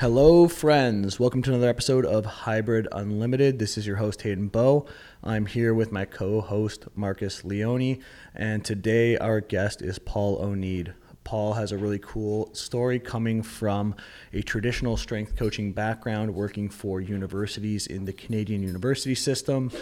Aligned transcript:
Hello, 0.00 0.46
friends. 0.46 1.18
Welcome 1.18 1.42
to 1.42 1.50
another 1.50 1.68
episode 1.68 2.06
of 2.06 2.24
Hybrid 2.24 2.86
Unlimited. 2.92 3.58
This 3.58 3.76
is 3.76 3.84
your 3.84 3.96
host, 3.96 4.22
Hayden 4.22 4.46
Bowe. 4.46 4.86
I'm 5.24 5.46
here 5.46 5.74
with 5.74 5.90
my 5.90 6.04
co 6.04 6.40
host, 6.40 6.84
Marcus 6.94 7.44
Leone, 7.44 7.98
and 8.32 8.64
today 8.64 9.18
our 9.18 9.40
guest 9.40 9.82
is 9.82 9.98
Paul 9.98 10.38
Oneid. 10.38 10.92
Paul 11.24 11.54
has 11.54 11.72
a 11.72 11.76
really 11.76 11.98
cool 11.98 12.54
story 12.54 13.00
coming 13.00 13.42
from 13.42 13.96
a 14.32 14.40
traditional 14.40 14.96
strength 14.96 15.34
coaching 15.34 15.72
background, 15.72 16.32
working 16.32 16.68
for 16.68 17.00
universities 17.00 17.88
in 17.88 18.04
the 18.04 18.12
Canadian 18.12 18.62
university 18.62 19.16
system, 19.16 19.72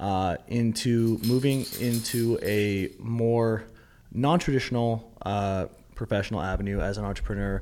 uh, 0.00 0.38
into 0.46 1.20
moving 1.26 1.66
into 1.78 2.38
a 2.42 2.90
more 2.98 3.64
non 4.14 4.38
traditional 4.38 5.12
uh, 5.26 5.66
professional 5.94 6.40
avenue 6.40 6.80
as 6.80 6.96
an 6.96 7.04
entrepreneur 7.04 7.60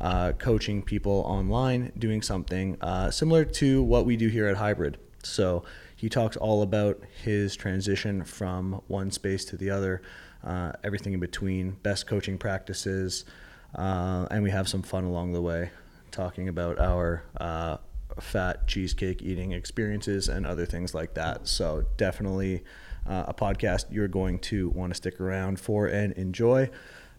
uh, 0.00 0.32
coaching 0.32 0.82
people 0.82 1.22
online, 1.26 1.92
doing 1.98 2.22
something 2.22 2.76
uh, 2.80 3.10
similar 3.10 3.44
to 3.44 3.82
what 3.82 4.06
we 4.06 4.16
do 4.16 4.28
here 4.28 4.46
at 4.46 4.56
Hybrid. 4.56 4.98
So 5.22 5.64
he 5.94 6.08
talks 6.08 6.36
all 6.36 6.62
about 6.62 7.02
his 7.22 7.54
transition 7.54 8.24
from 8.24 8.80
one 8.86 9.10
space 9.10 9.44
to 9.46 9.56
the 9.56 9.70
other, 9.70 10.00
uh, 10.42 10.72
everything 10.82 11.12
in 11.12 11.20
between, 11.20 11.72
best 11.82 12.06
coaching 12.06 12.38
practices, 12.38 13.24
uh, 13.74 14.26
and 14.30 14.42
we 14.42 14.50
have 14.50 14.68
some 14.68 14.82
fun 14.82 15.04
along 15.04 15.32
the 15.32 15.42
way, 15.42 15.70
talking 16.10 16.48
about 16.48 16.78
our 16.78 17.22
uh, 17.38 17.76
fat 18.18 18.66
cheesecake 18.66 19.22
eating 19.22 19.52
experiences 19.52 20.28
and 20.28 20.46
other 20.46 20.66
things 20.66 20.94
like 20.94 21.14
that. 21.14 21.46
So 21.46 21.84
definitely 21.96 22.64
uh, 23.06 23.24
a 23.28 23.34
podcast 23.34 23.86
you're 23.90 24.08
going 24.08 24.38
to 24.38 24.70
want 24.70 24.92
to 24.92 24.94
stick 24.94 25.20
around 25.20 25.60
for 25.60 25.86
and 25.86 26.12
enjoy. 26.14 26.70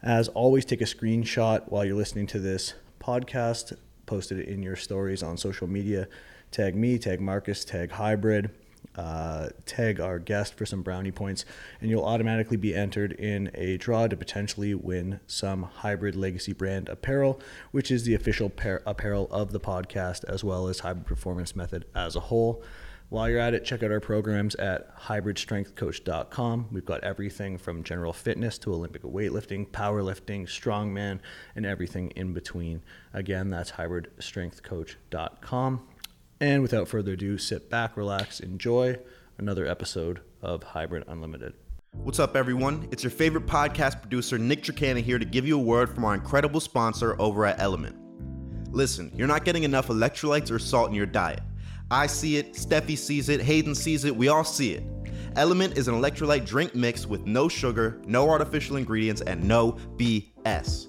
As 0.04 0.30
always, 0.30 0.66
take 0.66 0.82
a 0.82 0.86
screenshot 0.86 1.70
while 1.70 1.86
you're 1.86 1.96
listening 1.96 2.26
to 2.28 2.40
this 2.40 2.74
podcast, 3.00 3.78
post 4.08 4.32
it 4.32 4.48
in 4.48 4.64
your 4.64 4.76
stories 4.76 5.22
on 5.22 5.38
social 5.38 5.68
media. 5.68 6.08
Tag 6.50 6.76
me, 6.76 6.98
tag 6.98 7.22
Marcus, 7.22 7.64
tag 7.64 7.92
Hybrid, 7.92 8.50
uh, 8.96 9.50
tag 9.68 10.00
our 10.00 10.18
guest 10.18 10.56
for 10.56 10.66
some 10.66 10.82
brownie 10.82 11.12
points, 11.12 11.46
and 11.80 11.92
you'll 11.92 12.04
automatically 12.04 12.58
be 12.58 12.74
entered 12.74 13.12
in 13.12 13.52
a 13.54 13.78
draw 13.78 14.08
to 14.08 14.18
potentially 14.18 14.74
win 14.74 15.20
some 15.28 15.64
Hybrid 15.64 16.16
Legacy 16.16 16.54
brand 16.54 16.90
apparel, 16.90 17.40
which 17.70 17.92
is 17.92 18.04
the 18.04 18.16
official 18.16 18.50
par- 18.50 18.82
apparel 18.88 19.28
of 19.30 19.52
the 19.52 19.60
podcast, 19.60 20.24
as 20.26 20.44
well 20.44 20.68
as 20.68 20.80
Hybrid 20.80 21.06
Performance 21.06 21.56
Method 21.56 21.86
as 21.94 22.16
a 22.16 22.22
whole. 22.22 22.64
While 23.12 23.30
you're 23.30 23.40
at 23.40 23.54
it, 23.54 23.66
check 23.66 23.84
out 23.84 23.92
our 23.92 24.00
programs 24.00 24.56
at 24.56 24.98
hybridstrengthcoach.com. 24.98 26.70
We've 26.72 26.86
got 26.86 27.04
everything 27.04 27.58
from 27.58 27.84
general 27.84 28.14
fitness 28.14 28.58
to 28.60 28.74
Olympic 28.74 29.02
weightlifting, 29.02 29.68
powerlifting, 29.68 30.44
strongman, 30.44 31.20
and 31.54 31.66
everything 31.66 32.12
in 32.12 32.32
between. 32.32 32.82
Again, 33.14 33.50
that's 33.50 33.72
hybridstrengthcoach.com. 33.72 35.88
And 36.40 36.62
without 36.62 36.88
further 36.88 37.12
ado, 37.12 37.38
sit 37.38 37.70
back, 37.70 37.98
relax, 37.98 38.40
enjoy 38.40 38.98
another 39.38 39.68
episode 39.68 40.22
of 40.42 40.64
Hybrid 40.64 41.04
Unlimited. 41.10 41.54
What's 41.92 42.20
up, 42.20 42.38
everyone? 42.38 42.88
It's 42.92 43.04
your 43.04 43.12
favorite 43.12 43.46
podcast 43.46 44.00
producer, 44.00 44.38
Nick 44.38 44.64
Tricana, 44.64 45.02
here 45.02 45.20
to 45.20 45.26
give 45.26 45.46
you 45.46 45.60
a 45.60 45.62
word 45.62 45.94
from 45.94 46.06
our 46.06 46.14
incredible 46.14 46.62
sponsor 46.62 47.18
over 47.20 47.46
at 47.46 47.60
Element. 47.60 47.98
Listen, 48.74 49.12
you're 49.14 49.28
not 49.28 49.44
getting 49.44 49.64
enough 49.64 49.88
electrolytes 49.88 50.50
or 50.50 50.60
salt 50.60 50.88
in 50.88 50.96
your 50.96 51.06
diet. 51.06 51.42
I 51.92 52.08
see 52.08 52.38
it, 52.38 52.54
Steffi 52.54 52.98
sees 52.98 53.28
it, 53.28 53.42
Hayden 53.42 53.76
sees 53.76 54.06
it, 54.06 54.16
we 54.16 54.30
all 54.30 54.46
see 54.46 54.72
it. 54.72 54.84
Element 55.36 55.78
is 55.78 55.90
an 55.90 55.94
electrolyte 55.94 56.46
drink 56.46 56.74
mix 56.74 57.06
with 57.06 57.26
no 57.26 57.50
sugar, 57.50 58.02
no 58.06 58.30
artificial 58.30 58.78
ingredients, 58.78 59.22
and 59.22 59.44
no 59.44 59.74
BS. 59.98 60.88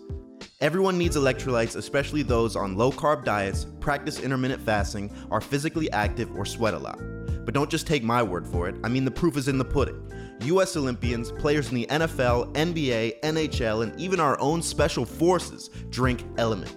Everyone 0.60 0.96
needs 0.96 1.16
electrolytes, 1.16 1.74
especially 1.74 2.22
those 2.22 2.54
on 2.54 2.76
low 2.76 2.92
carb 2.92 3.24
diets, 3.24 3.66
practice 3.80 4.20
intermittent 4.20 4.62
fasting, 4.62 5.10
are 5.32 5.40
physically 5.40 5.90
active, 5.90 6.30
or 6.36 6.44
sweat 6.44 6.72
a 6.72 6.78
lot. 6.78 7.00
But 7.44 7.52
don't 7.52 7.70
just 7.70 7.88
take 7.88 8.04
my 8.04 8.22
word 8.22 8.46
for 8.46 8.68
it, 8.68 8.76
I 8.84 8.88
mean, 8.88 9.04
the 9.04 9.10
proof 9.10 9.36
is 9.36 9.48
in 9.48 9.58
the 9.58 9.64
pudding. 9.64 10.08
US 10.42 10.76
Olympians, 10.76 11.32
players 11.32 11.68
in 11.68 11.74
the 11.74 11.86
NFL, 11.86 12.52
NBA, 12.54 13.20
NHL, 13.22 13.82
and 13.82 14.00
even 14.00 14.20
our 14.20 14.38
own 14.38 14.62
special 14.62 15.04
forces 15.04 15.68
drink 15.90 16.24
Element. 16.38 16.76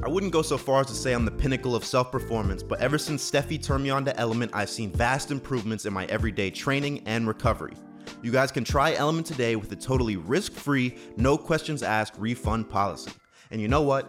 I 0.00 0.08
wouldn't 0.08 0.32
go 0.32 0.42
so 0.42 0.56
far 0.56 0.82
as 0.82 0.86
to 0.86 0.94
say 0.94 1.12
I'm 1.12 1.24
the 1.24 1.30
pinnacle 1.30 1.74
of 1.74 1.84
self 1.84 2.12
performance, 2.12 2.62
but 2.62 2.80
ever 2.80 2.98
since 2.98 3.28
Steffi 3.28 3.60
turned 3.60 3.82
me 3.82 3.90
on 3.90 4.04
to 4.04 4.16
Element, 4.16 4.52
I've 4.54 4.70
seen 4.70 4.92
vast 4.92 5.30
improvements 5.32 5.86
in 5.86 5.92
my 5.92 6.06
everyday 6.06 6.50
training 6.50 7.02
and 7.06 7.26
recovery. 7.26 7.74
You 8.22 8.30
guys 8.30 8.52
can 8.52 8.62
try 8.62 8.94
Element 8.94 9.26
today 9.26 9.56
with 9.56 9.72
a 9.72 9.76
totally 9.76 10.16
risk 10.16 10.52
free, 10.52 10.96
no 11.16 11.36
questions 11.36 11.82
asked 11.82 12.14
refund 12.16 12.70
policy. 12.70 13.10
And 13.50 13.60
you 13.60 13.66
know 13.66 13.82
what? 13.82 14.06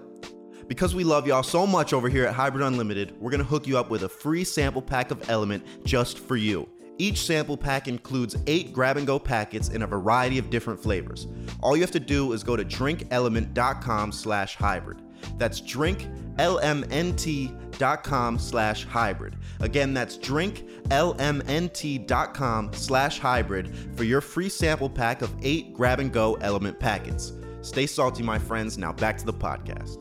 Because 0.68 0.94
we 0.94 1.04
love 1.04 1.26
y'all 1.26 1.42
so 1.42 1.66
much 1.66 1.92
over 1.92 2.08
here 2.08 2.26
at 2.26 2.36
Hybrid 2.36 2.64
Unlimited, 2.64 3.20
we're 3.20 3.32
gonna 3.32 3.44
hook 3.44 3.66
you 3.66 3.78
up 3.78 3.90
with 3.90 4.04
a 4.04 4.10
free 4.10 4.44
sample 4.44 4.84
pack 4.84 5.10
of 5.10 5.28
Element 5.28 5.66
just 5.86 6.20
for 6.20 6.36
you. 6.36 6.70
Each 7.00 7.26
sample 7.26 7.58
pack 7.58 7.88
includes 7.88 8.36
eight 8.46 8.74
grab 8.74 8.98
and 8.98 9.08
go 9.08 9.18
packets 9.18 9.70
in 9.70 9.82
a 9.82 9.88
variety 9.88 10.38
of 10.38 10.52
different 10.52 10.80
flavors. 10.80 11.28
All 11.62 11.76
you 11.76 11.82
have 11.82 11.92
to 11.92 12.00
do 12.00 12.34
is 12.34 12.44
go 12.44 12.56
to 12.56 12.64
drinklmnt.com 12.64 14.12
slash 14.12 14.56
hybrid. 14.56 15.02
That's 15.38 15.62
drinklmnt.com 15.62 18.40
slash 18.40 18.86
hybrid. 18.86 19.36
Again, 19.60 19.94
that's 19.94 20.18
drinklmnt.com 20.18 22.74
slash 22.74 23.20
hybrid 23.20 23.76
for 23.96 24.04
your 24.04 24.22
free 24.22 24.50
sample 24.50 24.90
pack 24.90 25.22
of 25.22 25.34
eight 25.42 25.74
grab 25.74 26.00
and 26.00 26.12
go 26.12 26.36
element 26.36 26.80
packets. 26.80 27.34
Stay 27.62 27.86
salty, 27.86 28.24
my 28.24 28.40
friends. 28.40 28.78
Now 28.78 28.94
back 28.94 29.18
to 29.18 29.26
the 29.26 29.34
podcast. 29.34 29.98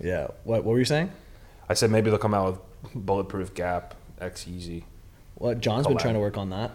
Yeah. 0.00 0.28
What, 0.44 0.64
what 0.64 0.72
were 0.72 0.78
you 0.78 0.84
saying? 0.84 1.10
I 1.68 1.74
said 1.74 1.90
maybe 1.90 2.10
they'll 2.10 2.18
come 2.18 2.34
out 2.34 2.52
with 2.52 3.06
bulletproof 3.06 3.54
Gap 3.54 3.94
X 4.20 4.44
Yeezy. 4.44 4.84
Well, 5.36 5.54
John's 5.54 5.86
been 5.86 5.98
trying 5.98 6.14
to 6.14 6.20
work 6.20 6.36
on 6.36 6.50
that. 6.50 6.72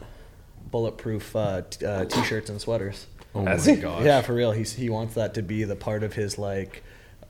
Bulletproof 0.72 1.36
uh, 1.36 1.62
t- 1.70 1.86
uh, 1.86 2.06
t-shirts 2.06 2.50
and 2.50 2.60
sweaters. 2.60 3.08
Oh 3.34 3.46
Has 3.46 3.68
my 3.68 3.76
he? 3.76 3.82
gosh. 3.82 4.04
Yeah, 4.04 4.22
for 4.22 4.34
real. 4.34 4.52
He's 4.52 4.74
he 4.74 4.90
wants 4.90 5.16
that 5.16 5.34
to 5.36 5.42
be 5.42 5.64
the 5.64 5.76
part 5.76 6.04
of 6.04 6.14
his 6.14 6.38
like 6.38 6.84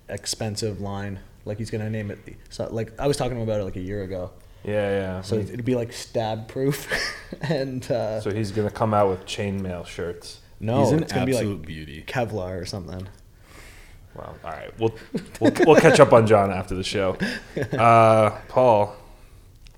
expensive 0.09 0.81
line. 0.81 1.19
Like 1.45 1.57
he's 1.57 1.71
gonna 1.71 1.89
name 1.89 2.11
it. 2.11 2.19
So 2.49 2.67
like 2.71 2.99
I 2.99 3.07
was 3.07 3.17
talking 3.17 3.31
to 3.35 3.41
him 3.41 3.47
about 3.47 3.61
it 3.61 3.63
like 3.63 3.75
a 3.75 3.81
year 3.81 4.03
ago. 4.03 4.31
Yeah, 4.63 4.73
yeah. 4.89 5.21
So 5.21 5.35
So, 5.41 5.53
it'd 5.53 5.63
be 5.65 5.75
like 5.75 5.93
stab 5.93 6.47
proof, 6.47 6.87
and 7.41 7.89
uh, 7.91 8.19
so 8.21 8.31
he's 8.31 8.51
gonna 8.51 8.69
come 8.69 8.93
out 8.93 9.09
with 9.09 9.25
chainmail 9.25 9.85
shirts. 9.87 10.39
no, 10.59 10.81
He's 10.81 10.91
an 10.91 11.03
it's 11.03 11.13
gonna 11.13 11.25
be 11.25 11.31
absolute 11.33 11.59
like 11.59 11.67
beauty. 11.67 12.03
Kevlar 12.07 12.61
or 12.61 12.65
something. 12.65 13.07
Wow. 14.15 14.35
All 14.43 14.51
right. 14.51 14.77
We'll 14.79 14.93
we'll, 15.39 15.53
we'll 15.65 15.75
catch 15.79 15.99
up 16.01 16.11
on 16.11 16.27
John 16.27 16.51
after 16.51 16.75
the 16.75 16.83
show. 16.83 17.17
Uh, 17.71 18.31
Paul, 18.49 18.95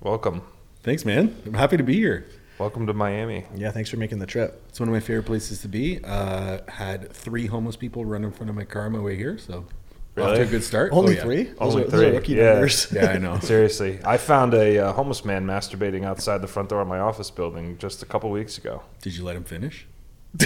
welcome. 0.00 0.42
Thanks, 0.82 1.04
man. 1.04 1.36
I'm 1.46 1.54
happy 1.54 1.76
to 1.76 1.82
be 1.84 1.94
here. 1.94 2.26
Welcome 2.58 2.86
to 2.88 2.92
Miami. 2.92 3.44
Yeah, 3.54 3.70
thanks 3.70 3.88
for 3.90 3.96
making 3.96 4.18
the 4.18 4.26
trip. 4.26 4.62
It's 4.68 4.78
one 4.80 4.88
of 4.88 4.92
my 4.92 5.00
favorite 5.00 5.26
places 5.26 5.60
to 5.62 5.68
be. 5.68 6.00
Uh, 6.04 6.58
had 6.68 7.12
three 7.12 7.46
homeless 7.46 7.76
people 7.76 8.04
run 8.04 8.24
in 8.24 8.30
front 8.32 8.50
of 8.50 8.56
my 8.56 8.64
car 8.64 8.86
on 8.86 8.92
my 8.92 9.00
way 9.00 9.16
here, 9.16 9.38
so 9.38 9.64
off 10.12 10.16
Really? 10.26 10.36
to 10.38 10.42
a 10.42 10.46
good 10.46 10.62
start. 10.64 10.92
Only 10.92 11.12
Oh, 11.14 11.16
yeah. 11.16 11.22
three? 11.22 11.42
Those 11.44 11.54
Only 11.60 11.82
are, 11.82 11.84
those 11.86 11.94
are 11.94 12.04
three, 12.06 12.10
rookie 12.16 12.32
yeah. 12.34 12.52
numbers. 12.52 12.86
Yeah, 12.92 13.06
I 13.12 13.18
know. 13.18 13.38
Seriously, 13.42 13.98
I 14.04 14.16
found 14.18 14.52
a 14.54 14.78
uh, 14.78 14.92
homeless 14.92 15.24
man 15.24 15.46
masturbating 15.46 16.04
outside 16.04 16.42
the 16.42 16.46
front 16.48 16.68
door 16.68 16.80
of 16.82 16.88
my 16.88 16.98
office 16.98 17.30
building 17.30 17.78
just 17.78 18.02
a 18.02 18.06
couple 18.06 18.30
weeks 18.30 18.58
ago. 18.58 18.82
Did 19.00 19.16
you 19.16 19.24
let 19.24 19.36
him 19.36 19.44
finish? 19.44 19.86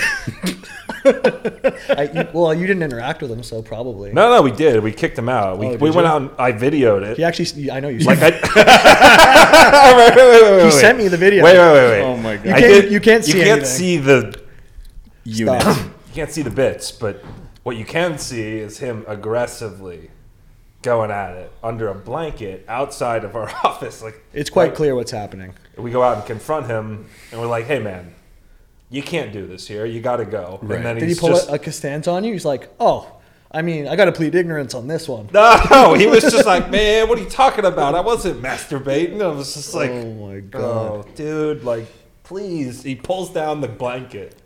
I, 1.05 2.11
you, 2.13 2.29
well, 2.33 2.53
you 2.55 2.67
didn't 2.67 2.83
interact 2.83 3.23
with 3.23 3.31
him, 3.31 3.43
so 3.43 3.63
probably. 3.63 4.13
No, 4.13 4.31
no, 4.35 4.43
we 4.43 4.51
did. 4.51 4.83
We 4.83 4.93
kicked 4.93 5.17
him 5.19 5.29
out. 5.29 5.59
We, 5.59 5.67
Oh, 5.67 5.71
we 5.77 5.89
did 5.89 5.95
went 5.95 6.07
out 6.09 6.23
and 6.23 6.31
I 6.39 6.53
videoed 6.53 7.03
it. 7.03 7.17
He 7.17 7.25
actually, 7.25 7.71
I 7.71 7.79
know 7.81 7.89
you. 7.89 8.01
Like 8.01 8.21
Like 8.21 8.35
I. 8.43 9.95
wait, 9.97 10.17
wait, 10.17 10.43
wait, 10.43 10.57
wait, 10.57 10.65
he 10.65 10.71
sent 10.73 10.99
me 10.99 11.09
the 11.09 11.17
video. 11.17 11.45
Wait, 11.45 11.57
wait, 11.57 11.73
wait, 11.73 11.91
wait. 11.91 12.03
Oh 12.03 12.17
my 12.17 12.37
God. 12.37 12.45
You 12.47 12.53
can't, 12.53 12.63
did- 12.83 12.93
you 12.93 13.01
can't 13.01 13.25
see 13.25 13.39
You 13.39 13.45
can't 13.45 13.61
anything. 13.63 13.69
see 13.77 13.97
the 13.99 14.41
Unit. 15.25 15.63
You 16.17 16.23
can't 16.23 16.33
see 16.33 16.43
the 16.43 16.51
bits, 16.51 16.91
but 16.93 17.23
what 17.67 17.77
you 17.77 17.85
can 17.85 18.17
see 18.17 18.59
is 18.59 18.79
him 18.79 19.05
aggressively 19.09 20.09
going 20.83 21.11
at 21.11 21.33
it 21.35 21.51
under 21.65 21.89
a 21.89 21.95
blanket 21.97 22.65
outside 22.69 23.25
of 23.25 23.35
our 23.35 23.51
office. 23.65 24.01
Like 24.05 24.23
It's 24.33 24.51
quite 24.51 24.67
right- 24.69 24.75
clear 24.77 24.95
what's 24.95 25.11
happening. 25.11 25.53
We 25.77 25.91
go 25.91 26.01
out 26.01 26.17
and 26.19 26.25
confront 26.25 26.67
him, 26.67 27.07
and 27.33 27.41
we're 27.41 27.49
like, 27.49 27.65
"Hey, 27.65 27.81
man, 27.81 28.15
you 28.89 29.03
can't 29.03 29.33
do 29.33 29.49
this 29.49 29.67
here. 29.67 29.85
You 29.85 30.01
got 30.01 30.19
to 30.19 30.25
go." 30.25 30.61
Right. 30.63 30.77
And 30.77 30.87
then 30.87 30.97
Did 30.99 31.09
he 31.09 31.17
pull 31.17 31.31
just 31.31 31.49
a, 31.49 31.55
a 31.55 31.59
Costanza 31.59 32.13
on 32.13 32.23
you? 32.23 32.33
He's 32.35 32.45
like, 32.45 32.69
oh, 32.79 33.11
I 33.51 33.63
mean, 33.63 33.89
I 33.89 33.97
got 33.97 34.05
to 34.05 34.13
plead 34.13 34.37
ignorance 34.37 34.73
on 34.73 34.87
this 34.87 35.09
one. 35.09 35.29
no, 35.33 35.95
he 35.95 36.07
was 36.07 36.23
just 36.23 36.47
like, 36.55 36.71
"Man, 36.71 37.09
what 37.09 37.19
are 37.19 37.23
you 37.23 37.29
talking 37.29 37.65
about? 37.65 37.97
I 37.97 38.01
wasn't 38.01 38.41
masturbating." 38.41 39.21
I 39.21 39.27
was 39.27 39.55
just 39.55 39.75
like, 39.75 39.91
oh 39.91 40.15
my 40.15 40.39
god. 40.39 40.63
Oh, 40.63 41.05
dude, 41.17 41.65
like, 41.65 41.87
please. 42.23 42.85
He 42.85 42.95
pulls 42.95 43.31
down 43.31 43.61
the 43.61 43.67
blanket 43.69 44.37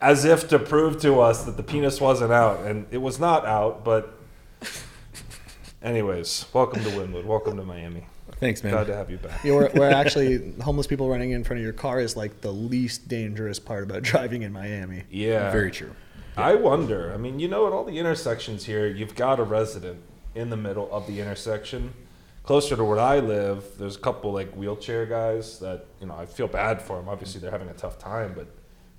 as 0.00 0.24
if 0.24 0.48
to 0.48 0.58
prove 0.58 1.00
to 1.02 1.20
us 1.20 1.44
that 1.44 1.56
the 1.56 1.62
penis 1.62 2.00
wasn't 2.00 2.32
out, 2.32 2.60
and 2.60 2.86
it 2.90 2.98
was 2.98 3.18
not 3.18 3.44
out. 3.46 3.84
But, 3.84 4.18
anyways, 5.82 6.46
welcome 6.52 6.82
to 6.82 6.90
Wynwood. 6.90 7.24
Welcome 7.24 7.56
to 7.56 7.64
Miami. 7.64 8.06
Thanks, 8.36 8.64
man. 8.64 8.72
Glad 8.72 8.86
to 8.86 8.96
have 8.96 9.10
you 9.10 9.18
back. 9.18 9.44
We're 9.44 9.54
where, 9.54 9.68
where 9.74 9.90
actually 9.92 10.54
homeless 10.62 10.86
people 10.86 11.10
running 11.10 11.32
in 11.32 11.44
front 11.44 11.58
of 11.58 11.64
your 11.64 11.74
car 11.74 12.00
is 12.00 12.16
like 12.16 12.40
the 12.40 12.52
least 12.52 13.06
dangerous 13.06 13.58
part 13.58 13.84
about 13.84 14.02
driving 14.12 14.42
in 14.42 14.52
Miami. 14.52 15.04
Yeah, 15.10 15.50
Very 15.50 15.70
true. 15.70 15.94
I 16.36 16.54
wonder. 16.54 17.12
I 17.12 17.18
mean, 17.18 17.38
you 17.38 17.48
know, 17.48 17.66
at 17.66 17.72
all 17.72 17.84
the 17.84 17.98
intersections 17.98 18.64
here, 18.64 18.86
you've 18.86 19.14
got 19.14 19.38
a 19.38 19.42
resident 19.42 20.00
in 20.34 20.48
the 20.48 20.56
middle 20.56 20.90
of 20.90 21.06
the 21.06 21.20
intersection. 21.20 21.92
Closer 22.44 22.76
to 22.76 22.84
where 22.84 22.98
I 22.98 23.18
live, 23.18 23.64
there's 23.78 23.96
a 23.96 24.00
couple 24.00 24.32
like 24.32 24.50
wheelchair 24.54 25.04
guys 25.04 25.58
that 25.58 25.84
you 26.00 26.06
know 26.06 26.14
I 26.14 26.24
feel 26.24 26.48
bad 26.48 26.80
for 26.80 26.96
them. 26.96 27.08
Obviously, 27.10 27.40
they're 27.40 27.50
having 27.50 27.68
a 27.68 27.74
tough 27.74 27.98
time, 27.98 28.32
but 28.34 28.46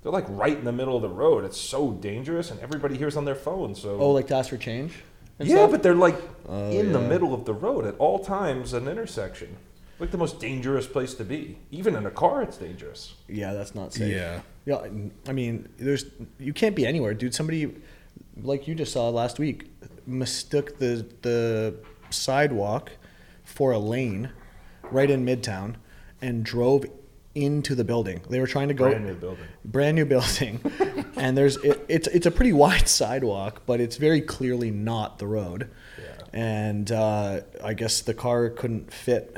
they're 0.02 0.12
like 0.12 0.26
right 0.28 0.56
in 0.56 0.64
the 0.64 0.72
middle 0.72 0.96
of 0.96 1.02
the 1.02 1.08
road. 1.08 1.44
It's 1.44 1.60
so 1.60 1.92
dangerous, 1.92 2.50
and 2.50 2.60
everybody 2.60 2.96
here's 2.96 3.16
on 3.16 3.24
their 3.24 3.34
phone. 3.34 3.74
So 3.74 3.98
Oh, 3.98 4.10
like 4.10 4.26
to 4.28 4.36
ask 4.36 4.50
for 4.50 4.56
change? 4.56 4.94
yeah, 5.38 5.56
stuff? 5.56 5.70
but 5.70 5.82
they're 5.82 5.94
like 5.94 6.16
Oh, 6.48 6.70
in 6.70 6.92
the 6.92 7.00
middle 7.00 7.32
of 7.34 7.44
the 7.44 7.54
road 7.54 7.84
at 7.86 7.94
all 7.98 8.18
times, 8.24 8.72
an 8.72 8.88
intersection. 8.88 9.56
Like 9.98 10.10
the 10.10 10.18
most 10.18 10.40
dangerous 10.40 10.86
place 10.88 11.14
to 11.14 11.24
be. 11.24 11.58
Even 11.70 11.94
in 11.94 12.06
a 12.06 12.10
car, 12.10 12.42
it's 12.42 12.56
dangerous. 12.56 13.14
yeah, 13.28 13.52
that's 13.52 13.74
not 13.74 13.92
safe. 13.92 14.12
Yeah. 14.12 14.40
Yeah, 14.64 14.86
I 15.28 15.32
mean, 15.32 15.68
there's 15.78 16.04
you 16.38 16.52
can't 16.52 16.74
be 16.76 16.86
anywhere, 16.86 17.14
dude. 17.14 17.34
Somebody, 17.34 17.74
like 18.42 18.66
you 18.68 18.74
just 18.76 18.92
saw 18.92 19.08
last 19.10 19.38
week, 19.40 19.70
mistook 20.06 20.78
the 20.78 21.06
the 21.22 21.74
sidewalk 22.10 22.90
for 23.44 23.72
a 23.72 23.78
lane, 23.78 24.30
right 24.90 25.10
in 25.10 25.24
Midtown, 25.26 25.74
and 26.20 26.44
drove 26.44 26.84
into 27.34 27.74
the 27.74 27.84
building. 27.84 28.20
They 28.28 28.40
were 28.40 28.46
trying 28.46 28.68
to 28.68 28.74
go 28.74 28.88
Brand 28.90 29.06
new 29.06 29.14
building. 29.14 29.44
brand 29.64 29.96
new 29.96 30.04
building, 30.04 30.60
and 31.16 31.36
there's 31.36 31.56
it, 31.58 31.84
it's 31.88 32.08
it's 32.08 32.26
a 32.26 32.30
pretty 32.30 32.52
wide 32.52 32.88
sidewalk, 32.88 33.62
but 33.66 33.80
it's 33.80 33.96
very 33.96 34.20
clearly 34.20 34.70
not 34.70 35.18
the 35.18 35.26
road. 35.26 35.70
Yeah. 35.98 36.24
And 36.34 36.90
uh, 36.92 37.40
I 37.62 37.74
guess 37.74 38.00
the 38.00 38.14
car 38.14 38.50
couldn't 38.50 38.92
fit. 38.92 39.36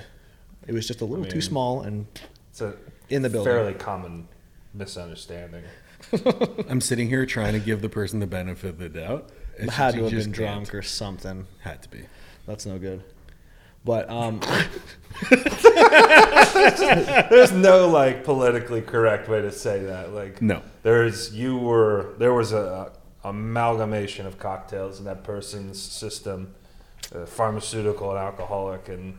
It 0.67 0.73
was 0.73 0.87
just 0.87 1.00
a 1.00 1.05
little 1.05 1.25
too 1.25 1.35
mean- 1.37 1.43
small, 1.43 1.82
and 1.82 2.06
It's 2.50 2.61
a 2.61 2.75
In 3.11 3.23
the 3.23 3.31
building. 3.31 3.52
fairly 3.52 3.75
common 3.75 4.29
misunderstanding. 4.73 5.64
I'm 6.69 6.81
sitting 6.81 7.08
here 7.08 7.25
trying 7.26 7.52
to 7.55 7.58
give 7.61 7.81
the 7.81 7.88
person 7.88 8.20
the 8.20 8.26
benefit 8.26 8.70
of 8.70 8.79
the 8.79 8.88
doubt. 8.88 9.31
It's 9.56 9.73
had 9.75 9.94
to 9.94 10.02
have 10.02 10.11
just 10.11 10.26
been 10.32 10.35
can't. 10.35 10.64
drunk 10.64 10.75
or 10.75 10.82
something. 10.82 11.47
Had 11.61 11.82
to 11.82 11.88
be. 11.88 12.02
That's 12.47 12.67
no 12.67 12.79
good. 12.79 13.02
But 13.85 14.09
um, 14.11 14.41
There's 17.31 17.53
no 17.53 17.89
like 17.89 18.25
politically 18.25 18.81
correct 18.83 19.29
way 19.29 19.43
to 19.43 19.53
say 19.53 19.85
that. 19.85 20.13
Like 20.13 20.41
No. 20.43 20.63
there's 20.83 21.35
you 21.35 21.57
were 21.59 22.15
there 22.19 22.33
was 22.35 22.53
a, 22.53 22.93
a 23.25 23.29
amalgamation 23.29 24.27
of 24.27 24.39
cocktails 24.39 24.99
in 24.99 25.05
that 25.07 25.25
person's 25.25 25.81
system, 25.81 26.55
uh, 27.15 27.27
pharmaceutical 27.27 28.11
and 28.11 28.19
alcoholic, 28.19 28.89
and 28.89 29.19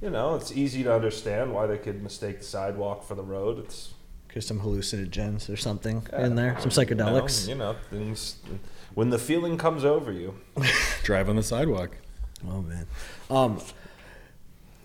you 0.00 0.10
know 0.10 0.34
it's 0.34 0.52
easy 0.52 0.82
to 0.84 0.94
understand 0.94 1.52
why 1.52 1.66
they 1.66 1.78
could 1.78 2.02
mistake 2.02 2.38
the 2.38 2.44
sidewalk 2.44 3.04
for 3.04 3.14
the 3.14 3.22
road. 3.22 3.58
It's 3.58 3.94
there's 4.32 4.46
some 4.46 4.60
hallucinogens 4.60 5.48
or 5.52 5.56
something 5.56 6.06
in 6.12 6.34
there, 6.34 6.56
some 6.60 6.70
you 6.70 6.96
know, 6.96 7.12
psychedelics. 7.12 7.48
You 7.48 7.54
know, 7.54 7.76
things 7.90 8.36
when 8.94 9.10
the 9.10 9.18
feeling 9.18 9.56
comes 9.58 9.84
over 9.84 10.10
you. 10.12 10.34
Drive 11.04 11.28
on 11.28 11.36
the 11.36 11.42
sidewalk. 11.42 11.96
Oh 12.48 12.62
man. 12.62 12.86
Um, 13.30 13.60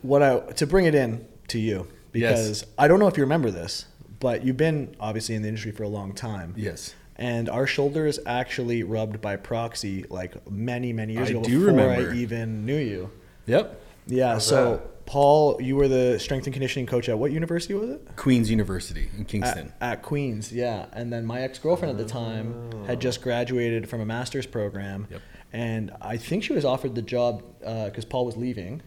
what 0.01 0.23
I 0.23 0.39
to 0.39 0.67
bring 0.67 0.85
it 0.85 0.95
in 0.95 1.25
to 1.49 1.59
you 1.59 1.87
because 2.11 2.65
I 2.77 2.87
don't 2.87 2.99
know 2.99 3.07
if 3.07 3.17
you 3.17 3.23
remember 3.23 3.51
this, 3.51 3.85
but 4.19 4.43
you've 4.43 4.57
been 4.57 4.95
obviously 4.99 5.35
in 5.35 5.41
the 5.41 5.47
industry 5.47 5.71
for 5.71 5.83
a 5.83 5.89
long 5.89 6.13
time. 6.13 6.53
Yes. 6.57 6.95
And 7.15 7.49
our 7.49 7.67
shoulders 7.67 8.17
actually 8.25 8.83
rubbed 8.83 9.19
by 9.19 9.35
proxy 9.35 10.05
like 10.09 10.49
many 10.49 10.93
many 10.93 11.13
years 11.13 11.27
I 11.27 11.31
ago 11.31 11.43
do 11.43 11.59
before 11.59 11.75
remember. 11.75 12.11
I 12.11 12.15
even 12.15 12.65
knew 12.65 12.77
you. 12.77 13.11
Yep. 13.45 13.81
Yeah. 14.07 14.33
How's 14.33 14.47
so 14.47 14.71
that? 14.71 14.99
Paul, 15.09 15.59
you 15.59 15.75
were 15.75 15.87
the 15.87 16.19
strength 16.19 16.45
and 16.45 16.53
conditioning 16.53 16.85
coach 16.85 17.09
at 17.09 17.17
what 17.17 17.31
university 17.31 17.73
was 17.73 17.89
it? 17.89 18.15
Queen's 18.15 18.51
University 18.51 19.09
in 19.17 19.25
Kingston. 19.25 19.73
at 19.81 20.03
Queens, 20.03 20.53
yeah. 20.53 20.85
And 20.93 21.11
then 21.11 21.25
my 21.25 21.41
ex 21.41 21.57
girlfriend 21.57 21.91
at 21.91 21.97
the 21.97 22.07
time 22.07 22.53
had 22.85 22.97
oh. 22.97 23.01
just 23.01 23.23
graduated 23.23 23.89
from 23.89 24.01
a 24.01 24.05
master's 24.05 24.45
program. 24.45 25.07
Yep. 25.09 25.21
And 25.51 25.91
I 25.99 26.17
think 26.17 26.43
she 26.43 26.53
was 26.53 26.63
offered 26.63 26.93
the 26.93 27.01
job 27.01 27.43
uh, 27.65 27.85
because 27.85 28.05
Paul 28.05 28.27
was 28.27 28.37
leaving. 28.37 28.83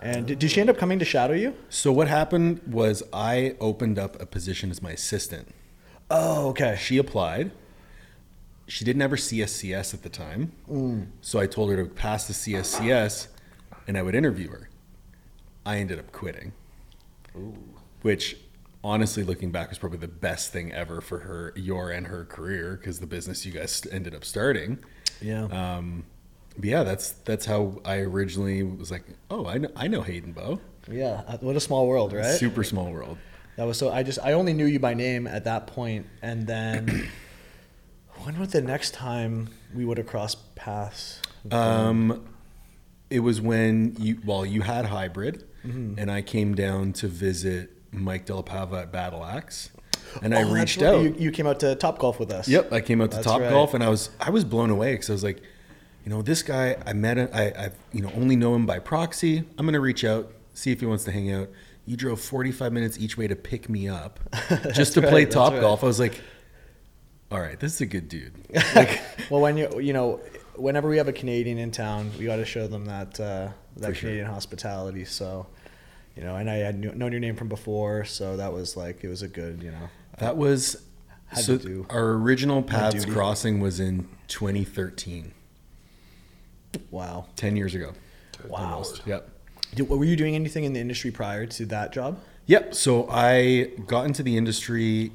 And 0.00 0.26
did, 0.26 0.38
did 0.38 0.50
she 0.50 0.60
end 0.60 0.70
up 0.70 0.76
coming 0.76 0.98
to 0.98 1.04
shadow 1.04 1.34
you? 1.34 1.54
So 1.68 1.92
what 1.92 2.08
happened 2.08 2.60
was 2.66 3.02
I 3.12 3.56
opened 3.60 3.98
up 3.98 4.20
a 4.20 4.26
position 4.26 4.70
as 4.70 4.82
my 4.82 4.90
assistant. 4.92 5.48
Oh, 6.10 6.48
okay. 6.48 6.76
She 6.78 6.98
applied. 6.98 7.52
She 8.66 8.84
didn't 8.84 9.02
ever 9.02 9.16
CSCS 9.16 9.94
at 9.94 10.02
the 10.02 10.08
time. 10.08 10.52
So 11.20 11.38
I 11.38 11.46
told 11.46 11.70
her 11.70 11.76
to 11.76 11.88
pass 11.88 12.26
the 12.26 12.32
CSCS 12.34 13.28
and 13.86 13.96
I 13.96 14.02
would 14.02 14.14
interview 14.14 14.50
her. 14.50 14.68
I 15.66 15.78
ended 15.78 15.98
up 15.98 16.12
quitting. 16.12 16.52
Which 18.02 18.36
honestly 18.82 19.22
looking 19.22 19.50
back 19.50 19.70
was 19.70 19.78
probably 19.78 19.98
the 19.98 20.08
best 20.08 20.52
thing 20.52 20.72
ever 20.72 21.00
for 21.00 21.20
her 21.20 21.52
your 21.56 21.90
and 21.90 22.06
her 22.06 22.24
career 22.24 22.76
because 22.76 23.00
the 23.00 23.06
business 23.06 23.46
you 23.46 23.52
guys 23.52 23.82
ended 23.90 24.14
up 24.14 24.24
starting. 24.24 24.78
Yeah. 25.20 25.44
Um, 25.44 26.04
yeah, 26.62 26.82
that's 26.84 27.10
that's 27.24 27.46
how 27.46 27.80
I 27.84 27.98
originally 27.98 28.62
was 28.62 28.90
like, 28.90 29.04
oh, 29.30 29.46
I 29.46 29.58
know, 29.58 29.70
I 29.76 29.88
know 29.88 30.02
Hayden 30.02 30.32
Bowe. 30.32 30.60
yeah. 30.90 31.22
uh, 31.26 31.38
What 31.38 31.56
a 31.56 31.60
small 31.60 31.86
world, 31.86 32.12
right? 32.12 32.24
Super 32.36 32.64
small 32.64 32.90
world. 32.92 33.18
That 33.56 33.64
was 33.64 33.78
so. 33.78 33.90
I 33.90 34.02
just 34.02 34.18
I 34.22 34.32
only 34.32 34.52
knew 34.52 34.66
you 34.66 34.78
by 34.80 34.94
name 34.94 35.26
at 35.26 35.44
that 35.44 35.66
point, 35.68 36.06
and 36.22 36.46
then 36.46 37.08
when 38.24 38.38
was 38.38 38.50
the 38.50 38.62
next 38.62 38.92
time 38.94 39.48
we 39.74 39.84
would 39.84 39.98
have 39.98 40.06
crossed 40.06 40.54
paths? 40.54 41.20
Um, 41.50 42.24
it 43.10 43.20
was 43.20 43.40
when 43.40 43.96
you 43.98 44.20
well 44.24 44.44
you 44.46 44.62
had 44.62 44.86
hybrid, 44.86 45.44
Mm-hmm. 45.64 45.98
and 45.98 46.10
I 46.10 46.20
came 46.20 46.54
down 46.54 46.92
to 46.94 47.08
visit 47.08 47.70
Mike 47.90 48.26
Della 48.26 48.42
Pava 48.42 48.82
at 48.82 48.92
Battle 48.92 49.24
Axe, 49.24 49.70
and 50.22 50.34
I 50.34 50.42
Oh, 50.42 50.44
that's 50.44 50.54
reached 50.54 50.82
out. 50.82 51.02
You, 51.02 51.14
you 51.18 51.30
came 51.30 51.46
out 51.46 51.60
to 51.60 51.74
Top 51.74 51.98
Golf 51.98 52.20
with 52.20 52.30
us. 52.30 52.46
Yep, 52.48 52.70
I 52.72 52.82
came 52.82 53.00
out 53.00 53.10
to 53.12 53.16
That's 53.16 53.26
Top 53.26 53.40
right. 53.40 53.48
Golf, 53.50 53.72
and 53.72 53.82
I 53.82 53.88
was 53.88 54.10
I 54.20 54.28
was 54.30 54.44
blown 54.44 54.68
away 54.70 54.92
because 54.92 55.08
I 55.08 55.12
was 55.14 55.24
like, 55.24 55.42
you 56.04 56.10
know, 56.10 56.22
this 56.22 56.42
guy 56.42 56.76
I 56.86 56.92
met 56.92 57.16
him, 57.16 57.28
I 57.32 57.44
I 57.44 57.70
you 57.92 58.02
know 58.02 58.10
only 58.14 58.36
know 58.36 58.54
him 58.54 58.66
by 58.66 58.78
proxy. 58.78 59.44
I'm 59.58 59.66
gonna 59.66 59.80
reach 59.80 60.04
out, 60.04 60.32
see 60.52 60.70
if 60.70 60.80
he 60.80 60.86
wants 60.86 61.04
to 61.04 61.12
hang 61.12 61.32
out. 61.32 61.48
You 61.86 61.96
drove 61.98 62.20
45 62.20 62.72
minutes 62.72 62.98
each 62.98 63.18
way 63.18 63.26
to 63.28 63.36
pick 63.36 63.68
me 63.68 63.88
up, 63.88 64.18
just 64.74 64.94
to 64.94 65.00
right, 65.02 65.10
play 65.10 65.24
Top 65.26 65.52
right. 65.52 65.60
Golf. 65.60 65.82
I 65.84 65.86
was 65.86 66.00
like, 66.00 66.20
all 67.30 67.40
right, 67.40 67.58
this 67.60 67.74
is 67.74 67.80
a 67.82 67.86
good 67.86 68.08
dude. 68.08 68.32
well, 69.30 69.40
when 69.40 69.56
you 69.56 69.80
you 69.80 69.92
know, 69.92 70.20
whenever 70.56 70.88
we 70.88 70.96
have 70.98 71.08
a 71.08 71.12
Canadian 71.12 71.58
in 71.58 71.70
town, 71.70 72.10
we 72.18 72.24
got 72.26 72.36
to 72.36 72.44
show 72.44 72.66
them 72.66 72.86
that 72.86 73.20
uh, 73.20 73.48
that 73.76 73.88
For 73.88 73.94
sure. 73.94 74.08
Canadian 74.08 74.26
hospitality. 74.26 75.04
So, 75.04 75.46
you 76.16 76.22
know, 76.22 76.36
and 76.36 76.48
I 76.48 76.56
had 76.56 76.78
knew, 76.78 76.92
known 76.94 77.12
your 77.12 77.20
name 77.20 77.36
from 77.36 77.48
before, 77.48 78.04
so 78.04 78.36
that 78.36 78.52
was 78.52 78.76
like 78.76 79.04
it 79.04 79.08
was 79.08 79.22
a 79.22 79.28
good, 79.28 79.62
you 79.62 79.70
know. 79.70 79.88
That 80.18 80.36
was 80.36 80.82
Had 81.26 81.44
so. 81.44 81.58
to 81.58 81.64
do 81.64 81.86
Our 81.90 82.12
original 82.12 82.62
paths 82.62 83.04
crossing 83.04 83.60
was 83.60 83.80
in 83.80 84.08
2013, 84.28 85.32
Wow, 86.90 87.26
10 87.36 87.56
years 87.56 87.74
ago. 87.74 87.92
wow. 88.48 88.58
Almost. 88.72 89.02
Yep. 89.06 89.28
Did, 89.74 89.88
were 89.88 90.04
you 90.04 90.16
doing 90.16 90.34
anything 90.34 90.64
in 90.64 90.72
the 90.72 90.80
industry 90.80 91.10
prior 91.10 91.46
to 91.46 91.66
that 91.66 91.92
job? 91.92 92.20
Yep. 92.46 92.74
So 92.74 93.08
I 93.10 93.70
got 93.86 94.06
into 94.06 94.22
the 94.22 94.36
industry 94.36 95.12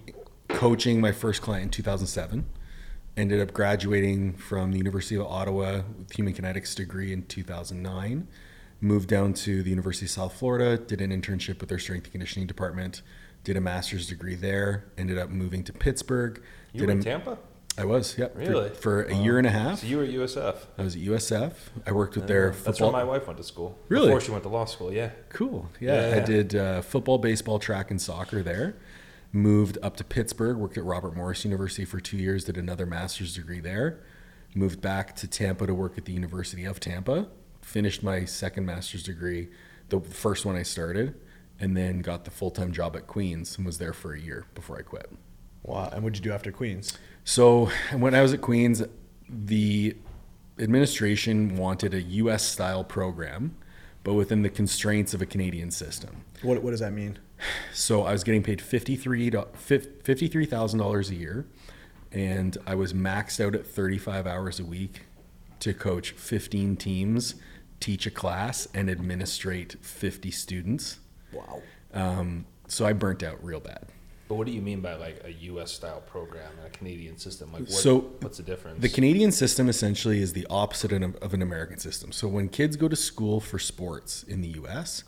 coaching 0.48 1.00
my 1.00 1.12
first 1.12 1.42
client 1.42 1.63
in 1.66 1.70
2007. 1.70 2.46
Ended 3.18 3.42
up 3.42 3.54
graduating 3.54 4.34
from 4.34 4.72
the 4.72 4.78
University 4.78 5.16
of 5.16 5.25
Ottawa 5.28 5.82
with 5.98 6.12
human 6.16 6.34
kinetics 6.34 6.74
degree 6.75 7.12
in 7.13 7.24
2009. 7.25 8.28
Moved 8.82 9.10
down 9.10 9.34
to 9.34 9.62
the 9.62 9.70
University 9.70 10.06
of 10.06 10.12
South 10.12 10.34
Florida, 10.34 10.78
did 10.78 11.01
an 11.01 11.12
internship 11.12 11.60
with 11.60 11.68
their 11.68 11.80
strength 11.80 12.06
and 12.06 12.12
conditioning 12.13 12.48
department, 12.48 13.01
did 13.44 13.58
a 13.58 13.62
master's 13.62 14.08
degree 14.08 14.36
there, 14.36 14.86
ended 14.98 15.18
up 15.18 15.30
moving 15.30 15.66
to 15.66 15.74
Pittsburgh. 15.74 16.42
You 16.72 16.80
did 16.80 16.86
were 16.88 16.92
in 16.94 17.00
a- 17.00 17.04
Tampa? 17.04 17.38
I 17.79 17.86
was, 17.86 18.17
yep. 18.17 18.33
for- 18.33 18.39
Really? 18.39 18.69
For, 18.69 19.03
a 19.03 19.15
year 19.15 19.38
and 19.38 19.48
a 19.48 19.51
half. 19.51 19.79
So 19.79 19.88
you 19.88 19.98
were 19.98 20.03
at 20.03 20.09
USF. 20.09 20.55
I 20.77 20.81
was 20.83 20.95
at 20.95 21.01
USF. 21.01 21.53
I 21.88 21.91
worked 21.91 22.15
with 22.15 22.27
their 22.27 22.51
football. 22.51 22.71
That's 22.71 22.81
where 22.81 22.91
my 22.91 23.03
wife 23.03 23.25
went 23.27 23.38
to 23.38 23.43
school. 23.43 23.77
Really? 23.88 24.07
Before 24.07 24.21
she 24.21 24.31
went 24.31 24.43
to 24.43 24.50
law 24.50 24.65
school, 24.65 24.91
yeah. 24.91 25.12
Cool. 25.29 25.69
Yeah, 25.79 26.19
I 26.21 26.25
did 26.25 26.55
uh, 26.55 26.81
football, 26.81 27.17
baseball, 27.17 27.57
track, 27.59 27.89
and 27.89 28.01
soccer 28.01 28.43
there. 28.43 28.75
Moved 29.31 29.77
up 29.81 29.95
to 29.98 30.03
Pittsburgh, 30.03 30.57
worked 30.57 30.77
at 30.77 30.83
Robert 30.83 31.15
Morris 31.15 31.45
University 31.45 31.86
for 31.86 32.00
two 32.00 32.17
years, 32.17 32.43
did 32.45 32.57
another 32.57 32.86
master's 32.86 33.36
degree 33.36 33.59
there. 33.59 34.01
Moved 34.55 34.81
back 34.81 35.15
to 35.17 35.27
Tampa 35.27 35.67
to 35.67 35.74
work 35.75 35.98
at 35.98 36.05
the 36.05 36.13
University 36.13 36.65
of 36.65 36.79
Tampa. 36.79 37.27
Finished 37.62 38.01
my 38.01 38.25
second 38.25 38.65
master's 38.65 39.03
degree, 39.03 39.50
the 39.89 40.00
first 40.00 40.45
one 40.45 40.55
I 40.55 40.63
started, 40.63 41.13
and 41.59 41.77
then 41.77 42.00
got 42.00 42.25
the 42.25 42.31
full 42.31 42.50
time 42.50 42.71
job 42.71 42.95
at 42.95 43.05
Queens 43.05 43.55
and 43.57 43.65
was 43.65 43.77
there 43.77 43.93
for 43.93 44.13
a 44.13 44.19
year 44.19 44.45
before 44.55 44.79
I 44.79 44.81
quit. 44.81 45.12
Wow. 45.62 45.89
And 45.93 46.03
what'd 46.03 46.17
you 46.17 46.24
do 46.24 46.33
after 46.33 46.51
Queens? 46.51 46.98
So 47.24 47.70
when 47.96 48.16
I 48.16 48.22
was 48.22 48.34
at 48.34 48.42
Queens, 48.42 48.84
the 49.28 49.96
administration 50.58 51.56
wanted 51.56 51.94
a 51.94 52.02
U.S. 52.02 52.44
style 52.44 52.84
program, 52.84 53.56
but 54.04 54.14
within 54.14 54.42
the 54.42 54.50
constraints 54.50 55.14
of 55.14 55.22
a 55.22 55.26
Canadian 55.26 55.72
system. 55.72 56.26
What 56.42 56.64
What 56.64 56.72
does 56.72 56.80
that 56.80 56.94
mean? 56.94 57.20
So 57.74 58.04
I 58.04 58.12
was 58.12 58.24
getting 58.24 58.44
paid 58.44 58.62
fifty-three 58.62 59.32
fifty-three 59.54 60.46
thousand 60.46 60.80
dollars 60.80 61.10
a 61.10 61.16
year, 61.16 61.46
and 62.12 62.58
I 62.68 62.76
was 62.76 62.94
maxed 62.94 63.44
out 63.44 63.56
at 63.56 63.66
thirty-five 63.66 64.28
hours 64.28 64.60
a 64.60 64.66
week 64.66 65.06
to 65.60 65.74
coach 65.74 66.12
fifteen 66.12 66.76
teams, 66.76 67.36
teach 67.80 68.06
a 68.06 68.12
class, 68.12 68.68
and 68.74 68.90
administrate 68.90 69.78
fifty 69.82 70.32
students. 70.32 71.00
Wow. 71.32 71.62
Um, 71.94 72.46
so 72.68 72.86
I 72.86 72.94
burnt 72.94 73.24
out 73.24 73.44
real 73.44 73.60
bad. 73.60 73.88
But 74.29 74.36
what 74.36 74.45
do 74.45 74.53
you 74.53 74.62
mean 74.62 74.79
by 74.79 74.93
like 74.93 75.21
a 75.25 75.31
U.S. 75.31 75.71
style 75.71 76.01
program 76.01 76.51
and 76.59 76.67
a 76.67 76.69
Canadian 76.69 77.17
system? 77.17 77.51
Like, 77.51 77.63
what, 77.63 77.71
So, 77.71 78.12
what's 78.21 78.38
the 78.38 78.43
difference? 78.43 78.79
The 78.79 78.88
Canadian 78.88 79.31
system 79.31 79.67
essentially 79.67 80.21
is 80.21 80.33
the 80.33 80.45
opposite 80.51 80.93
of 80.93 81.15
of 81.15 81.33
an 81.33 81.41
American 81.41 81.79
system. 81.79 82.12
So 82.12 82.27
when 82.27 82.48
kids 82.48 82.75
go 82.77 82.88
to 82.88 82.95
school 82.95 83.39
for 83.39 83.57
sports 83.57 84.21
in 84.21 84.41
the 84.41 84.50
U.S., 84.50 85.03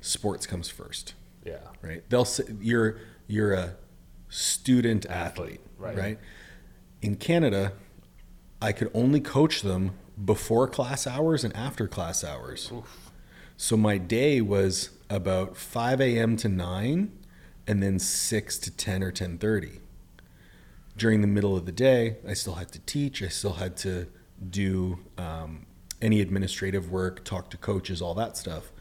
sports 0.00 0.46
comes 0.46 0.68
first, 0.68 1.14
yeah, 1.44 1.56
right? 1.82 2.08
They'll 2.08 2.24
say 2.24 2.44
you're 2.60 2.98
you're 3.26 3.52
a 3.52 3.74
student 4.28 5.06
athlete, 5.06 5.60
right. 5.76 5.98
right? 5.98 6.18
In 7.02 7.16
Canada, 7.16 7.72
I 8.60 8.70
could 8.70 8.92
only 8.94 9.18
coach 9.18 9.62
them 9.62 9.94
before 10.24 10.68
class 10.68 11.04
hours 11.04 11.42
and 11.42 11.54
after 11.56 11.88
class 11.88 12.22
hours. 12.22 12.70
So 13.56 13.76
my 13.76 13.98
day 13.98 14.40
was 14.40 14.90
about 15.10 15.56
5 15.56 16.00
a.m. 16.00 16.36
to 16.36 16.48
9 16.48 17.12
and 17.66 17.82
then 17.82 17.98
6 17.98 18.58
to 18.58 18.70
10 18.70 19.02
or 19.02 19.12
10:30. 19.12 19.80
During 20.96 21.20
the 21.20 21.26
middle 21.26 21.56
of 21.56 21.66
the 21.66 21.72
day, 21.72 22.16
I 22.26 22.34
still 22.34 22.54
had 22.54 22.70
to 22.72 22.78
teach. 22.80 23.22
I 23.22 23.28
still 23.28 23.54
had 23.54 23.76
to 23.78 24.08
do 24.50 24.98
um, 25.16 25.66
any 26.02 26.20
administrative 26.20 26.90
work, 26.90 27.24
talk 27.24 27.48
to 27.50 27.56
coaches, 27.56 28.02
all 28.02 28.14
that 28.14 28.36
stuff. 28.36 28.72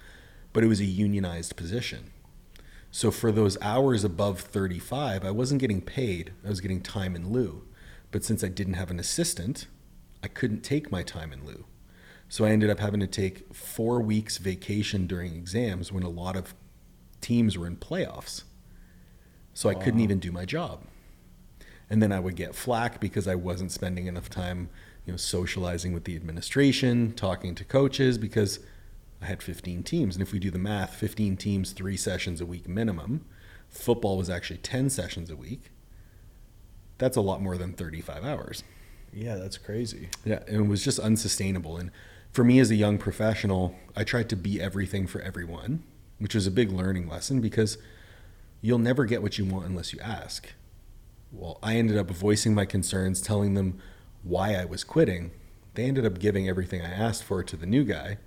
But 0.54 0.64
it 0.64 0.68
was 0.68 0.82
a 0.82 0.86
unionized 0.86 1.56
position. 1.56 2.12
So 2.92 3.10
for 3.10 3.32
those 3.32 3.58
hours 3.62 4.04
above 4.04 4.42
35, 4.42 5.24
I 5.24 5.32
wasn't 5.32 5.62
getting 5.62 5.82
paid. 5.82 6.34
I 6.46 6.50
was 6.50 6.60
getting 6.60 6.82
time 6.82 7.16
in 7.16 7.32
lieu. 7.32 7.64
But 8.12 8.26
since 8.26 8.44
I 8.44 8.50
didn't 8.50 8.74
have 8.74 8.92
an 8.92 9.00
assistant, 9.00 9.68
I 10.22 10.28
couldn't 10.28 10.62
take 10.62 10.92
my 10.92 11.02
time 11.02 11.32
in 11.32 11.46
lieu. 11.46 11.66
So 12.28 12.44
I 12.44 12.50
ended 12.50 12.70
up 12.70 12.80
having 12.80 13.00
to 13.00 13.08
take 13.08 13.54
four 13.54 14.02
weeks 14.02 14.38
vacation 14.38 15.08
during 15.08 15.36
exams 15.36 15.92
when 15.92 16.04
a 16.04 16.10
lot 16.10 16.36
of 16.36 16.54
teams 17.22 17.58
were 17.58 17.68
in 17.68 17.78
playoffs. 17.78 18.44
So 19.54 19.70
I 19.70 19.74
couldn't 19.74 20.00
even 20.00 20.20
do 20.20 20.32
my 20.32 20.46
job. 20.46 20.82
And 21.90 22.02
then 22.02 22.12
I 22.12 22.20
would 22.20 22.36
get 22.36 22.56
flack 22.56 23.00
because 23.00 23.28
I 23.28 23.36
wasn't 23.36 23.72
spending 23.72 24.08
enough 24.08 24.30
time, 24.30 24.70
you 25.06 25.12
know, 25.12 25.18
socializing 25.18 25.94
with 25.94 26.06
the 26.06 26.16
administration, 26.16 27.12
talking 27.14 27.54
to 27.56 27.66
coaches 27.66 28.18
because 28.18 28.60
I 29.22 29.26
had 29.26 29.44
15 29.44 29.84
teams. 29.84 30.16
And 30.16 30.24
if 30.24 30.32
we 30.32 30.40
do 30.40 30.52
the 30.52 30.58
math, 30.58 30.96
15 30.96 31.36
teams, 31.38 31.72
three 31.74 31.98
sessions 31.98 32.40
a 32.40 32.46
week 32.46 32.68
minimum. 32.68 33.26
Football 33.70 34.18
was 34.18 34.30
actually 34.30 34.58
10 34.58 34.90
sessions 34.90 35.30
a 35.30 35.36
week. 35.36 35.72
That's 36.98 37.18
a 37.18 37.22
lot 37.22 37.42
more 37.42 37.58
than 37.58 37.74
35 37.74 38.24
hours. 38.24 38.64
Yeah, 39.14 39.36
that's 39.36 39.58
crazy. 39.58 40.10
Yeah, 40.24 40.40
and 40.48 40.66
it 40.66 40.70
was 40.70 40.84
just 40.84 41.00
unsustainable. 41.00 41.78
And 41.78 41.92
for 42.32 42.44
me 42.44 42.60
as 42.60 42.72
a 42.72 42.76
young 42.76 42.98
professional, 42.98 43.76
I 43.96 44.04
tried 44.04 44.30
to 44.30 44.36
be 44.36 44.62
everything 44.62 45.08
for 45.08 45.22
everyone, 45.22 45.84
which 46.20 46.36
was 46.36 46.48
a 46.48 46.52
big 46.52 46.72
learning 46.72 47.10
lesson 47.10 47.42
because 47.42 47.78
you'll 48.62 48.80
never 48.80 49.06
get 49.06 49.22
what 49.22 49.38
you 49.38 49.46
want 49.46 49.66
unless 49.66 49.94
you 49.94 50.00
ask. 50.00 50.54
Well, 51.32 51.60
I 51.64 51.76
ended 51.76 51.98
up 51.98 52.10
voicing 52.12 52.54
my 52.54 52.66
concerns, 52.66 53.22
telling 53.22 53.54
them 53.54 53.80
why 54.24 54.56
I 54.56 54.66
was 54.66 54.84
quitting. 54.84 55.32
They 55.74 55.86
ended 55.86 56.06
up 56.06 56.20
giving 56.20 56.50
everything 56.50 56.82
I 56.82 56.92
asked 56.92 57.24
for 57.24 57.44
to 57.44 57.56
the 57.56 57.66
new 57.66 57.84
guy. 57.84 58.18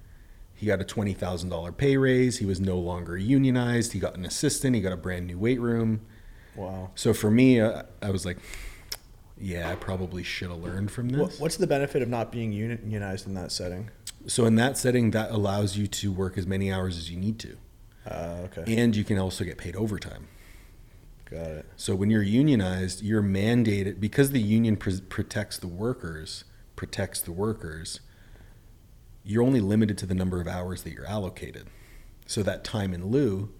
He 0.54 0.66
got 0.66 0.80
a 0.80 0.84
$20,000 0.84 1.76
pay 1.76 1.96
raise. 1.96 2.38
He 2.38 2.46
was 2.46 2.60
no 2.60 2.78
longer 2.78 3.18
unionized. 3.18 3.92
He 3.92 3.98
got 3.98 4.16
an 4.16 4.24
assistant. 4.24 4.74
He 4.74 4.80
got 4.80 4.92
a 4.92 4.96
brand 4.96 5.26
new 5.26 5.38
weight 5.38 5.60
room. 5.60 6.00
Wow. 6.56 6.90
So 6.94 7.12
for 7.12 7.30
me, 7.30 7.60
uh, 7.60 7.82
I 8.00 8.10
was 8.10 8.24
like, 8.24 8.38
yeah, 9.36 9.70
I 9.70 9.74
probably 9.74 10.22
should 10.22 10.50
have 10.50 10.60
learned 10.60 10.90
from 10.90 11.08
this. 11.08 11.40
What's 11.40 11.56
the 11.56 11.66
benefit 11.66 12.02
of 12.02 12.08
not 12.08 12.30
being 12.30 12.52
unionized 12.52 13.26
in 13.26 13.34
that 13.34 13.50
setting? 13.50 13.90
So 14.26 14.46
in 14.46 14.54
that 14.54 14.78
setting, 14.78 15.10
that 15.10 15.30
allows 15.32 15.76
you 15.76 15.86
to 15.88 16.12
work 16.12 16.38
as 16.38 16.46
many 16.46 16.72
hours 16.72 16.96
as 16.96 17.10
you 17.10 17.16
need 17.16 17.38
to, 17.40 17.56
Uh, 18.06 18.36
okay. 18.44 18.76
and 18.76 18.94
you 18.94 19.04
can 19.04 19.18
also 19.18 19.44
get 19.44 19.58
paid 19.58 19.76
overtime. 19.76 20.28
Got 21.30 21.46
it. 21.46 21.66
So 21.76 21.94
when 21.94 22.10
you're 22.10 22.22
unionized, 22.22 23.02
you're 23.02 23.22
mandated 23.22 23.98
because 23.98 24.30
the 24.30 24.40
union 24.40 24.76
pr- 24.76 25.00
protects 25.08 25.58
the 25.58 25.68
workers, 25.68 26.44
protects 26.76 27.20
the 27.20 27.32
workers. 27.32 28.00
You're 29.24 29.42
only 29.42 29.60
limited 29.60 29.96
to 29.98 30.06
the 30.06 30.14
number 30.14 30.40
of 30.40 30.46
hours 30.46 30.82
that 30.82 30.92
you're 30.92 31.06
allocated. 31.06 31.66
So 32.26 32.42
that 32.42 32.62
time 32.62 32.92
in 32.92 33.06
lieu 33.06 33.52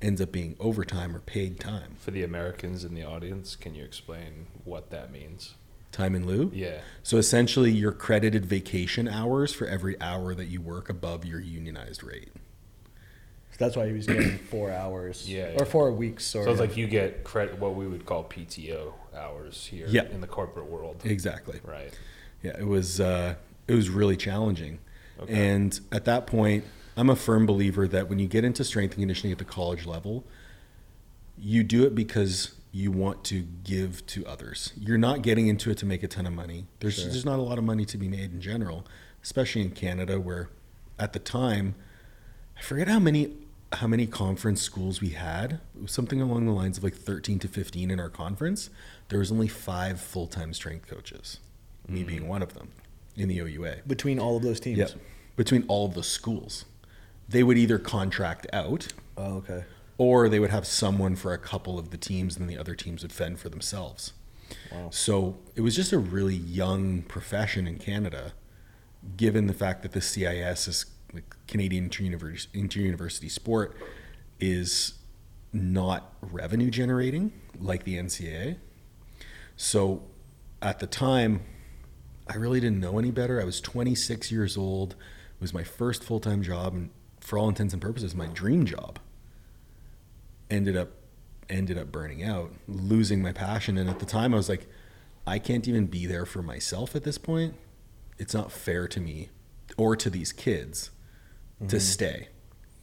ends 0.00 0.20
up 0.20 0.32
being 0.32 0.56
overtime 0.58 1.14
or 1.14 1.20
paid 1.20 1.60
time. 1.60 1.96
For 1.98 2.10
the 2.10 2.24
Americans 2.24 2.84
in 2.84 2.94
the 2.94 3.04
audience, 3.04 3.54
can 3.54 3.74
you 3.74 3.84
explain 3.84 4.48
what 4.64 4.90
that 4.90 5.12
means? 5.12 5.54
Time 5.92 6.14
in 6.14 6.26
lieu. 6.26 6.50
Yeah. 6.54 6.80
So 7.02 7.18
essentially, 7.18 7.70
you're 7.70 7.92
credited 7.92 8.46
vacation 8.46 9.06
hours 9.06 9.52
for 9.52 9.66
every 9.66 10.00
hour 10.00 10.34
that 10.34 10.46
you 10.46 10.60
work 10.60 10.88
above 10.88 11.24
your 11.24 11.38
unionized 11.38 12.02
rate. 12.02 12.30
That's 13.62 13.76
why 13.76 13.86
he 13.86 13.92
was 13.92 14.06
getting 14.06 14.38
four 14.50 14.70
hours. 14.72 15.28
Yeah, 15.30 15.54
Or 15.58 15.64
four 15.64 15.92
weeks. 15.92 16.24
Sorry. 16.24 16.44
So 16.44 16.50
it's 16.50 16.60
like 16.60 16.76
you 16.76 16.88
get 16.88 17.22
credit, 17.22 17.58
what 17.60 17.74
we 17.76 17.86
would 17.86 18.04
call 18.04 18.24
PTO 18.24 18.92
hours 19.16 19.66
here 19.66 19.86
Yeah. 19.88 20.04
in 20.10 20.20
the 20.20 20.26
corporate 20.26 20.66
world. 20.66 21.00
Exactly. 21.04 21.60
Right. 21.64 21.96
Yeah, 22.42 22.56
it 22.58 22.66
was 22.66 23.00
uh, 23.00 23.36
it 23.68 23.74
was 23.74 23.88
really 23.88 24.16
challenging. 24.16 24.80
Okay. 25.20 25.32
And 25.52 25.78
at 25.92 26.04
that 26.06 26.26
point, 26.26 26.64
I'm 26.96 27.08
a 27.08 27.14
firm 27.16 27.46
believer 27.46 27.86
that 27.86 28.08
when 28.08 28.18
you 28.18 28.26
get 28.26 28.44
into 28.44 28.64
strength 28.64 28.94
and 28.94 29.02
conditioning 29.02 29.30
at 29.32 29.38
the 29.38 29.44
college 29.44 29.86
level, 29.86 30.24
you 31.38 31.62
do 31.62 31.84
it 31.84 31.94
because 31.94 32.54
you 32.72 32.90
want 32.90 33.22
to 33.24 33.42
give 33.64 34.04
to 34.06 34.26
others. 34.26 34.72
You're 34.76 34.98
not 34.98 35.22
getting 35.22 35.46
into 35.46 35.70
it 35.70 35.78
to 35.78 35.86
make 35.86 36.02
a 36.02 36.08
ton 36.08 36.26
of 36.26 36.32
money. 36.32 36.66
There's 36.80 36.94
Sure. 36.94 37.04
there's 37.04 37.24
not 37.24 37.38
a 37.38 37.42
lot 37.42 37.58
of 37.58 37.64
money 37.64 37.84
to 37.84 37.96
be 37.96 38.08
made 38.08 38.32
in 38.32 38.40
general, 38.40 38.86
especially 39.22 39.62
in 39.62 39.70
Canada 39.70 40.18
where 40.18 40.48
at 40.98 41.12
the 41.12 41.18
time 41.18 41.74
I 42.58 42.62
forget 42.62 42.88
how 42.88 42.98
many 42.98 43.36
how 43.74 43.86
many 43.86 44.06
conference 44.06 44.60
schools 44.60 45.00
we 45.00 45.10
had. 45.10 45.60
It 45.74 45.82
was 45.82 45.92
something 45.92 46.20
along 46.20 46.46
the 46.46 46.52
lines 46.52 46.78
of 46.78 46.84
like 46.84 46.94
13 46.94 47.38
to 47.40 47.48
15 47.48 47.90
in 47.90 48.00
our 48.00 48.08
conference. 48.08 48.70
There 49.08 49.18
was 49.18 49.32
only 49.32 49.48
5 49.48 50.00
full-time 50.00 50.52
strength 50.54 50.86
coaches, 50.88 51.40
me 51.88 52.02
mm. 52.02 52.06
being 52.06 52.28
one 52.28 52.42
of 52.42 52.54
them 52.54 52.70
in 53.16 53.28
the 53.28 53.40
OUA. 53.40 53.76
between 53.86 54.18
all 54.18 54.36
of 54.36 54.42
those 54.42 54.60
teams. 54.60 54.78
Yep. 54.78 54.90
Between 55.36 55.64
all 55.68 55.86
of 55.86 55.94
the 55.94 56.02
schools. 56.02 56.64
They 57.28 57.42
would 57.42 57.58
either 57.58 57.78
contract 57.78 58.46
out 58.52 58.88
Oh, 59.16 59.36
okay. 59.36 59.64
or 59.98 60.28
they 60.28 60.38
would 60.38 60.50
have 60.50 60.66
someone 60.66 61.16
for 61.16 61.32
a 61.32 61.38
couple 61.38 61.78
of 61.78 61.90
the 61.90 61.96
teams 61.96 62.36
and 62.36 62.48
the 62.48 62.58
other 62.58 62.74
teams 62.74 63.02
would 63.02 63.12
fend 63.12 63.38
for 63.38 63.48
themselves. 63.48 64.12
Wow. 64.70 64.90
So 64.90 65.38
it 65.54 65.62
was 65.62 65.74
just 65.74 65.92
a 65.92 65.98
really 65.98 66.34
young 66.34 67.02
profession 67.02 67.66
in 67.66 67.78
Canada, 67.78 68.32
given 69.16 69.46
the 69.46 69.54
fact 69.54 69.82
that 69.82 69.92
the 69.92 70.00
CIS 70.00 70.68
is 70.68 70.84
like 71.12 71.36
Canadian 71.46 71.84
Inter-University, 71.84 72.58
Inter-University 72.58 73.28
Sport 73.28 73.76
is 74.40 74.94
not 75.52 76.14
revenue 76.22 76.70
generating 76.70 77.32
like 77.60 77.84
the 77.84 77.96
NCAA. 77.96 78.56
So 79.56 80.02
at 80.60 80.78
the 80.78 80.86
time, 80.86 81.42
I 82.28 82.36
really 82.36 82.60
didn't 82.60 82.80
know 82.80 82.98
any 82.98 83.10
better. 83.10 83.40
I 83.40 83.44
was 83.44 83.60
26 83.60 84.32
years 84.32 84.56
old. 84.56 84.92
It 84.92 85.40
was 85.40 85.52
my 85.52 85.64
first 85.64 86.02
full 86.02 86.20
time 86.20 86.42
job, 86.42 86.72
and 86.72 86.90
for 87.20 87.38
all 87.38 87.48
intents 87.48 87.72
and 87.72 87.82
purposes, 87.82 88.14
my 88.14 88.26
dream 88.26 88.64
job. 88.64 88.98
Ended 90.50 90.76
up 90.76 90.90
ended 91.50 91.76
up 91.76 91.92
burning 91.92 92.22
out, 92.22 92.52
losing 92.66 93.20
my 93.20 93.32
passion. 93.32 93.76
And 93.76 93.90
at 93.90 93.98
the 93.98 94.06
time, 94.06 94.32
I 94.32 94.36
was 94.36 94.48
like, 94.48 94.66
I 95.26 95.38
can't 95.38 95.68
even 95.68 95.86
be 95.86 96.06
there 96.06 96.24
for 96.24 96.42
myself 96.42 96.96
at 96.96 97.04
this 97.04 97.18
point. 97.18 97.54
It's 98.18 98.32
not 98.32 98.50
fair 98.50 98.88
to 98.88 99.00
me 99.00 99.28
or 99.76 99.96
to 99.96 100.08
these 100.08 100.32
kids 100.32 100.90
to 101.68 101.80
stay 101.80 102.28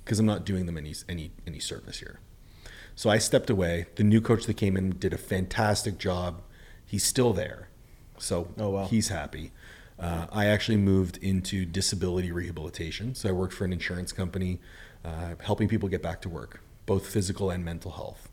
because 0.04 0.20
I'm 0.20 0.26
not 0.26 0.46
doing 0.46 0.66
them 0.66 0.78
any 0.78 0.94
any 1.08 1.32
any 1.48 1.60
service 1.60 2.00
here. 2.00 2.20
So 2.96 3.10
I 3.10 3.18
stepped 3.18 3.50
away. 3.50 3.86
The 3.96 4.04
new 4.04 4.22
coach 4.22 4.46
that 4.46 4.56
came 4.56 4.76
in 4.76 4.98
did 5.00 5.14
a 5.14 5.18
fantastic 5.18 5.98
job. 5.98 6.42
He's 6.86 7.04
still 7.04 7.34
there, 7.34 7.70
so 8.18 8.50
Oh, 8.58 8.70
wow. 8.70 8.86
he's 8.86 9.10
happy. 9.10 9.52
Uh, 9.98 10.28
I 10.32 10.46
actually 10.46 10.78
moved 10.78 11.18
into 11.18 11.66
disability 11.66 12.32
rehabilitation. 12.32 13.16
So 13.16 13.30
I 13.30 13.32
worked 13.32 13.54
for 13.54 13.66
an 13.66 13.74
insurance 13.74 14.12
company, 14.12 14.60
uh, 15.06 15.36
helping 15.42 15.68
people 15.68 15.88
get 15.90 16.02
back 16.02 16.22
to 16.22 16.30
work, 16.30 16.62
both 16.86 17.06
physical 17.08 17.50
and 17.52 17.64
mental 17.64 17.92
health. 17.92 18.30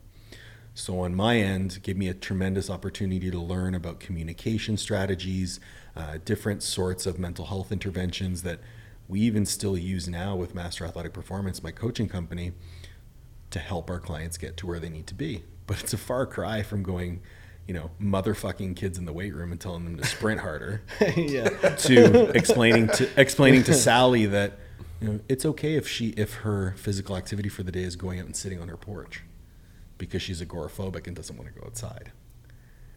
So 0.73 0.99
on 1.01 1.13
my 1.15 1.37
end, 1.39 1.79
gave 1.83 1.97
me 1.97 2.07
a 2.07 2.13
tremendous 2.13 2.69
opportunity 2.69 3.29
to 3.31 3.39
learn 3.39 3.75
about 3.75 3.99
communication 3.99 4.77
strategies, 4.77 5.59
uh, 5.95 6.19
different 6.23 6.63
sorts 6.63 7.05
of 7.05 7.17
mental 7.19 7.45
health 7.47 7.71
interventions 7.71 8.43
that 8.43 8.59
we 9.07 9.21
even 9.21 9.45
still 9.45 9.77
use 9.77 10.07
now 10.07 10.35
with 10.35 10.53
Master 10.53 10.85
Athletic 10.85 11.13
Performance, 11.13 11.63
my 11.63 11.71
coaching 11.71 12.09
company, 12.09 12.51
to 13.51 13.59
help 13.59 13.89
our 13.89 13.99
clients 13.99 14.37
get 14.37 14.57
to 14.57 14.67
where 14.67 14.79
they 14.79 14.89
need 14.89 15.07
to 15.07 15.13
be. 15.13 15.43
But 15.65 15.81
it's 15.81 15.93
a 15.93 15.97
far 15.97 16.25
cry 16.25 16.61
from 16.63 16.83
going, 16.83 17.21
you 17.67 17.73
know, 17.73 17.91
motherfucking 18.01 18.75
kids 18.75 18.97
in 18.97 19.05
the 19.05 19.13
weight 19.13 19.33
room 19.33 19.51
and 19.51 19.59
telling 19.59 19.85
them 19.85 19.97
to 19.97 20.05
sprint 20.05 20.41
harder 20.41 20.81
yeah. 21.15 21.49
to 21.49 22.29
explaining 22.35 22.87
to 22.89 23.09
explaining 23.19 23.63
to 23.63 23.73
Sally 23.73 24.25
that 24.25 24.59
you 25.01 25.07
know 25.07 25.19
it's 25.29 25.45
okay 25.45 25.75
if 25.75 25.87
she 25.87 26.09
if 26.09 26.35
her 26.35 26.73
physical 26.77 27.15
activity 27.15 27.49
for 27.49 27.63
the 27.63 27.71
day 27.71 27.83
is 27.83 27.95
going 27.95 28.19
out 28.19 28.25
and 28.25 28.35
sitting 28.35 28.61
on 28.61 28.67
her 28.67 28.77
porch 28.77 29.23
because 29.97 30.21
she's 30.21 30.41
agoraphobic 30.41 31.07
and 31.07 31.15
doesn't 31.15 31.37
want 31.37 31.53
to 31.53 31.59
go 31.59 31.65
outside. 31.65 32.11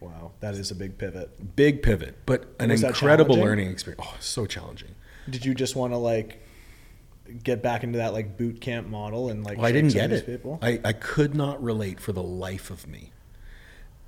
Wow. 0.00 0.33
That 0.40 0.55
is 0.55 0.71
a 0.71 0.75
big 0.75 0.97
pivot. 0.97 1.57
Big 1.57 1.83
pivot, 1.83 2.17
but 2.25 2.55
an 2.59 2.71
incredible 2.71 3.37
learning 3.37 3.71
experience. 3.71 4.07
Oh, 4.07 4.17
so 4.19 4.47
challenging. 4.47 4.95
Did 5.31 5.45
you 5.45 5.55
just 5.55 5.77
want 5.77 5.93
to 5.93 5.97
like 5.97 6.43
get 7.43 7.63
back 7.63 7.85
into 7.85 7.99
that 7.99 8.13
like 8.13 8.37
boot 8.37 8.61
camp 8.61 8.89
model 8.89 9.29
and 9.29 9.45
like? 9.45 9.59
Well, 9.59 9.67
I 9.67 9.73
didn't 9.73 9.93
get 9.93 10.13
it. 10.13 10.27
People? 10.27 10.59
I, 10.63 10.81
I 10.85 10.93
could 10.93 11.35
not 11.35 11.63
relate 11.63 12.01
for 12.01 12.13
the 12.13 12.23
life 12.23 12.71
of 12.71 12.87
me. 12.87 13.13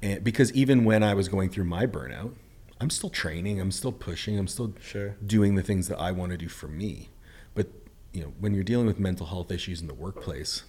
And 0.03 0.25
because 0.25 0.53
even 0.53 0.85
when 0.85 1.03
I 1.03 1.15
was 1.15 1.29
going 1.29 1.51
through 1.51 1.65
my 1.65 1.87
burnout, 1.87 2.35
I'm 2.81 2.91
still 2.91 3.11
training, 3.11 3.61
I'm 3.61 3.71
still 3.71 3.93
pushing, 3.93 4.37
I'm 4.39 4.49
still 4.49 4.75
Sure. 4.81 5.15
doing 5.25 5.55
the 5.55 5.63
things 5.63 5.87
that 5.89 6.01
I 6.01 6.11
want 6.11 6.33
to 6.33 6.37
do 6.39 6.49
for 6.49 6.67
me. 6.67 7.11
But 7.55 7.69
you 8.13 8.23
know, 8.23 8.33
when 8.41 8.55
you're 8.55 8.65
dealing 8.65 8.87
with 8.87 8.99
mental 8.99 9.27
health 9.27 9.53
issues 9.53 9.81
in 9.81 9.87
the 9.87 9.95
workplace, 9.95 10.65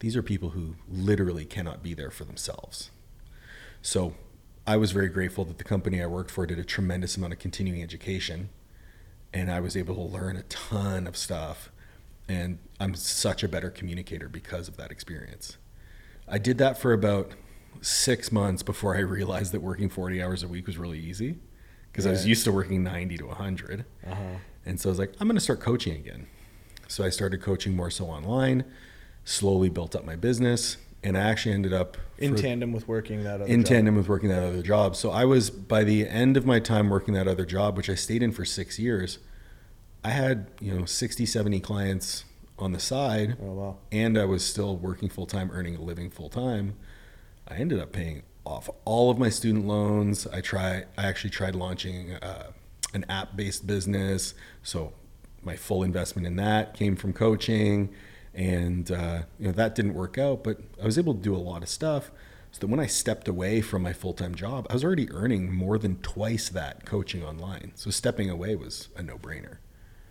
these 0.00 0.14
are 0.16 0.22
people 0.22 0.50
who 0.50 0.76
literally 0.88 1.44
cannot 1.46 1.82
be 1.82 1.94
there 1.94 2.10
for 2.10 2.24
themselves. 2.24 2.90
So 3.82 4.14
I 4.66 4.76
was 4.76 4.92
very 4.92 5.08
grateful 5.08 5.44
that 5.46 5.56
the 5.58 5.64
company 5.64 6.02
I 6.02 6.06
worked 6.06 6.30
for 6.30 6.46
did 6.46 6.58
a 6.58 6.64
tremendous 6.64 7.16
amount 7.16 7.32
of 7.32 7.38
continuing 7.38 7.82
education 7.82 8.50
and 9.32 9.50
I 9.50 9.60
was 9.60 9.76
able 9.76 9.94
to 9.94 10.02
learn 10.02 10.36
a 10.36 10.42
ton 10.44 11.06
of 11.06 11.16
stuff. 11.16 11.70
And 12.28 12.58
I'm 12.78 12.94
such 12.94 13.42
a 13.42 13.48
better 13.48 13.70
communicator 13.70 14.28
because 14.28 14.68
of 14.68 14.76
that 14.76 14.90
experience. 14.90 15.58
I 16.28 16.38
did 16.38 16.58
that 16.58 16.78
for 16.78 16.92
about 16.92 17.32
six 17.80 18.30
months 18.30 18.62
before 18.62 18.96
I 18.96 19.00
realized 19.00 19.52
that 19.52 19.60
working 19.60 19.88
40 19.88 20.22
hours 20.22 20.42
a 20.42 20.48
week 20.48 20.66
was 20.66 20.78
really 20.78 20.98
easy 20.98 21.38
because 21.90 22.06
I 22.06 22.10
was 22.10 22.26
used 22.26 22.44
to 22.44 22.52
working 22.52 22.84
90 22.84 23.18
to 23.18 23.26
100. 23.26 23.84
Uh-huh. 24.06 24.22
And 24.64 24.80
so 24.80 24.88
I 24.88 24.90
was 24.90 24.98
like, 24.98 25.12
I'm 25.20 25.26
going 25.26 25.36
to 25.36 25.40
start 25.40 25.60
coaching 25.60 25.94
again. 25.94 26.26
So 26.86 27.04
I 27.04 27.08
started 27.10 27.42
coaching 27.42 27.74
more 27.74 27.90
so 27.90 28.06
online, 28.06 28.64
slowly 29.24 29.68
built 29.68 29.96
up 29.96 30.04
my 30.04 30.16
business, 30.16 30.76
and 31.02 31.16
I 31.16 31.20
actually 31.20 31.54
ended 31.54 31.72
up 31.72 31.96
In 32.18 32.36
for- 32.36 32.42
tandem 32.42 32.72
with 32.72 32.86
working 32.88 33.22
that 33.24 33.40
other 33.40 33.46
in 33.46 33.60
job. 33.62 33.68
tandem 33.68 33.96
with 33.96 34.08
working 34.08 34.28
that 34.28 34.42
other 34.42 34.62
job. 34.62 34.96
So 34.96 35.10
I 35.10 35.24
was 35.24 35.50
by 35.50 35.84
the 35.84 36.06
end 36.08 36.36
of 36.36 36.44
my 36.46 36.60
time 36.60 36.88
working 36.90 37.14
that 37.14 37.26
other 37.28 37.44
job, 37.46 37.76
which 37.76 37.88
I 37.88 37.94
stayed 37.94 38.22
in 38.22 38.32
for 38.32 38.44
six 38.44 38.78
years, 38.78 39.18
I 40.04 40.10
had 40.10 40.46
you 40.60 40.74
know 40.74 40.84
60, 40.84 41.26
70 41.26 41.60
clients 41.60 42.24
on 42.58 42.72
the 42.72 42.80
side, 42.80 43.36
Oh 43.42 43.52
wow. 43.52 43.76
and 43.90 44.18
I 44.18 44.26
was 44.26 44.44
still 44.44 44.76
working 44.76 45.08
full 45.08 45.26
time, 45.26 45.50
earning 45.52 45.76
a 45.76 45.80
living 45.80 46.10
full 46.10 46.28
time. 46.28 46.74
I 47.48 47.56
ended 47.56 47.80
up 47.80 47.92
paying 47.92 48.22
off 48.44 48.68
all 48.84 49.10
of 49.10 49.18
my 49.18 49.28
student 49.30 49.66
loans. 49.66 50.26
I 50.26 50.40
try. 50.40 50.84
I 50.98 51.06
actually 51.06 51.30
tried 51.30 51.54
launching 51.54 52.14
uh, 52.14 52.52
an 52.94 53.04
app 53.08 53.36
based 53.36 53.66
business. 53.66 54.34
So 54.62 54.92
my 55.42 55.56
full 55.56 55.82
investment 55.82 56.26
in 56.26 56.36
that 56.36 56.74
came 56.74 56.96
from 56.96 57.12
coaching, 57.14 57.88
and 58.34 58.90
uh, 58.90 59.22
you 59.38 59.46
know 59.46 59.52
that 59.52 59.74
didn't 59.74 59.94
work 59.94 60.18
out. 60.18 60.44
But 60.44 60.60
I 60.80 60.84
was 60.84 60.98
able 60.98 61.14
to 61.14 61.20
do 61.20 61.34
a 61.34 61.38
lot 61.38 61.62
of 61.62 61.68
stuff. 61.68 62.10
So 62.52 62.58
that 62.60 62.66
when 62.66 62.80
I 62.80 62.86
stepped 62.86 63.28
away 63.28 63.60
from 63.60 63.82
my 63.82 63.92
full 63.92 64.12
time 64.12 64.34
job, 64.34 64.66
I 64.68 64.72
was 64.72 64.82
already 64.82 65.10
earning 65.12 65.52
more 65.52 65.78
than 65.78 65.96
twice 66.02 66.48
that 66.48 66.84
coaching 66.84 67.24
online. 67.24 67.72
So 67.76 67.90
stepping 67.90 68.28
away 68.28 68.56
was 68.56 68.88
a 68.96 69.02
no 69.02 69.18
brainer. 69.18 69.58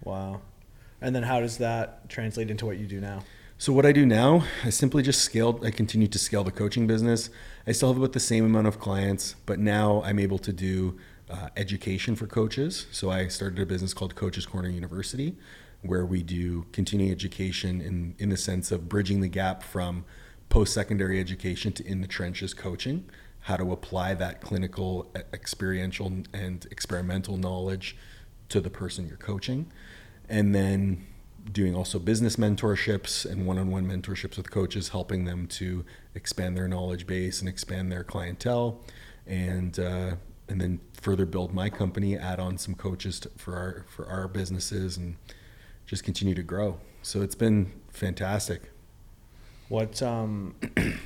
Wow. 0.03 0.41
And 1.01 1.15
then 1.15 1.23
how 1.23 1.39
does 1.39 1.57
that 1.57 2.09
translate 2.09 2.49
into 2.49 2.65
what 2.65 2.77
you 2.77 2.87
do 2.87 3.01
now? 3.01 3.23
So 3.57 3.73
what 3.73 3.85
I 3.85 3.91
do 3.91 4.05
now, 4.05 4.45
I 4.63 4.69
simply 4.69 5.03
just 5.03 5.21
scaled. 5.21 5.65
I 5.65 5.71
continue 5.71 6.07
to 6.07 6.17
scale 6.17 6.45
the 6.45 6.51
coaching 6.51 6.87
business. 6.87 7.29
I 7.67 7.73
still 7.73 7.89
have 7.89 7.97
about 7.97 8.13
the 8.13 8.19
same 8.21 8.45
amount 8.45 8.67
of 8.67 8.79
clients, 8.79 9.35
but 9.45 9.59
now 9.59 10.01
I'm 10.05 10.17
able 10.17 10.37
to 10.39 10.53
do 10.53 10.97
uh, 11.29 11.49
education 11.57 12.15
for 12.15 12.25
coaches. 12.25 12.87
So 12.91 13.09
I 13.09 13.27
started 13.27 13.59
a 13.59 13.65
business 13.65 13.93
called 13.93 14.15
Coaches 14.15 14.45
Corner 14.45 14.69
University, 14.69 15.35
where 15.81 16.05
we 16.05 16.23
do 16.23 16.65
continuing 16.71 17.11
education 17.11 17.81
in 17.81 18.15
in 18.17 18.29
the 18.29 18.37
sense 18.37 18.71
of 18.71 18.89
bridging 18.89 19.21
the 19.21 19.29
gap 19.29 19.63
from 19.63 20.05
post-secondary 20.49 21.19
education 21.19 21.71
to 21.71 21.85
in 21.85 22.01
the 22.01 22.07
trenches 22.07 22.53
coaching, 22.53 23.05
how 23.41 23.55
to 23.55 23.71
apply 23.71 24.15
that 24.15 24.41
clinical, 24.41 25.11
experiential, 25.31 26.11
and 26.33 26.67
experimental 26.71 27.37
knowledge 27.37 27.95
to 28.49 28.59
the 28.59 28.69
person 28.69 29.07
you're 29.07 29.17
coaching, 29.17 29.71
and 30.27 30.55
then 30.55 31.05
doing 31.51 31.75
also 31.75 31.99
business 31.99 32.35
mentorships 32.35 33.25
and 33.29 33.45
one-on-one 33.45 33.85
mentorships 33.85 34.37
with 34.37 34.51
coaches, 34.51 34.89
helping 34.89 35.25
them 35.25 35.47
to 35.47 35.85
expand 36.15 36.57
their 36.57 36.67
knowledge 36.67 37.07
base 37.07 37.39
and 37.39 37.47
expand 37.47 37.91
their 37.91 38.03
clientele, 38.03 38.79
and 39.25 39.79
uh, 39.79 40.15
and 40.47 40.59
then 40.59 40.79
further 40.93 41.25
build 41.25 41.53
my 41.53 41.69
company, 41.69 42.17
add 42.17 42.39
on 42.39 42.57
some 42.57 42.73
coaches 42.73 43.19
to, 43.19 43.29
for 43.37 43.55
our 43.55 43.85
for 43.87 44.07
our 44.07 44.27
businesses, 44.27 44.97
and 44.97 45.15
just 45.89 46.03
continue 46.03 46.35
to 46.35 46.43
grow. 46.43 46.77
So 47.01 47.23
it's 47.23 47.33
been 47.33 47.71
fantastic. 47.89 48.61
What 49.69 50.01
um 50.03 50.53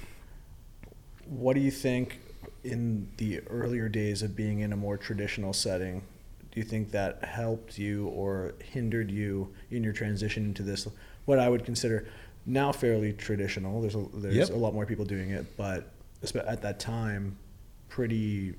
what 1.26 1.54
do 1.54 1.62
you 1.62 1.72
think 1.72 2.20
in 2.66 3.08
the 3.18 3.40
earlier 3.50 3.88
days 3.88 4.22
of 4.24 4.36
being 4.36 4.60
in 4.60 4.74
a 4.74 4.76
more 4.76 4.98
traditional 4.98 5.54
setting? 5.54 6.02
Do 6.52 6.60
you 6.60 6.66
think 6.66 6.92
that 6.92 7.24
helped 7.24 7.80
you 7.80 8.08
or 8.10 8.56
hindered 8.62 9.10
you 9.10 9.54
in 9.72 9.84
your 9.86 9.94
transition 9.94 10.44
into 10.44 10.64
this 10.64 10.86
what 11.26 11.40
I 11.40 11.48
would 11.48 11.64
consider 11.64 12.06
now 12.46 12.74
fairly 12.74 13.14
traditional? 13.14 13.80
There's 13.82 13.96
a, 13.96 14.06
there's 14.14 14.36
Yep. 14.36 14.50
a 14.50 14.56
lot 14.56 14.74
more 14.74 14.86
people 14.86 15.06
doing 15.06 15.30
it, 15.30 15.56
but 15.56 15.90
at 16.46 16.62
that 16.62 16.80
time 16.80 17.38
pretty 17.88 18.54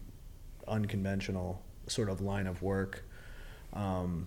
unconventional 0.67 1.61
sort 1.87 2.09
of 2.09 2.23
line 2.23 2.47
of 2.47 2.63
work. 2.63 3.05
Um, 3.75 4.27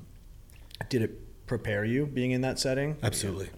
did 0.89 1.01
it 1.01 1.26
prepare 1.47 1.83
you 1.83 2.05
being 2.05 2.31
in 2.31 2.41
that 2.41 2.59
setting? 2.59 2.97
Absolutely. 3.01 3.49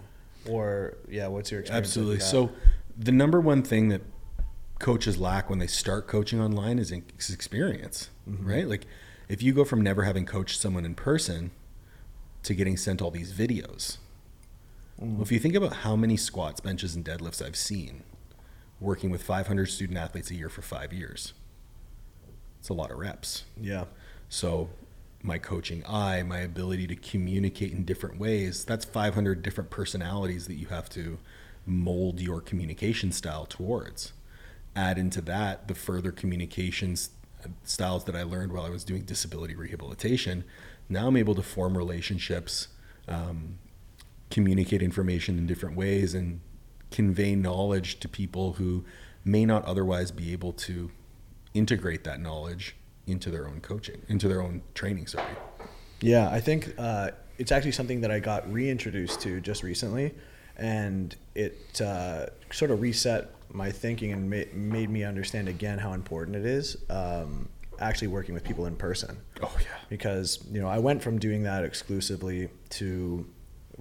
Or 0.48 0.96
yeah, 1.10 1.28
what's 1.28 1.52
your 1.52 1.60
experience? 1.60 1.88
Absolutely. 1.88 2.20
So, 2.22 2.52
the 2.98 3.12
number 3.12 3.42
one 3.42 3.64
thing 3.64 3.90
that 3.90 4.02
coaches 4.80 5.18
lack 5.18 5.50
when 5.50 5.60
they 5.60 5.68
start 5.68 6.08
coaching 6.08 6.42
online 6.42 6.80
is 6.80 6.92
ex- 6.92 7.30
experience, 7.30 8.10
mm-hmm. 8.30 8.48
right? 8.48 8.68
Like, 8.68 8.86
if 9.28 9.44
you 9.44 9.54
go 9.54 9.66
from 9.66 9.82
never 9.82 10.04
having 10.04 10.26
coached 10.26 10.60
someone 10.60 10.86
in 10.86 10.96
person 10.96 11.52
to 12.44 12.54
getting 12.54 12.78
sent 12.78 13.02
all 13.02 13.12
these 13.12 13.34
videos, 13.34 13.98
mm-hmm. 15.00 15.16
well, 15.16 15.22
if 15.22 15.32
you 15.32 15.40
think 15.40 15.56
about 15.56 15.78
how 15.78 15.96
many 15.96 16.16
squats, 16.16 16.62
benches, 16.62 16.96
and 16.96 17.04
deadlifts 17.04 17.46
I've 17.46 17.58
seen 17.58 18.04
working 18.80 19.10
with 19.10 19.22
500 19.22 19.66
student 19.66 19.98
athletes 19.98 20.32
a 20.32 20.36
year 20.36 20.48
for 20.48 20.62
five 20.62 20.94
years, 20.94 21.34
it's 22.60 22.70
a 22.70 22.74
lot 22.74 22.92
of 22.92 22.98
reps. 22.98 23.44
yeah, 23.60 23.86
So, 24.30 24.70
my 25.22 25.38
coaching 25.38 25.84
eye, 25.86 26.24
my 26.24 26.40
ability 26.40 26.88
to 26.88 26.96
communicate 26.96 27.72
in 27.72 27.84
different 27.84 28.18
ways, 28.20 28.64
that's 28.64 28.86
500 28.86 29.42
different 29.42 29.70
personalities 29.70 30.48
that 30.48 30.56
you 30.56 30.68
have 30.68 30.90
to 30.90 31.20
mold 31.66 32.20
your 32.20 32.42
communication 32.42 33.12
style 33.12 33.46
towards. 33.46 34.14
Add 34.76 34.98
into 34.98 35.22
that 35.22 35.68
the 35.68 35.76
further 35.76 36.12
communications 36.12 37.12
styles 37.64 38.06
that 38.06 38.16
I 38.16 38.24
learned 38.24 38.52
while 38.52 38.66
I 38.66 38.70
was 38.70 38.84
doing 38.84 39.04
disability 39.04 39.56
rehabilitation. 39.56 40.44
Now 40.88 41.08
I'm 41.08 41.18
able 41.18 41.36
to 41.36 41.42
form 41.42 41.78
relationships, 41.78 42.70
um, 43.08 43.60
communicate 44.30 44.82
information 44.82 45.38
in 45.38 45.48
different 45.48 45.76
ways, 45.76 46.14
and 46.14 46.42
convey 46.92 47.36
knowledge 47.36 48.00
to 48.00 48.10
people 48.10 48.54
who 48.54 48.84
may 49.24 49.46
not 49.46 49.64
otherwise 49.66 50.12
be 50.12 50.32
able 50.34 50.54
to 50.54 50.92
integrate 51.54 52.04
that 52.04 52.20
knowledge 52.20 52.76
into 53.12 53.30
their 53.32 53.48
own 53.48 53.60
coaching, 53.62 54.02
into 54.08 54.28
their 54.28 54.42
own 54.42 54.62
training. 54.74 55.08
Sorry. 55.08 55.26
yeah. 56.02 56.30
I 56.30 56.40
think 56.40 56.74
uh, 56.78 57.12
it's 57.38 57.52
actually 57.52 57.72
something 57.72 58.02
that 58.02 58.12
I 58.12 58.20
got 58.20 58.52
reintroduced 58.52 59.22
to 59.22 59.40
just 59.42 59.64
recently, 59.64 60.14
and 60.58 61.16
it 61.36 61.82
uh, 61.82 62.28
sort 62.52 62.72
of 62.72 62.82
reset 62.82 63.32
my 63.52 63.72
thinking 63.72 64.12
and 64.12 64.30
ma- 64.30 64.52
made 64.54 64.90
me 64.90 65.04
understand 65.04 65.48
again 65.48 65.80
how 65.80 65.94
important 65.94 66.36
it 66.38 66.46
is 66.46 66.78
um, 66.90 67.50
actually 67.80 68.08
working 68.08 68.34
with 68.36 68.44
people 68.44 68.66
in 68.66 68.76
person. 68.76 69.18
Oh 69.42 69.56
yeah. 69.60 69.68
because 69.90 70.40
you 70.52 70.62
know 70.62 70.68
I 70.68 70.80
went 70.80 71.02
from 71.02 71.18
doing 71.20 71.44
that 71.44 71.64
exclusively 71.64 72.50
to 72.72 73.26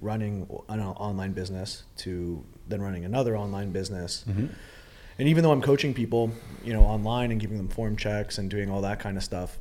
running 0.01 0.47
an 0.69 0.79
online 0.79 1.33
business 1.33 1.83
to 1.97 2.43
then 2.67 2.81
running 2.81 3.03
another 3.05 3.37
online 3.37 3.71
business. 3.71 4.23
And 5.19 5.27
even 5.27 5.43
though 5.43 5.51
I'm 5.51 5.61
coaching 5.61 5.93
people, 5.93 6.31
you 6.63 6.71
know, 6.71 6.81
online 6.83 7.31
and 7.31 7.39
giving 7.41 7.57
them 7.57 7.67
form 7.67 7.97
checks 7.97 8.37
and 8.37 8.49
doing 8.49 8.71
all 8.71 8.81
that 8.81 8.99
kind 8.99 9.17
of 9.17 9.23
stuff, 9.23 9.59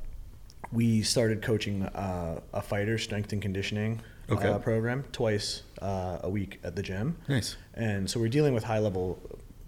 we 0.73 1.03
started 1.03 1.43
coaching 1.43 1.83
uh, 1.83 2.41
a 2.53 2.63
fighter 2.63 2.97
strength 2.97 3.33
and 3.33 3.43
conditioning 3.43 4.01
Okay. 4.31 4.47
uh, 4.49 4.59
program 4.59 5.05
twice 5.11 5.63
uh, 5.81 6.19
a 6.23 6.29
week 6.29 6.61
at 6.63 6.77
the 6.77 6.83
gym. 6.83 7.17
Nice. 7.29 7.57
And 7.75 8.09
so 8.09 8.21
we're 8.21 8.29
dealing 8.29 8.53
with 8.55 8.63
high 8.65 8.79
level 8.79 9.19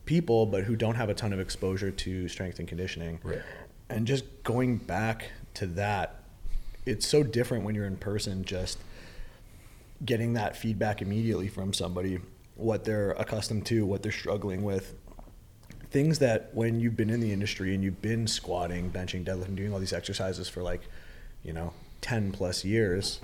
people, 0.05 0.45
but 0.47 0.65
who 0.65 0.77
don't 0.77 0.97
have 0.97 1.09
a 1.09 1.15
ton 1.15 1.33
of 1.33 1.41
exposure 1.41 1.91
to 1.91 2.29
strength 2.29 2.59
and 2.59 2.69
conditioning. 2.69 3.21
Right. 3.25 3.41
And 3.89 4.07
just 4.07 4.25
going 4.45 4.77
back 4.77 5.31
to 5.55 5.67
that, 5.67 6.23
it's 6.87 7.07
so 7.07 7.23
different 7.23 7.65
when 7.65 7.75
you're 7.75 7.87
in 7.87 7.97
person, 7.97 8.45
just 8.45 8.79
getting 10.05 10.35
that 10.35 10.57
feedback 10.57 11.01
immediately 11.03 11.49
from 11.49 11.73
somebody, 11.73 12.21
what 12.55 12.85
they're 12.85 13.13
accustomed 13.13 13.65
to, 13.67 13.87
what 13.87 14.03
they're 14.03 14.13
struggling 14.13 14.63
with. 14.63 14.95
Things 15.91 16.21
that 16.21 16.51
when 16.55 16.79
you've 16.79 16.97
been 16.97 17.11
in 17.11 17.21
the 17.21 17.33
industry 17.33 17.75
and 17.75 17.83
you've 17.83 18.01
been 18.01 18.27
squatting, 18.27 18.91
benching, 18.91 19.25
deadlifting, 19.25 19.57
doing 19.57 19.73
all 19.73 19.81
these 19.81 19.93
exercises 19.93 20.49
for 20.49 20.63
like, 20.63 20.83
you 21.43 21.53
know, 21.53 21.73
10 22.01 22.33
plus 22.33 22.65
years, 22.65 23.21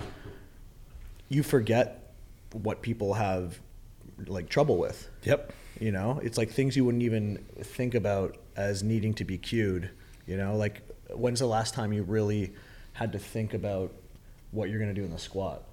you 1.29 1.43
forget 1.43 2.13
what 2.51 2.81
people 2.81 3.13
have 3.13 3.59
like 4.25 4.49
trouble 4.49 4.77
with. 4.77 5.07
Yep. 5.23 5.53
You 5.79 5.91
know, 5.91 6.19
it's 6.23 6.37
like 6.37 6.51
things 6.51 6.75
you 6.75 6.83
wouldn't 6.83 7.03
even 7.03 7.37
think 7.61 7.93
about 7.93 8.35
as 8.55 8.83
needing 8.83 9.13
to 9.15 9.23
be 9.23 9.37
cued. 9.37 9.89
You 10.25 10.37
know, 10.37 10.55
like 10.55 10.81
when's 11.13 11.39
the 11.39 11.47
last 11.47 11.73
time 11.73 11.93
you 11.93 12.03
really 12.03 12.53
had 12.93 13.11
to 13.13 13.19
think 13.19 13.53
about 13.53 13.93
what 14.51 14.69
you're 14.69 14.79
going 14.79 14.93
to 14.93 14.99
do 14.99 15.05
in 15.05 15.11
the 15.11 15.19
squat? 15.19 15.63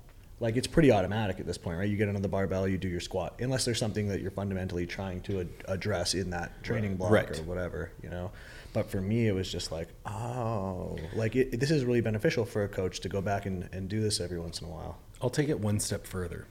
Like 0.41 0.57
it's 0.57 0.67
pretty 0.67 0.91
automatic 0.91 1.39
at 1.41 1.47
this 1.47 1.59
point, 1.59 1.79
right? 1.79 1.89
You 1.89 1.97
get 1.97 2.09
another 2.09 2.29
barbell, 2.29 2.67
you 2.69 2.77
do 2.79 2.89
your 2.89 3.01
squat, 3.01 3.35
unless 3.41 3.65
there's 3.65 3.79
something 3.79 4.09
that 4.09 4.21
you're 4.21 4.31
fundamentally 4.31 4.87
trying 4.87 5.21
to 5.23 5.41
ad- 5.41 5.49
address 5.67 6.15
in 6.15 6.31
that 6.31 6.63
training 6.63 6.97
block 6.97 7.11
Right. 7.13 7.39
or 7.39 7.43
whatever, 7.45 7.93
you 8.03 8.11
know. 8.11 8.31
But 8.73 8.91
for 8.91 9.01
me, 9.01 9.29
it 9.29 9.33
was 9.33 9.51
just 9.51 9.71
like, 9.71 9.89
oh, 10.05 10.99
like 11.15 11.37
it, 11.37 11.61
this 11.61 11.71
is 11.71 11.85
really 11.85 12.01
beneficial 12.01 12.45
for 12.45 12.65
a 12.65 12.69
coach 12.69 13.01
to 13.01 13.09
go 13.09 13.21
back 13.21 13.47
and, 13.47 13.69
and 13.73 13.89
do 13.89 14.01
this 14.01 14.21
every 14.21 14.39
once 14.41 14.61
in 14.61 14.67
a 14.67 14.71
while. 14.71 14.99
I'll 15.23 15.31
take 15.31 15.49
it 15.49 15.61
one 15.61 15.79
step 15.79 16.07
further. 16.07 16.47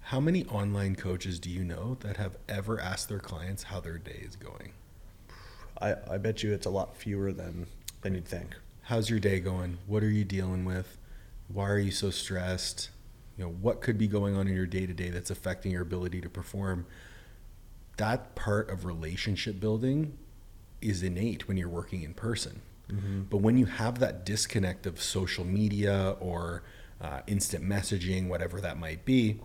How 0.00 0.20
many 0.20 0.44
online 0.46 0.94
coaches 0.94 1.40
do 1.40 1.50
you 1.50 1.64
know 1.64 1.96
that 2.00 2.18
have 2.18 2.36
ever 2.48 2.78
asked 2.78 3.08
their 3.08 3.18
clients 3.18 3.64
how 3.64 3.80
their 3.80 3.98
day 3.98 4.20
is 4.24 4.36
going? 4.36 4.72
I, 5.80 5.94
I 6.10 6.18
bet 6.18 6.42
you 6.42 6.52
it's 6.52 6.66
a 6.66 6.70
lot 6.70 6.96
fewer 6.96 7.32
than 7.32 7.66
than 8.02 8.14
you'd 8.14 8.26
think. 8.28 8.54
How's 8.82 9.10
your 9.10 9.18
day 9.18 9.40
going? 9.40 9.78
What 9.86 10.02
are 10.04 10.10
you 10.10 10.24
dealing 10.24 10.64
with? 10.64 10.96
Why 11.48 11.68
are 11.70 11.78
you 11.78 11.90
so 11.90 12.10
stressed? 12.10 12.90
You 13.36 13.44
know, 13.44 13.50
what 13.50 13.80
could 13.80 13.98
be 13.98 14.06
going 14.08 14.36
on 14.36 14.48
in 14.48 14.54
your 14.54 14.66
day 14.66 14.86
to 14.86 14.94
day 14.94 15.10
that's 15.10 15.30
affecting 15.30 15.72
your 15.72 15.82
ability 15.82 16.20
to 16.22 16.28
perform? 16.28 16.86
That 17.98 18.34
part 18.34 18.70
of 18.70 18.84
relationship 18.84 19.60
building 19.60 20.16
is 20.80 21.02
innate 21.02 21.48
when 21.48 21.56
you're 21.56 21.68
working 21.68 22.02
in 22.02 22.14
person. 22.14 22.60
But 23.28 23.38
when 23.38 23.56
you 23.58 23.66
have 23.66 23.98
that 23.98 24.24
disconnect 24.24 24.86
of 24.86 25.02
social 25.02 25.44
media 25.44 26.16
or 26.20 26.62
uh, 27.00 27.20
instant 27.26 27.64
messaging, 27.64 28.28
whatever 28.28 28.60
that 28.60 28.78
might 28.78 29.04
be, 29.04 29.40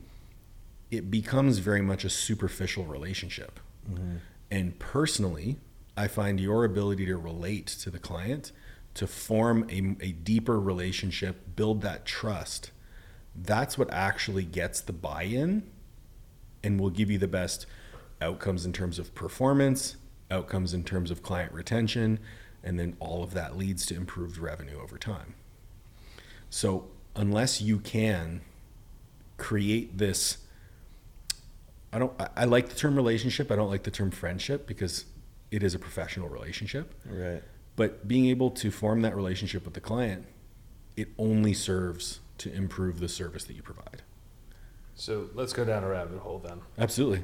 it 0.92 1.10
becomes 1.10 1.58
very 1.58 1.82
much 1.82 2.06
a 2.06 2.10
superficial 2.10 2.86
relationship. 2.86 3.60
And 4.52 4.78
personally, 4.80 5.58
I 5.98 6.08
find 6.08 6.40
your 6.40 6.66
ability 6.66 7.06
to 7.08 7.18
relate 7.18 7.68
to 7.68 7.90
the 7.90 8.00
client, 8.00 8.52
to 8.96 9.08
form 9.08 9.66
a, 9.70 9.96
a 10.06 10.12
deeper 10.12 10.60
relationship, 10.60 11.56
build 11.56 11.82
that 11.82 12.06
trust, 12.06 12.72
that's 13.36 13.78
what 13.78 13.92
actually 13.92 14.44
gets 14.44 14.82
the 14.82 14.94
buy 14.94 15.24
in 15.24 15.64
and 16.64 16.80
will 16.80 16.90
give 16.90 17.10
you 17.10 17.18
the 17.18 17.28
best 17.28 17.66
outcomes 18.22 18.66
in 18.66 18.74
terms 18.74 19.00
of 19.00 19.16
performance, 19.16 19.96
outcomes 20.30 20.74
in 20.74 20.84
terms 20.84 21.12
of 21.12 21.24
client 21.24 21.52
retention, 21.52 22.20
and 22.64 22.80
then 22.80 22.96
all 23.00 23.24
of 23.24 23.34
that 23.34 23.58
leads 23.58 23.86
to 23.88 23.96
improved 23.96 24.38
revenue 24.38 24.80
over 24.80 24.98
time. 24.98 25.34
So, 26.50 26.90
unless 27.16 27.62
you 27.62 27.80
can 27.80 28.42
create 29.38 29.98
this 29.98 30.38
I 31.94 32.00
don't 32.00 32.14
I- 32.22 32.30
I 32.38 32.46
like 32.46 32.70
the 32.70 32.76
term 32.76 32.96
relationship, 32.96 33.52
I 33.52 33.56
don't 33.56 33.70
like 33.70 33.84
the 33.84 33.92
term 33.92 34.12
friendship 34.12 34.66
because 34.66 35.06
it 35.50 35.64
is 35.64 35.74
a 35.76 35.80
professional 35.80 36.30
relationship. 36.30 36.94
Right. 37.06 37.44
But 37.76 38.08
being 38.08 38.28
able 38.28 38.52
to 38.52 38.72
form 38.72 39.02
that 39.02 39.16
relationship 39.16 39.66
with 39.66 39.74
the 39.74 39.82
client, 39.82 40.26
it 40.96 41.10
only 41.18 41.54
serves 41.54 42.20
to 42.42 42.54
improve 42.54 43.00
the 43.00 43.08
service 43.08 43.44
that 43.46 43.56
you 43.56 43.62
provide. 43.62 44.02
So 44.96 45.30
let's 45.34 45.54
go 45.54 45.66
down 45.66 45.84
a 45.84 45.88
rabbit 45.90 46.20
hole 46.20 46.40
then. 46.40 46.62
Absolutely. 46.78 47.24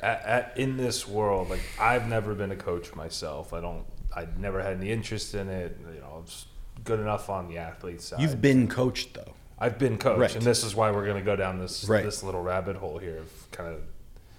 At, 0.00 0.22
at, 0.22 0.52
in 0.58 0.76
this 0.76 1.06
world, 1.08 1.50
like 1.50 1.60
I've 1.80 2.06
never 2.08 2.34
been 2.34 2.50
a 2.50 2.56
coach 2.56 2.94
myself. 2.94 3.52
I 3.52 3.60
don't. 3.60 3.84
I 4.14 4.26
never 4.38 4.62
had 4.62 4.74
any 4.78 4.90
interest 4.90 5.34
in 5.34 5.48
it. 5.48 5.78
You 5.94 6.00
know, 6.00 6.06
I 6.14 6.16
was 6.16 6.46
good 6.84 7.00
enough 7.00 7.28
on 7.30 7.48
the 7.48 7.58
athlete 7.58 8.00
side. 8.00 8.20
You've 8.20 8.40
been 8.40 8.68
coached 8.68 9.14
though. 9.14 9.34
I've 9.58 9.78
been 9.78 9.98
coached, 9.98 10.20
Right. 10.20 10.34
and 10.36 10.44
this 10.44 10.62
is 10.62 10.74
why 10.76 10.90
we're 10.92 11.04
going 11.04 11.18
to 11.18 11.24
go 11.24 11.34
down 11.34 11.58
this 11.58 11.84
Right. 11.88 12.04
this 12.04 12.22
little 12.22 12.42
rabbit 12.42 12.76
hole 12.76 12.98
here 12.98 13.18
of 13.18 13.50
kind 13.50 13.74
of 13.74 13.80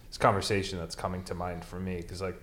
this 0.08 0.18
conversation 0.18 0.80
that's 0.80 0.96
coming 0.96 1.24
to 1.26 1.34
mind 1.36 1.66
for 1.66 1.80
me 1.80 1.98
because 1.98 2.22
like 2.22 2.42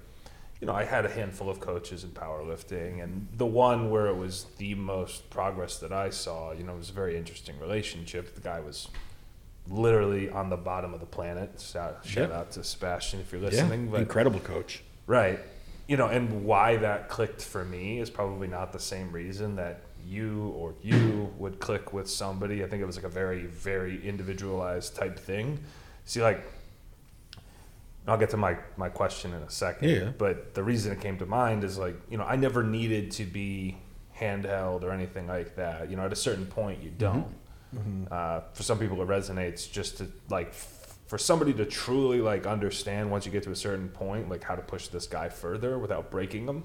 you 0.61 0.67
know 0.67 0.75
I 0.75 0.85
had 0.85 1.05
a 1.05 1.11
handful 1.11 1.49
of 1.51 1.61
coaches 1.61 2.05
in 2.05 2.11
powerlifting, 2.11 3.03
and 3.03 3.29
the 3.37 3.47
one 3.47 3.91
where 3.91 4.07
it 4.07 4.17
was 4.17 4.45
the 4.59 4.75
most 4.75 5.29
progress 5.31 5.79
that 5.79 5.93
I 5.93 6.11
saw, 6.11 6.53
you 6.53 6.65
know, 6.65 6.75
it 6.75 6.79
was 6.79 6.91
a 6.91 6.95
very 6.95 7.17
interesting 7.17 7.59
relationship. 7.61 8.35
The 8.35 8.41
guy 8.41 8.61
was 8.61 8.89
literally 9.69 10.31
on 10.31 10.49
the 10.49 10.57
bottom 10.57 10.95
of 10.95 11.01
the 11.01 11.07
planet. 11.07 11.61
Shout, 11.61 12.01
shout 12.05 12.31
Yeah. 12.31 12.39
out 12.39 12.53
to 12.53 12.63
Sebastian 12.65 13.21
if 13.21 13.33
you're 13.33 13.41
listening. 13.41 13.89
but 13.91 14.01
incredible 14.01 14.41
coach. 14.41 14.83
Right. 15.07 15.41
You 15.89 15.97
know, 15.97 16.07
and 16.07 16.45
why 16.45 16.77
that 16.79 17.09
clicked 17.09 17.43
for 17.43 17.65
me 17.65 17.99
is 18.01 18.11
probably 18.11 18.49
not 18.49 18.73
the 18.73 18.79
same 18.79 19.13
reason 19.13 19.57
that 19.57 19.81
you 20.07 20.49
or 20.57 20.75
you 20.83 21.33
would 21.39 21.59
click 21.59 21.93
with 21.93 22.09
somebody. 22.09 22.63
I 22.63 22.69
think 22.69 22.81
it 22.81 22.87
was 22.87 22.97
like 22.97 23.05
a 23.05 23.09
very, 23.09 23.47
very 23.47 24.05
individualized 24.07 24.95
type 24.97 25.19
thing. 25.19 25.59
See, 26.05 26.23
like, 26.23 26.45
I'll 28.07 28.19
get 28.19 28.31
to 28.31 28.37
my, 28.37 28.57
my 28.77 28.89
question 28.89 29.33
in 29.35 29.43
a 29.43 29.51
second. 29.51 29.89
Yeah. 29.89 30.13
But 30.17 30.55
the 30.55 30.63
reason 30.63 30.93
it 30.93 31.01
came 31.01 31.19
to 31.19 31.27
mind 31.27 31.65
is 31.65 31.77
like, 31.77 31.97
you 32.09 32.17
know, 32.17 32.25
I 32.25 32.37
never 32.37 32.63
needed 32.63 33.11
to 33.13 33.25
be 33.25 33.79
handheld 34.19 34.83
or 34.83 34.91
anything 34.93 35.27
like 35.27 35.57
that. 35.57 35.91
You 35.91 35.97
know, 35.97 36.05
at 36.05 36.13
a 36.13 36.17
certain 36.17 36.47
point, 36.47 36.83
you 36.83 36.91
don't. 36.91 37.27
Uh, 38.11 38.41
for 38.55 38.63
some 38.63 38.79
people, 38.79 39.03
it 39.03 39.09
resonates 39.09 39.71
just 39.71 39.99
to 39.99 40.07
like 40.31 40.49
f- 40.49 40.97
for 41.09 41.19
somebody 41.19 41.53
to 41.53 41.67
truly 41.67 42.21
like 42.21 42.47
understand 42.47 43.11
once 43.11 43.27
you 43.27 43.33
get 43.33 43.43
to 43.43 43.51
a 43.51 43.57
certain 43.57 43.89
point, 43.89 44.31
like 44.31 44.43
how 44.43 44.55
to 44.55 44.63
push 44.63 44.89
this 44.89 45.07
guy 45.07 45.29
further 45.29 45.79
without 45.79 46.11
breaking 46.11 46.47
him, 46.47 46.65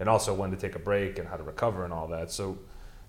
and 0.00 0.08
also 0.08 0.34
when 0.34 0.50
to 0.50 0.56
take 0.56 0.74
a 0.74 0.80
break 0.80 1.18
and 1.20 1.28
how 1.28 1.36
to 1.36 1.44
recover 1.44 1.84
and 1.84 1.92
all 1.92 2.08
that. 2.08 2.32
So, 2.32 2.58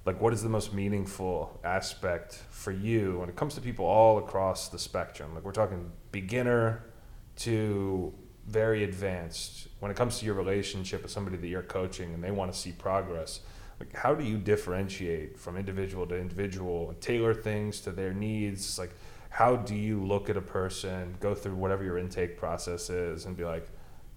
like, 0.05 0.21
what 0.21 0.33
is 0.33 0.43
the 0.43 0.49
most 0.49 0.71
meaningful 0.73 1.59
aspect 1.63 2.35
for 2.51 2.71
you 2.71 3.19
when 3.19 3.29
it 3.29 3.35
comes 3.35 3.55
to 3.55 3.61
people 3.61 3.85
all 3.85 4.19
across 4.19 4.67
the 4.67 4.77
spectrum? 4.77 5.33
Like, 5.33 5.43
we're 5.43 5.51
talking 5.51 5.91
beginner 6.11 6.83
to 7.41 8.13
very 8.47 8.83
advanced. 8.83 9.67
When 9.79 9.91
it 9.91 9.97
comes 9.97 10.19
to 10.19 10.25
your 10.25 10.35
relationship 10.35 11.03
with 11.03 11.11
somebody 11.11 11.37
that 11.37 11.47
you're 11.47 11.61
coaching 11.61 12.13
and 12.13 12.23
they 12.23 12.31
want 12.31 12.51
to 12.51 12.57
see 12.57 12.71
progress, 12.71 13.39
like 13.79 13.95
how 13.95 14.13
do 14.13 14.23
you 14.23 14.37
differentiate 14.37 15.39
from 15.39 15.57
individual 15.57 16.05
to 16.07 16.17
individual 16.17 16.89
and 16.89 17.01
tailor 17.01 17.33
things 17.33 17.81
to 17.81 17.91
their 17.91 18.13
needs? 18.13 18.77
Like, 18.77 18.91
how 19.29 19.55
do 19.55 19.75
you 19.75 20.03
look 20.03 20.29
at 20.29 20.37
a 20.37 20.41
person, 20.41 21.15
go 21.19 21.33
through 21.33 21.55
whatever 21.55 21.83
your 21.83 21.97
intake 21.97 22.37
process 22.37 22.89
is, 22.89 23.25
and 23.25 23.35
be 23.35 23.45
like, 23.45 23.67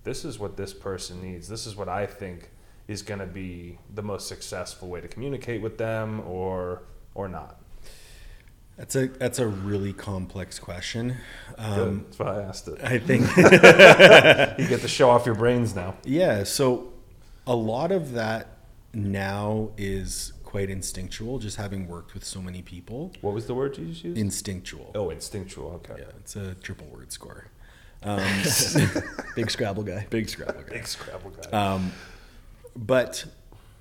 this 0.02 0.24
is 0.24 0.38
what 0.38 0.56
this 0.56 0.74
person 0.74 1.22
needs. 1.22 1.48
This 1.48 1.66
is 1.66 1.76
what 1.76 1.88
I 1.88 2.04
think 2.04 2.50
is 2.88 3.00
going 3.00 3.20
to 3.20 3.26
be 3.26 3.78
the 3.94 4.02
most 4.02 4.28
successful 4.28 4.88
way 4.88 5.00
to 5.00 5.08
communicate 5.08 5.62
with 5.62 5.78
them, 5.78 6.20
or 6.26 6.82
or 7.14 7.28
not. 7.28 7.63
That's 8.76 8.96
a 8.96 9.06
that's 9.06 9.38
a 9.38 9.46
really 9.46 9.92
complex 9.92 10.58
question. 10.58 11.16
Um, 11.56 12.04
That's 12.06 12.18
why 12.18 12.40
I 12.40 12.42
asked 12.42 12.66
it. 12.68 12.82
I 12.82 12.98
think 12.98 13.22
You 13.36 14.66
get 14.68 14.80
to 14.80 14.88
show 14.88 15.10
off 15.10 15.26
your 15.26 15.36
brains 15.36 15.74
now. 15.76 15.94
Yeah, 16.04 16.42
so 16.44 16.92
a 17.46 17.54
lot 17.54 17.92
of 17.92 18.12
that 18.12 18.48
now 18.92 19.70
is 19.76 20.32
quite 20.44 20.70
instinctual, 20.70 21.38
just 21.38 21.56
having 21.56 21.86
worked 21.88 22.14
with 22.14 22.24
so 22.24 22.40
many 22.42 22.62
people. 22.62 23.12
What 23.20 23.34
was 23.34 23.46
the 23.46 23.54
word 23.54 23.76
you 23.78 23.86
just 23.86 24.04
used? 24.04 24.18
Instinctual. 24.18 24.90
oh, 24.94 25.10
instinctual. 25.10 25.70
Okay. 25.84 25.94
Yeah, 25.98 26.10
it's 26.18 26.34
a 26.36 26.54
triple 26.54 26.86
word 26.88 27.12
score. 27.12 27.48
Um, 28.02 28.20
Big 29.36 29.50
Scrabble 29.50 29.82
guy. 29.82 30.06
big 30.10 30.28
Scrabble 30.28 30.62
guy. 30.62 30.72
Big 30.74 30.86
Scrabble 30.86 31.30
guy. 31.30 31.50
Um, 31.74 31.90
but 32.76 33.24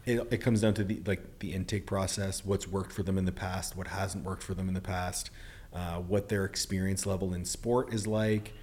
it, 0.05 0.27
it 0.31 0.37
comes 0.37 0.61
down 0.61 0.73
to 0.75 0.83
the 0.83 1.01
like 1.05 1.39
the 1.39 1.53
intake 1.53 1.85
process, 1.85 2.43
what's 2.45 2.67
worked 2.67 2.91
for 2.91 3.03
them 3.03 3.17
in 3.17 3.25
the 3.25 3.31
past, 3.31 3.77
what 3.77 3.87
hasn't 3.87 4.23
worked 4.23 4.43
for 4.43 4.53
them 4.53 4.67
in 4.67 4.73
the 4.73 4.81
past, 4.81 5.29
uh, 5.73 5.97
what 5.97 6.29
their 6.29 6.45
experience 6.45 7.05
level 7.05 7.33
in 7.33 7.45
sport 7.45 7.93
is 7.93 8.07
like. 8.07 8.53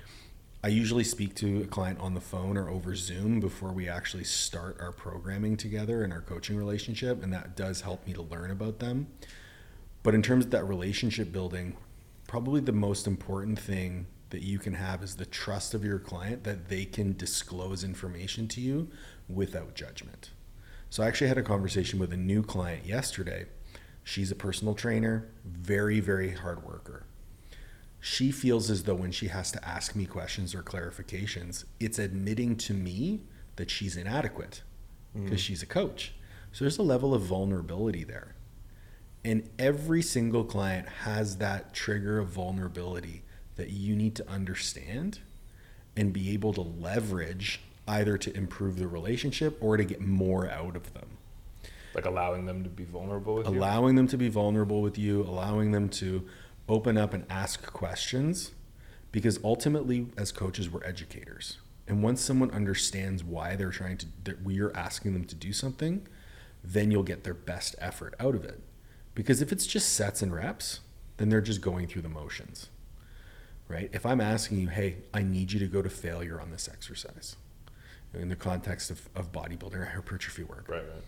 I 0.62 0.68
usually 0.68 1.04
speak 1.04 1.34
to 1.36 1.62
a 1.62 1.66
client 1.66 1.98
on 2.00 2.12
the 2.12 2.20
phone 2.20 2.58
or 2.58 2.68
over 2.68 2.94
Zoom 2.94 3.40
before 3.40 3.72
we 3.72 3.88
actually 3.88 4.24
start 4.24 4.76
our 4.78 4.92
programming 4.92 5.56
together 5.56 6.04
and 6.04 6.12
our 6.12 6.20
coaching 6.20 6.56
relationship, 6.56 7.22
and 7.22 7.32
that 7.32 7.56
does 7.56 7.80
help 7.80 8.06
me 8.06 8.12
to 8.12 8.20
learn 8.20 8.50
about 8.50 8.78
them. 8.78 9.06
But 10.02 10.14
in 10.14 10.20
terms 10.20 10.44
of 10.44 10.50
that 10.50 10.64
relationship 10.64 11.32
building, 11.32 11.78
probably 12.26 12.60
the 12.60 12.72
most 12.72 13.06
important 13.06 13.58
thing 13.58 14.06
that 14.28 14.42
you 14.42 14.58
can 14.58 14.74
have 14.74 15.02
is 15.02 15.16
the 15.16 15.24
trust 15.24 15.72
of 15.72 15.82
your 15.82 15.98
client 15.98 16.44
that 16.44 16.68
they 16.68 16.84
can 16.84 17.16
disclose 17.16 17.82
information 17.82 18.46
to 18.48 18.60
you 18.60 18.88
without 19.28 19.74
judgment. 19.74 20.30
So 20.90 21.04
I 21.04 21.06
actually 21.06 21.28
had 21.28 21.38
a 21.38 21.42
conversation 21.42 22.00
with 22.00 22.12
a 22.12 22.16
new 22.16 22.42
client 22.42 22.84
yesterday. 22.84 23.46
She's 24.02 24.32
a 24.32 24.34
personal 24.34 24.74
trainer, 24.74 25.28
very, 25.44 26.00
very 26.00 26.32
hard 26.32 26.64
worker. 26.64 27.06
She 28.00 28.32
feels 28.32 28.70
as 28.70 28.82
though 28.82 28.96
when 28.96 29.12
she 29.12 29.28
has 29.28 29.52
to 29.52 29.64
ask 29.64 29.94
me 29.94 30.04
questions 30.04 30.52
or 30.52 30.62
clarifications, 30.62 31.64
it's 31.78 32.00
admitting 32.00 32.56
to 32.56 32.74
me 32.74 33.20
that 33.54 33.70
she's 33.70 33.96
inadequate 33.96 34.62
mm. 35.16 35.24
because 35.24 35.40
she's 35.40 35.62
a 35.62 35.66
coach. 35.66 36.14
So 36.50 36.64
there's 36.64 36.78
a 36.78 36.82
level 36.82 37.14
of 37.14 37.22
vulnerability 37.22 38.02
there. 38.02 38.34
And 39.24 39.48
every 39.58 40.02
single 40.02 40.44
client 40.44 40.88
has 41.04 41.36
that 41.36 41.72
trigger 41.72 42.18
of 42.18 42.28
vulnerability 42.28 43.22
that 43.54 43.70
you 43.70 43.94
need 43.94 44.16
to 44.16 44.28
understand 44.28 45.20
and 45.96 46.12
be 46.12 46.32
able 46.32 46.52
to 46.54 46.62
leverage 46.62 47.60
either 47.90 48.16
to 48.16 48.36
improve 48.36 48.78
the 48.78 48.86
relationship 48.86 49.58
or 49.60 49.76
to 49.76 49.84
get 49.84 50.00
more 50.00 50.48
out 50.48 50.76
of 50.76 50.94
them. 50.94 51.18
like 51.94 52.06
allowing 52.06 52.46
them 52.46 52.62
to 52.62 52.70
be 52.70 52.84
vulnerable 52.84 53.34
with 53.34 53.48
you. 53.48 53.58
Allowing 53.58 53.96
them 53.96 54.06
to 54.06 54.16
be 54.16 54.28
vulnerable 54.28 54.80
with 54.80 54.96
you, 54.96 55.22
allowing 55.22 55.72
them 55.72 55.88
to 55.88 56.26
open 56.68 56.96
up 56.96 57.12
and 57.12 57.24
ask 57.28 57.66
questions 57.72 58.52
because 59.10 59.40
ultimately 59.42 60.06
as 60.16 60.30
coaches 60.30 60.70
we're 60.70 60.84
educators. 60.84 61.58
And 61.88 62.00
once 62.02 62.20
someone 62.20 62.52
understands 62.52 63.24
why 63.24 63.56
they're 63.56 63.72
trying 63.72 63.98
to 63.98 64.06
that 64.22 64.42
we 64.42 64.60
are 64.60 64.74
asking 64.76 65.14
them 65.14 65.24
to 65.24 65.34
do 65.34 65.52
something, 65.52 66.06
then 66.62 66.92
you'll 66.92 67.02
get 67.02 67.24
their 67.24 67.34
best 67.34 67.74
effort 67.80 68.14
out 68.20 68.36
of 68.36 68.44
it. 68.44 68.60
Because 69.16 69.42
if 69.42 69.50
it's 69.50 69.66
just 69.66 69.92
sets 69.92 70.22
and 70.22 70.32
reps, 70.32 70.80
then 71.16 71.28
they're 71.28 71.40
just 71.40 71.60
going 71.60 71.88
through 71.88 72.02
the 72.02 72.08
motions. 72.08 72.68
Right? 73.66 73.90
If 73.92 74.06
I'm 74.06 74.20
asking 74.20 74.60
you, 74.60 74.68
hey, 74.68 74.98
I 75.12 75.22
need 75.22 75.50
you 75.50 75.58
to 75.58 75.66
go 75.66 75.82
to 75.82 75.90
failure 75.90 76.40
on 76.40 76.52
this 76.52 76.68
exercise 76.68 77.36
in 78.14 78.28
the 78.28 78.36
context 78.36 78.90
of, 78.90 79.08
of 79.14 79.32
bodybuilding 79.32 79.76
or 79.76 79.84
hypertrophy 79.84 80.42
work. 80.42 80.66
Right, 80.68 80.78
right. 80.78 81.04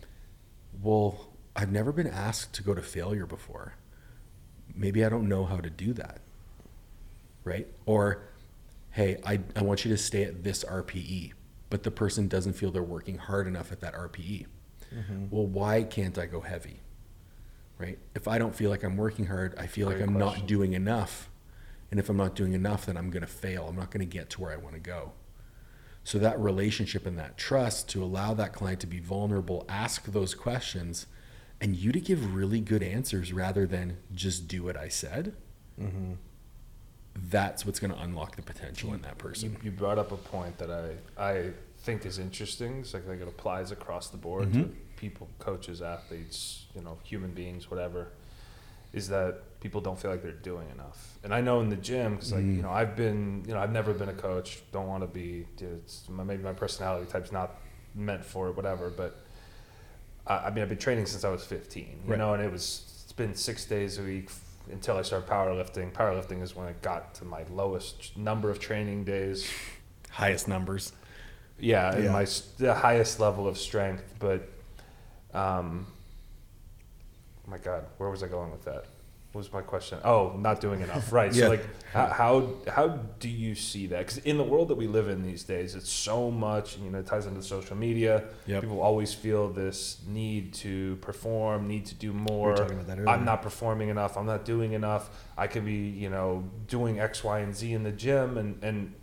Well, 0.81 1.29
I've 1.55 1.73
never 1.73 1.93
been 1.93 2.07
asked 2.07 2.55
to 2.55 2.63
go 2.63 2.75
to 2.75 2.83
failure 2.83 3.27
before. 3.27 3.75
Maybe 4.75 5.05
I 5.05 5.09
don't 5.09 5.29
know 5.29 5.45
how 5.45 5.59
to 5.59 5.69
do 5.69 5.93
that. 5.95 6.21
Right? 7.45 7.67
Or, 7.87 8.23
hey, 8.91 9.21
I, 9.25 9.41
I 9.57 9.63
want 9.63 9.85
you 9.85 9.91
to 9.91 9.99
stay 9.99 10.25
at 10.25 10.45
this 10.45 10.65
RPE, 10.65 11.33
but 11.71 11.83
the 11.83 11.91
person 11.91 12.29
doesn't 12.29 12.53
feel 12.53 12.71
they're 12.71 12.83
working 12.83 13.19
hard 13.19 13.47
enough 13.47 13.73
at 13.73 13.81
that 13.81 13.95
RPE. 13.95 14.47
Mm-hmm. 14.95 15.27
Well, 15.31 15.47
why 15.47 15.83
can't 15.83 16.17
I 16.19 16.27
go 16.27 16.41
heavy? 16.41 16.81
Right? 17.79 17.99
If 18.15 18.29
I 18.29 18.39
don't 18.39 18.55
feel 18.55 18.71
like 18.71 18.85
I'm 18.85 18.97
working 18.97 19.27
hard, 19.27 19.57
I 19.59 19.67
feel 19.67 19.89
like 19.89 20.01
I'm 20.01 20.15
question. 20.15 20.41
not 20.41 20.47
doing 20.47 20.73
enough. 20.75 21.29
And 21.91 21.99
if 21.99 22.09
I'm 22.09 22.17
not 22.17 22.37
doing 22.37 22.53
enough, 22.53 22.87
then 22.87 22.97
I'm 22.97 23.11
going 23.11 23.23
to 23.23 23.27
fail. 23.27 23.67
I'm 23.69 23.77
not 23.77 23.91
going 23.91 24.07
to 24.07 24.11
get 24.11 24.31
to 24.31 24.41
where 24.41 24.53
I 24.53 24.57
want 24.57 24.75
to 24.75 24.81
go. 24.81 25.13
So 26.05 26.19
that 26.19 26.39
relationship 26.41 27.07
and 27.07 27.17
that 27.19 27.37
trust 27.39 27.89
to 27.91 28.03
allow 28.03 28.35
that 28.35 28.53
client 28.53 28.81
to 28.81 28.87
be 28.87 28.99
vulnerable, 28.99 29.65
ask 29.69 30.07
those 30.07 30.35
questions, 30.35 31.07
and 31.61 31.77
you 31.77 31.93
to 31.93 32.01
give 32.01 32.35
really 32.35 32.61
good 32.61 32.83
answers 32.83 33.33
rather 33.33 33.67
than 33.67 33.99
just 34.15 34.49
do 34.49 34.65
what 34.65 34.77
I 34.77 34.89
said. 34.89 35.35
That's 37.15 37.67
what's 37.67 37.79
going 37.79 37.93
to 37.93 38.01
unlock 38.01 38.37
the 38.37 38.43
potential 38.43 38.95
in 38.95 39.03
that 39.03 39.11
You, 39.17 39.17
person. 39.17 39.57
you 39.63 39.71
brought 39.71 39.99
up 39.99 40.13
a 40.13 40.17
point 40.17 40.57
that 40.59 40.71
I 40.71 40.97
I 41.23 41.51
think 41.81 42.07
is 42.07 42.19
interesting. 42.19 42.79
It's 42.81 42.95
like, 42.95 43.07
like 43.07 43.21
it 43.21 43.29
applies 43.29 43.71
across 43.71 44.09
the 44.09 44.17
board 44.17 44.49
Mm-hmm. 44.51 44.63
to 44.63 44.69
people, 44.97 45.29
coaches, 45.41 45.83
athletes, 45.83 46.67
you 46.75 46.81
know, 46.81 46.97
human 47.03 47.33
beings, 47.33 47.71
whatever. 47.71 48.09
Is 48.93 49.09
that 49.09 49.43
people 49.63 49.81
don't 49.81 49.99
feel 49.99 50.11
like 50.11 50.23
they're 50.23 50.33
doing 50.33 50.69
enough? 50.71 51.19
And 51.25 51.33
I 51.33 51.41
know 51.41 51.61
in 51.61 51.71
the 51.71 51.77
gym, 51.77 52.17
because 52.17 52.33
like 52.33 52.43
Mm. 52.45 52.57
you 52.57 52.63
know, 52.63 52.71
I've 52.71 52.97
been, 52.97 53.45
you 53.47 53.55
know, 53.55 53.61
I've 53.61 53.73
never 53.73 53.95
been 53.95 54.09
a 54.09 54.13
coach. 54.15 54.61
Don't 54.73 54.89
want 54.89 55.03
to 55.03 55.07
be. 55.07 55.47
Dude, 55.57 55.83
my- 56.09 56.25
maybe 56.25 56.43
my 56.43 56.53
personality 56.53 57.07
type's 57.11 57.33
not 57.33 57.57
meant 57.95 58.25
for 58.25 58.49
it, 58.49 58.57
whatever. 58.57 58.91
But 58.91 59.21
I, 60.27 60.35
I 60.47 60.51
mean, 60.51 60.63
I've 60.63 60.69
been 60.69 60.79
training 60.79 61.07
since 61.07 61.25
I 61.25 61.29
was 61.31 61.45
15. 61.45 62.03
You 62.05 62.11
Right. 62.11 62.19
know, 62.19 62.35
and 62.35 62.43
it 62.43 62.51
was 62.51 63.01
it's 63.05 63.13
been 63.13 63.35
six 63.35 63.65
days 63.65 63.99
a 63.99 64.03
week 64.03 64.31
until 64.71 64.97
I 64.97 65.03
started 65.03 65.29
powerlifting. 65.29 65.93
Powerlifting 65.93 66.43
is 66.43 66.55
when 66.57 66.67
I 66.67 66.73
got 66.83 67.15
to 67.17 67.25
my 67.25 67.45
lowest 67.51 68.17
number 68.17 68.51
of 68.51 68.59
training 68.59 69.05
days. 69.05 69.49
Highest 70.11 70.49
numbers. 70.49 70.93
Yeah, 71.59 71.97
Yeah. 71.99 72.13
my 72.13 72.27
the 72.59 72.75
highest 72.75 73.21
level 73.21 73.47
of 73.47 73.57
strength. 73.59 74.15
But, 74.19 74.49
um, 75.35 75.87
oh 77.47 77.51
my 77.51 77.59
God, 77.59 77.85
where 77.99 78.09
was 78.11 78.23
I 78.23 78.29
going 78.29 78.51
with 78.51 78.65
that? 78.65 78.87
What 79.33 79.39
was 79.41 79.53
my 79.53 79.63
question? 79.63 79.99
Oh, 80.05 80.35
not 80.37 80.61
doing 80.61 80.83
enough. 80.83 81.11
Right. 81.13 81.33
Yeah. 81.33 81.45
So 81.45 81.49
like, 81.49 81.65
how, 81.93 82.07
how 82.07 82.49
how 82.71 82.89
do 83.19 83.29
you 83.29 83.55
see 83.55 83.87
that? 83.89 83.99
Because 84.07 84.19
in 84.19 84.37
the 84.37 84.45
world 84.45 84.69
that 84.69 84.75
we 84.75 84.87
live 84.87 85.09
in 85.09 85.23
these 85.23 85.43
days, 85.43 85.75
it's 85.75 85.91
so 85.91 86.31
much. 86.31 86.77
You 86.79 86.91
know, 86.91 86.99
it 86.99 87.07
ties 87.07 87.27
into 87.27 87.43
social 87.43 87.77
media. 87.77 88.25
Yep. 88.47 88.63
People 88.63 88.81
always 88.81 89.15
feel 89.15 89.49
this 89.49 90.01
need 90.07 90.53
to 90.55 90.97
perform, 90.97 91.67
need 91.67 91.87
to 91.87 91.95
do 91.95 92.13
more. 92.13 92.51
We 92.51 92.57
talking 92.57 92.75
about 92.75 92.87
that 92.89 92.99
earlier. 92.99 93.09
I'm 93.09 93.25
not 93.25 93.41
performing 93.43 93.89
enough. 93.89 94.17
I'm 94.19 94.27
not 94.27 94.45
doing 94.45 94.73
enough. 94.73 95.11
I 95.37 95.47
could 95.47 95.65
be, 95.65 95.89
you 95.89 96.11
know, 96.11 96.45
doing 96.67 97.01
X, 97.01 97.25
Y, 97.25 97.41
and 97.41 97.57
Z 97.57 97.73
in 97.73 97.85
the 97.85 97.93
gym, 97.93 98.37
and 98.37 98.63
and 98.63 98.95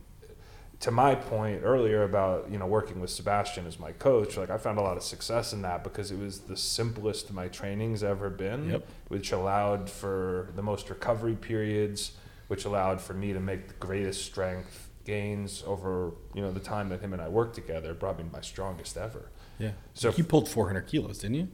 to 0.81 0.91
my 0.91 1.13
point 1.13 1.61
earlier 1.63 2.03
about 2.03 2.49
you 2.49 2.57
know 2.57 2.65
working 2.65 2.99
with 3.01 3.09
Sebastian 3.09 3.67
as 3.67 3.79
my 3.79 3.91
coach, 3.93 4.37
like 4.37 4.49
I 4.49 4.57
found 4.57 4.77
a 4.77 4.81
lot 4.81 4.95
of 4.97 5.03
success 5.03 5.51
in 5.53 5.61
that 5.63 5.83
because 5.83 6.11
it 6.11 6.17
was 6.17 6.39
the 6.41 6.55
simplest 6.55 7.33
my 7.33 7.47
training's 7.49 8.03
ever 8.03 8.29
been, 8.29 8.69
Yep. 8.69 8.87
which 9.09 9.31
allowed 9.31 9.89
for 9.89 10.49
the 10.55 10.61
most 10.61 10.89
recovery 10.89 11.35
periods, 11.35 12.13
which 12.47 12.63
allowed 12.65 13.01
for 13.01 13.13
me 13.13 13.33
to 13.33 13.39
make 13.39 13.67
the 13.67 13.73
greatest 13.75 14.23
strength 14.25 14.89
gains 15.05 15.63
over 15.65 16.11
you 16.33 16.41
know 16.41 16.51
the 16.51 16.59
time 16.59 16.89
that 16.89 17.01
him 17.01 17.11
and 17.13 17.21
I 17.21 17.27
worked 17.29 17.55
together. 17.55 17.93
Me 18.17 18.23
my 18.31 18.41
strongest 18.41 18.95
ever 18.97 19.29
Yeah. 19.57 19.71
So- 19.93 20.11
So 20.11 20.17
you 20.17 20.23
pulled 20.23 20.47
400 20.47 20.87
kilos, 20.87 21.19
didn't 21.19 21.35
you? 21.35 21.47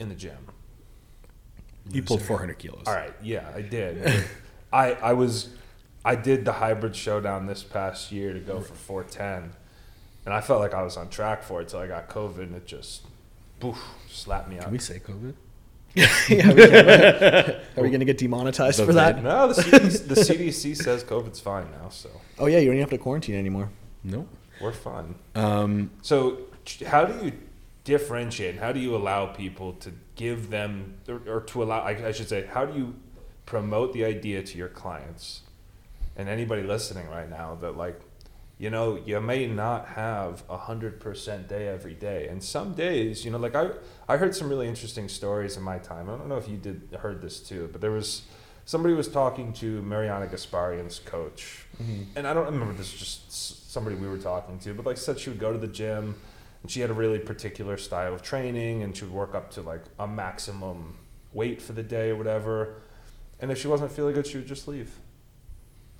in 0.00 0.08
the 0.08 0.14
gym. 0.14 0.38
You 1.90 2.02
pulled 2.04 2.22
400 2.22 2.58
kilos. 2.58 2.84
All 2.86 2.94
right, 2.94 3.12
yeah, 3.22 3.50
I 3.54 3.62
did. 3.62 4.24
I 4.72 4.92
I 4.94 5.12
was 5.14 5.48
I 6.08 6.14
did 6.14 6.46
the 6.46 6.52
hybrid 6.52 6.96
showdown 6.96 7.44
this 7.44 7.62
past 7.62 8.10
year 8.10 8.32
to 8.32 8.40
go 8.40 8.60
for 8.60 8.72
410, 8.72 9.52
and 10.24 10.32
I 10.34 10.40
felt 10.40 10.58
like 10.58 10.72
I 10.72 10.82
was 10.82 10.96
on 10.96 11.10
track 11.10 11.42
for 11.42 11.60
it 11.60 11.68
till 11.68 11.80
I 11.80 11.86
got 11.86 12.08
COVID, 12.08 12.38
and 12.44 12.54
it 12.54 12.64
just, 12.64 13.04
poof, 13.60 13.78
slapped 14.08 14.48
me 14.48 14.56
out. 14.56 14.62
Can 14.62 14.72
we 14.72 14.78
say 14.78 15.00
COVID? 15.00 15.34
yeah, 15.94 16.48
we 16.48 16.66
can. 16.66 17.60
Are 17.76 17.82
we 17.82 17.90
going 17.90 18.00
to 18.00 18.06
get 18.06 18.16
demonetized 18.16 18.78
The 18.78 18.86
for 18.86 18.94
that? 18.94 19.22
no, 19.22 19.52
the 19.52 19.60
CDC, 19.60 20.08
the 20.08 20.14
CDC 20.14 20.76
says 20.82 21.04
COVID's 21.04 21.40
fine 21.40 21.70
now, 21.82 21.90
so 21.90 22.08
Oh 22.38 22.46
yeah, 22.46 22.56
you 22.58 22.68
don't 22.68 22.76
even 22.76 22.80
have 22.80 22.90
to 22.90 22.96
quarantine 22.98 23.34
anymore. 23.34 23.68
No. 24.02 24.26
we're 24.62 24.72
fine. 24.72 25.14
Um, 25.34 25.90
So, 26.00 26.38
how 26.86 27.04
do 27.04 27.22
you 27.22 27.32
differentiate? 27.84 28.56
How 28.56 28.72
do 28.72 28.80
you 28.80 28.96
allow 28.96 29.26
people 29.26 29.74
to 29.74 29.92
give 30.14 30.48
them, 30.48 30.94
or, 31.06 31.20
or 31.26 31.40
to 31.42 31.62
allow, 31.62 31.80
I, 31.80 32.06
I 32.06 32.12
should 32.12 32.30
say, 32.30 32.46
how 32.46 32.64
do 32.64 32.78
you 32.78 32.94
promote 33.44 33.92
the 33.92 34.06
idea 34.06 34.42
to 34.42 34.56
your 34.56 34.68
clients 34.68 35.42
and 36.18 36.28
anybody 36.28 36.62
listening 36.62 37.08
right 37.08 37.30
now 37.30 37.56
that, 37.62 37.76
like, 37.76 38.00
you 38.58 38.70
know, 38.70 38.98
you 39.06 39.20
may 39.20 39.46
not 39.46 39.86
have 39.86 40.42
a 40.50 40.56
hundred 40.56 40.98
percent 40.98 41.48
day 41.48 41.68
every 41.68 41.94
day, 41.94 42.26
and 42.26 42.42
some 42.42 42.74
days, 42.74 43.24
you 43.24 43.30
know, 43.30 43.38
like 43.38 43.54
I, 43.54 43.70
I 44.08 44.16
heard 44.16 44.34
some 44.34 44.48
really 44.50 44.66
interesting 44.66 45.08
stories 45.08 45.56
in 45.56 45.62
my 45.62 45.78
time. 45.78 46.10
I 46.10 46.16
don't 46.16 46.28
know 46.28 46.36
if 46.36 46.48
you 46.48 46.56
did 46.56 46.98
heard 47.00 47.22
this 47.22 47.38
too, 47.38 47.68
but 47.70 47.80
there 47.80 47.92
was 47.92 48.22
somebody 48.64 48.94
was 48.94 49.08
talking 49.08 49.52
to 49.54 49.80
Marianna 49.82 50.26
Gasparyan's 50.26 50.98
coach, 50.98 51.66
mm-hmm. 51.80 52.02
and 52.16 52.26
I 52.26 52.34
don't 52.34 52.46
remember 52.46 52.74
this 52.74 52.92
was 52.92 53.00
just 53.00 53.72
somebody 53.72 53.94
we 53.94 54.08
were 54.08 54.18
talking 54.18 54.58
to, 54.58 54.74
but 54.74 54.84
like 54.84 54.96
said 54.96 55.20
she 55.20 55.30
would 55.30 55.38
go 55.38 55.52
to 55.52 55.58
the 55.58 55.68
gym, 55.68 56.16
and 56.62 56.70
she 56.70 56.80
had 56.80 56.90
a 56.90 56.94
really 56.94 57.20
particular 57.20 57.76
style 57.76 58.12
of 58.12 58.22
training, 58.22 58.82
and 58.82 58.96
she 58.96 59.04
would 59.04 59.14
work 59.14 59.36
up 59.36 59.52
to 59.52 59.62
like 59.62 59.84
a 60.00 60.08
maximum 60.08 60.98
weight 61.32 61.62
for 61.62 61.74
the 61.74 61.84
day 61.84 62.10
or 62.10 62.16
whatever, 62.16 62.82
and 63.38 63.52
if 63.52 63.58
she 63.58 63.68
wasn't 63.68 63.92
feeling 63.92 64.14
good, 64.14 64.26
she 64.26 64.38
would 64.38 64.48
just 64.48 64.66
leave. 64.66 64.98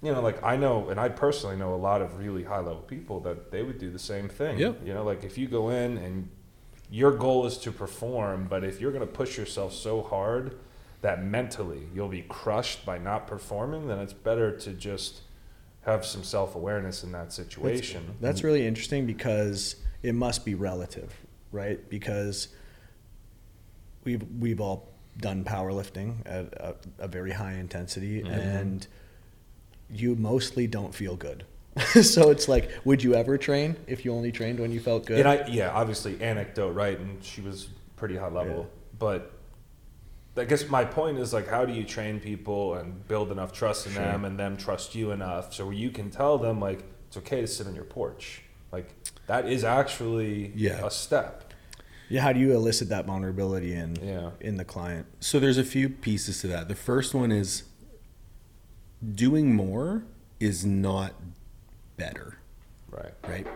You 0.02 0.12
know, 0.12 0.20
like 0.20 0.42
I 0.44 0.56
know, 0.56 0.90
and 0.90 1.00
I 1.00 1.08
personally 1.08 1.56
know 1.56 1.74
a 1.74 1.76
lot 1.76 2.02
of 2.02 2.18
really 2.18 2.44
high 2.44 2.58
level 2.58 2.82
people 2.82 3.20
that 3.20 3.50
they 3.50 3.62
would 3.62 3.78
do 3.78 3.90
the 3.90 3.98
same 3.98 4.28
thing. 4.28 4.58
Yeah. 4.58 4.72
You 4.84 4.94
know, 4.94 5.02
like 5.02 5.24
if 5.24 5.36
you 5.36 5.48
go 5.48 5.70
in 5.70 5.98
and 5.98 6.28
your 6.90 7.12
goal 7.12 7.46
is 7.46 7.58
to 7.58 7.72
perform, 7.72 8.46
but 8.48 8.64
if 8.64 8.80
you're 8.80 8.92
going 8.92 9.06
to 9.06 9.12
push 9.12 9.36
yourself 9.36 9.72
so 9.74 10.02
hard 10.02 10.56
that 11.00 11.24
mentally 11.24 11.88
you'll 11.94 12.08
be 12.08 12.22
crushed 12.22 12.84
by 12.86 12.98
not 12.98 13.26
performing, 13.26 13.88
then 13.88 13.98
it's 13.98 14.12
better 14.12 14.56
to 14.58 14.72
just 14.72 15.22
have 15.82 16.04
some 16.04 16.22
self 16.22 16.54
awareness 16.54 17.02
in 17.02 17.12
that 17.12 17.32
situation. 17.32 18.16
That's 18.20 18.44
really 18.44 18.66
interesting 18.66 19.06
because 19.06 19.76
it 20.02 20.14
must 20.14 20.44
be 20.44 20.54
relative, 20.54 21.14
right? 21.50 21.88
Because 21.88 22.48
we've 24.04 24.24
we've 24.38 24.60
all 24.60 24.92
done 25.18 25.44
powerlifting 25.44 26.16
at 26.26 26.52
a, 26.54 26.76
a 26.98 27.08
very 27.08 27.32
high 27.32 27.54
intensity, 27.54 28.22
mm-hmm. 28.22 28.32
and 28.32 28.86
you 29.90 30.14
mostly 30.16 30.66
don't 30.66 30.94
feel 30.94 31.16
good. 31.16 31.44
so 32.02 32.30
it's 32.30 32.48
like, 32.48 32.70
would 32.84 33.02
you 33.02 33.14
ever 33.14 33.38
train 33.38 33.76
if 33.86 34.04
you 34.04 34.12
only 34.12 34.32
trained 34.32 34.58
when 34.58 34.72
you 34.72 34.80
felt 34.80 35.06
good? 35.06 35.18
And 35.20 35.28
I, 35.28 35.46
yeah, 35.46 35.70
obviously 35.70 36.20
anecdote, 36.20 36.72
right? 36.72 36.98
And 36.98 37.22
she 37.22 37.40
was 37.40 37.68
pretty 37.96 38.16
high 38.16 38.28
level, 38.30 38.60
Yeah. 38.60 38.96
but 38.98 39.32
I 40.36 40.44
guess 40.44 40.68
my 40.68 40.84
point 40.84 41.18
is 41.18 41.32
like, 41.32 41.48
how 41.48 41.64
do 41.64 41.72
you 41.72 41.84
train 41.84 42.20
people 42.20 42.74
and 42.74 43.06
build 43.08 43.30
enough 43.32 43.52
trust 43.52 43.86
in 43.86 43.92
Sure. 43.92 44.02
them, 44.02 44.24
and 44.24 44.38
them 44.38 44.56
trust 44.56 44.94
you 44.94 45.10
enough 45.10 45.52
so 45.54 45.70
you 45.70 45.90
can 45.90 46.10
tell 46.10 46.38
them 46.38 46.60
like 46.60 46.84
it's 47.08 47.16
okay 47.16 47.40
to 47.40 47.46
sit 47.46 47.66
on 47.66 47.74
your 47.74 47.84
porch, 47.84 48.42
like 48.72 48.88
that 49.26 49.48
is 49.48 49.64
actually 49.64 50.52
Yeah. 50.54 50.84
a 50.86 50.90
step. 50.90 51.44
yeah, 52.08 52.22
how 52.22 52.32
do 52.32 52.38
you 52.40 52.52
elicit 52.54 52.88
that 52.88 53.04
vulnerability 53.06 53.72
in 53.74 53.96
Yeah. 54.02 54.30
in 54.40 54.56
the 54.56 54.64
client? 54.64 55.06
So 55.20 55.38
there's 55.40 55.58
a 55.58 55.64
few 55.64 55.88
pieces 55.88 56.40
to 56.42 56.46
that. 56.48 56.68
The 56.68 56.74
first 56.76 57.14
one 57.14 57.30
is 57.32 57.64
doing 59.14 59.54
more 59.54 60.04
is 60.40 60.64
not 60.64 61.14
better, 61.96 62.38
Right. 62.90 63.14
right? 63.24 63.46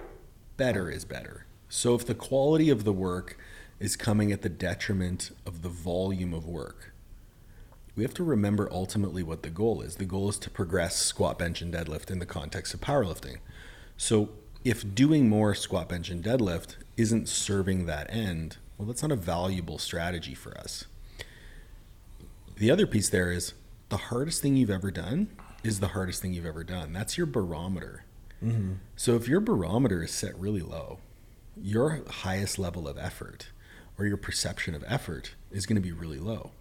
Better 0.57 0.91
is 0.91 1.05
better. 1.05 1.47
So 1.69 1.95
if 1.95 2.07
the 2.07 2.15
quality 2.15 2.71
of 2.71 2.85
the 2.85 2.93
work 2.93 3.39
is 3.81 3.97
coming 3.97 4.31
at 4.31 4.43
the 4.43 4.49
detriment 4.49 5.31
of 5.47 5.63
the 5.63 5.69
volume 5.69 6.35
of 6.35 6.47
work, 6.47 6.93
we 7.95 8.03
have 8.05 8.15
to 8.15 8.25
remember 8.25 8.69
ultimately 8.73 9.23
what 9.23 9.43
the 9.43 9.51
goal 9.51 9.83
is. 9.83 9.97
The 9.97 10.05
goal 10.05 10.29
is 10.29 10.39
to 10.39 10.51
progress 10.51 10.97
squat, 10.97 11.39
bench, 11.39 11.61
and 11.61 11.73
deadlift 11.73 12.11
in 12.11 12.19
the 12.19 12.27
context 12.27 12.73
of 12.75 12.81
powerlifting. 12.81 13.39
So 13.97 14.31
if 14.65 14.95
doing 14.95 15.29
more 15.29 15.55
squat, 15.55 15.89
bench, 15.89 16.09
and 16.09 16.23
deadlift 16.23 16.77
isn't 16.97 17.29
serving 17.29 17.87
that 17.87 18.07
end, 18.11 18.57
well, 18.79 18.87
that's 18.87 19.03
not 19.03 19.13
a 19.13 19.17
valuable 19.17 19.79
strategy 19.79 20.35
for 20.35 20.57
us. 20.57 20.87
The 22.57 22.71
other 22.71 22.87
piece 22.87 23.09
there 23.09 23.31
is 23.31 23.55
the 23.93 23.99
hardest 23.99 24.41
thing 24.41 24.57
you've 24.57 24.71
ever 24.71 24.91
done 24.91 25.29
is 25.63 25.79
the 25.79 25.89
hardest 25.89 26.23
thing 26.23 26.33
you've 26.33 26.47
ever 26.47 26.65
done. 26.65 26.95
That's 26.95 27.19
your 27.19 27.27
barometer. 27.27 28.07
Mm-hmm. 28.43 28.77
So 28.97 29.17
if 29.17 29.29
your 29.29 29.41
barometer 29.41 30.03
is 30.03 30.11
set 30.11 30.35
really 30.39 30.63
low, 30.63 30.99
your 31.61 32.01
highest 32.09 32.59
level 32.59 32.89
of 32.89 32.97
effort 32.97 33.49
or 33.99 34.07
your 34.07 34.17
perception 34.17 34.75
of 34.75 34.83
effort 34.87 35.35
is 35.51 35.67
going 35.67 35.77
to 35.77 35.83
be 35.83 35.93
really 35.93 36.19
low. 36.19 36.53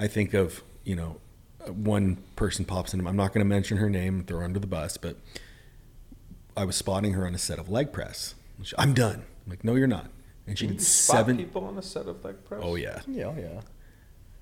I 0.00 0.08
think 0.08 0.34
of, 0.34 0.64
you 0.82 0.96
know, 0.96 1.20
one 1.68 2.16
person 2.34 2.64
pops 2.64 2.92
in. 2.92 3.06
I'm 3.06 3.14
not 3.14 3.32
going 3.32 3.46
to 3.46 3.48
mention 3.48 3.76
her 3.76 3.88
name, 3.88 4.24
throw 4.24 4.38
her 4.40 4.44
under 4.44 4.58
the 4.58 4.66
bus, 4.66 4.96
but 4.96 5.16
I 6.56 6.64
was 6.64 6.74
spotting 6.74 7.12
her 7.12 7.24
on 7.24 7.36
a 7.36 7.38
set 7.38 7.60
of 7.60 7.68
leg 7.68 7.92
press. 7.92 8.34
She, 8.64 8.74
I'm 8.76 8.94
done. 8.94 9.22
I'm 9.46 9.50
like, 9.50 9.62
no, 9.62 9.76
you're 9.76 9.86
not. 9.86 10.10
And 10.48 10.58
she 10.58 10.66
Can 10.66 10.74
did 10.74 10.80
you 10.80 10.86
spot 10.86 11.18
seven. 11.18 11.36
people 11.36 11.64
on 11.66 11.78
a 11.78 11.82
set 11.82 12.08
of 12.08 12.24
leg 12.24 12.44
press. 12.44 12.62
Oh 12.64 12.74
yeah, 12.74 13.00
Yeah, 13.06 13.26
oh, 13.26 13.36
yeah. 13.38 13.60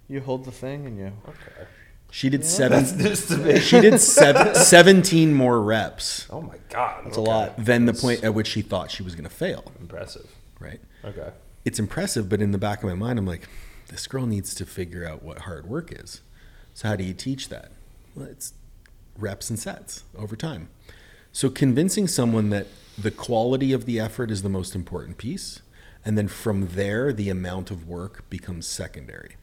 You 0.09 0.23
hold 0.23 0.47
the 0.47 0.51
thing 0.51 0.87
and 0.87 0.97
you. 0.97 1.12
Okay. 1.29 1.68
She 2.14 2.29
did 2.29 2.44
seven. 2.44 2.85
That's 2.85 2.92
news 2.92 3.27
to 3.29 3.38
me. 3.38 3.59
She 3.59 3.81
did 3.81 3.98
seven, 3.98 4.55
17 4.77 5.33
more 5.33 5.61
reps 5.62 6.27
Oh 6.31 6.42
my 6.42 6.57
god. 6.68 7.07
That's 7.07 7.16
a 7.16 7.20
lot. 7.22 7.57
than 7.57 7.87
the 7.87 7.94
point 7.94 8.22
at 8.22 8.35
which 8.35 8.46
she 8.48 8.61
thought 8.61 8.90
she 8.90 9.03
was 9.03 9.14
going 9.14 9.25
to 9.25 9.35
fail. 9.35 9.72
Impressive. 9.81 10.31
Right. 10.61 10.81
Okay. 11.05 11.31
It's 11.64 11.79
impressive, 11.79 12.29
but 12.29 12.42
in 12.42 12.51
the 12.53 12.59
back 12.59 12.83
of 12.83 12.88
my 12.88 12.94
mind, 12.94 13.18
I'm 13.18 13.27
like, 13.27 13.48
this 13.88 14.07
girl 14.07 14.27
needs 14.27 14.55
to 14.57 14.66
figure 14.66 15.07
out 15.09 15.22
what 15.22 15.40
hard 15.40 15.66
work 15.66 15.90
is. 15.90 16.20
So 16.75 16.88
how 16.88 16.96
do 16.96 17.03
you 17.05 17.14
teach 17.14 17.48
that? 17.48 17.72
Well, 18.14 18.27
it's 18.27 18.53
reps 19.18 19.48
and 19.48 19.59
sets 19.59 20.05
over 20.16 20.37
time. 20.37 20.68
So 21.33 21.48
convincing 21.48 22.09
someone 22.09 22.51
that 22.51 22.66
the 22.98 23.11
quality 23.11 23.72
of 23.72 23.87
the 23.87 23.98
effort 23.98 24.31
is 24.31 24.42
the 24.42 24.48
most 24.51 24.75
important 24.75 25.16
piece, 25.16 25.62
and 26.05 26.18
then 26.18 26.29
from 26.29 26.68
there, 26.68 27.11
the 27.12 27.31
amount 27.31 27.70
of 27.70 27.88
work 27.88 28.29
becomes 28.29 28.66
secondary. 28.66 29.37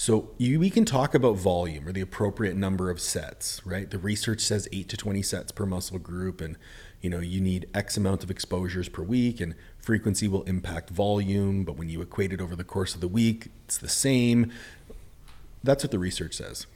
So 0.00 0.30
you, 0.38 0.58
we 0.58 0.70
can 0.70 0.86
talk 0.86 1.14
about 1.14 1.36
volume 1.36 1.86
or 1.86 1.92
the 1.92 2.00
appropriate 2.00 2.56
number 2.56 2.88
of 2.88 3.02
sets, 3.02 3.60
right? 3.66 3.90
The 3.90 3.98
research 3.98 4.40
says 4.40 4.66
eight 4.72 4.88
to 4.88 4.96
twenty 4.96 5.20
sets 5.20 5.52
per 5.52 5.66
muscle 5.66 5.98
group, 5.98 6.40
and 6.40 6.56
you 7.02 7.10
know 7.10 7.18
you 7.18 7.38
need 7.38 7.68
X 7.74 7.98
amount 7.98 8.24
of 8.24 8.30
exposures 8.30 8.88
per 8.88 9.02
week, 9.02 9.42
and 9.42 9.54
frequency 9.78 10.26
will 10.26 10.42
impact 10.44 10.88
volume. 10.88 11.64
But 11.64 11.76
when 11.76 11.90
you 11.90 12.00
equate 12.00 12.32
it 12.32 12.40
over 12.40 12.56
the 12.56 12.64
course 12.64 12.94
of 12.94 13.02
the 13.02 13.08
week, 13.08 13.48
it's 13.66 13.76
the 13.76 13.90
same. 13.90 14.50
That's 15.62 15.84
what 15.84 15.90
the 15.90 15.98
research 15.98 16.32
says. 16.32 16.66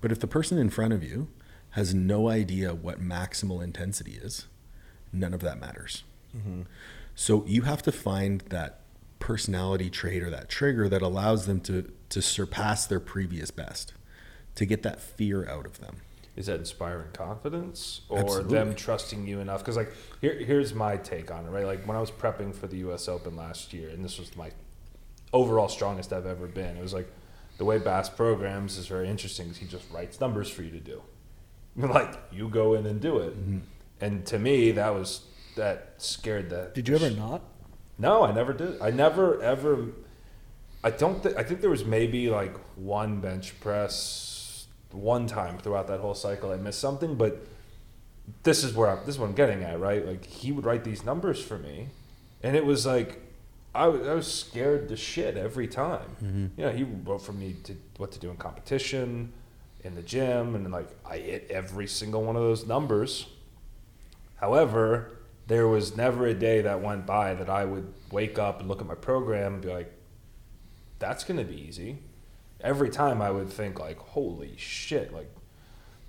But 0.00 0.12
if 0.12 0.20
the 0.20 0.28
person 0.28 0.56
in 0.56 0.70
front 0.70 0.92
of 0.92 1.02
you 1.02 1.26
has 1.70 1.96
no 1.96 2.28
idea 2.28 2.76
what 2.76 3.00
maximal 3.00 3.60
intensity 3.60 4.20
is, 4.22 4.46
none 5.12 5.34
of 5.34 5.40
that 5.40 5.58
matters. 5.58 6.04
Mm-hmm. 6.32 6.62
So 7.16 7.44
you 7.44 7.62
have 7.62 7.82
to 7.82 7.90
find 7.90 8.42
that 8.50 8.82
personality 9.18 9.90
trait 9.90 10.22
or 10.22 10.30
that 10.30 10.48
trigger 10.48 10.88
that 10.88 11.02
allows 11.02 11.46
them 11.46 11.60
to 11.62 11.90
to 12.10 12.22
surpass 12.22 12.86
their 12.86 13.00
previous 13.00 13.50
best, 13.50 13.92
to 14.54 14.64
get 14.64 14.82
that 14.82 15.00
fear 15.00 15.48
out 15.48 15.66
of 15.66 15.80
them. 15.80 15.96
Is 16.36 16.46
that 16.46 16.60
inspiring 16.60 17.08
confidence 17.12 18.02
or 18.08 18.20
Absolutely. 18.20 18.54
them 18.54 18.74
trusting 18.76 19.26
you 19.26 19.40
enough? 19.40 19.58
Because 19.58 19.76
like 19.76 19.92
here, 20.20 20.34
here's 20.34 20.72
my 20.72 20.96
take 20.96 21.32
on 21.32 21.46
it. 21.46 21.50
Right, 21.50 21.66
like 21.66 21.84
when 21.84 21.96
I 21.96 22.00
was 22.00 22.12
prepping 22.12 22.54
for 22.54 22.68
the 22.68 22.76
U.S. 22.78 23.08
Open 23.08 23.34
last 23.34 23.72
year, 23.72 23.88
and 23.88 24.04
this 24.04 24.20
was 24.20 24.36
my 24.36 24.52
overall 25.32 25.68
strongest 25.68 26.12
I've 26.12 26.26
ever 26.26 26.46
been. 26.46 26.76
It 26.76 26.80
was 26.80 26.94
like 26.94 27.10
the 27.56 27.64
way 27.64 27.78
Bass 27.78 28.08
programs 28.08 28.78
is 28.78 28.86
very 28.86 29.08
interesting. 29.08 29.46
Because 29.46 29.58
he 29.58 29.66
just 29.66 29.90
writes 29.90 30.20
numbers 30.20 30.48
for 30.48 30.62
you 30.62 30.70
to 30.70 30.80
do. 30.80 31.02
Like 31.76 32.18
you 32.32 32.48
go 32.48 32.74
in 32.74 32.86
and 32.86 33.00
do 33.00 33.18
it, 33.18 33.36
mm-hmm. 33.38 33.58
and 34.00 34.26
to 34.26 34.38
me 34.38 34.72
that 34.72 34.94
was 34.94 35.22
that 35.54 35.94
scared 35.98 36.50
the. 36.50 36.70
Did 36.74 36.88
you 36.88 36.96
ever 36.96 37.10
not? 37.10 37.42
No, 37.98 38.24
I 38.24 38.32
never 38.32 38.52
did. 38.52 38.80
I 38.80 38.90
never 38.90 39.40
ever. 39.42 39.88
I 40.82 40.90
don't 40.90 41.22
think. 41.22 41.36
I 41.36 41.42
think 41.42 41.60
there 41.60 41.70
was 41.70 41.84
maybe 41.84 42.30
like 42.30 42.56
one 42.76 43.20
bench 43.20 43.58
press 43.60 44.66
one 44.92 45.26
time 45.26 45.58
throughout 45.58 45.88
that 45.88 46.00
whole 46.00 46.14
cycle. 46.14 46.52
I 46.52 46.56
missed 46.56 46.80
something, 46.80 47.16
but 47.16 47.46
this 48.42 48.64
is 48.64 48.74
where 48.74 48.90
I'm, 48.90 48.98
this 49.04 49.16
is 49.16 49.18
what 49.18 49.26
I'm 49.26 49.34
getting 49.34 49.62
at, 49.62 49.80
right? 49.80 50.06
Like 50.06 50.24
he 50.24 50.52
would 50.52 50.64
write 50.64 50.84
these 50.84 51.04
numbers 51.04 51.42
for 51.42 51.58
me, 51.58 51.88
and 52.42 52.56
it 52.56 52.64
was 52.64 52.86
like 52.86 53.20
I 53.74 53.88
was, 53.88 54.32
scared 54.32 54.88
to 54.88 54.96
shit 54.96 55.36
every 55.36 55.68
time. 55.68 56.16
Mm-hmm. 56.22 56.46
You 56.56 56.66
know, 56.66 56.72
he 56.72 56.84
wrote 56.84 57.22
for 57.22 57.32
me 57.32 57.56
to 57.64 57.76
what 57.96 58.12
to 58.12 58.18
do 58.18 58.30
in 58.30 58.36
competition, 58.36 59.32
in 59.84 59.94
the 59.94 60.02
gym, 60.02 60.54
and 60.54 60.70
like 60.72 60.88
I 61.04 61.18
hit 61.18 61.50
every 61.50 61.86
single 61.86 62.22
one 62.22 62.36
of 62.36 62.42
those 62.42 62.66
numbers. 62.66 63.26
However, 64.36 65.18
there 65.48 65.66
was 65.66 65.96
never 65.96 66.26
a 66.26 66.34
day 66.34 66.60
that 66.62 66.80
went 66.82 67.06
by 67.06 67.34
that 67.34 67.50
I 67.50 67.64
would 67.64 67.92
wake 68.10 68.38
up 68.38 68.60
and 68.60 68.68
look 68.68 68.80
at 68.80 68.86
my 68.86 68.94
program 68.94 69.54
and 69.54 69.62
be 69.62 69.68
like, 69.68 69.92
that's 70.98 71.24
going 71.24 71.38
to 71.38 71.44
be 71.44 71.60
easy. 71.60 71.98
Every 72.60 72.90
time 72.90 73.22
I 73.22 73.30
would 73.30 73.48
think 73.50 73.78
like, 73.78 73.98
holy 73.98 74.54
shit, 74.56 75.12
like 75.12 75.30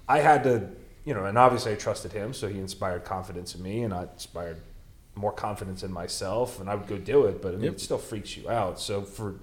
I 0.08 0.20
had 0.20 0.44
to, 0.44 0.70
you 1.06 1.14
know, 1.14 1.26
and 1.26 1.38
obviously 1.38 1.72
I 1.74 1.76
trusted 1.76 2.12
him, 2.12 2.34
so 2.34 2.48
he 2.48 2.58
inspired 2.60 3.06
confidence 3.06 3.54
in 3.56 3.62
me 3.62 3.84
and 3.84 3.94
I 3.94 4.08
inspired 4.14 4.58
more 5.16 5.32
confidence 5.32 5.84
in 5.84 5.92
myself 5.92 6.60
and 6.60 6.70
I 6.70 6.76
would 6.76 6.88
go 6.88 6.98
do 6.98 7.26
it, 7.26 7.42
but 7.42 7.50
I 7.50 7.56
mean, 7.58 7.66
Yep. 7.66 7.74
it 7.74 7.82
still 7.82 7.98
freaks 7.98 8.36
you 8.38 8.50
out. 8.50 8.80
So 8.80 9.02
for 9.04 9.36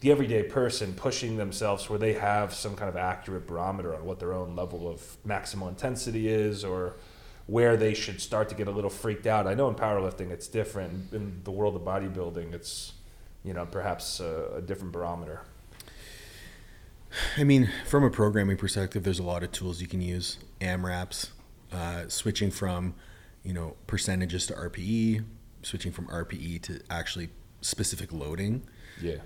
the 0.00 0.12
everyday 0.12 0.42
person 0.42 0.92
pushing 0.92 1.36
themselves 1.36 1.88
where 1.88 1.98
they 1.98 2.12
have 2.12 2.52
some 2.54 2.76
kind 2.76 2.88
of 2.88 2.96
accurate 2.96 3.46
barometer 3.46 3.94
on 3.94 4.04
what 4.04 4.20
their 4.20 4.32
own 4.32 4.54
level 4.54 4.88
of 4.88 5.16
maximal 5.26 5.68
intensity 5.68 6.28
is 6.28 6.64
or 6.64 6.96
where 7.46 7.76
they 7.76 7.94
should 7.94 8.20
start 8.20 8.48
to 8.50 8.54
get 8.54 8.68
a 8.68 8.70
little 8.70 8.90
freaked 8.90 9.26
out. 9.26 9.46
I 9.46 9.54
know 9.54 9.68
in 9.68 9.74
powerlifting 9.74 10.30
it's 10.30 10.48
different. 10.48 11.12
In 11.12 11.40
the 11.44 11.50
world 11.50 11.76
of 11.76 11.82
bodybuilding, 11.82 12.52
it's 12.52 12.92
you 13.46 13.54
know 13.54 13.64
perhaps 13.64 14.20
a, 14.20 14.56
a 14.56 14.60
different 14.60 14.92
barometer. 14.92 15.42
I 17.36 17.44
mean, 17.44 17.70
from 17.86 18.04
a 18.04 18.10
programming 18.10 18.56
perspective, 18.56 19.04
there's 19.04 19.20
a 19.20 19.22
lot 19.22 19.42
of 19.42 19.52
tools 19.52 19.80
you 19.80 19.86
can 19.86 20.02
use. 20.02 20.38
AMRAPs, 20.60 21.30
uh, 21.72 22.08
switching 22.08 22.50
from, 22.50 22.94
you 23.42 23.54
know, 23.54 23.76
percentages 23.86 24.46
to 24.48 24.54
RPE, 24.54 25.24
switching 25.62 25.92
from 25.92 26.08
RPE 26.08 26.60
to 26.62 26.80
actually 26.90 27.30
specific 27.62 28.12
loading. 28.12 28.64
Yeah. 29.00 29.18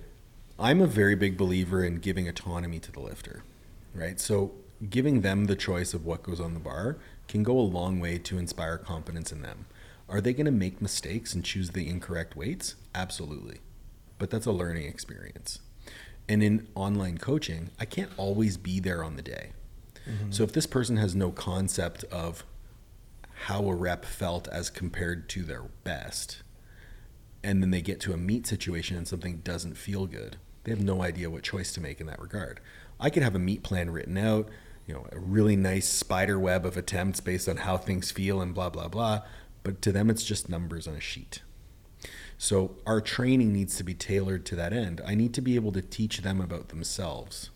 I'm 0.58 0.80
a 0.80 0.86
very 0.86 1.16
big 1.16 1.36
believer 1.36 1.82
in 1.82 1.96
giving 1.96 2.28
autonomy 2.28 2.78
to 2.80 2.92
the 2.92 3.00
lifter, 3.00 3.42
right? 3.94 4.20
So 4.20 4.52
giving 4.88 5.22
them 5.22 5.46
the 5.46 5.56
choice 5.56 5.94
of 5.94 6.04
what 6.04 6.22
goes 6.22 6.38
on 6.38 6.54
the 6.54 6.60
bar 6.60 6.98
can 7.28 7.42
go 7.42 7.58
a 7.58 7.60
long 7.60 7.98
way 7.98 8.18
to 8.18 8.38
inspire 8.38 8.78
confidence 8.78 9.32
in 9.32 9.42
them. 9.42 9.66
Are 10.08 10.20
they 10.20 10.32
going 10.32 10.46
to 10.46 10.52
make 10.52 10.82
mistakes 10.82 11.34
and 11.34 11.44
choose 11.44 11.70
the 11.70 11.88
incorrect 11.88 12.36
weights? 12.36 12.76
Absolutely. 12.94 13.60
But 14.20 14.30
that's 14.30 14.46
a 14.46 14.52
learning 14.52 14.86
experience. 14.86 15.58
And 16.28 16.44
in 16.44 16.68
online 16.76 17.18
coaching, 17.18 17.70
I 17.80 17.86
can't 17.86 18.12
always 18.16 18.56
be 18.56 18.78
there 18.78 19.02
on 19.02 19.16
the 19.16 19.22
day. 19.22 19.50
Mm-hmm. 20.08 20.30
So 20.30 20.44
if 20.44 20.52
this 20.52 20.66
person 20.66 20.96
has 20.98 21.16
no 21.16 21.32
concept 21.32 22.04
of 22.04 22.44
how 23.46 23.64
a 23.64 23.74
rep 23.74 24.04
felt 24.04 24.46
as 24.48 24.70
compared 24.70 25.28
to 25.30 25.42
their 25.42 25.62
best, 25.82 26.42
and 27.42 27.62
then 27.62 27.70
they 27.70 27.80
get 27.80 27.98
to 28.00 28.12
a 28.12 28.18
meet 28.18 28.46
situation 28.46 28.96
and 28.96 29.08
something 29.08 29.38
doesn't 29.38 29.76
feel 29.76 30.06
good, 30.06 30.36
they 30.64 30.70
have 30.70 30.82
no 30.84 31.02
idea 31.02 31.30
what 31.30 31.42
choice 31.42 31.72
to 31.72 31.80
make 31.80 32.00
in 32.00 32.06
that 32.06 32.20
regard. 32.20 32.60
I 33.00 33.08
could 33.08 33.22
have 33.22 33.34
a 33.34 33.40
meet 33.40 33.62
plan 33.62 33.90
written 33.90 34.18
out, 34.18 34.50
you 34.86 34.92
know, 34.92 35.06
a 35.10 35.18
really 35.18 35.56
nice 35.56 35.88
spider 35.88 36.38
web 36.38 36.66
of 36.66 36.76
attempts 36.76 37.20
based 37.20 37.48
on 37.48 37.56
how 37.56 37.78
things 37.78 38.10
feel 38.10 38.42
and 38.42 38.54
blah 38.54 38.68
blah 38.68 38.88
blah, 38.88 39.22
but 39.62 39.80
to 39.80 39.92
them 39.92 40.10
it's 40.10 40.24
just 40.24 40.50
numbers 40.50 40.86
on 40.86 40.94
a 40.94 41.00
sheet. 41.00 41.40
So 42.42 42.70
our 42.86 43.02
training 43.02 43.52
needs 43.52 43.76
to 43.76 43.84
be 43.84 43.92
tailored 43.92 44.46
to 44.46 44.56
that 44.56 44.72
end. 44.72 45.02
I 45.06 45.14
need 45.14 45.34
to 45.34 45.42
be 45.42 45.56
able 45.56 45.72
to 45.72 45.82
teach 45.82 46.22
them 46.22 46.40
about 46.40 46.70
themselves. 46.70 47.50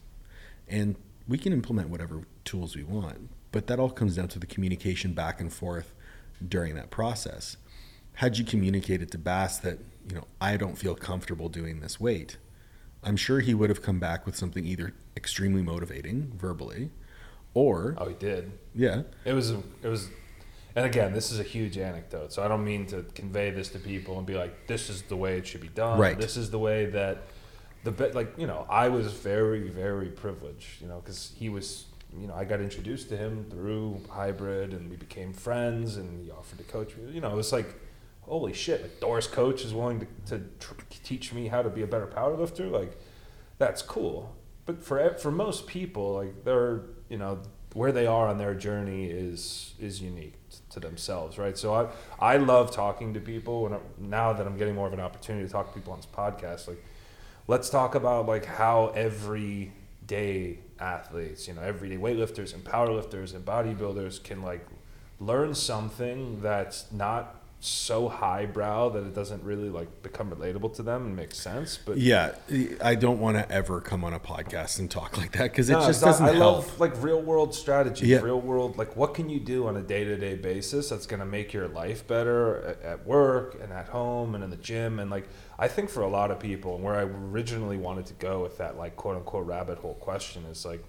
And 0.69 0.97
we 1.27 1.39
can 1.39 1.55
implement 1.55 1.89
whatever 1.89 2.27
tools 2.45 2.77
we 2.77 2.85
want, 2.85 3.31
but 3.51 3.67
that 3.69 3.81
all 3.81 3.89
comes 3.89 4.17
down 4.17 4.29
to 4.29 4.39
the 4.39 4.45
communication 4.47 5.15
back 5.15 5.41
and 5.41 5.51
forth 5.51 5.95
during 6.47 6.75
that 6.75 6.91
process. 6.91 7.57
Had 8.17 8.37
you 8.37 8.45
communicated 8.45 9.11
to 9.13 9.19
Bass 9.19 9.57
that, 9.61 9.79
you 10.07 10.17
know, 10.17 10.25
I 10.39 10.59
don't 10.59 10.77
feel 10.77 10.95
comfortable 10.95 11.49
doing 11.49 11.81
this 11.81 11.99
weight, 11.99 12.37
I'm 13.03 13.17
sure 13.17 13.41
he 13.41 13.55
would 13.55 13.71
have 13.71 13.81
come 13.81 13.99
back 13.99 14.27
with 14.27 14.37
something 14.37 14.67
either 14.67 14.93
extremely 15.17 15.63
motivating 15.63 16.31
verbally 16.37 16.91
or, 17.55 17.95
Oh, 17.97 18.09
he 18.11 18.15
did. 18.17 18.53
yeah, 18.75 19.05
It 19.25 19.33
was. 19.33 19.49
It 19.51 19.63
was. 19.89 20.11
And 20.77 20.87
again, 20.87 21.13
this 21.13 21.31
is 21.31 21.39
a 21.39 21.45
huge 21.45 21.79
anecdote, 21.79 22.33
so 22.33 22.43
I 22.43 22.49
don't 22.49 22.65
mean 22.65 22.87
to 22.87 23.05
convey 23.15 23.51
this 23.51 23.69
to 23.71 23.79
people 23.79 24.19
and 24.19 24.27
be 24.27 24.35
like, 24.35 24.67
"This 24.67 24.91
is 24.91 25.03
the 25.03 25.17
way 25.17 25.39
it 25.39 25.47
should 25.47 25.61
be 25.61 25.69
done." 25.69 26.01
Right. 26.01 26.19
This 26.19 26.37
is 26.37 26.51
the 26.51 26.59
way 26.59 26.87
that 26.87 27.23
the 27.85 27.93
be- 27.93 28.11
like 28.11 28.37
you 28.37 28.47
know 28.47 28.67
I 28.69 28.89
was 28.89 29.13
very 29.13 29.69
very 29.69 30.09
privileged, 30.09 30.81
you 30.81 30.89
know, 30.89 31.01
because 31.01 31.33
he 31.37 31.49
was 31.49 31.85
you 32.19 32.27
know 32.27 32.35
I 32.35 32.45
got 32.45 32.61
introduced 32.61 33.09
to 33.11 33.17
him 33.17 33.47
through 33.51 34.01
hybrid 34.11 34.73
and 34.73 34.91
we 34.91 34.97
became 34.97 35.33
friends 35.33 35.97
and 35.97 36.25
he 36.25 36.31
offered 36.33 36.59
to 36.59 36.65
coach 36.65 36.97
me. 36.97 37.13
You 37.13 37.21
know, 37.21 37.31
it 37.31 37.37
was 37.37 37.53
like 37.53 37.77
holy 38.23 38.53
shit, 38.53 38.83
like 38.83 39.01
Doris 39.01 39.27
Coach 39.27 39.65
is 39.65 39.75
willing 39.75 40.01
to, 40.01 40.07
to 40.39 40.45
tr- 40.59 40.75
teach 41.05 41.33
me 41.33 41.49
how 41.49 41.61
to 41.63 41.69
be 41.69 41.83
a 41.83 41.87
better 41.87 42.07
powerlifter. 42.07 42.69
Like 42.69 42.99
that's 43.59 43.81
cool. 43.81 44.35
But 44.67 44.83
for 44.83 45.15
for 45.15 45.31
most 45.31 45.69
people, 45.69 46.15
like 46.15 46.43
they're 46.43 46.81
you 47.09 47.19
know 47.19 47.43
where 47.75 47.93
they 47.93 48.07
are 48.07 48.27
on 48.27 48.39
their 48.39 48.55
journey 48.55 49.07
is 49.07 49.75
is 49.79 50.01
unique 50.01 50.35
to 50.75 50.81
themselves, 50.81 51.39
right? 51.39 51.57
So 51.57 51.75
I 51.75 51.89
I 52.21 52.37
love 52.37 52.71
talking 52.71 53.15
to 53.15 53.21
people, 53.21 53.67
and 53.67 53.77
now 53.99 54.33
that 54.33 54.47
I'm 54.47 54.57
getting 54.57 54.75
more 54.75 54.87
of 54.87 54.93
an 54.93 55.01
opportunity 55.01 55.47
to 55.47 55.53
talk 55.53 55.69
to 55.69 55.75
people 55.75 55.93
on 55.93 55.99
this 55.99 56.07
podcast, 56.07 56.69
like 56.69 56.85
let's 57.47 57.71
talk 57.71 57.95
about 57.95 58.27
like 58.27 58.45
how 58.45 58.89
everyday 58.89 60.59
athletes, 60.79 61.49
you 61.49 61.55
know, 61.55 61.63
everyday 61.63 61.97
weightlifters 61.97 62.55
and 62.55 62.65
powerlifters 62.65 63.35
and 63.35 63.45
bodybuilders 63.45 64.23
can 64.23 64.43
like 64.43 64.67
learn 65.21 65.55
something 65.55 66.41
that's 66.41 66.91
not 66.93 67.44
so 67.65 68.09
highbrow 68.09 68.91
that 68.91 69.05
it 69.05 69.15
doesn't 69.15 69.43
really 69.43 69.71
like 69.71 70.03
become 70.03 70.31
relatable 70.31 70.75
to 70.75 70.83
them 70.83 71.07
and 71.07 71.17
make 71.17 71.35
sense. 71.35 71.79
But 71.79 71.97
Yeah, 71.97 72.35
I 72.83 72.95
don't 72.95 73.19
want 73.21 73.37
to 73.39 73.51
ever 73.51 73.81
come 73.81 74.05
on 74.05 74.13
a 74.13 74.21
podcast 74.21 74.79
and 74.79 74.91
talk 74.91 75.17
like 75.17 75.33
that 75.33 75.45
because 75.51 75.71
it 75.71 75.73
No, 75.73 75.87
just 75.87 76.03
not- 76.03 76.09
doesn't 76.09 76.27
I 76.27 76.33
help. 76.35 76.57
love 76.57 76.81
like 76.81 77.03
real 77.03 77.23
world 77.23 77.55
strategy, 77.55 78.07
Yeah. 78.09 78.21
real 78.21 78.41
world 78.41 78.77
like 78.77 78.97
what 78.97 79.15
can 79.15 79.31
you 79.31 79.41
do 79.41 79.67
on 79.67 79.77
a 79.77 79.83
day 79.83 80.05
to 80.05 80.17
day 80.17 80.35
basis 80.35 80.91
that's 80.91 81.07
going 81.07 81.21
to 81.21 81.27
make 81.27 81.53
your 81.53 81.69
life 81.69 82.07
better 82.07 82.59
at, 82.65 82.83
at 82.83 83.07
work 83.07 83.57
and 83.63 83.73
at 83.73 83.89
home 83.89 84.35
and 84.35 84.45
in 84.45 84.51
the 84.51 84.57
gym 84.57 84.99
and 84.99 85.11
like 85.11 85.27
I 85.59 85.69
think 85.69 85.89
for 85.89 86.03
a 86.03 86.09
lot 86.09 86.31
of 86.31 86.39
people 86.41 86.75
and 86.75 86.85
where 86.85 86.97
I 86.97 87.03
originally 87.03 87.79
wanted 87.79 88.07
to 88.07 88.15
go 88.15 88.43
with 88.43 88.59
that 88.59 88.77
like 88.77 88.97
quote 88.97 89.17
unquote 89.17 89.47
rabbit 89.47 89.79
hole 89.79 89.95
question 89.95 90.45
is 90.51 90.65
like 90.67 90.85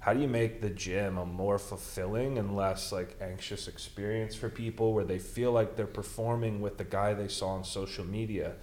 how 0.00 0.14
do 0.14 0.20
you 0.20 0.28
make 0.28 0.60
the 0.62 0.70
gym 0.70 1.18
a 1.18 1.26
more 1.26 1.58
fulfilling 1.58 2.38
and 2.38 2.56
less 2.56 2.92
like 2.92 3.16
anxious 3.20 3.68
experience 3.68 4.34
for 4.34 4.48
people 4.48 4.92
where 4.94 5.04
they 5.04 5.18
feel 5.18 5.52
like 5.52 5.76
they're 5.76 5.86
performing 5.86 6.60
with 6.60 6.78
the 6.78 6.84
guy 6.84 7.14
they 7.14 7.28
saw 7.28 7.48
on 7.50 7.64
social 7.64 8.04
media 8.04 8.54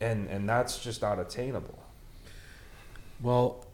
and 0.00 0.28
and 0.28 0.48
that's 0.48 0.78
just 0.82 1.02
not 1.02 1.18
attainable 1.18 1.78
Well, 3.20 3.66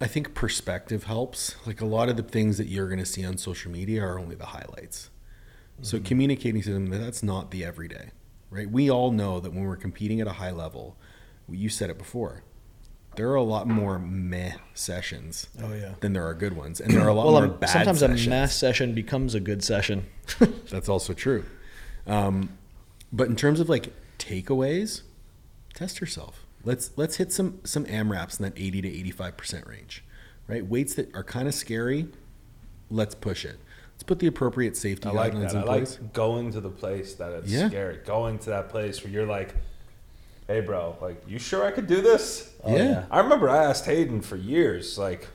I 0.00 0.06
think 0.06 0.34
perspective 0.34 1.04
helps. 1.04 1.56
Like 1.66 1.80
a 1.80 1.86
lot 1.86 2.08
of 2.08 2.16
the 2.16 2.22
things 2.22 2.58
that 2.58 2.66
you're 2.68 2.88
going 2.88 2.98
to 2.98 3.06
see 3.06 3.24
on 3.24 3.38
social 3.38 3.70
media 3.70 4.02
are 4.02 4.18
only 4.18 4.34
the 4.34 4.46
highlights. 4.46 5.10
So 5.82 5.98
Mm-hmm. 5.98 6.00
communicating 6.00 6.62
to 6.62 6.72
them 6.72 6.88
that 6.88 6.98
that's 6.98 7.22
not 7.22 7.50
the 7.50 7.64
everyday, 7.64 8.10
right? 8.50 8.70
We 8.70 8.90
all 8.90 9.12
know 9.12 9.40
that 9.40 9.52
when 9.52 9.64
we're 9.64 9.76
competing 9.76 10.20
at 10.20 10.26
a 10.28 10.34
high 10.34 10.50
level, 10.52 10.98
you 11.48 11.68
said 11.68 11.90
it 11.90 11.98
before, 11.98 12.44
there 13.16 13.28
are 13.30 13.34
a 13.36 13.42
lot 13.42 13.66
more 13.68 13.98
meh 13.98 14.52
sessions 14.74 15.48
Oh, 15.62 15.72
yeah. 15.72 15.94
than 16.00 16.12
there 16.12 16.26
are 16.26 16.34
good 16.34 16.56
ones, 16.56 16.80
and 16.80 16.92
there 16.92 17.02
are 17.02 17.08
a 17.08 17.14
lot 17.14 17.24
Well, 17.26 17.34
more 17.34 17.44
um, 17.44 17.56
bad 17.58 17.70
sometimes 17.70 18.00
sessions. 18.00 18.26
a 18.26 18.30
mass 18.30 18.54
session 18.54 18.94
becomes 18.94 19.34
a 19.34 19.40
good 19.40 19.62
session. 19.64 20.06
That's 20.70 20.88
also 20.88 21.12
true. 21.12 21.44
Um, 22.06 22.50
but 23.12 23.28
in 23.28 23.36
terms 23.36 23.60
of 23.60 23.68
like 23.68 23.92
takeaways, 24.18 25.02
test 25.74 26.00
yourself. 26.00 26.44
Let's 26.64 26.90
let's 26.96 27.16
hit 27.16 27.32
some 27.32 27.60
some 27.64 27.84
AMRAPs 27.86 28.38
in 28.40 28.44
that 28.44 28.54
80 28.56 28.82
to 28.82 28.88
85 28.88 29.36
percent 29.36 29.66
range, 29.66 30.02
right? 30.48 30.66
Weights 30.66 30.94
that 30.94 31.14
are 31.14 31.22
kind 31.24 31.46
of 31.46 31.54
scary. 31.54 32.08
Let's 32.90 33.14
push 33.14 33.44
it. 33.44 33.58
Let's 33.92 34.02
put 34.02 34.18
the 34.18 34.26
appropriate 34.26 34.76
safety 34.76 35.08
I 35.08 35.12
like 35.12 35.32
guidelines 35.34 35.52
that. 35.52 35.56
I 35.68 35.76
in 35.76 35.84
like 35.84 36.12
going 36.12 36.52
to 36.52 36.60
the 36.60 36.70
place 36.70 37.14
that 37.14 37.32
it's 37.32 37.48
Yeah. 37.50 37.68
scary. 37.68 37.98
Going 38.04 38.38
to 38.40 38.50
that 38.50 38.68
place 38.70 39.02
where 39.04 39.12
you're 39.12 39.26
like, 39.26 39.54
"Hey, 40.46 40.60
bro, 40.60 40.96
like, 41.00 41.22
you 41.26 41.38
sure 41.38 41.64
I 41.64 41.70
could 41.70 41.86
do 41.86 42.00
this?" 42.00 42.52
Oh, 42.62 42.76
yeah. 42.76 42.82
yeah. 42.84 43.04
I 43.10 43.20
remember 43.20 43.48
I 43.48 43.64
asked 43.64 43.86
Hayden 43.86 44.20
for 44.20 44.36
years, 44.36 44.98
like, 44.98 45.28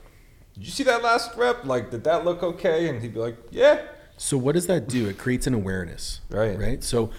"Did 0.54 0.66
you 0.66 0.72
see 0.72 0.84
that 0.84 1.04
last 1.04 1.36
rep? 1.38 1.66
Like, 1.66 1.92
did 1.92 2.04
that 2.04 2.26
look 2.26 2.44
okay?" 2.44 2.90
And 2.90 3.02
he'd 3.02 3.14
be 3.14 3.20
like, 3.20 3.38
"Yeah." 3.52 3.82
So 4.18 4.38
what 4.38 4.54
does 4.54 4.68
that 4.68 4.88
do? 4.90 5.08
It 5.08 5.18
creates 5.18 5.48
an 5.48 5.54
awareness, 5.54 6.20
Right. 6.30 6.58
Right. 6.60 6.84
So 6.84 7.10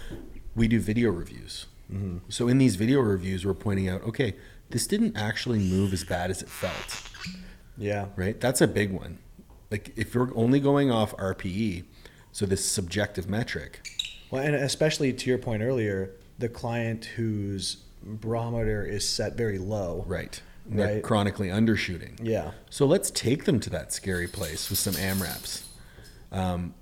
we 0.54 0.68
do 0.68 0.78
video 0.80 1.10
reviews. 1.10 1.66
Mm-hmm. 1.90 2.18
So 2.28 2.46
in 2.48 2.58
these 2.58 2.76
video 2.76 3.00
reviews, 3.00 3.46
we're 3.46 3.54
pointing 3.54 3.88
out, 3.88 4.02
okay, 4.02 4.34
this 4.68 4.86
didn't 4.86 5.16
actually 5.16 5.58
move 5.58 5.92
as 5.94 6.04
bad 6.04 6.30
as 6.30 6.42
it 6.42 6.48
felt. 6.48 7.02
Yeah. 7.78 8.06
right? 8.16 8.38
That's 8.38 8.60
a 8.60 8.68
big 8.68 8.92
one. 8.92 9.18
Like 9.70 9.92
if 9.96 10.14
you're 10.14 10.30
only 10.36 10.60
going 10.60 10.90
off 10.90 11.16
RPE, 11.16 11.84
so 12.32 12.44
this 12.44 12.64
subjective 12.64 13.28
metric, 13.28 13.80
Well, 14.30 14.42
and 14.42 14.54
especially 14.54 15.12
to 15.14 15.30
your 15.30 15.38
point 15.38 15.62
earlier, 15.62 16.10
the 16.40 16.48
client 16.48 17.04
whose 17.16 17.76
barometer 18.02 18.82
is 18.84 19.06
set 19.08 19.36
very 19.36 19.58
low. 19.58 20.04
right? 20.08 20.40
They're 20.66 20.94
Right. 20.94 21.02
chronically 21.02 21.48
undershooting. 21.48 22.18
Yeah. 22.22 22.52
So 22.70 22.86
let's 22.86 23.10
take 23.10 23.44
them 23.44 23.60
to 23.60 23.70
that 23.70 23.92
scary 23.92 24.26
place 24.26 24.70
with 24.70 24.78
some 24.78 24.94
AMRAPs. 24.94 25.62
Um, 26.32 26.74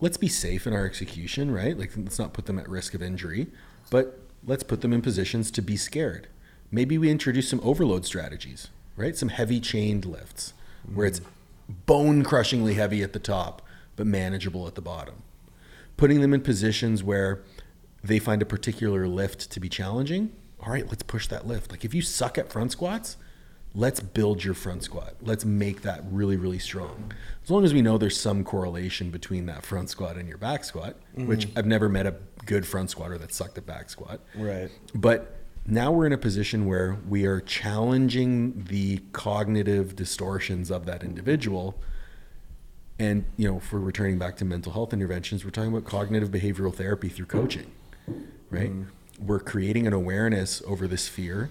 let's 0.00 0.16
be 0.16 0.28
safe 0.28 0.66
in 0.66 0.72
our 0.72 0.84
execution, 0.84 1.50
right? 1.50 1.78
Like 1.78 1.92
let's 1.96 2.18
not 2.18 2.32
put 2.32 2.46
them 2.46 2.58
at 2.58 2.68
risk 2.68 2.92
of 2.94 3.02
injury, 3.02 3.46
but 3.90 4.18
let's 4.46 4.62
put 4.62 4.80
them 4.80 4.92
in 4.92 5.00
positions 5.00 5.50
to 5.52 5.62
be 5.62 5.76
scared. 5.76 6.28
Maybe 6.70 6.98
we 6.98 7.08
introduce 7.10 7.48
some 7.48 7.60
overload 7.62 8.04
strategies, 8.04 8.68
right? 8.96 9.16
Some 9.16 9.28
heavy 9.28 9.60
chained 9.60 10.04
lifts 10.04 10.52
where 10.92 11.06
it's 11.06 11.20
bone 11.86 12.22
crushingly 12.24 12.74
heavy 12.74 13.02
at 13.02 13.12
the 13.12 13.18
top, 13.20 13.62
but 13.96 14.06
manageable 14.06 14.66
at 14.66 14.74
the 14.74 14.82
bottom. 14.82 15.22
Putting 15.96 16.20
them 16.20 16.34
in 16.34 16.40
positions 16.42 17.02
where 17.02 17.40
they 18.06 18.18
find 18.18 18.42
a 18.42 18.46
particular 18.46 19.06
lift 19.06 19.50
to 19.50 19.60
be 19.60 19.68
challenging. 19.68 20.32
All 20.60 20.72
right, 20.72 20.86
let's 20.88 21.02
push 21.02 21.26
that 21.28 21.46
lift. 21.46 21.70
Like 21.70 21.84
if 21.84 21.94
you 21.94 22.02
suck 22.02 22.38
at 22.38 22.50
front 22.50 22.72
squats, 22.72 23.16
let's 23.74 24.00
build 24.00 24.42
your 24.42 24.54
front 24.54 24.82
squat. 24.82 25.14
Let's 25.20 25.44
make 25.44 25.82
that 25.82 26.02
really, 26.10 26.36
really 26.36 26.58
strong. 26.58 27.12
As 27.44 27.50
long 27.50 27.64
as 27.64 27.74
we 27.74 27.82
know 27.82 27.98
there's 27.98 28.18
some 28.18 28.42
correlation 28.42 29.10
between 29.10 29.46
that 29.46 29.64
front 29.64 29.90
squat 29.90 30.16
and 30.16 30.28
your 30.28 30.38
back 30.38 30.64
squat, 30.64 30.96
mm-hmm. 31.16 31.26
which 31.26 31.48
I've 31.56 31.66
never 31.66 31.88
met 31.88 32.06
a 32.06 32.14
good 32.46 32.66
front 32.66 32.90
squatter 32.90 33.18
that 33.18 33.34
sucked 33.34 33.58
at 33.58 33.66
back 33.66 33.90
squat. 33.90 34.20
Right. 34.34 34.70
But 34.94 35.36
now 35.66 35.90
we're 35.90 36.06
in 36.06 36.12
a 36.12 36.18
position 36.18 36.66
where 36.66 36.96
we 37.08 37.26
are 37.26 37.40
challenging 37.40 38.64
the 38.68 38.98
cognitive 39.12 39.96
distortions 39.96 40.70
of 40.70 40.86
that 40.86 41.02
individual. 41.02 41.78
And, 42.98 43.24
you 43.36 43.50
know, 43.50 43.58
if 43.58 43.72
we're 43.72 43.80
returning 43.80 44.18
back 44.18 44.36
to 44.36 44.44
mental 44.44 44.72
health 44.72 44.92
interventions, 44.92 45.44
we're 45.44 45.50
talking 45.50 45.70
about 45.70 45.84
cognitive 45.84 46.30
behavioral 46.30 46.74
therapy 46.74 47.08
through 47.08 47.26
coaching, 47.26 47.70
right? 48.50 48.72
We're 49.18 49.40
creating 49.40 49.86
an 49.86 49.92
awareness 49.92 50.62
over 50.66 50.86
this 50.86 51.08
fear. 51.08 51.50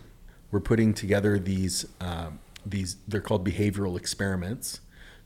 We're 0.52 0.60
putting 0.60 0.94
together 0.94 1.40
these, 1.40 1.86
um, 2.00 2.40
these, 2.66 2.98
they're 3.08 3.22
called 3.22 3.46
behavioral 3.46 3.98
experiments 3.98 4.80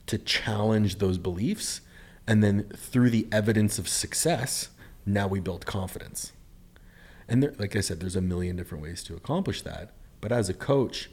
to 0.08 0.18
challenge 0.18 0.98
those 0.98 1.18
beliefs. 1.18 1.82
And 2.28 2.44
then 2.44 2.70
through 2.76 3.10
the 3.10 3.28
evidence 3.32 3.80
of 3.80 3.88
success, 3.88 4.70
now 5.06 5.28
we 5.28 5.40
build 5.40 5.66
confidence. 5.66 6.32
And 7.28 7.44
there, 7.44 7.54
like 7.58 7.76
I 7.76 7.82
said, 7.82 8.00
there's 8.00 8.16
a 8.16 8.22
million 8.22 8.56
different 8.56 8.84
ways 8.84 9.04
to 9.04 9.16
accomplish 9.16 9.62
that. 9.62 9.92
But 10.22 10.32
as 10.32 10.50
a 10.50 10.54
coach, 10.54 11.10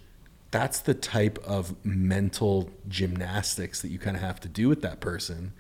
that's 0.51 0.81
the 0.81 0.95
type 0.95 1.39
of 1.45 1.75
mental 1.85 2.71
gymnastics 2.89 3.83
that 3.83 3.89
you 3.89 3.99
kind 3.99 4.17
of 4.17 4.23
have 4.23 4.41
to 4.41 4.49
do 4.49 4.69
with 4.69 4.81
that 4.83 5.01
person 5.01 5.53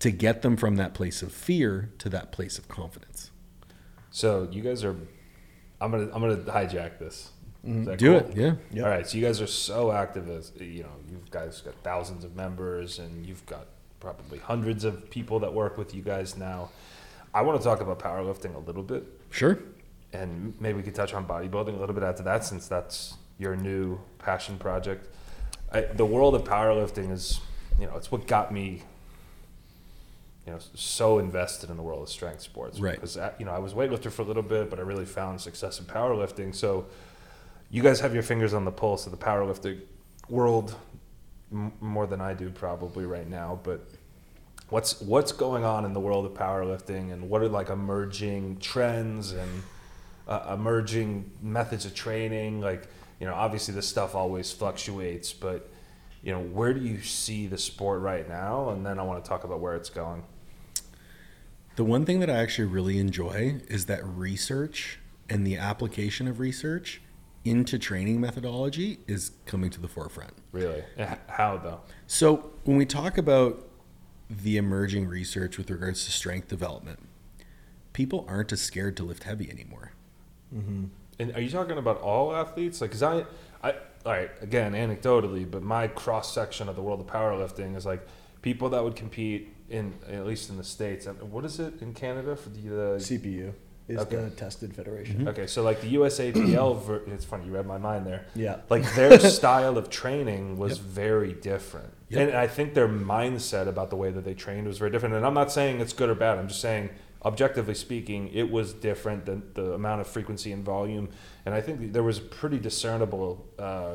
to 0.00 0.10
get 0.10 0.42
them 0.42 0.56
from 0.56 0.76
that 0.76 0.92
place 0.92 1.22
of 1.22 1.32
fear 1.32 1.90
to 1.98 2.08
that 2.10 2.32
place 2.32 2.58
of 2.58 2.68
confidence. 2.68 3.30
So 4.16 4.48
you 4.50 4.62
guys 4.62 4.82
are, 4.82 4.96
I'm 5.78 5.90
gonna 5.90 6.04
I'm 6.04 6.22
gonna 6.22 6.36
hijack 6.38 6.98
this. 6.98 7.32
Mm-hmm. 7.66 7.96
Do 7.96 8.18
cool? 8.18 8.30
it, 8.30 8.34
yeah. 8.34 8.54
Yep. 8.72 8.84
All 8.86 8.90
right. 8.90 9.06
So 9.06 9.18
you 9.18 9.22
guys 9.26 9.42
are 9.42 9.46
so 9.46 9.92
active 9.92 10.30
as 10.30 10.52
you 10.58 10.84
know, 10.84 10.92
you 11.10 11.20
guys 11.30 11.60
got 11.60 11.74
thousands 11.84 12.24
of 12.24 12.34
members, 12.34 12.98
and 12.98 13.26
you've 13.26 13.44
got 13.44 13.66
probably 14.00 14.38
hundreds 14.38 14.84
of 14.84 15.10
people 15.10 15.38
that 15.40 15.52
work 15.52 15.76
with 15.76 15.94
you 15.94 16.00
guys 16.00 16.34
now. 16.34 16.70
I 17.34 17.42
want 17.42 17.60
to 17.60 17.64
talk 17.64 17.82
about 17.82 17.98
powerlifting 17.98 18.54
a 18.54 18.58
little 18.58 18.82
bit, 18.82 19.04
Sure. 19.28 19.58
and 20.14 20.54
maybe 20.60 20.78
we 20.78 20.82
could 20.82 20.94
touch 20.94 21.12
on 21.12 21.26
bodybuilding 21.26 21.76
a 21.76 21.78
little 21.78 21.94
bit 21.94 22.02
after 22.02 22.22
that, 22.22 22.42
since 22.42 22.66
that's 22.66 23.16
your 23.38 23.54
new 23.54 24.00
passion 24.18 24.56
project. 24.56 25.14
I, 25.70 25.82
the 25.82 26.06
world 26.06 26.34
of 26.34 26.44
powerlifting 26.44 27.12
is, 27.12 27.40
you 27.78 27.84
know, 27.86 27.94
it's 27.96 28.10
what 28.10 28.26
got 28.26 28.50
me, 28.50 28.82
you 30.46 30.52
know, 30.52 30.58
so 30.74 31.18
invested 31.18 31.70
in 31.70 31.76
the 31.76 31.82
world 31.82 32.02
of 32.02 32.08
strength 32.08 32.40
sports. 32.40 32.78
Right. 32.78 32.94
Because 32.94 33.16
uh, 33.16 33.32
you 33.38 33.44
know, 33.44 33.50
I 33.50 33.58
was 33.58 33.74
weightlifter 33.74 34.12
for 34.12 34.22
a 34.22 34.24
little 34.24 34.42
bit, 34.44 34.70
but 34.70 34.78
I 34.78 34.82
really 34.82 35.04
found 35.04 35.40
success 35.40 35.80
in 35.80 35.86
powerlifting. 35.86 36.54
So, 36.54 36.86
you 37.68 37.82
guys 37.82 37.98
have 37.98 38.14
your 38.14 38.22
fingers 38.22 38.54
on 38.54 38.64
the 38.64 38.70
pulse 38.70 39.06
of 39.06 39.12
the 39.12 39.18
powerlifting 39.18 39.80
world 40.28 40.76
m- 41.52 41.72
more 41.80 42.06
than 42.06 42.20
I 42.20 42.32
do 42.32 42.48
probably 42.48 43.06
right 43.06 43.28
now. 43.28 43.58
But 43.64 43.88
what's 44.68 45.00
what's 45.00 45.32
going 45.32 45.64
on 45.64 45.84
in 45.84 45.92
the 45.92 46.00
world 46.00 46.26
of 46.26 46.34
powerlifting, 46.34 47.12
and 47.12 47.28
what 47.28 47.42
are 47.42 47.48
like 47.48 47.68
emerging 47.68 48.58
trends 48.60 49.32
and 49.32 49.62
uh, 50.28 50.54
emerging 50.54 51.28
methods 51.42 51.86
of 51.86 51.94
training? 51.94 52.60
Like, 52.60 52.86
you 53.18 53.26
know, 53.26 53.34
obviously 53.34 53.74
this 53.74 53.88
stuff 53.88 54.14
always 54.14 54.52
fluctuates, 54.52 55.32
but 55.32 55.68
you 56.22 56.32
know, 56.32 56.40
where 56.40 56.72
do 56.72 56.80
you 56.80 57.02
see 57.02 57.48
the 57.48 57.58
sport 57.58 58.00
right 58.00 58.28
now? 58.28 58.70
And 58.70 58.86
then 58.86 59.00
I 59.00 59.02
want 59.02 59.24
to 59.24 59.28
talk 59.28 59.42
about 59.42 59.60
where 59.60 59.74
it's 59.74 59.90
going. 59.90 60.22
The 61.76 61.84
one 61.84 62.06
thing 62.06 62.20
that 62.20 62.30
I 62.30 62.38
actually 62.38 62.68
really 62.68 62.98
enjoy 62.98 63.56
is 63.68 63.84
that 63.86 64.04
research 64.04 64.98
and 65.28 65.46
the 65.46 65.58
application 65.58 66.26
of 66.26 66.40
research 66.40 67.02
into 67.44 67.78
training 67.78 68.18
methodology 68.18 68.98
is 69.06 69.32
coming 69.44 69.68
to 69.70 69.80
the 69.80 69.86
forefront. 69.86 70.32
Really, 70.52 70.84
how 71.28 71.58
though? 71.58 71.80
So, 72.06 72.50
when 72.64 72.78
we 72.78 72.86
talk 72.86 73.18
about 73.18 73.68
the 74.28 74.56
emerging 74.56 75.06
research 75.06 75.58
with 75.58 75.70
regards 75.70 76.04
to 76.06 76.10
strength 76.10 76.48
development, 76.48 76.98
people 77.92 78.24
aren't 78.26 78.52
as 78.52 78.62
scared 78.62 78.96
to 78.96 79.04
lift 79.04 79.24
heavy 79.24 79.50
anymore. 79.50 79.92
Mm-hmm. 80.54 80.86
And 81.18 81.34
are 81.34 81.40
you 81.40 81.50
talking 81.50 81.76
about 81.78 82.00
all 82.00 82.34
athletes? 82.34 82.80
Like, 82.80 82.92
cause 82.92 83.02
I, 83.02 83.26
I, 83.62 83.72
all 84.04 84.12
right, 84.12 84.30
again, 84.40 84.72
anecdotally, 84.72 85.48
but 85.48 85.62
my 85.62 85.88
cross 85.88 86.32
section 86.32 86.68
of 86.68 86.76
the 86.76 86.82
world 86.82 87.00
of 87.00 87.06
powerlifting 87.06 87.76
is 87.76 87.84
like 87.84 88.06
people 88.46 88.68
that 88.70 88.82
would 88.84 88.94
compete 88.94 89.42
in, 89.68 89.92
at 90.08 90.24
least 90.24 90.48
in 90.50 90.56
the 90.56 90.62
states. 90.76 91.06
What 91.34 91.44
is 91.44 91.58
it 91.58 91.82
in 91.82 91.92
Canada 91.94 92.36
for 92.36 92.50
the? 92.50 92.60
Uh, 92.68 92.98
CPU 93.08 93.52
is 93.88 93.98
Okay. 93.98 94.16
the 94.16 94.30
tested 94.30 94.70
federation. 94.80 95.26
okay, 95.32 95.46
so 95.48 95.58
like 95.64 95.80
the 95.80 95.90
USAPL. 95.98 96.70
ver- 96.86 97.02
it's 97.16 97.24
funny 97.24 97.44
you 97.46 97.52
read 97.58 97.66
my 97.66 97.78
mind 97.78 98.06
there. 98.06 98.22
Yeah. 98.36 98.56
Like 98.74 98.84
their 98.94 99.18
style 99.40 99.76
of 99.78 99.90
training 99.90 100.58
was 100.64 100.78
very 100.78 101.32
different, 101.50 101.90
Yep. 102.10 102.18
and 102.28 102.36
I 102.36 102.46
think 102.56 102.74
their 102.74 102.88
mindset 102.88 103.66
about 103.74 103.88
the 103.90 103.96
way 104.02 104.10
that 104.16 104.24
they 104.28 104.34
trained 104.34 104.66
was 104.72 104.78
very 104.78 104.90
different. 104.92 105.14
And 105.16 105.24
I'm 105.28 105.34
not 105.42 105.50
saying 105.58 105.80
it's 105.84 105.92
good 106.00 106.08
or 106.08 106.14
bad. 106.26 106.38
I'm 106.38 106.48
just 106.48 106.60
saying 106.70 106.84
objectively 107.30 107.74
speaking, 107.74 108.20
it 108.40 108.48
was 108.56 108.66
different 108.88 109.20
than 109.28 109.38
the 109.54 109.66
amount 109.80 110.00
of 110.02 110.06
frequency 110.16 110.50
and 110.56 110.62
volume, 110.64 111.06
and 111.44 111.52
I 111.58 111.60
think 111.64 111.92
there 111.96 112.06
was 112.10 112.18
a 112.18 112.26
pretty 112.40 112.58
discernible 112.68 113.30
uh, 113.58 113.94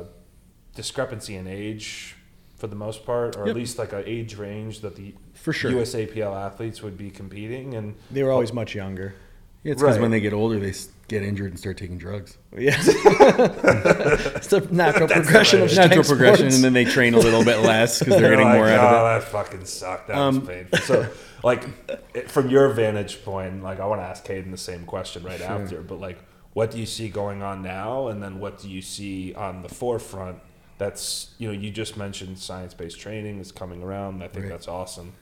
discrepancy 0.74 1.34
in 1.36 1.46
age 1.46 2.16
for 2.62 2.68
the 2.68 2.76
most 2.76 3.04
part, 3.04 3.34
or 3.36 3.40
Yep. 3.40 3.48
at 3.48 3.56
least 3.56 3.76
like 3.76 3.92
an 3.92 4.04
age 4.06 4.36
range 4.36 4.82
that 4.82 4.94
the 4.94 5.12
For 5.34 5.52
sure. 5.52 5.72
USAPL 5.72 6.32
athletes 6.46 6.80
would 6.80 6.96
be 6.96 7.10
competing, 7.10 7.74
and 7.74 7.96
They 8.08 8.22
were 8.22 8.30
always 8.30 8.52
much 8.52 8.72
younger. 8.72 9.14
Yeah, 9.64 9.72
it's 9.72 9.82
because 9.82 9.96
Right. 9.96 10.02
when 10.02 10.12
they 10.12 10.20
get 10.20 10.32
older, 10.32 10.60
they 10.60 10.72
get 11.08 11.24
injured 11.24 11.50
and 11.50 11.58
start 11.58 11.76
taking 11.76 11.98
drugs. 11.98 12.38
Yeah. 12.56 12.76
it's 12.78 14.46
the 14.46 14.60
natural 14.70 15.08
progression 15.08 15.62
right. 15.62 15.70
strength 15.70 15.88
Natural 15.90 16.04
progression, 16.04 16.36
sports. 16.50 16.54
and 16.54 16.62
then 16.64 16.72
they 16.72 16.84
train 16.84 17.14
a 17.14 17.18
little 17.18 17.44
bit 17.44 17.58
less 17.58 17.98
because 17.98 18.14
they're 18.14 18.20
They're 18.28 18.30
getting 18.30 18.46
like, 18.46 18.56
more 18.58 18.68
oh, 18.68 18.76
of 18.76 19.16
it. 19.22 19.24
that 19.24 19.28
fucking 19.32 19.64
sucked. 19.64 20.06
That 20.06 20.16
Um, 20.18 20.38
was 20.40 20.48
painful. 20.48 20.78
So, 20.78 21.08
like, 21.42 21.64
it, 22.14 22.30
from 22.30 22.48
your 22.48 22.68
vantage 22.68 23.24
point, 23.24 23.60
like, 23.64 23.80
I 23.80 23.86
want 23.86 24.00
to 24.00 24.04
ask 24.06 24.24
Hayden 24.28 24.52
the 24.52 24.56
same 24.56 24.84
question 24.84 25.24
right 25.24 25.40
after. 25.40 25.80
But 25.82 25.98
like, 26.00 26.18
what 26.52 26.70
do 26.70 26.78
you 26.78 26.86
see 26.86 27.08
going 27.08 27.42
on 27.42 27.60
now, 27.62 28.06
and 28.06 28.22
then 28.22 28.38
what 28.38 28.60
do 28.60 28.68
you 28.70 28.82
see 28.82 29.34
on 29.34 29.62
the 29.62 29.68
forefront? 29.68 30.38
That's 30.82 31.30
you 31.38 31.46
know, 31.46 31.54
you 31.54 31.70
just 31.70 31.96
mentioned 31.96 32.38
science-based 32.40 32.98
training 32.98 33.38
is 33.38 33.52
coming 33.52 33.84
around. 33.84 34.20
I 34.20 34.26
think 34.26 34.44
Right. 34.44 34.50
that's 34.50 34.66
awesome. 34.66 35.12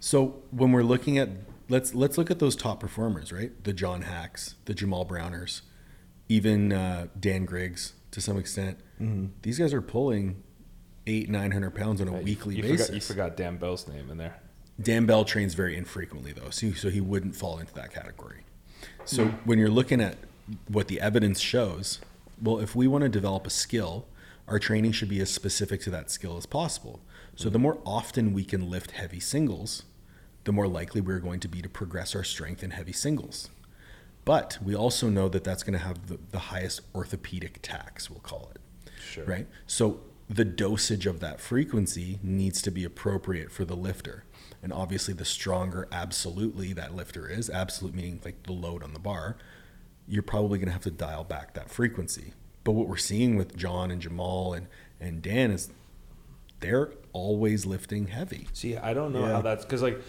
So 0.00 0.42
when 0.50 0.72
we're 0.72 0.82
looking 0.82 1.18
at 1.18 1.28
let's 1.68 1.94
let's 1.94 2.16
look 2.16 2.30
at 2.30 2.38
those 2.38 2.56
top 2.56 2.80
performers, 2.80 3.30
right? 3.30 3.52
The 3.62 3.74
John 3.74 4.02
Haacks, 4.04 4.54
the 4.64 4.72
Jamal 4.72 5.04
Browners, 5.04 5.60
even 6.30 6.72
uh, 6.72 7.08
Dan 7.18 7.44
Griggs 7.44 7.92
to 8.12 8.22
some 8.22 8.38
extent. 8.38 8.78
These 9.42 9.58
guys 9.58 9.74
are 9.74 9.82
pulling 9.82 10.42
eight 11.06 11.28
nine 11.28 11.50
hundred 11.50 11.74
pounds 11.74 12.00
on 12.00 12.08
a 12.08 12.12
Yeah, 12.12 12.22
weekly 12.22 12.56
you, 12.56 12.62
basis. 12.62 12.86
Forgot, 12.86 12.94
you 12.94 13.00
forgot 13.02 13.36
Dan 13.36 13.56
Bell's 13.58 13.86
name 13.86 14.10
in 14.10 14.16
there. 14.16 14.36
Dan 14.80 15.04
Bell 15.04 15.26
trains 15.26 15.52
very 15.52 15.76
infrequently 15.76 16.32
though, 16.32 16.48
so, 16.48 16.72
so 16.72 16.88
he 16.88 17.02
wouldn't 17.02 17.36
fall 17.36 17.58
into 17.58 17.74
that 17.74 17.92
category. 17.92 18.44
So 19.04 19.26
when 19.44 19.58
you're 19.58 19.68
looking 19.68 20.00
at 20.00 20.16
what 20.68 20.88
the 20.88 21.02
evidence 21.02 21.38
shows, 21.38 22.00
well, 22.40 22.58
if 22.60 22.74
we 22.74 22.86
want 22.86 23.02
to 23.02 23.10
develop 23.10 23.46
a 23.46 23.50
skill, 23.50 24.06
our 24.50 24.58
training 24.58 24.92
should 24.92 25.08
be 25.08 25.20
as 25.20 25.30
specific 25.30 25.80
to 25.82 25.90
that 25.90 26.10
skill 26.10 26.36
as 26.36 26.44
possible. 26.44 27.00
So 27.36 27.48
the 27.48 27.58
more 27.58 27.78
often 27.86 28.34
we 28.34 28.44
can 28.44 28.68
lift 28.68 28.90
heavy 28.90 29.20
singles, 29.20 29.84
the 30.44 30.52
more 30.52 30.68
likely 30.68 31.00
we're 31.00 31.20
going 31.20 31.40
to 31.40 31.48
be 31.48 31.62
to 31.62 31.68
progress 31.68 32.14
our 32.14 32.24
strength 32.24 32.62
in 32.62 32.72
heavy 32.72 32.92
singles. 32.92 33.48
But 34.24 34.58
we 34.62 34.74
also 34.74 35.08
know 35.08 35.28
that 35.28 35.44
that's 35.44 35.62
going 35.62 35.78
to 35.78 35.84
have 35.84 36.08
the, 36.08 36.18
the 36.30 36.38
highest 36.38 36.80
orthopedic 36.94 37.60
tax, 37.62 38.10
we'll 38.10 38.20
call 38.20 38.50
it 38.54 38.60
Sure. 39.00 39.24
right? 39.24 39.46
So 39.66 40.00
the 40.28 40.44
dosage 40.44 41.06
of 41.06 41.20
that 41.20 41.40
frequency 41.40 42.18
needs 42.22 42.60
to 42.62 42.70
be 42.70 42.84
appropriate 42.84 43.50
for 43.50 43.64
the 43.64 43.76
lifter. 43.76 44.24
And 44.62 44.72
obviously, 44.72 45.14
the 45.14 45.24
stronger 45.24 45.88
absolutely 45.90 46.72
that 46.74 46.94
lifter 46.94 47.26
is, 47.28 47.48
absolute 47.48 47.94
meaning 47.94 48.20
like 48.24 48.42
the 48.42 48.52
load 48.52 48.82
on 48.82 48.92
the 48.92 48.98
bar, 49.00 49.36
you're 50.06 50.22
probably 50.22 50.58
going 50.58 50.66
to 50.66 50.72
have 50.72 50.82
to 50.82 50.90
dial 50.90 51.24
back 51.24 51.54
that 51.54 51.70
frequency. 51.70 52.34
But 52.70 52.76
what 52.76 52.86
we're 52.86 52.98
seeing 52.98 53.34
with 53.34 53.56
John 53.56 53.90
and 53.90 54.00
Jamal 54.00 54.52
and, 54.52 54.68
and 55.00 55.20
Dan 55.20 55.50
is 55.50 55.70
they're 56.60 56.92
always 57.12 57.66
lifting 57.66 58.06
heavy. 58.06 58.46
See, 58.52 58.76
I 58.76 58.94
don't 58.94 59.12
know 59.12 59.26
Yeah. 59.26 59.32
how 59.32 59.42
that's 59.42 59.64
because 59.64 59.82
like 59.82 60.00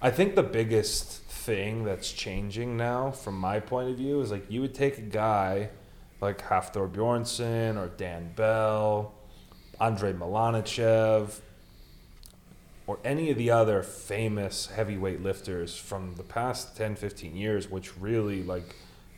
I 0.00 0.10
think 0.10 0.34
the 0.34 0.42
biggest 0.42 1.20
thing 1.24 1.84
that's 1.84 2.10
changing 2.10 2.74
now, 2.78 3.10
from 3.10 3.38
my 3.38 3.60
point 3.60 3.90
of 3.90 3.98
view, 3.98 4.22
is 4.22 4.30
like 4.30 4.50
you 4.50 4.62
would 4.62 4.72
take 4.74 4.96
a 4.96 5.02
guy 5.02 5.68
like 6.22 6.40
Hafthor 6.40 6.90
Bjornsson 6.90 7.76
or 7.76 7.88
Dan 7.88 8.32
Bell, 8.34 9.12
Andrey 9.78 10.14
Malanichev, 10.14 11.40
or 12.86 12.98
any 13.04 13.30
of 13.30 13.36
the 13.36 13.50
other 13.50 13.82
famous 13.82 14.68
heavyweight 14.68 15.22
lifters 15.22 15.76
from 15.76 16.14
the 16.16 16.22
past 16.22 16.78
10, 16.78 16.96
15 16.96 17.36
years, 17.36 17.70
which 17.70 17.94
really 17.98 18.42
like 18.42 18.74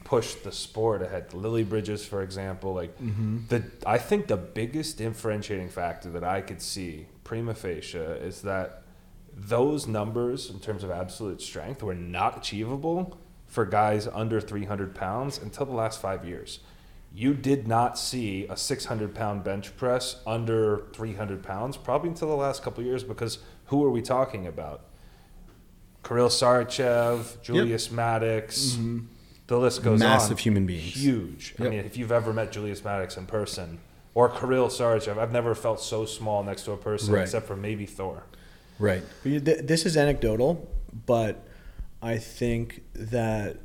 pushed 0.08 0.42
the 0.42 0.50
sport 0.50 1.02
ahead. 1.02 1.28
Lilliebridges, 1.32 2.06
for 2.06 2.22
example, 2.22 2.72
like 2.72 2.98
mm-hmm. 2.98 3.40
the 3.48 3.62
I 3.86 3.98
think 3.98 4.26
the 4.26 4.38
biggest 4.38 4.96
differentiating 4.96 5.68
factor 5.68 6.08
that 6.12 6.24
I 6.24 6.40
could 6.40 6.62
see 6.62 7.08
prima 7.24 7.54
facie 7.54 7.98
is 7.98 8.40
that 8.40 8.84
those 9.34 9.86
numbers 9.86 10.48
in 10.48 10.60
terms 10.60 10.82
of 10.82 10.90
absolute 10.90 11.42
strength 11.42 11.82
were 11.82 11.94
not 11.94 12.38
achievable 12.38 13.18
for 13.46 13.66
guys 13.66 14.08
under 14.08 14.40
300 14.40 14.94
pounds 14.94 15.36
until 15.36 15.66
the 15.66 15.72
last 15.74 16.00
five 16.00 16.24
years. 16.24 16.60
You 17.14 17.34
did 17.34 17.68
not 17.68 17.98
see 17.98 18.46
a 18.46 18.56
600 18.56 19.14
pound 19.14 19.44
bench 19.44 19.76
press 19.76 20.22
under 20.26 20.86
300 20.94 21.42
pounds 21.42 21.76
probably 21.76 22.08
until 22.08 22.28
the 22.28 22.34
last 22.34 22.62
couple 22.62 22.80
of 22.80 22.86
years 22.86 23.04
because 23.04 23.40
who 23.66 23.84
are 23.84 23.90
we 23.90 24.00
talking 24.00 24.46
about? 24.46 24.86
Kirill 26.02 26.30
Sarychev, 26.30 27.42
Julius 27.42 27.90
Maddox, 27.90 28.70
mm-hmm. 28.70 29.00
The 29.48 29.58
list 29.58 29.82
goes 29.82 30.00
on. 30.02 30.08
Massive 30.08 30.38
human 30.38 30.66
beings. 30.66 30.94
Huge. 30.94 31.54
I 31.58 31.64
mean, 31.64 31.72
if 31.84 31.96
you've 31.96 32.12
ever 32.12 32.32
met 32.32 32.52
Julius 32.52 32.84
Maddox 32.84 33.16
in 33.16 33.26
person 33.26 33.78
or 34.14 34.28
Kirill 34.28 34.68
Sarychev, 34.68 35.18
I've 35.18 35.32
never 35.32 35.54
felt 35.54 35.80
so 35.80 36.04
small 36.04 36.42
next 36.44 36.64
to 36.64 36.72
a 36.72 36.76
person 36.76 37.14
Right. 37.14 37.22
except 37.22 37.46
for 37.46 37.56
maybe 37.56 37.86
Thor. 37.86 38.24
Right. 38.78 39.02
But 39.22 39.32
you- 39.32 39.40
th- 39.40 39.66
This 39.66 39.84
is 39.86 39.96
anecdotal, 39.96 40.68
but 41.06 41.46
I 42.02 42.18
think 42.18 42.82
that 42.94 43.56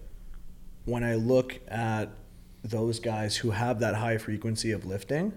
when 0.86 1.04
I 1.04 1.16
look 1.16 1.60
at 1.68 2.10
those 2.64 3.00
guys 3.00 3.36
who 3.38 3.52
have 3.52 3.80
that 3.82 3.96
high 3.96 4.18
frequency 4.18 4.72
of 4.72 4.86
lifting, 4.86 5.34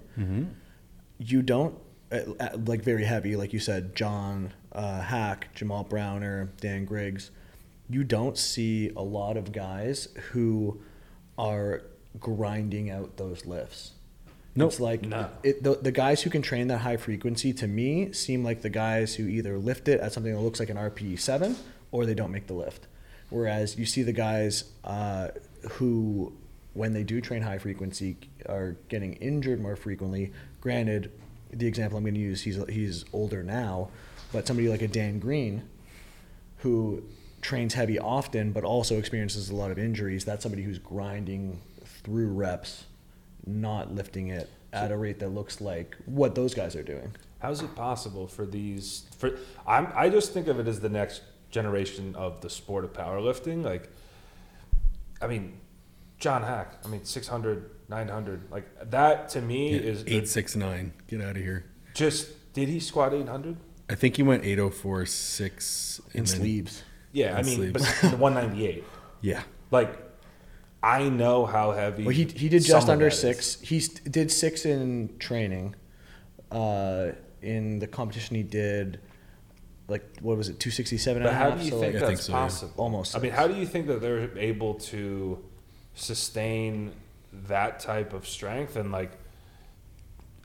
you 1.18 1.42
don't 1.42 1.74
uh, 2.12 2.20
uh, 2.38 2.48
like 2.64 2.82
very 2.82 3.04
heavy, 3.04 3.34
like 3.34 3.52
you 3.52 3.58
said, 3.58 3.96
John 3.96 4.52
uh, 4.72 5.00
Haack, 5.02 5.52
Jamal 5.56 5.82
Browner, 5.82 6.50
Dan 6.60 6.84
Griggs. 6.84 7.32
You 7.88 8.04
don't 8.04 8.36
see 8.36 8.90
a 8.96 9.02
lot 9.02 9.36
of 9.36 9.52
guys 9.52 10.08
who 10.32 10.80
are 11.38 11.82
grinding 12.18 12.90
out 12.90 13.16
those 13.16 13.46
lifts. 13.46 13.92
Nope. 14.54 14.70
It's 14.72 14.80
like 14.80 15.02
No. 15.02 15.28
it, 15.42 15.62
the, 15.62 15.74
the 15.76 15.92
guys 15.92 16.22
who 16.22 16.30
can 16.30 16.40
train 16.42 16.68
that 16.68 16.78
high 16.78 16.96
frequency 16.96 17.52
to 17.54 17.66
me 17.66 18.12
seem 18.12 18.42
like 18.42 18.62
the 18.62 18.70
guys 18.70 19.14
who 19.14 19.26
either 19.28 19.58
lift 19.58 19.86
it 19.86 20.00
at 20.00 20.12
something 20.14 20.32
that 20.34 20.40
looks 20.40 20.58
like 20.58 20.70
an 20.70 20.78
RPE 20.78 21.18
seven 21.20 21.56
or 21.92 22.06
they 22.06 22.14
don't 22.14 22.32
make 22.32 22.46
the 22.46 22.54
lift. 22.54 22.86
Whereas 23.28 23.76
you 23.78 23.84
see 23.84 24.02
the 24.02 24.12
guys 24.14 24.64
uh, 24.84 25.28
who, 25.72 26.32
when 26.74 26.92
they 26.94 27.02
do 27.02 27.20
train 27.20 27.42
high 27.42 27.58
frequency, 27.58 28.16
are 28.48 28.76
getting 28.88 29.14
injured 29.14 29.60
more 29.60 29.76
frequently. 29.76 30.32
Granted, 30.60 31.12
the 31.50 31.66
example 31.66 31.98
I'm 31.98 32.04
going 32.04 32.14
to 32.14 32.20
use, 32.20 32.42
he's 32.42 32.56
he's 32.68 33.04
older 33.12 33.42
now, 33.42 33.90
but 34.32 34.46
somebody 34.46 34.68
like 34.68 34.82
a 34.82 34.88
Dan 34.88 35.18
Green, 35.18 35.62
who 36.58 37.02
trains 37.46 37.74
heavy 37.74 37.96
often 37.98 38.50
but 38.50 38.64
also 38.64 38.98
experiences 38.98 39.50
a 39.50 39.54
lot 39.54 39.70
of 39.70 39.78
injuries. 39.78 40.24
That's 40.24 40.42
somebody 40.42 40.62
who's 40.64 40.78
grinding 40.80 41.60
through 42.02 42.28
reps, 42.28 42.84
not 43.46 43.94
lifting 43.94 44.28
it 44.28 44.50
at 44.72 44.90
a 44.90 44.96
rate 44.96 45.20
that 45.20 45.28
looks 45.28 45.60
like 45.60 45.96
what 46.06 46.34
those 46.34 46.54
guys 46.54 46.74
are 46.74 46.82
doing. 46.82 47.14
How's 47.38 47.62
it 47.62 47.74
possible 47.76 48.26
for 48.26 48.44
these? 48.44 49.04
For 49.18 49.38
I'm, 49.66 49.86
I 49.94 50.08
just 50.08 50.32
think 50.32 50.48
of 50.48 50.58
it 50.58 50.66
as 50.66 50.80
the 50.80 50.88
next 50.88 51.22
generation 51.50 52.14
of 52.16 52.40
the 52.40 52.50
sport 52.50 52.84
of 52.84 52.92
powerlifting. 52.92 53.62
Like, 53.64 53.88
I 55.22 55.28
mean, 55.28 55.58
John 56.18 56.42
Haack. 56.42 56.66
I 56.84 56.88
mean, 56.88 57.04
600, 57.04 57.70
900. 57.88 58.50
Like 58.50 58.90
that 58.90 59.28
to 59.30 59.40
me 59.40 59.72
is 59.74 60.02
the- 60.04 60.16
Eight 60.16 60.28
six 60.28 60.56
nine. 60.56 60.92
Get 61.06 61.20
out 61.22 61.36
of 61.36 61.42
here. 61.42 61.64
just. 61.94 62.28
Did 62.54 62.68
he 62.70 62.80
squat 62.80 63.12
800? 63.12 63.54
I 63.90 63.94
think 63.94 64.16
he 64.16 64.22
went 64.22 64.42
eight 64.44 64.58
oh 64.58 64.70
four 64.70 65.04
six 65.04 66.00
In 66.14 66.24
sleeves. 66.24 66.82
Yeah, 67.16 67.36
I 67.36 67.42
mean, 67.42 67.72
but 67.72 67.82
the 68.02 68.16
198. 68.16 68.84
Yeah. 69.22 69.42
Like, 69.70 69.98
I 70.82 71.08
know 71.08 71.46
how 71.46 71.72
heavy. 71.72 72.04
Well, 72.04 72.14
he, 72.14 72.24
he 72.24 72.48
did 72.50 72.62
just 72.62 72.88
under 72.88 73.06
that 73.06 73.14
is. 73.14 73.18
six. 73.18 73.60
He 73.60 73.80
did 73.80 74.30
six 74.30 74.66
in 74.66 75.16
training. 75.18 75.74
Uh, 76.52 77.12
in 77.40 77.78
the 77.78 77.86
competition, 77.86 78.36
he 78.36 78.42
did 78.42 79.00
like 79.88 80.04
what 80.20 80.36
was 80.36 80.48
it, 80.48 80.60
two 80.60 80.70
sixty 80.70 80.98
seven 80.98 81.22
and 81.22 81.30
But 81.30 81.34
how 81.34 81.50
do 81.50 81.64
you 81.64 81.70
so 81.70 81.80
think 81.80 81.94
like, 81.94 82.02
I 82.02 82.06
that's 82.06 82.08
think 82.08 82.20
so, 82.20 82.32
yeah. 82.32 82.38
possible? 82.38 82.74
Almost 82.76 83.16
I 83.16 83.20
mean, 83.20 83.32
how 83.32 83.48
do 83.48 83.54
you 83.54 83.66
think 83.66 83.86
that 83.86 84.00
they're 84.00 84.36
able 84.38 84.74
to 84.74 85.42
sustain 85.94 86.92
that 87.32 87.80
type 87.80 88.12
of 88.12 88.28
strength 88.28 88.76
and 88.76 88.92
like? 88.92 89.12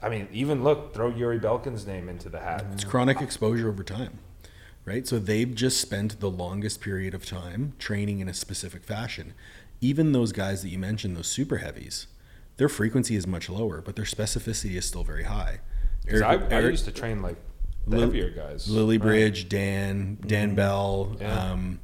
I 0.01 0.09
mean, 0.09 0.28
even 0.32 0.63
look, 0.63 0.93
throw 0.95 1.09
Yuri 1.09 1.39
Belkin's 1.39 1.86
name 1.86 2.09
into 2.09 2.30
the 2.30 2.39
hat. 2.39 2.65
It's 2.74 2.84
chronic 2.84 3.22
exposure 3.22 3.69
over 3.69 3.84
time, 3.84 4.17
right? 4.86 5.07
So 5.07 5.19
they've 5.19 5.53
just 5.53 5.79
spent 5.82 6.19
the 6.19 6.29
longest 6.29 6.82
period 6.82 7.13
of 7.13 7.25
time 7.25 7.73
training 7.79 8.19
in 8.19 8.27
a 8.27 8.34
specific 8.34 8.84
fashion. 8.84 9.34
Even 9.79 10.11
those 10.11 10.32
guys 10.32 10.61
that 10.63 10.69
you 10.69 10.77
mentioned, 10.79 11.15
those 11.17 11.27
super 11.27 11.57
heavies, 11.57 12.07
their 12.57 12.69
frequency 12.69 13.15
is 13.15 13.25
much 13.25 13.49
lower, 13.49 13.82
but 13.82 13.95
their 13.95 14.05
specificity 14.05 14.75
is 14.75 14.86
still 14.86 15.03
very 15.03 15.23
high. 15.23 15.59
'Cause 16.07 16.21
I, 16.21 16.34
I 16.34 16.43
Eric- 16.49 16.71
used 16.71 16.86
to 16.86 16.91
train 16.91 17.21
like 17.21 17.38
the 17.88 17.97
Lil- 17.97 18.07
heavier 18.07 18.29
guys. 18.29 18.67
Lily 18.69 18.97
right? 18.97 19.05
Bridge, 19.07 19.49
Dan, 19.49 20.17
Dan 20.25 20.55
Bell. 20.55 21.15
Yeah. 21.19 21.51
Um, 21.51 21.79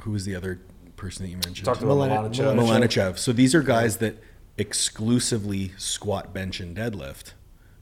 who 0.00 0.10
was 0.10 0.24
the 0.24 0.34
other 0.34 0.60
person 0.96 1.24
that 1.24 1.30
you 1.30 1.36
mentioned? 1.38 1.64
Talked 1.66 1.82
about 1.82 1.96
Milana- 1.96 2.30
Malanichev. 2.30 2.54
Malanichev. 2.56 3.18
So 3.18 3.32
these 3.32 3.54
are 3.54 3.62
guys 3.62 3.98
that 3.98 4.16
exclusively 4.58 5.72
squat, 5.76 6.32
bench, 6.34 6.60
and 6.60 6.76
deadlift 6.76 7.32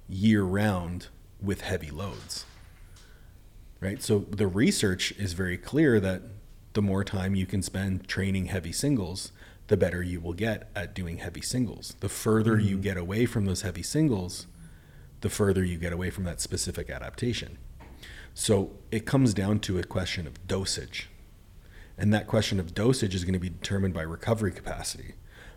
year 0.08 0.42
round 0.42 1.08
with 1.40 1.62
heavy 1.62 1.90
loads. 1.90 2.44
Right? 3.82 4.00
So 4.00 4.20
the 4.30 4.46
research 4.46 5.12
is 5.12 5.32
very 5.32 5.58
clear 5.58 5.98
that 6.00 6.22
the 6.72 6.82
more 6.82 7.02
time 7.02 7.34
you 7.34 7.46
can 7.46 7.62
spend 7.62 8.06
training 8.06 8.46
heavy 8.46 8.72
singles, 8.72 9.32
the 9.66 9.76
better 9.76 10.02
you 10.02 10.20
will 10.20 10.32
get 10.32 10.70
at 10.74 10.94
doing 10.94 11.18
heavy 11.18 11.42
singles. 11.42 11.96
The 12.00 12.08
further 12.08 12.58
you 12.58 12.76
mm-hmm. 12.76 12.82
get 12.82 12.96
away 12.96 13.26
from 13.26 13.44
those 13.44 13.62
heavy 13.62 13.82
singles, 13.82 14.46
the 15.20 15.28
further 15.28 15.64
you 15.64 15.78
get 15.78 15.92
away 15.92 16.10
from 16.10 16.24
that 16.24 16.40
specific 16.40 16.90
adaptation. 16.90 17.58
So 18.34 18.70
it 18.90 19.04
comes 19.04 19.34
down 19.34 19.58
to 19.60 19.78
a 19.78 19.84
question 19.84 20.26
of 20.26 20.46
dosage. 20.46 21.08
And 21.98 22.14
that 22.14 22.26
question 22.26 22.58
of 22.58 22.74
dosage 22.74 23.14
is 23.14 23.24
going 23.24 23.34
to 23.34 23.40
be 23.40 23.50
determined 23.50 23.94
by 23.94 24.02
recovery 24.02 24.52
capacity. 24.52 25.14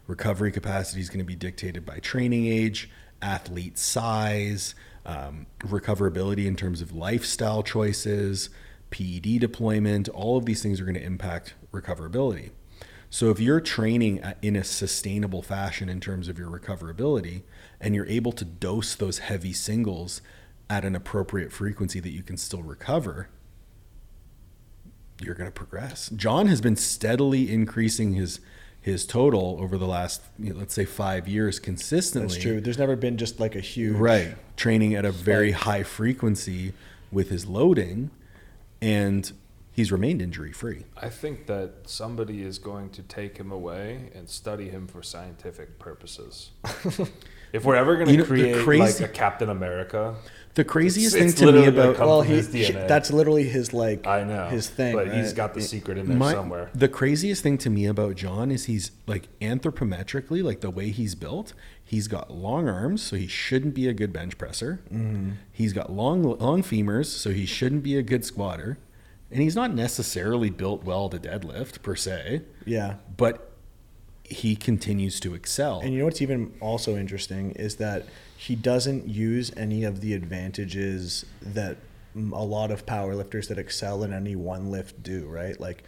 Recovery 0.08 0.52
capacity 0.52 1.02
is 1.02 1.10
going 1.10 1.20
to 1.20 1.26
be 1.26 1.36
dictated 1.36 1.86
by 1.86 2.00
training 2.00 2.48
age, 2.48 2.90
athlete 3.22 3.78
size, 3.78 4.76
um, 5.06 5.46
recoverability 5.60 6.46
in 6.46 6.56
terms 6.56 6.82
of 6.82 6.92
lifestyle 6.94 7.64
choices, 7.64 8.50
PED 8.90 9.40
deployment. 9.40 10.10
All 10.10 10.38
of 10.38 10.46
these 10.46 10.62
things 10.62 10.80
are 10.80 10.86
going 10.86 10.96
to 10.96 11.04
impact 11.04 11.54
recoverability. 11.72 12.52
So 13.10 13.30
if 13.30 13.40
you're 13.40 13.62
training 13.62 14.22
in 14.42 14.56
a 14.56 14.64
sustainable 14.64 15.42
fashion 15.42 15.88
in 15.88 16.00
terms 16.00 16.28
of 16.28 16.38
your 16.38 16.50
recoverability 16.50 17.44
and 17.80 17.96
you're 17.96 18.08
able 18.08 18.32
to 18.34 18.44
dose 18.44 18.96
those 18.96 19.20
heavy 19.20 19.54
singles 19.54 20.22
at 20.70 20.84
an 20.84 20.96
appropriate 20.96 21.52
frequency 21.52 22.00
that 22.00 22.10
you 22.10 22.24
can 22.24 22.36
still 22.36 22.64
recover, 22.64 23.30
you're 25.22 25.36
going 25.36 25.48
to 25.48 25.54
progress. 25.54 26.10
John 26.10 26.48
has 26.48 26.60
been 26.60 26.76
steadily 26.76 27.52
increasing 27.52 28.16
his 28.16 28.40
his 28.86 29.04
total 29.08 29.58
over 29.60 29.80
the 29.80 29.88
last 29.88 30.22
you 30.38 30.54
know, 30.54 30.60
let's 30.60 30.76
say 30.76 30.86
5 30.86 31.28
years 31.28 31.58
consistently. 31.58 32.28
That's 32.28 32.40
true. 32.40 32.62
There's 32.62 32.78
never 32.78 32.96
been 32.96 33.18
just 33.18 33.40
like 33.40 33.56
a 33.56 33.60
huge 33.60 33.96
Right. 33.98 34.36
Training 34.58 34.94
at 34.94 35.06
a 35.06 35.12
very 35.12 35.54
high 35.54 35.82
frequency 35.82 36.72
with 37.12 37.30
his 37.32 37.48
loading 37.48 38.12
and 38.84 39.32
he's 39.72 39.92
remained 39.92 40.22
injury 40.22 40.52
free. 40.52 40.84
I 40.96 41.10
think 41.10 41.48
that 41.48 41.72
somebody 41.88 42.44
is 42.44 42.60
going 42.60 42.92
to 42.92 43.02
take 43.02 43.38
him 43.38 43.52
away 43.52 44.12
and 44.14 44.30
study 44.30 44.70
him 44.70 44.86
for 44.86 45.02
scientific 45.02 45.80
purposes. 45.80 46.52
if 47.54 47.66
we're 47.66 47.76
ever 47.76 47.96
going 47.96 48.06
to 48.06 48.12
You 48.12 48.20
know, 48.20 48.26
create 48.26 48.64
crazy- 48.64 49.02
like 49.04 49.10
a 49.10 49.12
Captain 49.12 49.50
America, 49.50 50.14
The 50.56 50.64
craziest 50.64 51.16
It's- 51.16 51.34
thing 51.36 51.46
it's 51.48 51.54
to 51.56 51.62
me 51.62 51.66
about 51.68 52.00
Well, 52.00 52.22
he, 52.22 52.34
his 52.36 52.52
he- 52.52 52.64
DNA. 52.64 52.88
that's 52.88 53.12
literally 53.12 53.44
his 53.44 53.74
like 53.74 54.08
I 54.08 54.24
know 54.24 54.48
his 54.48 54.70
thing. 54.70 54.96
but 54.96 55.14
he's 55.14 55.34
got 55.34 55.54
the 55.54 55.62
secret 55.62 55.98
in 55.98 56.08
there 56.08 56.18
My- 56.18 56.32
somewhere. 56.34 56.70
The 56.74 56.88
craziest 56.88 57.44
thing 57.44 57.58
to 57.60 57.70
me 57.70 57.86
about 57.86 58.16
John 58.16 58.52
is 58.52 58.66
he's 58.66 58.92
like 59.06 59.28
anthropometrically, 59.42 60.42
like 60.44 60.62
the 60.62 60.70
way 60.70 60.90
he's 60.92 61.14
built, 61.14 61.54
he's 61.84 62.08
got 62.08 62.32
long 62.32 62.70
arms, 62.70 63.02
so 63.04 63.16
he 63.18 63.28
shouldn't 63.28 63.74
be 63.76 63.88
a 63.88 63.94
good 63.94 64.14
bench 64.14 64.38
presser. 64.38 64.80
Mm-hmm. 64.94 65.32
He's 65.52 65.74
got 65.74 65.92
long 65.92 66.24
long 66.24 66.64
femurs, 66.64 67.08
so 67.08 67.32
he 67.32 67.46
shouldn't 67.46 67.84
be 67.84 67.98
a 67.98 68.02
good 68.02 68.24
squatter. 68.24 68.78
And 69.32 69.42
he's 69.42 69.56
not 69.56 69.74
necessarily 69.74 70.50
built 70.50 70.86
well 70.86 71.10
to 71.10 71.18
deadlift 71.20 71.82
per 71.82 71.96
se, 71.96 72.44
Yeah. 72.66 72.96
but 73.18 73.52
he 74.24 74.56
continues 74.56 75.20
to 75.20 75.34
excel. 75.36 75.82
And 75.82 75.92
you 75.94 76.00
know 76.00 76.06
what's 76.06 76.22
even 76.22 76.54
also 76.62 76.96
interesting 76.96 77.52
is 77.52 77.76
that 77.76 78.06
he 78.46 78.56
doesn't 78.56 79.08
use 79.08 79.52
any 79.58 79.84
of 79.84 80.02
the 80.02 80.14
advantages 80.14 81.26
that 81.42 81.78
a 82.16 82.20
lot 82.44 82.70
of 82.72 82.86
powerlifters 82.86 83.48
that 83.48 83.58
excel 83.58 84.04
in 84.04 84.14
any 84.14 84.36
one 84.36 84.70
lift 84.72 85.02
do, 85.04 85.26
right? 85.26 85.60
Like, 85.60 85.84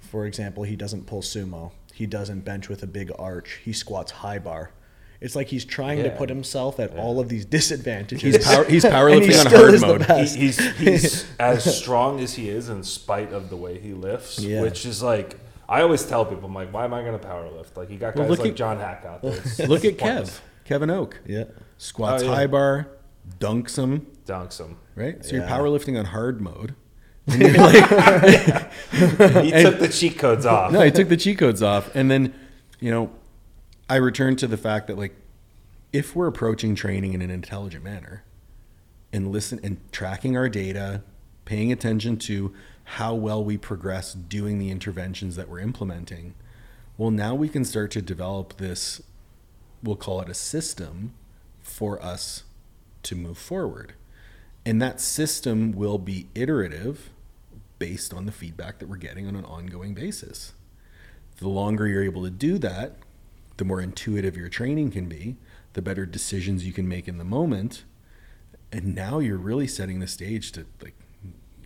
for 0.00 0.26
example, 0.26 0.64
he 0.64 0.74
doesn't 0.76 1.06
pull 1.06 1.22
sumo. 1.22 1.70
He 1.94 2.06
doesn't 2.06 2.40
bench 2.40 2.68
with 2.68 2.82
a 2.82 2.86
big 2.86 3.12
arch. 3.18 3.60
He 3.64 3.72
squats 3.72 4.10
high 4.10 4.38
bar. 4.40 4.72
It's 5.20 5.36
like 5.36 5.46
he's 5.46 5.64
trying 5.64 6.02
to 6.02 6.10
put 6.10 6.28
himself 6.28 6.80
at 6.80 6.96
all 6.96 7.20
of 7.20 7.28
these 7.28 7.44
disadvantages. 7.58 8.34
He's 8.34 8.44
power- 8.44 8.64
he's 8.64 8.84
And 8.86 8.92
powerlifting 8.94 9.30
he 9.32 9.38
on 9.38 9.46
still 9.46 9.70
hard 9.70 10.08
mode. 10.08 10.26
He, 10.26 10.36
he's 10.46 10.76
he's 10.78 11.26
as 11.38 11.78
strong 11.78 12.18
as 12.18 12.34
he 12.34 12.48
is 12.48 12.68
in 12.68 12.82
spite 12.82 13.32
of 13.32 13.48
the 13.48 13.56
way 13.56 13.78
he 13.78 13.92
lifts, 13.92 14.40
Yeah. 14.40 14.62
which 14.62 14.84
is 14.84 15.02
like 15.02 15.38
I 15.68 15.80
always 15.82 16.04
tell 16.04 16.26
people, 16.26 16.46
I'm 16.48 16.54
like, 16.54 16.72
why 16.72 16.84
am 16.84 16.92
I 16.92 17.02
going 17.02 17.18
to 17.18 17.24
powerlift? 17.24 17.76
Like 17.76 17.88
you 17.90 17.98
got 17.98 18.16
Well, 18.16 18.24
guys 18.24 18.30
look 18.30 18.40
like 18.40 18.50
at- 18.50 18.56
John 18.56 18.78
Haack 18.78 19.06
out 19.06 19.22
there. 19.22 19.32
It's- 19.32 19.60
Look 19.68 19.84
it's 19.84 19.94
at 20.02 20.06
Kev, 20.06 20.14
pointless. 20.16 20.40
Kevin 20.64 20.90
Oak. 20.90 21.20
yeah. 21.26 21.44
Squats 21.78 22.22
Oh, 22.22 22.26
yeah. 22.26 22.34
high 22.34 22.46
bar, 22.46 22.88
dunks 23.40 23.76
him, 23.76 24.06
Dunks 24.26 24.58
him. 24.60 24.76
right? 24.94 25.24
So 25.24 25.32
Yeah. 25.36 25.40
you're 25.40 25.48
powerlifting 25.48 25.98
on 25.98 26.06
hard 26.06 26.40
mode. 26.40 26.74
And 27.28 27.40
you're 27.40 27.52
like, 27.52 27.74
he 29.44 29.50
took 29.62 29.78
the 29.78 29.88
cheat 29.92 30.18
codes 30.18 30.44
off. 30.44 30.72
no, 30.72 30.80
he 30.80 30.90
took 30.90 31.08
the 31.08 31.16
cheat 31.16 31.38
codes 31.38 31.62
off, 31.62 31.94
and 31.94 32.10
then, 32.10 32.34
you 32.80 32.90
know, 32.90 33.10
I 33.88 33.96
returned 33.96 34.38
to 34.40 34.46
the 34.48 34.56
fact 34.56 34.88
that 34.88 34.98
like, 34.98 35.14
if 35.92 36.16
we're 36.16 36.26
approaching 36.26 36.74
training 36.74 37.12
in 37.12 37.22
an 37.22 37.30
intelligent 37.30 37.84
manner, 37.84 38.24
and 39.12 39.30
listen 39.30 39.60
and 39.62 39.76
tracking 39.92 40.36
our 40.36 40.48
data, 40.48 41.02
paying 41.44 41.70
attention 41.70 42.16
to 42.16 42.52
how 42.84 43.14
well 43.14 43.44
we 43.44 43.56
progress 43.58 44.14
doing 44.14 44.58
the 44.58 44.70
interventions 44.70 45.36
that 45.36 45.48
we're 45.48 45.60
implementing, 45.60 46.34
well, 46.96 47.10
now 47.10 47.34
we 47.34 47.48
can 47.48 47.64
start 47.64 47.90
to 47.92 48.02
develop 48.02 48.56
this. 48.56 49.00
We'll 49.82 49.96
call 49.96 50.20
it 50.20 50.28
a 50.28 50.34
system 50.34 51.14
for 51.60 52.02
us 52.02 52.44
to 53.04 53.16
move 53.16 53.38
forward, 53.38 53.94
and 54.64 54.80
that 54.80 55.00
system 55.00 55.72
will 55.72 55.98
be 55.98 56.28
iterative 56.34 57.10
based 57.78 58.14
on 58.14 58.26
the 58.26 58.32
feedback 58.32 58.78
that 58.78 58.88
we're 58.88 58.96
getting 58.96 59.26
on 59.26 59.34
an 59.34 59.44
ongoing 59.44 59.92
basis. 59.92 60.52
The 61.38 61.48
longer 61.48 61.88
you're 61.88 62.04
able 62.04 62.22
to 62.22 62.30
do 62.30 62.58
that, 62.58 62.94
the 63.56 63.64
more 63.64 63.80
intuitive 63.80 64.36
your 64.36 64.48
training 64.48 64.92
can 64.92 65.08
be, 65.08 65.36
the 65.72 65.82
better 65.82 66.06
decisions 66.06 66.64
you 66.64 66.72
can 66.72 66.88
make 66.88 67.08
in 67.08 67.18
the 67.18 67.24
moment. 67.24 67.84
And 68.70 68.94
now 68.94 69.18
you're 69.18 69.36
really 69.36 69.66
setting 69.66 70.00
the 70.00 70.06
stage 70.06 70.52
to 70.52 70.66
like 70.80 70.94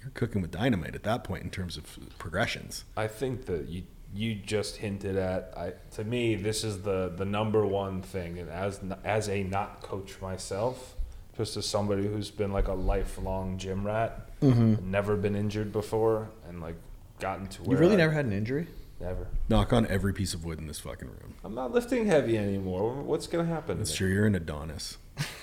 you're 0.00 0.10
cooking 0.14 0.40
with 0.40 0.50
dynamite 0.50 0.94
at 0.94 1.02
that 1.02 1.24
point 1.24 1.44
in 1.44 1.50
terms 1.50 1.76
of 1.76 1.98
progressions. 2.18 2.84
I 2.96 3.08
think 3.08 3.46
that 3.46 3.68
you 3.68 3.82
you 4.16 4.34
just 4.34 4.76
hinted 4.76 5.16
at. 5.16 5.52
I 5.56 5.72
to 5.92 6.04
me, 6.04 6.34
this 6.34 6.64
is 6.64 6.82
the 6.82 7.12
the 7.14 7.24
number 7.24 7.64
one 7.66 8.02
thing, 8.02 8.38
and 8.38 8.48
as 8.50 8.80
as 9.04 9.28
a 9.28 9.42
not 9.44 9.82
coach 9.82 10.20
myself, 10.20 10.94
just 11.36 11.56
as 11.56 11.66
somebody 11.66 12.06
who's 12.06 12.30
been 12.30 12.52
like 12.52 12.68
a 12.68 12.72
lifelong 12.74 13.58
gym 13.58 13.86
rat, 13.86 14.28
mm-hmm. 14.40 14.90
never 14.90 15.16
been 15.16 15.36
injured 15.36 15.72
before, 15.72 16.30
and 16.48 16.60
like 16.60 16.76
gotten 17.20 17.46
to 17.48 17.62
where 17.62 17.72
You've 17.72 17.80
really 17.80 17.94
I- 17.94 17.98
never 17.98 18.12
had 18.12 18.24
an 18.24 18.32
injury? 18.32 18.66
never. 18.98 19.26
Knock 19.50 19.74
on 19.74 19.86
every 19.88 20.14
piece 20.14 20.32
of 20.32 20.44
wood 20.44 20.58
in 20.58 20.66
this 20.66 20.78
fucking 20.78 21.08
room. 21.08 21.34
I'm 21.44 21.54
not 21.54 21.70
lifting 21.72 22.06
heavy 22.06 22.38
anymore. 22.38 22.94
What's 22.94 23.26
gonna 23.26 23.44
happen? 23.44 23.78
That's 23.78 23.90
to 23.90 23.94
me? 23.94 23.98
sure 23.98 24.08
you're 24.08 24.26
an 24.26 24.34
Adonis. 24.34 24.96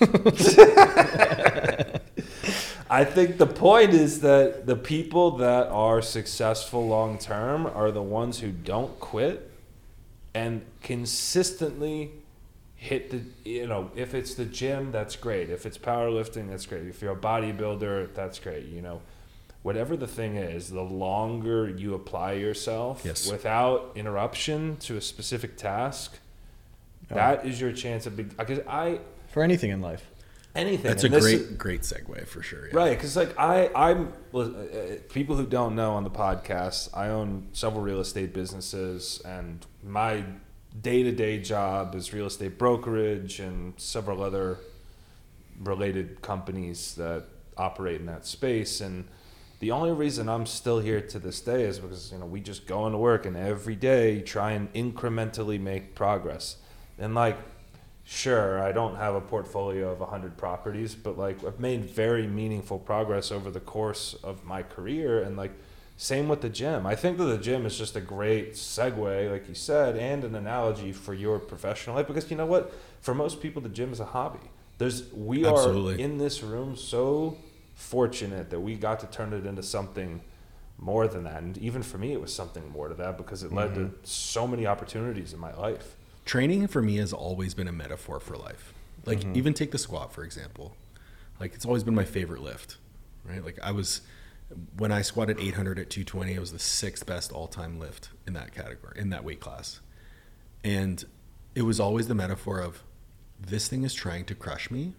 I 2.90 3.04
think 3.04 3.38
the 3.38 3.46
point 3.46 3.92
is 3.94 4.20
that 4.20 4.66
the 4.66 4.76
people 4.76 5.32
that 5.38 5.68
are 5.68 6.02
successful 6.02 6.86
long 6.86 7.18
term 7.18 7.66
are 7.66 7.90
the 7.90 8.02
ones 8.02 8.40
who 8.40 8.50
don't 8.50 8.98
quit 9.00 9.50
and 10.34 10.62
consistently 10.82 12.10
hit 12.76 13.10
the 13.10 13.22
you 13.50 13.66
know 13.66 13.90
if 13.96 14.14
it's 14.14 14.34
the 14.34 14.44
gym 14.44 14.92
that's 14.92 15.16
great 15.16 15.48
if 15.48 15.64
it's 15.64 15.78
powerlifting 15.78 16.50
that's 16.50 16.66
great 16.66 16.86
if 16.86 17.00
you're 17.00 17.12
a 17.12 17.16
bodybuilder 17.16 18.12
that's 18.14 18.38
great 18.38 18.66
you 18.66 18.82
know 18.82 19.00
whatever 19.62 19.96
the 19.96 20.06
thing 20.06 20.36
is 20.36 20.68
the 20.68 20.82
longer 20.82 21.66
you 21.70 21.94
apply 21.94 22.32
yourself 22.32 23.00
Yes. 23.02 23.30
without 23.30 23.92
interruption 23.94 24.76
to 24.78 24.98
a 24.98 25.00
specific 25.00 25.56
task 25.56 26.18
oh. 27.10 27.14
that 27.14 27.46
is 27.46 27.58
your 27.58 27.72
chance 27.72 28.04
of 28.06 28.16
big 28.16 28.36
because 28.36 28.60
i 28.68 28.98
For 29.28 29.42
anything 29.42 29.70
in 29.70 29.80
life. 29.80 30.04
Anything 30.54 30.84
That's 30.90 31.02
a 31.02 31.06
and 31.06 31.14
this 31.14 31.24
great 31.24 31.40
is- 31.40 31.50
great 31.56 31.80
segue 31.82 32.26
for 32.26 32.42
sure. 32.42 32.68
yeah. 32.68 32.76
Right, 32.76 32.90
because 32.96 33.16
like 33.16 33.38
I, 33.38 33.70
I'm 33.74 34.12
uh, 34.34 34.48
people 35.10 35.36
who 35.36 35.46
don't 35.46 35.74
know 35.74 35.92
on 35.94 36.04
the 36.04 36.10
podcast, 36.10 36.90
I 36.94 37.08
own 37.08 37.48
several 37.52 37.82
real 37.82 38.00
estate 38.00 38.32
businesses, 38.34 39.20
and 39.24 39.64
my 39.82 40.24
day-to-day 40.80 41.38
job 41.40 41.94
is 41.94 42.12
real 42.12 42.26
estate 42.26 42.58
brokerage 42.58 43.38
and 43.40 43.74
several 43.76 44.22
other 44.22 44.58
related 45.62 46.20
companies 46.20 46.94
that 46.96 47.24
operate 47.56 48.00
in 48.00 48.06
that 48.06 48.26
space. 48.26 48.80
And 48.80 49.06
the 49.60 49.70
only 49.70 49.92
reason 49.92 50.28
I'm 50.28 50.46
still 50.46 50.80
here 50.80 51.00
to 51.00 51.18
this 51.20 51.40
day 51.40 51.62
is 51.62 51.78
because 51.78 52.10
you 52.12 52.18
know 52.18 52.26
we 52.26 52.40
just 52.40 52.66
go 52.66 52.86
into 52.86 52.98
work 52.98 53.24
and 53.26 53.36
every 53.36 53.76
day 53.76 54.20
try 54.20 54.52
and 54.52 54.72
incrementally 54.72 55.60
make 55.60 55.94
progress. 55.94 56.56
And 56.98 57.14
like 57.14 57.38
sure 58.04 58.62
i 58.62 58.70
don't 58.70 58.96
have 58.96 59.14
a 59.14 59.20
portfolio 59.20 59.90
of 59.90 60.00
100 60.00 60.36
properties 60.36 60.94
but 60.94 61.16
like 61.16 61.42
i've 61.44 61.58
made 61.58 61.84
very 61.84 62.26
meaningful 62.26 62.78
progress 62.78 63.32
over 63.32 63.50
the 63.50 63.60
course 63.60 64.14
of 64.22 64.44
my 64.44 64.62
career 64.62 65.22
and 65.22 65.36
like 65.36 65.52
same 65.96 66.28
with 66.28 66.40
the 66.40 66.48
gym. 66.48 66.86
I 66.86 66.96
think 66.96 67.18
that 67.18 67.24
the 67.24 67.38
gym 67.38 67.66
is 67.66 67.78
just 67.78 67.94
a 67.94 68.00
great 68.00 68.54
segue 68.54 69.30
like 69.30 69.48
you 69.48 69.54
said 69.54 69.96
and 69.96 70.24
an 70.24 70.34
analogy 70.34 70.92
for 70.92 71.14
your 71.14 71.38
professional 71.38 71.96
life 71.96 72.08
because 72.08 72.30
you 72.30 72.36
know 72.36 72.46
what? 72.46 72.72
For 73.00 73.14
most 73.14 73.40
people 73.40 73.62
the 73.62 73.68
gym 73.68 73.92
is 73.92 74.00
a 74.00 74.06
hobby. 74.06 74.50
There's 74.78 75.12
we 75.12 75.46
Absolutely. 75.46 75.94
are 75.94 75.98
in 75.98 76.18
this 76.18 76.42
room 76.42 76.76
so 76.76 77.38
fortunate 77.74 78.50
that 78.50 78.60
we 78.60 78.74
got 78.74 79.00
to 79.00 79.06
turn 79.06 79.32
it 79.32 79.46
into 79.46 79.62
something 79.62 80.20
more 80.78 81.06
than 81.06 81.22
that 81.22 81.40
and 81.40 81.56
even 81.58 81.82
for 81.82 81.98
me 81.98 82.12
it 82.12 82.20
was 82.20 82.34
something 82.34 82.68
more 82.70 82.88
to 82.88 82.94
that 82.94 83.16
because 83.16 83.44
it 83.44 83.52
led 83.52 83.74
to 83.74 83.80
mm-hmm. 83.80 83.94
so 84.02 84.46
many 84.46 84.66
opportunities 84.66 85.32
in 85.32 85.38
my 85.38 85.54
life 85.54 85.94
training 86.24 86.66
for 86.68 86.82
me 86.82 86.96
has 86.96 87.12
always 87.12 87.54
been 87.54 87.68
a 87.68 87.72
metaphor 87.72 88.20
for 88.20 88.36
life. 88.36 88.72
Like 89.06 89.20
Mm-hmm. 89.20 89.36
even 89.36 89.54
take 89.54 89.70
the 89.70 89.78
squat 89.78 90.12
for 90.12 90.24
example. 90.24 90.76
Like 91.40 91.54
it's 91.54 91.64
always 91.66 91.82
been 91.84 91.94
my 91.94 92.04
favorite 92.04 92.42
lift, 92.42 92.78
right? 93.24 93.44
Like 93.44 93.58
I 93.62 93.72
was 93.72 94.00
When 94.76 94.92
I 94.92 95.02
squatted 95.02 95.38
800 95.40 95.78
at 95.78 95.90
220, 95.90 96.34
it 96.34 96.38
was 96.40 96.52
the 96.52 96.58
sixth 96.58 97.06
best 97.06 97.32
all 97.32 97.48
time 97.48 97.78
lift 97.78 98.10
in 98.26 98.34
that 98.34 98.52
category, 98.54 98.98
in 99.00 99.10
that 99.10 99.24
weight 99.24 99.40
class. 99.40 99.80
And 100.62 101.04
it 101.54 101.62
was 101.62 101.80
always 101.80 102.08
the 102.08 102.14
metaphor 102.14 102.60
of 102.60 102.82
this 103.40 103.68
thing 103.68 103.84
is 103.84 103.94
trying 103.94 104.24
to 104.26 104.34
crush 104.34 104.70
me, 104.70 104.94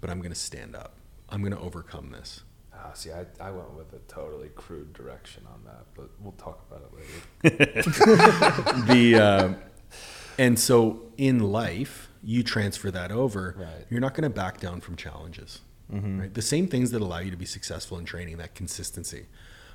but 0.00 0.10
I'm 0.10 0.18
going 0.18 0.32
to 0.32 0.38
stand 0.38 0.74
up. 0.76 0.94
I'm 1.30 1.40
going 1.40 1.52
to 1.52 1.58
overcome 1.60 2.10
this. 2.10 2.42
Ah, 2.74 2.92
see, 2.92 3.10
I, 3.12 3.24
I 3.40 3.50
went 3.50 3.72
with 3.74 3.92
a 3.92 3.98
totally 4.08 4.50
crude 4.54 4.92
direction 4.92 5.44
on 5.52 5.62
that, 5.64 5.84
but 5.94 6.10
we'll 6.20 6.32
talk 6.32 6.64
about 6.68 6.82
it 6.82 6.92
later. 6.94 7.72
the 8.92 9.14
uh, 9.22 9.52
and 10.38 10.58
so 10.58 11.02
in 11.16 11.38
life 11.38 12.08
you 12.22 12.42
transfer 12.42 12.90
that 12.90 13.10
over 13.10 13.54
Right. 13.58 13.86
you're 13.90 14.00
not 14.00 14.14
going 14.14 14.22
to 14.24 14.34
back 14.34 14.60
down 14.60 14.80
from 14.80 14.96
challenges 14.96 15.60
mm-hmm. 15.92 16.20
right 16.20 16.34
the 16.34 16.42
same 16.42 16.66
things 16.66 16.90
that 16.90 17.00
allow 17.02 17.18
you 17.18 17.30
to 17.30 17.36
be 17.36 17.44
successful 17.44 17.98
in 17.98 18.04
training 18.04 18.36
that 18.38 18.54
consistency 18.54 19.26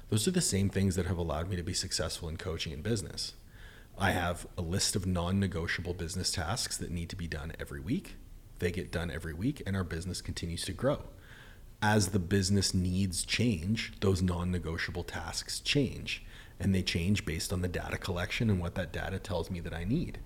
those 0.10 0.28
are 0.28 0.32
the 0.32 0.42
same 0.42 0.70
things 0.70 0.96
that 0.96 1.06
have 1.06 1.18
allowed 1.18 1.50
me 1.50 1.56
to 1.56 1.64
be 1.64 1.74
successful 1.74 2.30
in 2.30 2.38
coaching 2.38 2.74
and 2.74 2.84
business 2.84 3.34
i 3.98 4.12
have 4.12 4.48
a 4.58 4.62
list 4.62 4.96
of 4.96 5.06
non-negotiable 5.06 5.94
business 5.94 6.32
tasks 6.32 6.78
that 6.78 6.92
need 6.92 7.10
to 7.10 7.16
be 7.16 7.28
done 7.28 7.52
every 7.60 7.80
week 7.80 8.16
they 8.60 8.72
get 8.72 8.92
done 8.92 9.10
every 9.12 9.34
week 9.34 9.62
and 9.66 9.76
our 9.76 9.84
business 9.84 10.22
continues 10.22 10.64
to 10.64 10.74
grow 10.74 11.04
as 11.82 12.10
the 12.10 12.20
business 12.20 12.74
needs 12.74 13.24
change, 13.24 13.94
those 14.02 14.22
non 14.22 14.52
negotiable 14.52 15.04
tasks 15.04 15.60
change. 15.60 16.24
And 16.60 16.76
they 16.76 16.82
change 16.82 17.26
based 17.26 17.54
on 17.54 17.62
the 17.62 17.70
data 17.70 17.98
collection 17.98 18.50
and 18.50 18.60
what 18.60 18.76
that 18.76 18.92
data 18.92 19.18
tells 19.18 19.50
me 19.50 19.62
that 19.62 19.74
I 19.74 19.86
need. 19.86 20.20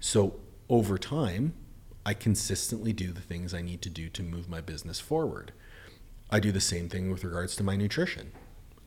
So 0.00 0.36
over 0.68 0.98
time, 0.98 1.54
I 2.04 2.14
consistently 2.14 2.92
do 2.92 3.12
the 3.12 3.20
things 3.20 3.52
I 3.54 3.62
need 3.62 3.82
to 3.82 3.90
do 3.90 4.08
to 4.10 4.22
move 4.22 4.48
my 4.48 4.60
business 4.60 5.00
forward. 5.00 5.52
I 6.30 6.40
do 6.40 6.52
the 6.52 6.60
same 6.60 6.88
thing 6.88 7.10
with 7.10 7.24
regards 7.24 7.56
to 7.56 7.64
my 7.64 7.76
nutrition. 7.76 8.32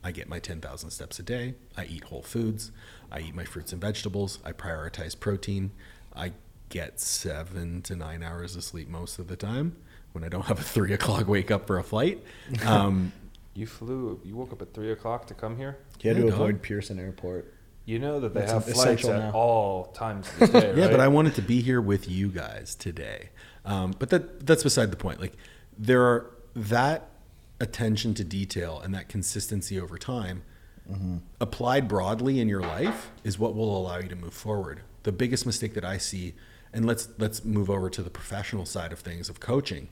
I 0.02 0.12
get 0.12 0.28
my 0.28 0.38
10,000 0.38 0.90
steps 0.90 1.18
a 1.18 1.22
day. 1.22 1.54
I 1.76 1.84
eat 1.84 2.04
whole 2.04 2.22
foods. 2.22 2.72
I 3.12 3.20
eat 3.20 3.34
my 3.34 3.44
fruits 3.44 3.72
and 3.72 3.80
vegetables. 3.80 4.38
I 4.44 4.52
prioritize 4.52 5.18
protein. 5.18 5.72
I 6.14 6.32
get 6.70 7.00
seven 7.00 7.82
to 7.82 7.96
nine 7.96 8.22
hours 8.22 8.56
of 8.56 8.64
sleep 8.64 8.88
most 8.88 9.18
of 9.18 9.28
the 9.28 9.36
time 9.36 9.76
when 10.12 10.24
I 10.24 10.28
don't 10.28 10.46
have 10.46 10.58
a 10.58 10.62
three 10.74 10.92
o'clock 10.94 11.28
wake 11.28 11.50
up 11.50 11.66
for 11.66 11.78
a 11.78 11.84
flight. 11.84 12.22
Um, 12.66 13.12
You 13.54 13.66
flew, 13.66 14.20
you 14.24 14.36
woke 14.36 14.52
up 14.52 14.62
at 14.62 14.72
3 14.72 14.92
o'clock 14.92 15.26
to 15.26 15.34
come 15.34 15.56
here? 15.56 15.78
He 15.98 16.08
had 16.08 16.16
Yeah, 16.16 16.24
to 16.24 16.30
dog. 16.30 16.40
avoid 16.40 16.62
Pearson 16.62 16.98
Airport. 16.98 17.52
You 17.90 17.98
know 17.98 18.20
that 18.20 18.34
they 18.34 18.40
That's 18.40 18.52
have 18.52 18.64
flights 18.64 18.78
essential 18.78 19.10
at 19.14 19.18
now. 19.18 19.30
all 19.32 19.86
times 19.86 20.28
of 20.28 20.52
the 20.52 20.60
day, 20.60 20.74
yeah, 20.76 20.84
right? 20.84 20.90
but 20.92 21.00
I 21.00 21.08
wanted 21.08 21.34
to 21.34 21.42
be 21.42 21.60
here 21.60 21.80
with 21.80 22.08
you 22.08 22.28
guys 22.28 22.76
today. 22.76 23.30
Um, 23.64 23.96
but 23.98 24.10
that 24.10 24.46
that's 24.46 24.62
beside 24.62 24.92
the 24.92 24.96
point. 24.96 25.20
Like 25.20 25.32
there 25.76 26.02
are 26.02 26.30
that 26.54 27.08
attention 27.58 28.14
to 28.14 28.22
detail 28.22 28.80
and 28.80 28.94
that 28.94 29.08
consistency 29.08 29.78
over 29.80 29.98
time 29.98 30.42
applied 31.40 31.86
broadly 31.86 32.40
in 32.40 32.48
your 32.48 32.60
life 32.60 33.10
is 33.22 33.38
what 33.38 33.54
will 33.54 33.76
allow 33.76 33.98
you 33.98 34.08
to 34.08 34.16
move 34.16 34.34
forward. 34.34 34.80
The 35.02 35.12
biggest 35.12 35.44
mistake 35.46 35.74
that 35.74 35.84
I 35.84 35.98
see, 35.98 36.34
and 36.72 36.86
let's 36.86 37.08
let's 37.18 37.44
move 37.44 37.68
over 37.68 37.90
to 37.90 38.02
the 38.04 38.10
professional 38.10 38.66
side 38.66 38.92
of 38.92 39.00
things 39.00 39.28
of 39.28 39.40
coaching. 39.40 39.88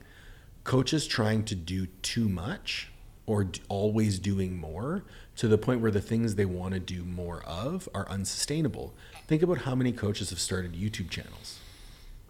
Coaches 0.63 1.05
trying 1.05 1.43
to 1.45 1.55
do 1.55 1.87
too 2.01 2.29
much 2.29 2.88
or 3.29 3.43
d- 3.43 3.61
always 3.69 4.17
doing 4.17 4.57
more 4.57 5.03
to 5.35 5.47
the 5.47 5.57
point 5.57 5.81
where 5.81 5.91
the 5.91 6.01
things 6.01 6.33
they 6.33 6.45
want 6.45 6.73
to 6.73 6.79
do 6.79 7.05
more 7.05 7.43
of 7.43 7.87
are 7.93 8.09
unsustainable. 8.09 8.91
Think 9.27 9.43
about 9.43 9.59
how 9.59 9.75
many 9.75 9.91
coaches 9.91 10.31
have 10.31 10.39
started 10.39 10.73
YouTube 10.73 11.11
channels 11.11 11.59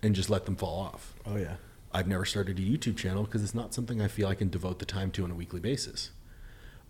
and 0.04 0.14
just 0.14 0.30
let 0.30 0.44
them 0.44 0.58
fall 0.58 0.78
off. 0.78 1.14
Oh 1.26 1.38
yeah. 1.38 1.56
I've 1.94 2.08
never 2.08 2.26
started 2.26 2.60
a 2.60 2.62
YouTube 2.62 2.98
channel 2.98 3.24
because 3.24 3.42
it's 3.42 3.56
not 3.56 3.74
something 3.74 4.02
I 4.02 4.10
feel 4.10 4.28
I 4.28 4.36
can 4.36 4.50
devote 4.50 4.80
the 4.80 4.86
time 4.86 5.10
to 5.12 5.24
on 5.24 5.32
a 5.32 5.36
weekly 5.36 5.62
basis. 5.62 6.12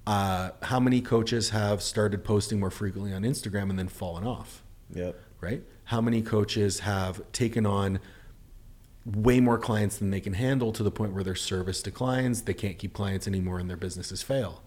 Uh, 0.07 0.51
how 0.63 0.79
many 0.79 1.01
coaches 1.01 1.51
have 1.51 1.83
started 1.83 2.23
posting 2.23 2.59
more 2.59 2.71
frequently 2.71 3.13
on 3.13 3.21
Instagram 3.21 3.69
and 3.69 3.77
then 3.77 3.87
fallen 3.87 4.25
off? 4.25 4.63
Yep. 4.91 5.15
Right? 5.39 5.61
How 5.85 6.01
many 6.01 6.23
coaches 6.23 6.79
have 6.79 7.21
taken 7.31 7.67
on 7.67 7.99
way 9.15 9.39
more 9.39 9.57
clients 9.57 9.97
than 9.97 10.11
they 10.11 10.19
can 10.19 10.33
handle 10.33 10.71
to 10.73 10.83
the 10.83 10.91
point 10.91 11.13
where 11.13 11.23
their 11.23 11.35
service 11.35 11.81
declines, 11.81 12.43
they 12.43 12.53
can't 12.53 12.77
keep 12.77 12.93
clients 12.93 13.27
anymore, 13.27 13.59
and 13.59 13.69
their 13.69 13.77
businesses 13.77 14.21
fail? 14.21 14.61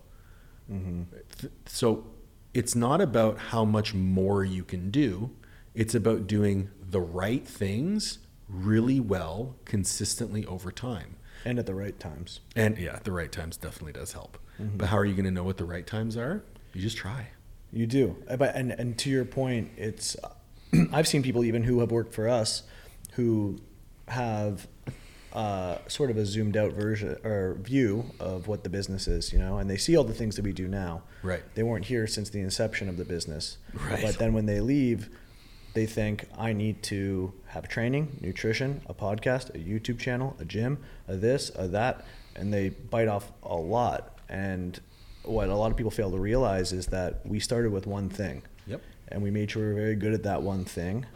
Th- 0.70 1.52
So 1.66 2.06
it's 2.54 2.74
not 2.74 3.00
about 3.00 3.38
how 3.38 3.64
much 3.64 3.94
more 3.94 4.44
you 4.44 4.64
can 4.64 4.90
do, 4.90 5.30
it's 5.74 5.94
about 5.94 6.26
doing 6.26 6.70
the 6.80 7.00
right 7.00 7.46
things 7.46 8.18
really 8.48 9.00
well, 9.00 9.56
consistently 9.64 10.44
over 10.46 10.70
time. 10.70 11.16
And 11.44 11.58
at 11.58 11.66
the 11.66 11.74
right 11.74 11.98
times. 11.98 12.40
And 12.54 12.78
yeah, 12.78 12.98
the 13.02 13.12
right 13.12 13.32
times 13.32 13.56
definitely 13.56 13.92
does 13.94 14.12
help. 14.12 14.38
But 14.58 14.88
how 14.88 14.98
are 14.98 15.04
you 15.04 15.14
going 15.14 15.24
to 15.24 15.30
know 15.30 15.42
what 15.42 15.56
the 15.56 15.64
right 15.64 15.86
times 15.86 16.16
are? 16.16 16.44
You 16.72 16.80
just 16.82 16.96
try. 16.96 17.28
You 17.72 17.86
do, 17.86 18.16
Uh, 18.28 18.36
but 18.36 18.54
and 18.54 18.70
and 18.72 18.96
to 18.98 19.10
your 19.10 19.24
point, 19.24 19.70
it's 19.76 20.14
I've 20.92 21.08
seen 21.08 21.22
people 21.22 21.42
even 21.42 21.64
who 21.64 21.80
have 21.80 21.90
worked 21.90 22.14
for 22.14 22.28
us 22.28 22.62
who 23.14 23.58
have 24.12 24.68
uh, 25.32 25.78
sort 25.88 26.10
of 26.10 26.16
a 26.16 26.26
zoomed 26.26 26.56
out 26.56 26.72
version 26.72 27.16
or 27.24 27.54
view 27.54 28.04
of 28.20 28.48
what 28.48 28.64
the 28.64 28.70
business 28.70 29.08
is, 29.08 29.32
you 29.32 29.38
know, 29.38 29.58
and 29.58 29.68
they 29.68 29.76
see 29.76 29.96
all 29.96 30.04
the 30.04 30.14
things 30.14 30.36
that 30.36 30.44
we 30.44 30.52
do 30.52 30.68
now. 30.68 31.02
Right. 31.22 31.42
They 31.54 31.62
weren't 31.62 31.86
here 31.86 32.06
since 32.06 32.30
the 32.30 32.40
inception 32.40 32.88
of 32.88 32.96
the 32.96 33.04
business. 33.04 33.58
Right. 33.72 34.02
But 34.02 34.18
then 34.18 34.34
when 34.34 34.46
they 34.46 34.60
leave, 34.60 35.08
they 35.74 35.86
think 35.86 36.26
I 36.36 36.52
need 36.52 36.82
to 36.84 37.32
have 37.46 37.66
training, 37.66 38.18
nutrition, 38.20 38.82
a 38.86 38.94
podcast, 38.94 39.50
a 39.50 39.58
YouTube 39.58 39.98
channel, 39.98 40.36
a 40.38 40.44
gym, 40.44 40.78
a 41.08 41.16
this, 41.16 41.50
a 41.56 41.66
that, 41.68 42.04
and 42.36 42.52
they 42.52 42.68
bite 42.68 43.08
off 43.08 43.32
a 43.42 43.56
lot. 43.56 44.18
And 44.28 44.78
what 45.24 45.48
a 45.48 45.54
lot 45.54 45.70
of 45.70 45.76
people 45.76 45.90
fail 45.90 46.10
to 46.10 46.18
realize 46.18 46.72
is 46.72 46.86
that 46.88 47.24
we 47.24 47.40
started 47.40 47.72
with 47.72 47.86
one 47.86 48.10
thing. 48.10 48.42
Yep. 48.66 48.82
And 49.08 49.22
we 49.22 49.30
made 49.30 49.50
sure 49.50 49.62
we 49.62 49.68
were 49.68 49.80
very 49.80 49.94
good 49.94 50.12
at 50.12 50.22
that 50.24 50.42
one 50.42 50.64
thing, 50.64 51.06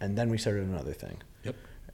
and 0.00 0.16
then 0.16 0.30
we 0.30 0.38
started 0.38 0.64
another 0.64 0.92
thing. 0.92 1.18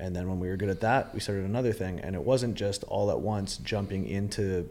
And 0.02 0.16
then 0.16 0.28
when 0.28 0.40
we 0.40 0.48
were 0.48 0.56
good 0.56 0.68
at 0.68 0.80
that, 0.80 1.14
we 1.14 1.20
started 1.20 1.44
another 1.44 1.72
thing. 1.72 2.00
And 2.00 2.16
it 2.16 2.22
wasn't 2.22 2.56
just 2.56 2.82
all 2.84 3.12
at 3.12 3.20
once 3.20 3.58
jumping 3.58 4.04
into 4.08 4.68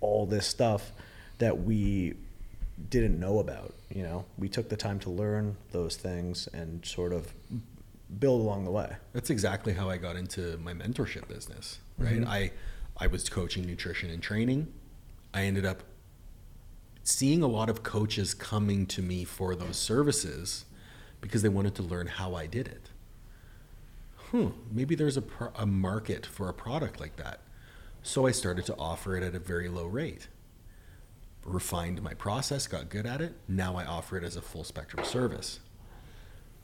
all 0.00 0.24
this 0.24 0.46
stuff 0.46 0.92
that 1.36 1.62
we 1.62 2.14
didn't 2.88 3.20
know 3.20 3.38
about. 3.38 3.74
You 3.94 4.02
know, 4.02 4.24
we 4.38 4.48
took 4.48 4.70
the 4.70 4.76
time 4.78 4.98
to 5.00 5.10
learn 5.10 5.58
those 5.72 5.96
things 5.96 6.48
and 6.54 6.84
sort 6.86 7.12
of 7.12 7.34
build 8.18 8.40
along 8.40 8.64
the 8.64 8.70
way. 8.70 8.96
That's 9.12 9.28
exactly 9.28 9.74
how 9.74 9.90
I 9.90 9.98
got 9.98 10.16
into 10.16 10.56
my 10.56 10.72
mentorship 10.72 11.28
business, 11.28 11.78
mm-hmm. 12.00 12.24
right? 12.24 12.26
I 12.26 12.50
I 12.96 13.08
was 13.08 13.28
coaching 13.28 13.66
nutrition 13.66 14.08
and 14.08 14.22
training. 14.22 14.72
I 15.34 15.42
ended 15.42 15.66
up 15.66 15.82
seeing 17.04 17.42
a 17.42 17.46
lot 17.46 17.68
of 17.68 17.82
coaches 17.82 18.32
coming 18.32 18.86
to 18.86 19.02
me 19.02 19.24
for 19.24 19.54
those 19.54 19.76
services 19.76 20.64
because 21.20 21.42
they 21.42 21.50
wanted 21.50 21.74
to 21.74 21.82
learn 21.82 22.06
how 22.06 22.34
I 22.34 22.46
did 22.46 22.68
it. 22.68 22.88
Hmm, 24.32 24.48
maybe 24.70 24.94
there's 24.94 25.16
a, 25.16 25.22
pro- 25.22 25.52
a 25.54 25.66
market 25.66 26.26
for 26.26 26.48
a 26.48 26.54
product 26.54 26.98
like 26.98 27.16
that. 27.16 27.40
So 28.02 28.26
I 28.26 28.32
started 28.32 28.66
to 28.66 28.76
offer 28.76 29.16
it 29.16 29.22
at 29.22 29.34
a 29.34 29.38
very 29.38 29.68
low 29.68 29.86
rate. 29.86 30.28
Refined 31.44 32.02
my 32.02 32.14
process, 32.14 32.66
got 32.66 32.88
good 32.88 33.06
at 33.06 33.20
it. 33.20 33.34
Now 33.46 33.76
I 33.76 33.84
offer 33.84 34.16
it 34.16 34.24
as 34.24 34.34
a 34.34 34.42
full 34.42 34.64
spectrum 34.64 35.04
service. 35.04 35.60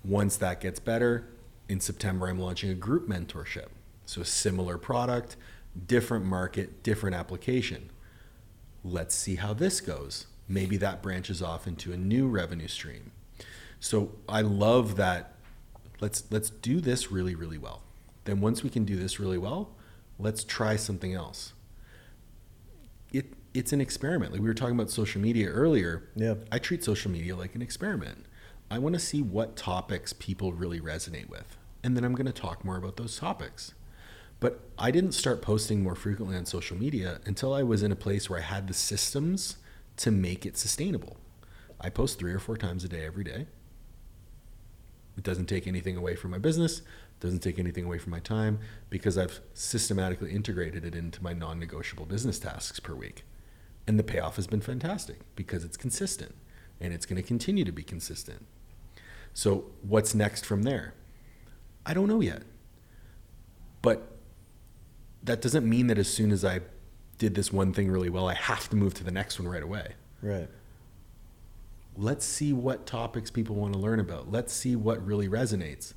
Once 0.03 0.37
that 0.37 0.61
gets 0.61 0.81
better, 0.81 1.29
in 1.69 1.81
September, 1.81 2.29
I'm 2.29 2.39
launching 2.39 2.71
a 2.71 2.75
group 2.75 3.09
mentorship. 3.09 3.69
So, 4.07 4.23
similar 4.23 4.79
product, 4.79 5.37
different 5.87 6.25
market, 6.25 6.83
different 6.83 7.15
application. 7.15 7.91
Let's 8.83 9.15
see 9.15 9.35
how 9.35 9.53
this 9.53 9.83
goes. 9.83 10.27
Maybe 10.49 10.79
that 10.79 11.03
branches 11.03 11.43
off 11.43 11.67
into 11.67 11.93
a 11.93 11.99
new 11.99 12.27
revenue 12.27 12.69
stream. 12.69 13.13
So, 13.81 14.13
I 14.27 14.41
love 14.41 14.97
that. 14.97 15.35
Let's 16.01 16.25
let's 16.31 16.51
do 16.51 16.81
this 16.81 17.11
really 17.11 17.35
really 17.35 17.59
well. 17.59 17.83
Then 18.25 18.41
once 18.41 18.63
we 18.63 18.71
can 18.71 18.85
do 18.85 18.97
this 18.97 19.19
really 19.19 19.39
well, 19.39 19.75
let's 20.19 20.45
try 20.45 20.77
something 20.77 21.15
else. 21.15 21.53
It 23.13 23.33
it's 23.55 23.73
an 23.73 23.81
experiment. 23.81 24.33
Like 24.33 24.41
we 24.41 24.49
were 24.49 24.55
talking 24.55 24.75
about 24.75 24.91
social 24.91 25.21
media 25.21 25.49
earlier. 25.49 26.09
Yeah. 26.15 26.35
I 26.53 26.59
treat 26.59 26.85
social 26.85 27.11
media 27.11 27.35
like 27.37 27.55
an 27.55 27.63
experiment. 27.63 28.27
I 28.71 28.79
want 28.79 28.95
to 28.95 29.01
see 29.01 29.23
what 29.23 29.57
topics 29.57 30.13
people 30.13 30.53
really 30.53 30.81
resonate 30.81 31.29
with. 31.29 31.57
And 31.83 31.97
then 31.97 32.05
I'm 32.05 32.15
going 32.15 32.27
to 32.27 32.33
talk 32.33 32.65
more 32.65 32.77
about 32.77 32.97
those 32.97 33.19
topics. 33.19 33.73
But 34.41 34.61
I 34.79 34.91
didn't 34.91 35.13
start 35.13 35.43
posting 35.43 35.83
more 35.83 35.95
frequently 35.95 36.37
on 36.37 36.45
social 36.45 36.77
media 36.77 37.21
until 37.25 37.55
I 37.55 37.63
was 37.63 37.83
in 37.83 37.91
a 37.91 37.97
place 37.97 38.29
where 38.29 38.39
I 38.39 38.43
had 38.43 38.69
the 38.69 38.75
systems 38.75 39.57
to 39.97 40.11
make 40.11 40.47
it 40.47 40.57
sustainable. 40.57 41.17
I 41.81 41.91
post 41.91 42.19
three 42.19 42.33
or 42.33 42.39
four 42.39 42.57
times 42.57 42.85
a 42.85 42.89
day 42.89 43.05
every 43.05 43.25
day. 43.25 43.47
It 45.19 45.25
doesn't 45.25 45.47
take 45.47 45.67
anything 45.67 45.97
away 45.97 46.15
from 46.15 46.31
my 46.31 46.39
business, 46.39 46.81
doesn't 47.19 47.41
take 47.41 47.59
anything 47.59 47.85
away 47.85 47.99
from 47.99 48.13
my 48.13 48.21
time 48.21 48.61
because 48.89 49.19
I've 49.19 49.41
systematically 49.53 50.31
integrated 50.31 50.85
it 50.85 50.95
into 50.95 51.21
my 51.23 51.33
non 51.33 51.59
negotiable 51.59 52.07
business 52.07 52.39
tasks 52.39 52.79
per 52.79 52.95
week. 52.95 53.25
And 53.89 53.99
the 53.99 54.05
payoff 54.05 54.37
has 54.37 54.47
been 54.47 54.61
fantastic 54.61 55.19
because 55.35 55.65
it's 55.65 55.77
consistent 55.77 56.37
and 56.81 56.95
it's 56.95 57.05
going 57.05 57.21
to 57.21 57.27
continue 57.27 57.65
to 57.65 57.73
be 57.73 57.83
consistent. 57.83 58.47
So, 59.35 59.65
what's 59.83 60.15
next 60.15 60.47
from 60.47 60.63
there? 60.63 60.95
I 61.85 61.95
don't 61.95 62.07
know 62.07 62.21
yet. 62.21 62.43
But 63.83 64.17
that 65.25 65.43
doesn't 65.43 65.69
mean 65.69 65.89
that 65.89 65.99
as 65.99 66.09
soon 66.09 66.31
as 66.31 66.45
I 66.45 66.61
did 67.19 67.35
this 67.35 67.53
one 67.53 67.73
thing 67.73 67.91
really 67.91 68.09
well. 68.09 68.29
I 68.29 68.35
have 68.35 68.69
to 68.71 68.77
move 68.77 68.95
to 68.95 69.05
the 69.05 69.11
next 69.11 69.41
one 69.41 69.49
right 69.49 69.63
away. 69.63 69.95
Right. 70.23 70.49
Let's 72.01 72.25
see 72.25 72.53
what 72.53 72.87
topics 72.87 73.29
people 73.29 73.57
want 73.57 73.73
to 73.73 73.79
learn 73.81 73.99
about. 73.99 74.31
Let's 74.31 74.53
see 74.53 74.77
what 74.77 75.05
really 75.05 75.29
resonates. 75.29 75.95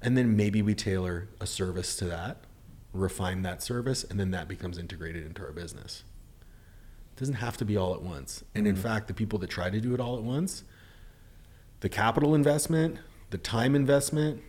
And 0.00 0.16
then 0.16 0.34
maybe 0.34 0.62
we 0.62 0.74
tailor 0.74 1.28
a 1.38 1.46
service 1.46 1.96
to 1.96 2.06
that, 2.06 2.38
refine 2.94 3.42
that 3.42 3.62
service, 3.62 4.04
and 4.04 4.18
then 4.18 4.30
that 4.30 4.48
becomes 4.48 4.78
integrated 4.78 5.26
into 5.26 5.42
our 5.42 5.52
business. 5.52 6.02
It 7.14 7.20
doesn't 7.20 7.34
have 7.34 7.58
to 7.58 7.66
be 7.66 7.76
all 7.76 7.92
at 7.92 8.00
once. 8.00 8.42
And 8.54 8.66
in 8.66 8.74
mm-hmm. 8.74 8.82
fact, 8.82 9.06
the 9.06 9.12
people 9.12 9.38
that 9.40 9.50
try 9.50 9.68
to 9.68 9.80
do 9.82 9.92
it 9.92 10.00
all 10.00 10.16
at 10.16 10.22
once, 10.22 10.64
the 11.80 11.90
capital 11.90 12.34
investment, 12.34 12.96
the 13.28 13.36
time 13.36 13.74
investment, 13.74 14.42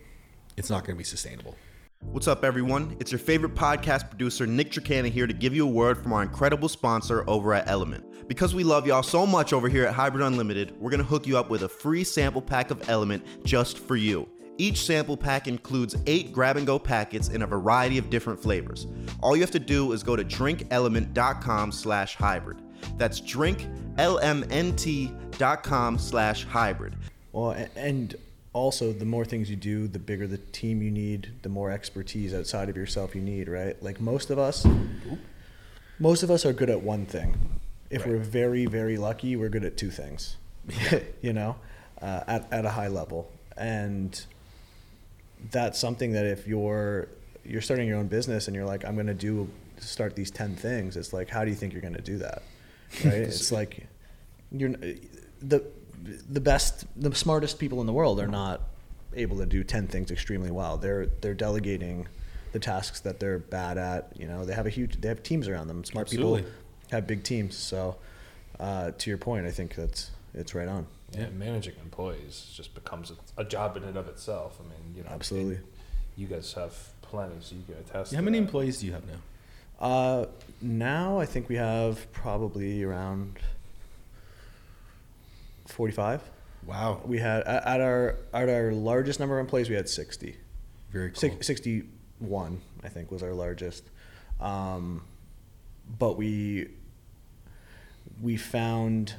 it's 0.56 0.70
not 0.70 0.86
going 0.86 0.96
to 0.96 0.98
be 0.98 1.04
sustainable. 1.04 1.58
What's 2.02 2.28
up, 2.28 2.44
everyone? 2.46 2.96
It's 3.00 3.12
your 3.12 3.20
favorite 3.20 3.56
podcast 3.56 4.10
producer, 4.10 4.48
Nick 4.48 4.72
Tricana, 4.72 5.10
here 5.10 5.28
to 5.28 5.34
give 5.34 5.56
you 5.56 5.68
a 5.68 5.70
word 5.70 6.02
from 6.02 6.14
our 6.14 6.24
incredible 6.24 6.70
sponsor 6.70 7.24
over 7.28 7.54
at 7.54 7.68
Element. 7.68 8.28
Because 8.28 8.56
we 8.56 8.64
love 8.64 8.88
y'all 8.88 9.04
so 9.04 9.26
much 9.26 9.54
over 9.54 9.68
here 9.68 9.86
at 9.86 9.94
Hybrid 9.94 10.26
Unlimited, 10.26 10.80
we're 10.80 10.92
going 10.92 11.02
to 11.02 11.06
hook 11.06 11.28
you 11.28 11.38
up 11.38 11.50
with 11.50 11.64
a 11.64 11.70
free 11.70 12.04
sample 12.04 12.42
pack 12.42 12.72
of 12.72 12.90
Element 12.90 13.24
just 13.44 13.80
for 13.80 13.96
you. 13.96 14.28
Each 14.58 14.86
sample 14.86 15.18
pack 15.18 15.48
includes 15.48 15.96
eight 16.06 16.32
grab 16.32 16.58
and 16.58 16.66
go 16.66 16.80
packets 16.80 17.30
in 17.30 17.42
a 17.42 17.48
variety 17.48 17.98
of 17.98 18.10
different 18.10 18.42
flavors. 18.42 18.88
All 19.22 19.36
you 19.36 19.42
have 19.42 19.52
to 19.52 19.60
do 19.60 19.92
is 19.92 20.02
go 20.02 20.16
to 20.16 20.24
drinklmnt.com 20.24 21.72
slash 21.72 22.16
hybrid. 22.16 22.62
That's 22.98 23.20
drinklmnt.com 23.20 25.98
slash 25.98 26.46
hybrid. 26.46 26.96
Well, 27.34 27.68
and 27.76 28.16
also 28.56 28.94
the 28.94 29.06
more 29.06 29.26
things 29.26 29.50
you 29.50 29.58
do, 29.58 29.86
the 29.86 30.00
bigger 30.00 30.26
the 30.26 30.38
team 30.38 30.82
you 30.82 30.90
need, 30.90 31.30
the 31.42 31.50
more 31.50 31.72
expertise 31.72 32.34
outside 32.34 32.70
of 32.70 32.78
yourself 32.78 33.14
you 33.14 33.22
need, 33.22 33.50
right? 33.50 33.76
Like 33.84 34.00
most 34.00 34.30
of 34.30 34.40
us, 34.40 34.66
most 36.00 36.24
of 36.24 36.32
us 36.32 36.46
are 36.46 36.54
good 36.54 36.70
at 36.70 36.82
one 36.82 37.06
thing. 37.06 37.36
If 37.90 38.02
Right. 38.02 38.12
we're 38.12 38.18
very, 38.20 38.66
very 38.66 38.98
lucky, 38.98 39.36
we're 39.36 39.50
good 39.50 39.66
at 39.66 39.76
two 39.76 39.92
things. 39.92 40.38
you 41.22 41.34
know, 41.34 41.58
uh, 42.02 42.22
at 42.28 42.52
at 42.52 42.66
a 42.66 42.70
high 42.70 42.88
level, 42.88 43.30
and 43.58 44.26
that's 45.52 45.78
something 45.78 46.14
that 46.14 46.26
if 46.26 46.48
you're 46.48 47.10
you're 47.44 47.62
starting 47.62 47.88
your 47.90 47.98
own 47.98 48.08
business 48.08 48.48
and 48.48 48.56
you're 48.56 48.66
like, 48.66 48.86
I'm 48.86 48.96
going 48.96 49.06
to 49.08 49.14
do 49.14 49.50
start 49.80 50.16
these 50.16 50.32
ten 50.32 50.56
things. 50.56 50.96
It's 50.96 51.12
like, 51.12 51.30
how 51.30 51.44
do 51.44 51.52
you 51.52 51.56
think 51.58 51.74
you're 51.74 51.82
going 51.82 51.94
to 51.94 52.02
do 52.02 52.18
that? 52.20 52.42
Right? 53.04 53.14
it's 53.28 53.52
like 53.52 53.86
you're 54.52 54.74
the 55.42 55.62
the 56.30 56.42
best, 56.42 56.86
the 56.96 57.14
smartest 57.16 57.60
people 57.60 57.82
in 57.82 57.88
the 57.88 57.94
world 57.94 58.20
are 58.20 58.28
not 58.28 58.62
able 59.16 59.38
to 59.38 59.46
do 59.46 59.64
ten 59.64 59.88
things 59.88 60.12
extremely 60.12 60.52
well. 60.52 60.78
They're 60.78 61.08
they're 61.22 61.34
delegating 61.34 62.08
the 62.52 62.60
tasks 62.60 63.02
that 63.02 63.20
they're 63.20 63.40
bad 63.40 63.78
at. 63.78 64.12
You 64.18 64.28
know, 64.28 64.46
they 64.46 64.54
have 64.54 64.66
a 64.66 64.70
huge, 64.70 65.02
they 65.02 65.08
have 65.10 65.24
teams 65.24 65.48
around 65.48 65.68
them. 65.68 65.84
Smart 65.84 66.08
Absolutely. 66.08 66.44
people 66.44 66.56
have 66.92 67.08
big 67.08 67.24
teams. 67.24 67.56
So, 67.56 67.98
uh, 68.60 68.92
to 68.92 69.10
your 69.10 69.18
point, 69.18 69.46
I 69.46 69.52
think 69.52 69.76
that's 69.76 70.12
it's 70.34 70.56
right 70.56 70.68
on. 70.68 70.88
Yeah, 71.12 71.30
managing 71.30 71.76
employees 71.84 72.52
just 72.56 72.74
becomes 72.74 73.12
a, 73.12 73.42
a 73.42 73.46
job 73.46 73.78
in 73.78 73.84
and 73.84 73.98
of 73.98 74.08
itself. 74.08 74.60
I 74.60 74.64
mean, 74.64 74.96
you 74.98 75.04
know, 75.04 75.10
Absolutely. 75.12 75.60
You 76.18 76.28
guys 76.28 76.54
have 76.54 76.74
plenty, 77.02 77.36
so 77.42 77.56
you 77.56 77.64
can 77.66 77.76
attest. 77.76 78.14
How 78.14 78.20
to 78.20 78.24
many 78.24 78.38
that. 78.38 78.46
employees 78.46 78.80
do 78.80 78.86
you 78.88 78.94
have 78.94 79.04
now? 79.06 79.86
Uh, 79.86 80.26
now 80.62 81.20
I 81.20 81.26
think 81.26 81.50
we 81.50 81.56
have 81.56 82.12
probably 82.14 82.84
around 82.84 83.40
forty-five. 85.66 86.22
Wow. 86.66 87.02
We 87.06 87.20
had 87.20 87.44
at 87.44 87.80
our 87.82 88.18
at 88.34 88.50
our 88.50 88.72
largest 88.72 89.20
number 89.20 89.38
of 89.40 89.44
employees, 89.46 89.70
we 89.70 89.76
had 89.76 89.88
sixty. 89.90 90.38
Very 90.92 91.10
cool. 91.12 91.20
Six, 91.20 91.46
61, 91.48 92.62
I 92.84 92.88
think, 92.90 93.12
was 93.12 93.22
our 93.22 93.34
largest. 93.34 93.84
Um, 94.40 95.04
but 96.00 96.18
we 96.18 96.70
we 98.22 98.38
found 98.38 99.14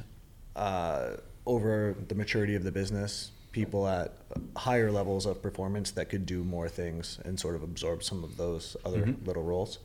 uh, 0.55 1.16
over 1.44 1.94
the 2.09 2.14
maturity 2.14 2.55
of 2.55 2.64
the 2.64 2.72
business, 2.72 3.30
people 3.53 3.86
at 3.86 4.14
higher 4.57 4.90
levels 4.90 5.26
of 5.26 5.42
performance 5.42 5.90
that 5.92 6.09
could 6.09 6.24
do 6.26 6.42
more 6.44 6.68
things 6.68 7.18
and 7.24 7.38
sort 7.38 7.55
of 7.55 7.62
absorb 7.62 8.03
some 8.03 8.24
of 8.24 8.36
those 8.36 8.76
other 8.84 9.03
Mhm. 9.03 9.26
little 9.26 9.42
roles. 9.42 9.78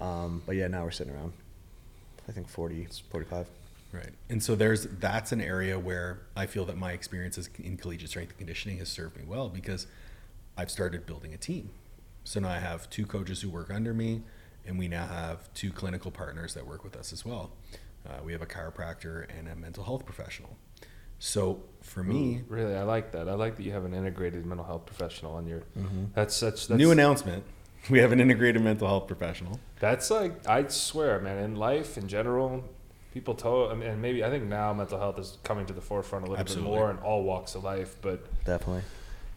Um, 0.00 0.42
but 0.46 0.56
yeah, 0.56 0.66
now 0.66 0.84
we're 0.84 0.90
sitting 0.90 1.14
around, 1.14 1.32
I 2.28 2.32
think 2.32 2.48
40, 2.48 2.88
45. 3.10 3.46
Right. 3.92 4.12
And 4.28 4.42
so 4.42 4.54
there's 4.54 4.84
that's 4.84 5.32
an 5.32 5.40
area 5.40 5.78
where 5.78 6.22
I 6.36 6.46
feel 6.46 6.64
that 6.66 6.76
my 6.76 6.92
experiences 6.92 7.50
in 7.58 7.76
collegiate 7.76 8.10
strength 8.10 8.30
and 8.30 8.38
conditioning 8.38 8.78
has 8.78 8.88
served 8.88 9.16
me 9.16 9.24
well 9.26 9.48
because 9.48 9.86
I've 10.56 10.70
started 10.70 11.06
building 11.06 11.34
a 11.34 11.38
team. 11.38 11.70
So 12.24 12.40
now 12.40 12.50
I 12.50 12.58
have 12.58 12.88
two 12.90 13.06
coaches 13.06 13.40
who 13.40 13.50
work 13.50 13.70
under 13.70 13.94
me, 13.94 14.22
and 14.66 14.78
we 14.78 14.88
now 14.88 15.06
have 15.06 15.52
two 15.54 15.72
clinical 15.72 16.10
partners 16.10 16.54
that 16.54 16.66
work 16.66 16.84
with 16.84 16.96
us 16.96 17.12
as 17.12 17.24
well. 17.24 17.50
Uh, 18.06 18.18
we 18.24 18.32
have 18.32 18.42
a 18.42 18.46
chiropractor 18.46 19.26
and 19.36 19.48
a 19.48 19.56
mental 19.56 19.84
health 19.84 20.04
professional. 20.04 20.56
So 21.18 21.62
for 21.82 22.02
me, 22.02 22.42
Really, 22.48 22.74
I 22.74 22.82
like 22.82 23.12
that. 23.12 23.28
I 23.28 23.34
like 23.34 23.56
that 23.56 23.62
you 23.62 23.72
have 23.72 23.84
an 23.84 23.92
integrated 23.92 24.46
mental 24.46 24.64
health 24.64 24.86
professional 24.86 25.34
on 25.34 25.46
your. 25.46 25.60
Mm-hmm. 25.78 26.04
That's 26.14 26.34
such 26.34 26.68
that's, 26.68 26.78
new 26.78 26.92
announcement: 26.92 27.44
we 27.90 27.98
have 27.98 28.12
an 28.12 28.20
integrated 28.20 28.62
mental 28.62 28.88
health 28.88 29.06
professional. 29.06 29.60
That's 29.80 30.10
like 30.10 30.48
I 30.48 30.66
swear, 30.68 31.20
man. 31.20 31.38
In 31.38 31.56
life, 31.56 31.98
in 31.98 32.08
general, 32.08 32.64
people 33.12 33.34
mean, 33.74 33.88
and 33.88 34.00
maybe 34.00 34.24
I 34.24 34.30
think 34.30 34.44
now 34.44 34.72
mental 34.72 34.98
health 34.98 35.18
is 35.18 35.38
coming 35.42 35.66
to 35.66 35.72
the 35.72 35.80
forefront 35.80 36.26
a 36.26 36.28
little 36.28 36.40
Absolutely. 36.40 36.70
bit 36.70 36.76
more 36.78 36.90
in 36.90 36.98
all 36.98 37.24
walks 37.24 37.54
of 37.54 37.64
life. 37.64 37.96
But 38.00 38.24
Definitely. 38.44 38.82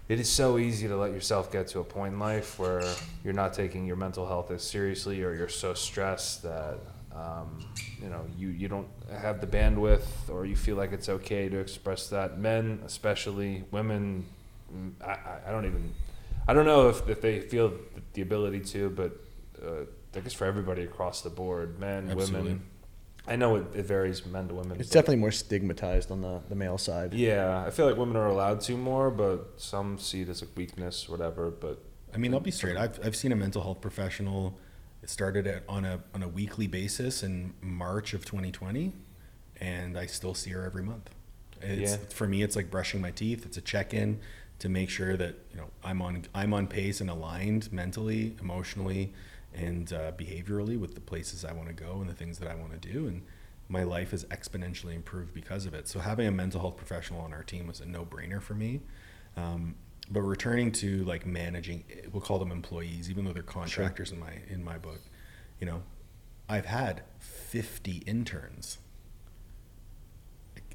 it 0.10 0.20
is 0.20 0.30
so 0.30 0.58
easy 0.58 0.88
to 0.88 0.96
let 0.96 1.12
yourself 1.12 1.52
get 1.52 1.68
to 1.70 1.80
a 1.80 1.84
point 1.84 2.14
in 2.14 2.20
life 2.20 2.60
where 2.60 2.84
you're 3.24 3.34
not 3.34 3.54
taking 3.54 3.86
your 3.86 3.96
mental 3.96 4.28
health 4.28 4.52
as 4.52 4.64
seriously, 4.64 5.24
or 5.24 5.34
you're 5.34 5.50
so 5.50 5.74
stressed 5.74 6.44
that 6.44 6.78
um, 7.16 7.60
you 8.02 8.10
know 8.10 8.26
you 8.38 8.50
you 8.50 8.68
don't 8.68 8.88
have 9.12 9.42
the 9.42 9.48
bandwidth, 9.48 10.30
or 10.30 10.46
you 10.46 10.56
feel 10.56 10.76
like 10.76 10.92
it's 10.92 11.10
okay 11.10 11.50
to 11.50 11.58
express 11.58 12.10
that. 12.10 12.40
Men, 12.40 12.82
especially 12.86 13.64
women, 13.72 14.26
mm, 14.74 14.92
I, 15.04 15.12
I, 15.12 15.40
I 15.48 15.52
don't 15.52 15.66
even. 15.66 15.94
I 16.46 16.52
don't 16.52 16.66
know 16.66 16.90
if, 16.90 17.08
if 17.08 17.22
they 17.22 17.40
feel 17.40 17.72
the 18.12 18.22
ability 18.22 18.60
to, 18.60 18.90
but 18.90 19.18
uh, 19.66 19.86
I 20.14 20.20
guess 20.20 20.34
for 20.34 20.44
everybody 20.44 20.84
across 20.84 21.22
the 21.22 21.30
board, 21.30 21.80
men, 21.80 22.10
Absolutely. 22.12 22.42
women. 22.42 22.64
I 23.28 23.36
know 23.38 23.56
it, 23.56 23.66
it 23.74 23.86
varies 23.86 24.26
men 24.26 24.48
to 24.50 24.54
women. 24.54 24.80
It's 24.80 24.90
but- 24.90 24.94
definitely 24.96 25.18
more 25.18 25.32
stigmatized 25.32 26.12
on 26.12 26.22
the, 26.22 26.42
the 26.50 26.56
male 26.56 26.78
side. 26.78 27.14
yeah, 27.14 27.64
I 27.66 27.70
feel 27.70 27.86
like 27.88 27.98
women 27.98 28.18
are 28.18 28.28
allowed 28.28 28.62
to 28.62 28.76
more, 28.78 29.10
but 29.10 29.54
some 29.58 29.98
see 29.98 30.22
it 30.22 30.30
as 30.30 30.42
a 30.42 30.46
weakness, 30.56 31.08
whatever. 31.08 31.50
But 31.50 31.82
I 32.14 32.18
mean, 32.18 32.34
I'll 32.34 32.40
be 32.40 32.52
straight. 32.52 32.78
I've, 32.78 33.00
I've 33.06 33.16
seen 33.16 33.32
a 33.32 33.36
mental 33.36 33.62
health 33.62 33.82
professional. 33.82 34.58
It 35.02 35.10
started 35.10 35.48
at, 35.48 35.64
on 35.68 35.86
a 35.86 36.02
on 36.14 36.22
a 36.24 36.28
weekly 36.28 36.68
basis 36.68 37.24
in 37.24 37.54
March 37.62 38.14
of 38.14 38.26
2020, 38.26 38.94
and 39.60 39.98
I 39.98 40.06
still 40.06 40.34
see 40.34 40.52
her 40.52 40.66
every 40.66 40.84
month. 40.84 41.10
It's, 41.62 41.92
Yeah. 41.92 41.98
For 42.10 42.28
me, 42.28 42.44
it's 42.44 42.56
like 42.56 42.70
brushing 42.70 43.00
my 43.02 43.12
teeth. 43.12 43.46
It's 43.46 43.58
a 43.58 43.62
check 43.62 43.94
in 43.94 44.20
to 44.60 44.70
make 44.70 44.90
sure 44.90 45.16
that 45.18 45.36
you 45.52 45.58
know 45.58 45.68
I'm 45.84 46.02
on 46.02 46.24
I'm 46.36 46.54
on 46.54 46.68
pace 46.68 47.00
and 47.02 47.10
aligned 47.10 47.72
mentally, 47.74 48.36
emotionally, 48.42 49.14
and 49.54 49.92
uh, 49.94 50.12
behaviorally 50.14 50.80
with 50.80 50.96
the 50.96 51.02
places 51.02 51.46
I 51.46 51.54
want 51.54 51.68
to 51.68 51.74
go 51.74 52.00
and 52.00 52.10
the 52.10 52.14
things 52.14 52.40
that 52.40 52.50
I 52.50 52.56
want 52.56 52.80
to 52.80 52.92
do. 52.92 53.08
And 53.08 53.24
my 53.70 53.84
life 53.84 54.12
has 54.12 54.26
exponentially 54.26 54.96
improved 54.96 55.34
because 55.34 55.66
of 55.66 55.74
it. 55.74 55.88
So 55.88 56.00
having 56.00 56.28
a 56.28 56.32
mental 56.32 56.60
health 56.60 56.78
professional 56.78 57.22
on 57.22 57.34
our 57.34 57.44
team 57.44 57.68
was 57.68 57.80
a 57.80 57.86
no 57.86 58.06
brainer 58.06 58.42
for 58.42 58.54
me. 58.54 58.82
Um, 59.38 59.76
but 60.12 60.22
returning 60.22 60.72
to 60.74 61.04
like 61.06 61.26
managing, 61.26 61.84
we'll 62.12 62.22
call 62.22 62.40
them 62.40 62.52
employees, 62.52 63.10
even 63.10 63.26
though 63.26 63.34
they're 63.34 63.42
contractors 63.42 64.12
in 64.12 64.20
my 64.20 64.34
in 64.50 64.64
my 64.64 64.78
book. 64.78 65.00
You 65.60 65.68
know, 65.68 65.84
I've 66.50 66.66
had 66.66 67.04
50 67.20 68.04
interns. 68.06 68.80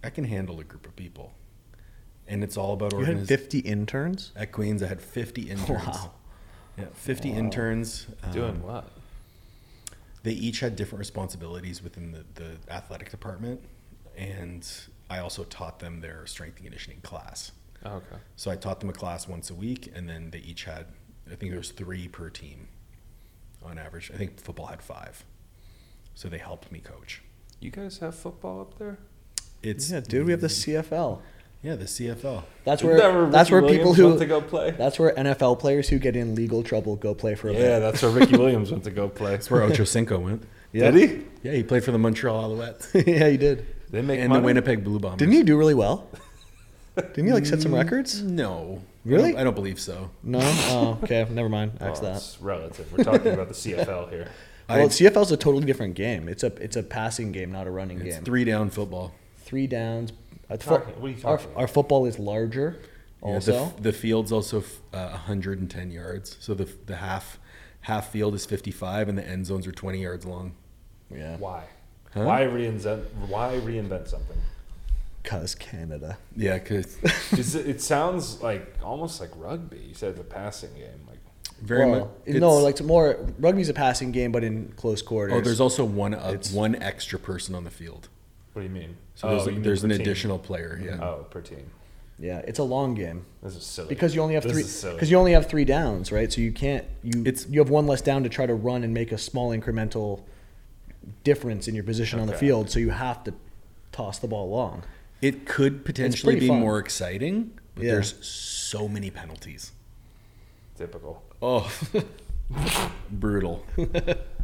I 0.02 0.10
can 0.10 0.24
handle 0.24 0.60
a 0.60 0.64
group 0.64 0.86
of 0.86 0.96
people, 0.96 1.34
and 2.26 2.42
it's 2.42 2.56
all 2.56 2.72
about 2.72 2.92
You 2.92 3.04
had 3.04 3.26
50 3.26 3.58
interns? 3.60 4.32
At 4.36 4.52
Queens, 4.52 4.82
I 4.82 4.86
had 4.86 5.00
50 5.00 5.50
interns. 5.50 5.86
Wow. 5.86 6.12
Yeah, 6.78 6.84
50 6.94 7.30
Wow. 7.32 7.36
interns. 7.38 8.06
doing 8.32 8.50
um, 8.50 8.62
what? 8.62 8.90
they 10.22 10.32
each 10.32 10.60
had 10.60 10.76
different 10.76 10.98
responsibilities 10.98 11.82
within 11.82 12.12
the, 12.12 12.24
the 12.34 12.72
athletic 12.72 13.10
department 13.10 13.60
and 14.16 14.68
i 15.08 15.18
also 15.20 15.44
taught 15.44 15.78
them 15.78 16.00
their 16.00 16.26
strength 16.26 16.56
and 16.56 16.64
conditioning 16.64 17.00
class 17.02 17.52
Oh, 17.86 17.94
okay. 17.96 18.16
so 18.36 18.50
i 18.50 18.56
taught 18.56 18.80
them 18.80 18.90
a 18.90 18.92
class 18.92 19.28
once 19.28 19.48
a 19.48 19.54
week 19.54 19.90
and 19.94 20.08
then 20.08 20.30
they 20.30 20.38
each 20.40 20.64
had 20.64 20.86
i 21.30 21.34
think 21.36 21.50
there 21.52 21.58
was 21.58 21.70
three 21.70 22.08
per 22.08 22.28
team 22.30 22.68
on 23.64 23.78
average 23.78 24.10
i 24.12 24.16
think 24.18 24.40
football 24.40 24.66
had 24.66 24.82
five 24.82 25.24
so 26.14 26.28
they 26.28 26.38
helped 26.38 26.70
me 26.72 26.80
coach 26.80 27.22
You 27.60 27.70
guys 27.70 27.98
have 27.98 28.14
football 28.14 28.60
up 28.60 28.76
there? 28.78 28.98
it's 29.62 29.90
Yeah, 29.90 30.00
dude, 30.00 30.26
we 30.26 30.32
have 30.32 30.40
the 30.40 30.46
CFL. 30.48 31.20
Yeah 31.62 31.74
the 31.74 31.84
cfl 31.86 32.44
That's 32.64 32.82
Isn't 32.82 32.96
that 32.98 33.14
where 33.14 33.26
that's 33.30 33.50
where 33.50 33.62
people 33.62 33.92
Williams 33.92 33.96
who 33.98 34.06
went 34.08 34.20
to 34.20 34.26
go 34.26 34.40
play. 34.40 34.70
that's 34.72 34.98
where 34.98 35.12
NFL 35.14 35.58
players 35.58 35.88
who 35.88 35.98
get 35.98 36.14
in 36.16 36.34
legal 36.34 36.62
trouble 36.62 36.96
go 36.96 37.14
play 37.14 37.34
for 37.34 37.48
a 37.48 37.52
Yeah, 37.52 37.58
bit. 37.58 37.80
that's 37.80 38.02
where 38.02 38.10
Ricky 38.12 38.36
Williams 38.36 38.70
went 38.70 38.84
to 38.84 38.90
go 38.90 39.08
play. 39.08 39.32
that's 39.32 39.50
where 39.50 39.62
ocho 39.62 39.84
cinco 39.84 40.18
went 40.18 40.44
Yeah. 40.72 40.90
Did 40.90 41.10
he? 41.10 41.24
yeah 41.42 41.52
he 41.56 41.62
played 41.62 41.82
for 41.84 41.92
the 41.92 41.98
montreal 41.98 42.50
alouettes 42.50 42.92
yeah, 43.06 43.28
he 43.28 43.36
did. 43.36 43.66
They 43.90 44.02
make 44.02 44.20
and 44.20 44.28
money. 44.28 44.40
the 44.40 44.44
winnipeg 44.46 44.84
blue 44.84 44.98
bombers 44.98 45.18
Didn't 45.18 45.34
he 45.34 45.42
do 45.42 45.56
really 45.58 45.74
well? 45.74 46.08
Didn't 46.96 47.26
he 47.26 47.32
like 47.32 47.46
set 47.46 47.62
some 47.62 47.72
mm, 47.72 47.76
records? 47.82 48.22
no 48.22 48.82
Really? 49.04 49.30
I 49.30 49.32
don't, 49.32 49.40
I 49.40 49.44
don't 49.44 49.54
believe 49.54 49.80
so 49.80 50.10
No. 50.22 50.40
Oh, 50.42 50.98
okay. 51.04 51.26
Never 51.30 51.48
mind. 51.48 51.72
Well, 51.80 51.94
oh, 51.96 52.00
that. 52.02 52.16
it's 52.16 52.38
relative. 52.42 52.92
We're 52.92 53.04
talking 53.04 53.32
about 53.32 53.48
the 53.48 53.54
CFL 53.54 54.10
here. 54.10 54.28
Well, 54.68 54.80
I- 54.80 54.84
CFL's 54.88 55.32
a 55.32 55.36
totally 55.38 55.64
different 55.64 55.94
game. 55.94 56.28
It's 56.28 56.42
a 56.42 56.48
it's 56.56 56.76
a 56.76 56.82
passing 56.82 57.32
game, 57.32 57.50
not 57.50 57.66
a 57.66 57.70
running 57.70 58.00
It's 58.02 58.16
game. 58.16 58.24
three 58.24 58.44
down 58.44 58.68
football. 58.68 59.14
Three 59.38 59.66
downs. 59.66 60.12
Talking- 60.56 60.94
fo- 60.94 61.00
what 61.00 61.08
are 61.10 61.14
you 61.14 61.20
our, 61.26 61.34
about? 61.36 61.48
our 61.56 61.68
football 61.68 62.06
is 62.06 62.18
larger. 62.18 62.76
Yeah, 63.22 63.28
Also, 63.28 63.52
the, 63.52 63.58
f- 63.58 63.82
the 63.82 63.92
field's 63.92 64.32
also 64.32 64.60
f- 64.60 64.80
uh, 64.94 65.08
110 65.10 65.90
yards. 65.90 66.36
So 66.40 66.54
the 66.54 66.68
the 66.86 66.96
half 66.96 67.38
half 67.82 68.10
field 68.10 68.34
is 68.34 68.46
55, 68.46 69.08
and 69.08 69.18
the 69.18 69.26
end 69.26 69.46
zones 69.46 69.66
are 69.66 69.72
20 69.72 70.00
yards 70.00 70.24
long. 70.24 70.54
yeah, 71.10 71.36
Why? 71.36 71.64
Huh? 72.14 72.24
Why 72.24 72.42
reinvent? 72.42 73.04
Why 73.28 73.60
reinvent 73.62 74.08
something? 74.08 74.36
cause 75.24 75.54
Canada. 75.54 76.16
Yeah, 76.36 76.54
because 76.58 76.96
It's- 77.32 77.54
it 77.54 77.82
sounds 77.82 78.40
like 78.42 78.76
almost 78.82 79.20
like 79.20 79.30
rugby. 79.36 79.78
You 79.88 79.94
said 79.94 80.16
the 80.16 80.24
passing 80.24 80.70
game. 80.74 81.00
Like 81.06 81.18
very 81.60 81.90
well, 81.90 82.12
much. 82.26 82.36
no, 82.36 82.54
like 82.58 82.72
it's 82.76 82.82
more 82.82 83.26
rugby's 83.38 83.68
a 83.68 83.74
passing 83.74 84.10
game, 84.12 84.32
but 84.32 84.42
in 84.44 84.72
close 84.76 85.02
quarters. 85.02 85.34
oh, 85.36 85.40
there's 85.42 85.60
also 85.60 85.84
one 85.84 86.14
uh, 86.14 86.38
one 86.52 86.76
extra 86.76 87.18
person 87.18 87.54
on 87.54 87.64
the 87.64 87.70
field. 87.70 88.08
what 88.54 88.62
do 88.62 88.68
you 88.68 88.72
mean? 88.72 88.96
So 89.18 89.26
Oh, 89.26 89.30
there's, 89.32 89.46
you 89.46 89.52
mean 89.54 89.62
there's 89.62 89.82
an 89.82 89.90
team. 89.90 90.00
additional 90.00 90.38
player. 90.38 90.80
Yeah. 90.80 91.02
Oh, 91.04 91.26
per 91.28 91.40
team. 91.40 91.68
yeah, 92.20 92.38
it's 92.46 92.60
a 92.60 92.62
long 92.62 92.94
game 92.94 93.24
This 93.42 93.56
is 93.56 93.64
silly. 93.66 93.88
because 93.88 94.14
you 94.14 94.20
only 94.22 94.34
have 94.34 94.44
This 94.44 94.52
three 94.52 94.62
is 94.62 94.72
silly. 94.72 94.94
because 94.94 95.10
you 95.10 95.16
only 95.18 95.32
have 95.32 95.46
three 95.46 95.64
downs, 95.64 96.12
right? 96.12 96.32
So 96.32 96.40
you 96.40 96.52
can't 96.52 96.84
you 97.02 97.22
It's- 97.26 97.44
you 97.50 97.58
have 97.58 97.68
one 97.68 97.88
less 97.88 98.00
down 98.00 98.22
to 98.22 98.28
try 98.28 98.46
to 98.46 98.54
run 98.54 98.84
and 98.84 98.94
make 98.94 99.10
a 99.10 99.18
small 99.18 99.50
incremental 99.50 100.20
difference 101.24 101.66
in 101.66 101.74
your 101.74 101.82
position 101.82 102.20
on 102.20 102.28
the 102.28 102.32
field. 102.36 102.70
So 102.70 102.78
you 102.78 102.90
have 102.90 103.24
to 103.24 103.34
toss 103.90 104.20
the 104.20 104.28
ball 104.28 104.48
long. 104.50 104.84
It 105.20 105.46
could 105.46 105.84
potentially 105.84 106.38
be 106.38 106.46
fun. 106.46 106.60
more 106.60 106.78
exciting, 106.78 107.58
but 107.74 107.82
Yeah. 107.84 107.92
there's 107.94 108.24
so 108.24 108.86
many 108.86 109.10
penalties. 109.10 109.72
typical. 110.76 111.24
Oh, 111.42 111.68
brutal. 113.10 113.64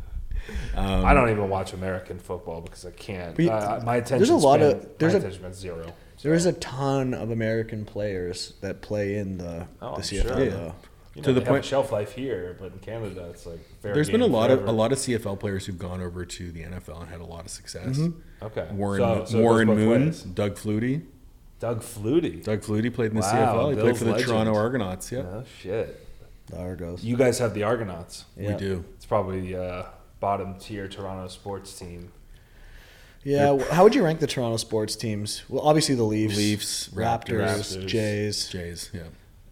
Um, 0.77 1.05
I 1.05 1.15
don't 1.15 1.31
even 1.31 1.49
watch 1.49 1.73
American 1.73 2.19
football 2.19 2.61
because 2.61 2.85
I 2.85 2.91
can't. 2.91 3.37
But 3.37 3.47
Uh, 3.49 3.81
my 3.85 3.97
attention. 3.97 4.19
there's 4.19 4.31
a 4.31 4.35
lot 4.37 4.61
of- 4.63 4.73
span- 4.81 4.91
there's 4.99 5.13
my 5.13 5.17
a- 5.17 5.21
attention 5.21 5.41
span's 5.41 5.59
zero. 5.59 5.87
There 6.23 6.35
is 6.35 6.47
a 6.47 6.53
ton 6.55 7.13
of 7.15 7.31
American 7.31 7.85
players 7.85 8.55
that 8.61 8.81
play 8.81 9.17
in 9.17 9.39
the, 9.39 9.67
Oh, 9.83 9.97
the 9.97 10.03
CFL 10.03 10.37
sure. 10.37 10.47
though. 10.51 10.75
you 11.15 11.23
to 11.23 11.33
the 11.33 11.41
they 11.41 11.45
have 11.45 11.49
point- 11.49 11.65
a 11.65 11.69
shelf 11.69 11.93
life 11.93 12.13
here, 12.13 12.57
but 12.59 12.73
in 12.73 12.79
Canada 12.81 13.27
it's 13.31 13.47
like. 13.47 13.61
fair 13.83 13.95
There's 13.95 14.11
been 14.11 14.21
a 14.23 14.25
game 14.25 14.33
lot 14.33 14.51
of 14.51 14.67
a 14.67 14.73
lot 14.73 14.91
of 14.93 14.99
CFL 14.99 15.37
players 15.37 15.67
who've 15.67 15.79
gone 15.79 16.01
over 16.01 16.25
to 16.25 16.51
the 16.51 16.63
NFL 16.65 17.01
and 17.03 17.09
had 17.11 17.21
a 17.21 17.25
lot 17.27 17.45
of 17.45 17.51
success. 17.51 18.01
Okay. 18.43 18.67
Warren 18.73 19.01
So- 19.01 19.25
so 19.27 19.41
Warren 19.41 19.69
both 19.69 19.77
Moon, 19.79 20.05
ways. 20.07 20.23
Doug 20.23 20.55
Flutie. 20.57 21.03
Doug 21.61 21.83
Flutie. 21.83 22.43
Doug 22.43 22.61
Flutie 22.63 22.93
played 22.93 23.11
in 23.11 23.17
the 23.17 23.21
Wow, 23.23 23.31
CFL. 23.33 23.71
He 23.71 23.77
played 23.77 23.97
for 23.97 24.05
the 24.05 24.11
legend. 24.13 24.29
Toronto 24.31 24.55
Argonauts. 24.55 25.13
Yeah, 25.13 25.21
Oh 25.21 25.45
shit! 25.63 26.01
The 26.49 26.59
Argos. 26.59 27.05
You 27.05 27.17
guys 27.17 27.39
have 27.39 27.55
the 27.55 27.63
Argonauts. 27.63 28.25
Yeah. 28.37 28.53
we 28.53 28.57
do. 28.59 28.85
It's 28.97 29.07
probably 29.07 29.55
uh, 29.55 29.85
bottom 30.25 30.55
tier 30.55 30.89
Toronto 30.89 31.29
sports 31.29 31.79
team. 31.79 32.11
Yeah. 33.25 33.59
How 33.71 33.83
would 33.83 33.95
you 33.95 34.03
rank 34.03 34.21
the 34.21 34.27
Toronto 34.27 34.57
sports 34.57 34.97
teams? 34.97 35.43
Well, 35.51 35.61
obviously 35.63 35.97
the 35.97 36.03
Leafs, 36.05 36.35
Leafs, 36.39 36.89
Raptors, 36.89 37.45
Raptors. 37.47 37.87
Jays, 37.87 38.49
Jays. 38.49 38.91
Yeah, 38.95 39.03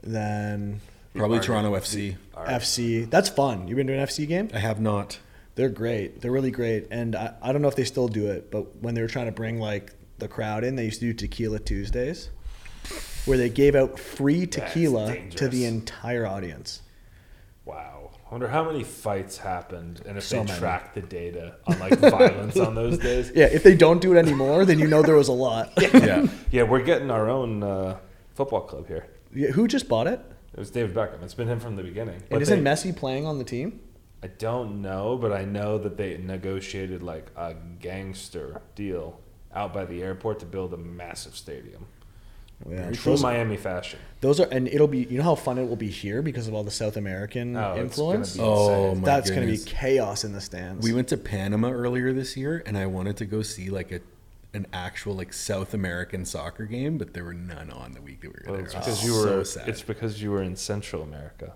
then 0.03 0.81
probably 1.15 1.37
Argon- 1.39 1.47
Toronto 1.47 1.73
FC. 1.79 2.17
FC. 2.35 3.11
That's 3.11 3.29
fun. 3.29 3.69
You've 3.69 3.77
been 3.77 3.87
to 3.89 3.93
an 3.93 4.07
FC 4.07 4.27
game? 4.27 4.49
I 4.55 4.61
have 4.61 4.81
not. 4.81 5.19
They're 5.57 5.69
great. 5.69 6.23
They're 6.23 6.33
really 6.33 6.51
great. 6.51 6.89
And 6.91 7.15
I, 7.15 7.35
I 7.43 7.53
don't 7.53 7.61
know 7.61 7.69
if 7.69 7.77
they 7.77 7.85
still 7.85 8.09
do 8.09 8.31
it, 8.31 8.51
but 8.51 8.77
when 8.77 8.95
they 8.95 9.03
were 9.03 9.09
trying 9.09 9.27
to 9.27 9.33
bring 9.33 9.59
like 9.59 9.93
the 10.21 10.29
crowd 10.29 10.65
in, 10.65 10.77
they 10.77 10.87
used 10.87 11.01
to 11.01 11.07
do 11.07 11.13
Tequila 11.13 11.59
Tuesdays, 11.59 12.31
where 13.27 13.37
they 13.37 13.51
gave 13.51 13.75
out 13.75 13.99
free 13.99 14.47
tequila 14.47 15.17
to 15.33 15.49
the 15.49 15.67
entire 15.67 16.27
audience. 16.27 16.81
Wow. 17.67 18.02
I 18.33 18.35
wonder 18.35 18.49
how 18.49 18.65
many 18.65 18.83
fights 18.83 19.37
happened 19.37 20.01
and 20.07 20.17
if 20.17 20.25
So 20.25 20.37
they 20.37 20.45
many. 20.47 20.59
tracked 20.59 20.95
the 20.95 21.03
data 21.03 21.57
on 21.67 21.79
like 21.79 21.99
violence 21.99 22.57
on 22.59 22.75
those 22.75 22.97
days. 23.11 23.31
Yeah, 23.35 23.45
if 23.45 23.63
they 23.63 23.75
don't 23.77 24.01
do 24.01 24.15
it 24.15 24.19
anymore, 24.19 24.65
then 24.65 24.79
you 24.79 24.87
know 24.89 25.03
there 25.03 25.17
was 25.17 25.29
a 25.29 25.33
lot. 25.35 25.71
Yeah, 25.93 26.27
Yeah, 26.51 26.63
we're 26.63 26.81
getting 26.83 27.11
our 27.11 27.29
own 27.29 27.63
uh, 27.63 27.99
football 28.35 28.63
club 28.63 28.89
here. 28.89 29.07
Yeah, 29.35 29.51
Who 29.51 29.69
just 29.69 29.87
bought 29.87 30.07
it? 30.07 30.19
It 30.55 30.59
was 30.59 30.71
David 30.71 30.97
Beckham. 30.97 31.23
It's 31.23 31.35
been 31.35 31.47
him 31.47 31.61
from 31.61 31.77
the 31.77 31.83
beginning. 31.83 32.15
And 32.15 32.29
But 32.31 32.41
isn't 32.41 32.65
they- 32.65 32.71
Messi 32.71 32.97
playing 32.97 33.27
on 33.27 33.37
the 33.37 33.45
team? 33.45 33.81
I 34.23 34.29
don't 34.29 34.81
know, 34.81 35.19
but 35.19 35.31
I 35.35 35.45
know 35.45 35.77
that 35.77 35.99
they 35.99 36.17
negotiated 36.17 37.03
like 37.03 37.27
a 37.37 37.55
gangster 37.81 38.63
deal 38.75 39.21
out 39.55 39.75
by 39.75 39.85
the 39.85 40.03
airport 40.03 40.39
to 40.41 40.47
build 40.47 40.73
a 40.73 40.79
massive 40.79 41.37
stadium. 41.37 41.85
Yeah, 42.71 42.91
True 42.93 43.13
those, 43.13 43.23
Miami 43.23 43.57
fashion. 43.57 43.99
those 44.21 44.39
are, 44.39 44.47
and 44.53 44.69
it'll 44.69 44.87
be. 44.87 44.99
You 45.11 45.19
know 45.19 45.25
how 45.25 45.35
fun 45.35 45.59
it 45.59 45.69
will 45.69 45.77
be 45.77 45.91
here 45.91 46.23
because 46.23 46.47
of 46.47 46.55
all 46.55 46.63
the 46.63 46.71
South 46.71 46.97
American 46.97 47.57
Oh, 47.57 47.77
influence. 47.77 48.37
gonna 48.37 48.49
Oh 48.49 48.85
insane. 48.91 49.01
my 49.01 49.07
That's 49.07 49.31
going 49.31 49.43
to 49.47 49.53
be 49.53 49.59
chaos 49.59 50.23
in 50.25 50.33
the 50.33 50.41
stands. 50.41 50.85
We 50.85 50.93
went 50.93 51.09
to 51.09 51.17
Panama 51.17 51.71
earlier 51.71 52.13
this 52.13 52.37
year, 52.37 52.63
and 52.65 52.79
I 52.79 52.87
wanted 52.87 53.17
to 53.17 53.25
go 53.25 53.43
see 53.43 53.69
like 53.71 53.91
a 53.91 54.01
an 54.55 54.67
actual 54.73 55.15
like 55.17 55.33
South 55.33 55.73
American 55.75 56.25
soccer 56.25 56.67
game, 56.67 56.99
but 56.99 57.15
there 57.15 57.25
were 57.25 57.35
none 57.35 57.71
on 57.71 57.93
the 57.93 58.01
week 58.03 58.21
that 58.21 58.29
we 58.29 58.35
were 58.35 58.43
Well, 58.47 58.57
there. 58.57 58.65
it's 58.67 58.75
It 58.75 58.77
was 58.79 58.85
because 58.87 59.05
you 59.05 59.13
so 59.13 59.37
were. 59.39 59.45
sad. 59.45 59.69
It's 59.69 59.83
because 59.83 60.23
you 60.23 60.31
were 60.31 60.43
in 60.43 60.55
Central 60.57 61.03
America. 61.03 61.55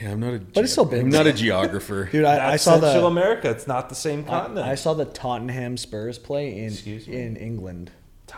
yeah, 0.00 0.10
I'm 0.10 0.20
not 0.20 0.34
a. 0.34 0.38
But 0.40 0.64
it's 0.64 0.72
still 0.72 0.84
big. 0.84 1.02
I'm 1.02 1.08
not 1.10 1.26
a 1.26 1.32
geographer. 1.46 2.06
Dude, 2.10 2.24
I, 2.24 2.48
I 2.48 2.50
That's 2.52 2.64
saw 2.64 2.72
Central 2.80 3.02
the 3.02 3.06
America. 3.06 3.48
It's 3.50 3.66
not 3.66 3.88
the 3.88 3.94
same 3.94 4.24
continent. 4.24 4.66
I, 4.66 4.72
I 4.72 4.74
saw 4.74 4.94
the 4.94 5.04
Tottenham 5.04 5.76
Spurs 5.76 6.18
play 6.18 6.58
in 6.64 6.72
in 7.06 7.36
England. 7.36 7.90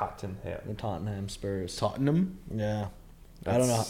Tottenham. 0.09 0.37
The 0.67 0.75
Tottenham 0.75 1.29
Spurs. 1.29 1.77
Tottenham. 1.77 2.39
Yeah, 2.55 2.89
I 3.47 3.59
don't 3.59 3.69
know. 3.69 3.85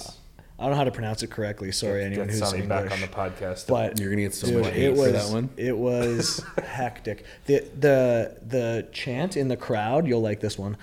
I 0.56 0.62
don't 0.62 0.70
know 0.70 0.76
how 0.76 0.84
to 0.84 0.92
pronounce 0.92 1.22
it 1.24 1.30
correctly. 1.30 1.72
Sorry, 1.72 2.00
Get- 2.02 2.06
anyone 2.06 2.26
get 2.28 2.32
who's 2.38 2.48
Sonny 2.48 2.62
English. 2.62 2.68
back 2.68 2.92
on 2.92 3.00
the 3.00 3.08
podcast. 3.08 3.66
but 3.66 3.98
You're 3.98 4.10
gonna 4.10 4.22
get 4.22 4.34
so 4.34 4.46
dude, 4.46 4.62
much 4.62 4.72
hate 4.72 4.84
it 4.84 4.94
for 4.94 5.00
was 5.02 5.12
that 5.12 5.32
one. 5.34 5.50
it 5.56 5.76
was 5.76 6.44
hectic. 6.64 7.24
The 7.46 7.64
the 7.78 8.36
the 8.46 8.88
chant 8.92 9.36
in 9.36 9.48
the 9.48 9.56
crowd, 9.56 10.06
you'll 10.06 10.20
like 10.22 10.38
this 10.40 10.56
one, 10.56 10.76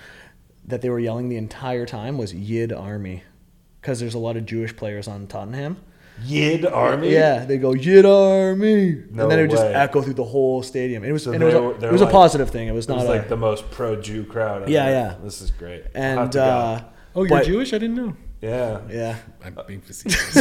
that 0.66 0.82
they 0.82 0.90
were 0.90 1.00
yelling 1.00 1.28
the 1.30 1.38
entire 1.38 1.86
time 1.86 2.18
was 2.18 2.34
Yid 2.34 2.70
Army, 2.72 3.22
because 3.80 3.98
there's 3.98 4.14
a 4.14 4.18
lot 4.18 4.36
of 4.36 4.44
Jewish 4.44 4.76
players 4.76 5.08
on 5.08 5.26
Tottenham. 5.26 5.78
Yid 6.24 6.64
Army. 6.66 7.10
Yeah, 7.12 7.44
they 7.44 7.58
go 7.58 7.72
Yid 7.74 8.04
Army, 8.06 9.02
No 9.10 9.22
and 9.22 9.30
then 9.30 9.38
it 9.38 9.42
would 9.42 9.50
just 9.50 9.62
way. 9.64 9.74
echo 9.74 10.02
through 10.02 10.14
the 10.14 10.24
whole 10.24 10.62
stadium. 10.62 11.02
It 11.04 11.12
was 11.12 11.24
So 11.24 11.32
and 11.32 11.42
it 11.42 11.46
was, 11.46 11.54
a, 11.54 11.62
were- 11.62 11.84
it 11.84 11.92
was 11.92 12.00
a 12.02 12.06
positive 12.06 12.50
thing. 12.50 12.68
It 12.68 12.72
was 12.72 12.86
It 12.86 12.90
not 12.90 12.98
was 12.98 13.06
a, 13.06 13.08
like 13.10 13.28
the 13.28 13.36
most 13.36 13.70
pro-Jew 13.70 14.24
crowd. 14.24 14.68
Yeah, 14.68 14.84
ever. 14.84 14.90
yeah. 14.92 15.14
This 15.24 15.40
is 15.42 15.50
great. 15.50 15.84
And 15.94 16.36
uh, 16.36 16.84
Oh, 17.14 17.22
you're 17.24 17.28
but- 17.28 17.46
Jewish? 17.46 17.72
I 17.72 17.78
didn't 17.78 17.96
know. 17.96 18.16
yeah, 18.40 18.80
Yeah, 18.90 19.16
I'm 19.44 19.58
being 19.66 19.80
facetious. 19.80 20.34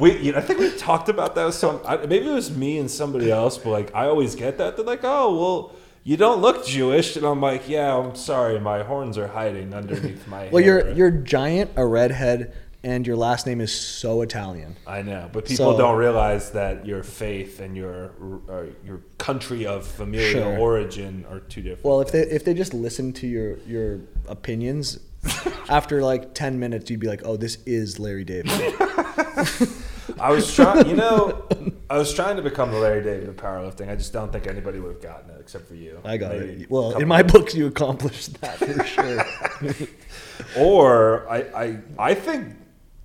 we. 0.00 0.18
You 0.18 0.32
know, 0.32 0.38
I 0.38 0.40
think 0.42 0.60
we 0.60 0.70
talked 0.76 1.08
about 1.08 1.34
that 1.34 1.46
with 1.46 1.54
some. 1.54 1.80
Maybe 2.08 2.26
it 2.28 2.32
was 2.34 2.54
me 2.56 2.78
and 2.78 2.90
somebody 2.90 3.30
else, 3.30 3.58
but 3.58 3.70
like 3.70 3.94
I 3.94 4.06
always 4.06 4.34
get 4.34 4.58
that. 4.58 4.76
They're 4.76 4.84
like, 4.84 5.00
"Oh, 5.02 5.36
well, 5.40 5.76
you 6.04 6.16
don't 6.16 6.40
look 6.40 6.66
Jewish," 6.66 7.16
and 7.16 7.24
I'm 7.24 7.40
like, 7.40 7.68
"Yeah, 7.68 7.96
I'm 7.96 8.14
sorry, 8.16 8.58
my 8.60 8.82
horns 8.82 9.16
are 9.18 9.28
hiding 9.28 9.72
underneath 9.74 10.26
my." 10.28 10.48
well, 10.52 10.62
hair. 10.62 10.84
you're 10.88 10.92
you're 10.92 11.10
giant, 11.10 11.70
a 11.76 11.86
redhead, 11.86 12.52
and 12.84 13.06
your 13.06 13.16
last 13.16 13.46
name 13.46 13.60
is 13.60 13.72
so 13.74 14.22
Italian. 14.22 14.76
I 14.86 15.02
know, 15.02 15.28
but 15.32 15.46
people 15.46 15.72
So- 15.72 15.78
don't 15.78 15.96
realize 15.98 16.52
that 16.52 16.86
your 16.86 17.02
faith 17.02 17.60
and 17.60 17.76
your 17.76 18.12
uh, 18.48 18.62
your 18.84 19.00
country 19.18 19.66
of 19.66 19.86
familial 19.86 20.30
Sure. 20.54 20.58
origin 20.58 21.24
are 21.30 21.40
two 21.40 21.62
different. 21.62 21.84
Well, 21.84 22.00
if 22.00 22.12
they 22.12 22.20
if 22.22 22.44
they 22.44 22.54
just 22.54 22.72
listen 22.74 23.12
to 23.14 23.26
your 23.26 23.58
your 23.66 24.00
opinions, 24.28 25.00
after 25.68 26.02
like 26.02 26.34
ten 26.34 26.58
minutes, 26.58 26.90
you'd 26.90 27.00
be 27.00 27.08
like, 27.08 27.22
"Oh, 27.24 27.36
this 27.36 27.58
is 27.66 27.98
Larry 27.98 28.24
David." 28.24 28.50
I 30.20 30.30
was 30.32 30.52
trying, 30.52 30.88
you 30.88 30.96
know, 30.96 31.44
I 31.88 31.96
was 31.98 32.12
trying 32.12 32.36
to 32.36 32.42
become 32.42 32.72
the 32.72 32.78
Larry 32.78 33.04
David 33.04 33.28
of 33.28 33.36
powerlifting. 33.36 33.88
I 33.88 33.94
just 33.94 34.12
don't 34.12 34.32
think 34.32 34.48
anybody 34.48 34.80
would 34.80 34.94
have 34.94 35.02
gotten 35.02 35.30
it 35.30 35.36
except 35.38 35.68
for 35.68 35.74
you. 35.76 36.00
I 36.04 36.16
got 36.16 36.32
Maybe 36.32 36.62
it. 36.62 36.70
Well, 36.70 36.96
in 36.98 37.06
my 37.06 37.22
books, 37.22 37.54
you 37.54 37.66
accomplished 37.66 38.40
that 38.40 38.56
for 38.58 38.84
sure. 38.84 39.86
Or 40.56 41.28
I, 41.28 41.38
I, 41.64 41.78
I 41.98 42.14
think, 42.14 42.54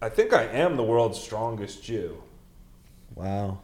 I 0.04 0.10
think 0.10 0.34
I 0.34 0.44
am 0.44 0.76
the 0.76 0.84
world's 0.84 1.18
strongest 1.20 1.82
Jew. 1.84 2.22
wow. 3.16 3.60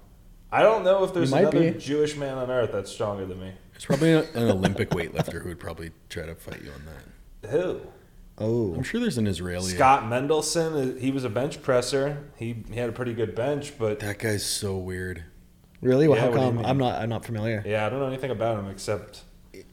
I 0.51 0.63
don't 0.63 0.83
know 0.85 1.03
if 1.03 1.13
there's 1.13 1.31
another 1.33 1.73
be. 1.73 1.77
Jewish 1.79 2.15
man 2.15 2.37
on 2.37 2.49
earth 2.49 2.71
that's 2.71 2.89
stronger 2.91 3.25
than 3.25 3.39
me. 3.39 3.51
It's 3.75 3.85
probably 3.85 4.13
an 4.13 4.25
Olympic 4.35 4.89
weightlifter 4.91 5.41
who 5.43 5.49
would 5.49 5.59
probably 5.59 5.91
try 6.09 6.25
to 6.25 6.33
fight 6.33 6.61
you 6.63 6.71
on 6.71 6.81
that. 6.85 7.49
Who? 7.51 7.81
Oh, 8.39 8.73
I'm 8.73 8.81
sure 8.83 8.99
there's 9.01 9.17
an 9.19 9.27
Israeli. 9.27 9.73
Scott 9.73 10.03
Mendelson. 10.03 10.95
uh, 10.95 10.99
He 10.99 11.11
was 11.11 11.23
a 11.25 11.29
bench 11.29 11.61
presser. 11.61 12.23
He, 12.37 12.63
he 12.71 12.79
had 12.79 12.89
a 12.89 12.93
pretty 12.93 13.13
good 13.13 13.35
bench, 13.35 13.77
but 13.77 13.99
That 13.99 14.17
guy's 14.17 14.43
so 14.45 14.75
weird. 14.77 15.23
really? 15.81 16.07
Well, 16.07 16.17
Yeah, 16.17 16.23
how 16.23 16.29
what 16.31 16.37
do 16.39 16.45
you 16.45 16.51
come? 16.53 16.65
I'm 16.65 16.77
not. 16.79 16.99
I'm 17.01 17.09
not 17.09 17.25
familiar. 17.25 17.61
yeah, 17.67 17.85
I 17.85 17.89
don't 17.89 17.99
know 17.99 18.07
anything 18.07 18.31
about 18.31 18.57
him 18.57 18.69
except 18.71 19.21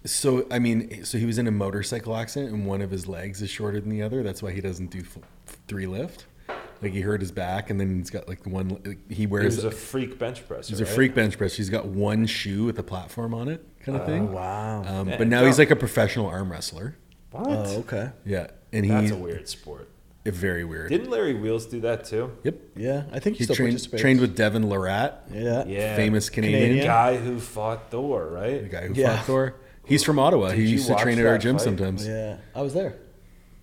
So 0.04 0.46
I 0.50 0.58
mean, 0.58 1.04
so 1.06 1.16
he 1.16 1.24
was 1.26 1.38
in 1.38 1.46
a 1.46 1.52
motorcycle 1.52 2.14
accident, 2.16 2.52
and 2.52 2.66
one 2.66 2.82
of 2.82 2.90
his 2.90 3.06
legs 3.08 3.40
is 3.40 3.48
shorter 3.50 3.80
than 3.80 3.88
the 3.88 4.02
other. 4.02 4.22
That's 4.22 4.42
why 4.42 4.50
he 4.52 4.60
doesn't 4.60 4.90
do 4.90 4.98
f- 4.98 5.18
three 5.68 5.86
lift. 5.86 6.26
Like 6.82 6.92
he 6.92 7.00
hurt 7.00 7.20
his 7.20 7.32
back, 7.32 7.70
and 7.70 7.80
then 7.80 7.96
he's 7.98 8.10
got 8.10 8.28
like 8.28 8.42
the 8.42 8.50
one. 8.50 8.68
like, 8.84 8.98
He 9.08 9.14
he 9.14 9.26
wears. 9.26 9.56
was 9.56 9.64
a 9.64 9.70
freak 9.70 10.18
bench 10.18 10.46
presser. 10.46 10.68
he's 10.70 10.80
a 10.80 10.86
freak 10.86 11.14
bench 11.14 11.38
press. 11.38 11.54
He's 11.54 11.70
got 11.70 11.86
one 11.86 12.26
shoe 12.26 12.64
with 12.64 12.78
a 12.78 12.82
platform 12.82 13.32
on 13.32 13.48
it, 13.48 13.66
kind 13.84 13.96
of 13.98 14.04
thing. 14.06 14.30
Wow. 14.32 14.82
Um, 14.84 15.08
Man, 15.08 15.18
but 15.18 15.26
now 15.26 15.44
he's 15.46 15.58
like 15.58 15.70
a 15.70 15.76
professional 15.76 16.26
arm 16.26 16.52
wrestler. 16.52 16.96
What? 17.30 17.46
Oh, 17.48 17.78
okay. 17.80 18.10
Yeah, 18.26 18.48
and 18.72 18.84
he. 18.84 18.90
That's 18.90 19.10
a 19.10 19.16
weird 19.16 19.48
sport. 19.48 19.88
It, 20.26 20.34
very 20.34 20.64
weird. 20.64 20.90
Didn't 20.90 21.08
Larry 21.08 21.34
Wheels 21.34 21.66
do 21.66 21.80
that 21.82 22.04
too? 22.04 22.32
yep. 22.42 22.56
Yeah, 22.76 23.04
I 23.12 23.20
think 23.20 23.36
he, 23.36 23.38
He 23.38 23.44
still 23.44 23.54
trained, 23.56 23.92
trained 23.98 24.20
with 24.20 24.36
Devon 24.36 24.64
Larratt, 24.64 25.14
yeah, 25.32 25.64
Yeah. 25.66 25.94
famous 25.96 26.28
Canadian, 26.28 26.60
Canadian. 26.62 26.86
guy 26.86 27.16
who 27.16 27.38
fought 27.38 27.90
Thor, 27.92 28.26
right? 28.28 28.60
the 28.64 28.68
guy 28.68 28.88
who 28.88 28.94
Yeah. 28.94 29.16
fought 29.18 29.24
Thor. 29.26 29.54
He's 29.86 30.02
from 30.02 30.18
Ottawa. 30.18 30.48
Did 30.50 30.58
he 30.58 30.66
used 30.66 30.88
to 30.88 30.96
train 30.96 31.18
at 31.20 31.26
our 31.26 31.38
gym 31.38 31.56
fight? 31.58 31.64
sometimes. 31.64 32.06
yeah. 32.06 32.38
I 32.56 32.60
was 32.62 32.74
there. 32.74 32.96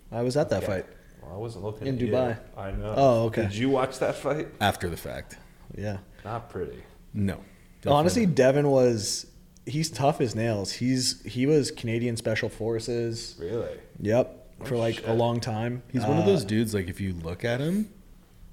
I 0.09 0.21
was 0.21 0.38
at 0.38 0.49
that 0.51 0.63
fight. 0.63 0.86
Well, 1.34 1.39
I 1.39 1.41
wasn't 1.41 1.63
looking 1.65 1.88
In 1.88 1.95
at 1.95 2.01
you. 2.01 2.07
Dubai. 2.09 2.38
I 2.55 2.71
know. 2.71 2.93
Oh, 2.95 3.23
okay. 3.25 3.43
Did 3.43 3.55
you 3.55 3.69
watch 3.69 3.97
that 3.99 4.15
fight? 4.15 4.49
After 4.61 4.88
the 4.89 4.97
fact, 4.97 5.38
Yeah. 5.75 5.97
Not 6.23 6.49
pretty. 6.49 6.84
no. 7.13 7.39
Honestly, 7.86 8.25
definitely 8.25 8.34
Devon 8.63 8.69
was 8.71 9.25
he's 9.65 9.89
tough 9.89 10.21
as 10.21 10.36
nails. 10.36 10.71
He's 10.73 11.21
he 11.23 11.45
was 11.45 11.69
Canadian 11.71 12.15
Special 12.17 12.47
Forces. 12.49 13.36
Really? 13.39 13.77
Yep, 13.99 14.65
for 14.65 14.77
like 14.77 15.05
a 15.07 15.11
long 15.13 15.39
time. 15.41 15.84
He's 15.91 16.03
one 16.03 16.17
of 16.17 16.23
Uh, 16.23 16.27
those 16.27 16.45
dudes. 16.45 16.73
Like 16.73 16.88
if 16.88 17.01
you 17.01 17.13
look 17.13 17.43
at 17.43 17.59
him, 17.59 17.89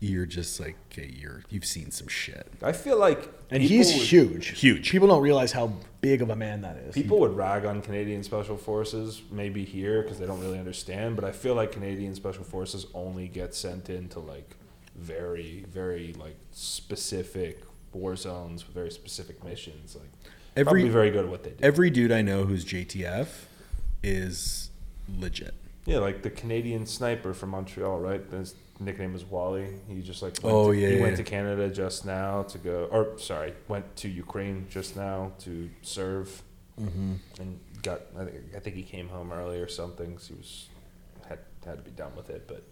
you're 0.03 0.24
just 0.26 0.59
like, 0.59 0.76
okay, 0.90 1.14
you're 1.14 1.42
you've 1.51 1.64
seen 1.66 1.90
some 1.90 2.09
shit. 2.09 2.51
I 2.62 2.72
feel 2.72 2.98
like 2.98 3.28
and 3.51 3.62
he's 3.62 3.92
would- 3.92 4.03
huge. 4.03 4.59
Huge. 4.59 4.90
People 4.90 5.09
don't 5.09 5.22
realize 5.22 5.53
how 5.53 5.72
big 6.01 6.22
of 6.22 6.30
a 6.30 6.36
man 6.36 6.62
that 6.62 6.76
is. 6.78 6.94
People 6.94 7.20
would 7.20 7.36
rag 7.36 7.66
on 7.66 7.82
Canadian 7.82 8.22
Special 8.22 8.57
Forces 8.57 9.20
maybe 9.30 9.62
here 9.64 10.03
because 10.03 10.18
they 10.18 10.24
don't 10.26 10.40
really 10.40 10.59
understand, 10.59 11.16
but 11.16 11.24
I 11.26 11.32
feel 11.32 11.55
like 11.55 11.72
Canadian 11.72 12.14
Special 12.14 12.44
Forces 12.44 12.86
only 12.94 13.28
get 13.28 13.55
sent 13.55 13.90
into 13.90 14.20
like 14.20 14.57
very, 14.96 15.66
very 15.70 16.14
like 16.18 16.36
specific 16.53 17.61
war 17.92 18.16
zones 18.16 18.64
with 18.66 18.74
very 18.74 18.90
specific 18.90 19.44
missions. 19.44 19.96
Like 19.96 20.09
Every- 20.57 20.64
probably 20.82 20.88
very 20.88 21.11
good 21.11 21.24
at 21.26 21.30
what 21.30 21.44
they 21.44 21.51
do. 21.51 21.57
Every 21.62 21.90
dude 21.90 22.11
I 22.12 22.22
know 22.22 22.44
who's 22.44 22.64
JTF 22.64 23.26
is 24.03 24.70
legit. 25.18 25.55
yeah, 25.84 25.98
like 25.98 26.22
the 26.22 26.30
Canadian 26.30 26.86
sniper 26.86 27.34
from 27.34 27.51
Montreal, 27.51 27.98
right? 28.01 28.22
His 28.30 28.55
nickname 28.81 29.14
is 29.14 29.24
Wally. 29.24 29.68
He 29.89 30.01
just 30.03 30.22
like 30.22 30.43
went 30.43 30.55
Oh, 30.57 30.72
to, 30.72 30.78
yeah, 30.78 30.89
he 30.89 30.97
yeah, 30.97 31.03
went 31.03 31.16
to 31.18 31.22
Canada 31.22 31.68
just 31.68 32.05
now 32.07 32.43
to 32.45 32.59
go, 32.59 32.89
or 32.91 33.18
sorry, 33.18 33.53
went 33.68 33.95
to 33.97 34.09
Ukraine 34.09 34.66
just 34.70 34.97
now 34.97 35.33
to 35.41 35.70
serve, 35.83 36.43
Mm-hmm. 36.81 37.12
and 37.41 37.61
got. 37.83 38.01
I 38.18 38.24
think 38.24 38.37
I 38.57 38.59
think 38.59 38.74
he 38.76 38.83
came 38.83 39.09
home 39.09 39.33
early 39.33 39.59
or 39.61 39.68
something. 39.68 40.14
'cause 40.16 40.28
he 40.28 40.35
was 40.35 40.68
had 41.28 41.39
had 41.64 41.76
to 41.76 41.83
be 41.85 41.91
done 41.91 42.12
with 42.16 42.31
it, 42.31 42.47
but. 42.49 42.62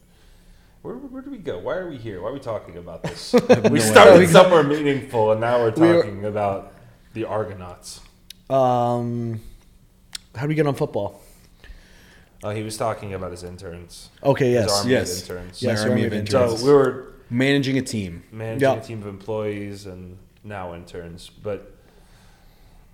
Where, 0.81 0.95
where 0.95 1.23
do 1.23 1.31
we 1.33 1.39
go? 1.39 1.59
Why 1.59 1.75
are 1.75 1.91
we 1.91 1.97
here? 1.99 2.23
Why 2.23 2.29
are 2.31 2.33
we 2.33 2.39
talking 2.39 2.77
about 2.79 3.03
this? 3.03 3.33
we 3.65 3.71
no 3.71 3.77
started 3.79 4.13
idea. 4.15 4.29
somewhere 4.29 4.63
meaningful, 4.63 5.33
and 5.33 5.41
now 5.41 5.59
we're 5.59 5.73
We 5.73 5.89
were- 5.89 5.95
talking 6.03 6.25
about 6.25 6.73
the 7.15 7.25
Argonauts. 7.25 8.01
Um, 8.49 9.41
how 10.37 10.43
do 10.43 10.49
we 10.49 10.55
get 10.55 10.69
on 10.69 10.75
football? 10.77 11.21
Uh, 12.43 12.51
he 12.51 12.63
was 12.63 12.77
talking 12.77 13.15
about 13.15 13.31
his 13.33 13.43
interns. 13.43 14.11
Okay, 14.23 14.53
his 14.53 14.65
yes, 14.67 14.79
army 14.79 14.91
yes. 14.93 15.23
of 15.23 15.31
interns. 15.31 15.63
Yes, 15.63 15.79
My 15.79 15.89
army 15.91 16.05
army 16.05 16.17
of 16.19 16.35
of 16.35 16.59
So 16.59 16.67
we 16.67 16.73
were 16.73 17.13
Managing 17.31 17.77
a 17.77 17.83
team. 17.83 18.23
managing 18.33 18.63
Yeah. 18.63 18.77
a 18.77 18.81
team 18.83 19.01
of 19.03 19.07
employees 19.09 19.85
and 19.87 20.17
now 20.45 20.75
interns. 20.75 21.29
But 21.29 21.75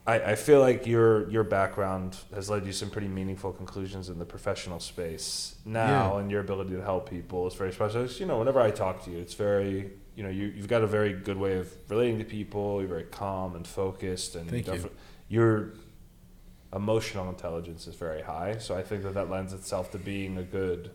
I, 0.06 0.32
I 0.32 0.34
feel 0.34 0.60
like 0.60 0.86
your 0.86 1.30
your 1.30 1.44
background 1.44 2.16
has 2.34 2.50
led 2.50 2.66
you 2.66 2.72
to 2.72 2.76
some 2.78 2.90
pretty 2.90 3.06
meaningful 3.08 3.52
conclusions 3.52 4.08
in 4.08 4.18
the 4.18 4.24
professional 4.24 4.80
space 4.80 5.54
now, 5.64 6.14
Yeah. 6.14 6.20
and 6.20 6.30
your 6.30 6.40
ability 6.40 6.74
to 6.74 6.82
help 6.82 7.08
people 7.08 7.46
is 7.46 7.54
very 7.54 7.72
special. 7.72 8.02
It's, 8.04 8.18
you 8.20 8.26
know, 8.26 8.38
whenever 8.38 8.60
I 8.60 8.70
talk 8.70 9.04
to 9.04 9.10
you, 9.10 9.18
it's 9.18 9.34
very 9.34 9.90
you 10.16 10.22
know 10.24 10.30
you 10.30 10.46
you've 10.56 10.68
got 10.68 10.82
a 10.82 10.86
very 10.86 11.12
good 11.12 11.36
way 11.36 11.56
of 11.58 11.72
relating 11.88 12.18
to 12.18 12.24
people. 12.24 12.80
You're 12.80 12.88
very 12.88 13.04
calm 13.04 13.54
and 13.54 13.66
focused, 13.66 14.34
and 14.36 14.50
Thank 14.50 14.66
you. 14.66 14.72
defi- 14.74 14.90
your 15.28 15.74
emotional 16.74 17.28
intelligence 17.28 17.86
is 17.86 17.94
very 17.94 18.22
high. 18.22 18.56
So 18.58 18.74
I 18.74 18.82
think 18.82 19.02
that 19.04 19.14
that 19.14 19.30
lends 19.30 19.52
itself 19.52 19.90
to 19.92 19.98
being 19.98 20.38
a 20.38 20.42
good 20.42 20.90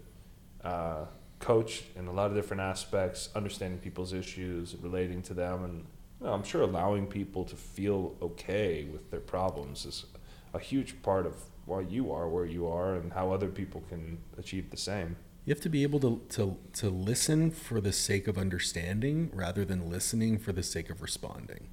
uh, 0.63 1.05
coach 1.39 1.83
in 1.95 2.07
a 2.07 2.11
lot 2.11 2.29
of 2.29 2.35
different 2.35 2.61
aspects, 2.61 3.29
understanding 3.35 3.79
people's 3.79 4.13
issues, 4.13 4.75
relating 4.81 5.21
to 5.23 5.33
them, 5.33 5.63
and 5.63 5.85
you 6.19 6.27
know, 6.27 6.33
I'm 6.33 6.43
sure 6.43 6.61
allowing 6.61 7.07
people 7.07 7.45
to 7.45 7.55
feel 7.55 8.15
okay 8.21 8.87
with 8.91 9.09
their 9.09 9.21
problems 9.21 9.85
is 9.85 10.05
a 10.53 10.59
huge 10.59 11.01
part 11.01 11.25
of 11.25 11.35
why 11.65 11.81
you 11.81 12.11
are 12.11 12.27
where 12.27 12.45
you 12.45 12.67
are 12.67 12.95
and 12.95 13.13
how 13.13 13.31
other 13.31 13.47
people 13.47 13.83
can 13.87 14.17
achieve 14.37 14.69
the 14.71 14.77
same. 14.77 15.15
You 15.45 15.53
have 15.53 15.61
to 15.61 15.69
be 15.69 15.83
able 15.83 15.99
to, 16.01 16.21
to, 16.29 16.57
to 16.73 16.89
listen 16.89 17.51
for 17.51 17.79
the 17.79 17.93
sake 17.93 18.27
of 18.27 18.37
understanding 18.37 19.31
rather 19.33 19.63
than 19.63 19.89
listening 19.89 20.37
for 20.37 20.51
the 20.51 20.63
sake 20.63 20.89
of 20.89 21.01
responding. 21.01 21.69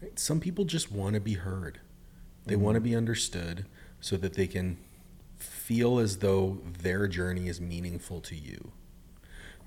Right? 0.00 0.18
Some 0.18 0.40
people 0.40 0.64
just 0.64 0.90
want 0.90 1.14
to 1.14 1.20
be 1.20 1.34
heard. 1.34 1.80
They 2.48 2.54
mm-hmm. 2.54 2.64
want 2.64 2.74
to 2.76 2.80
be 2.80 2.96
understood 2.96 3.66
so 4.00 4.16
that 4.16 4.34
they 4.34 4.46
can 4.46 4.78
feel 5.38 5.98
as 5.98 6.18
though 6.18 6.58
their 6.82 7.06
journey 7.06 7.48
is 7.48 7.60
meaningful 7.60 8.20
to 8.22 8.34
you. 8.34 8.72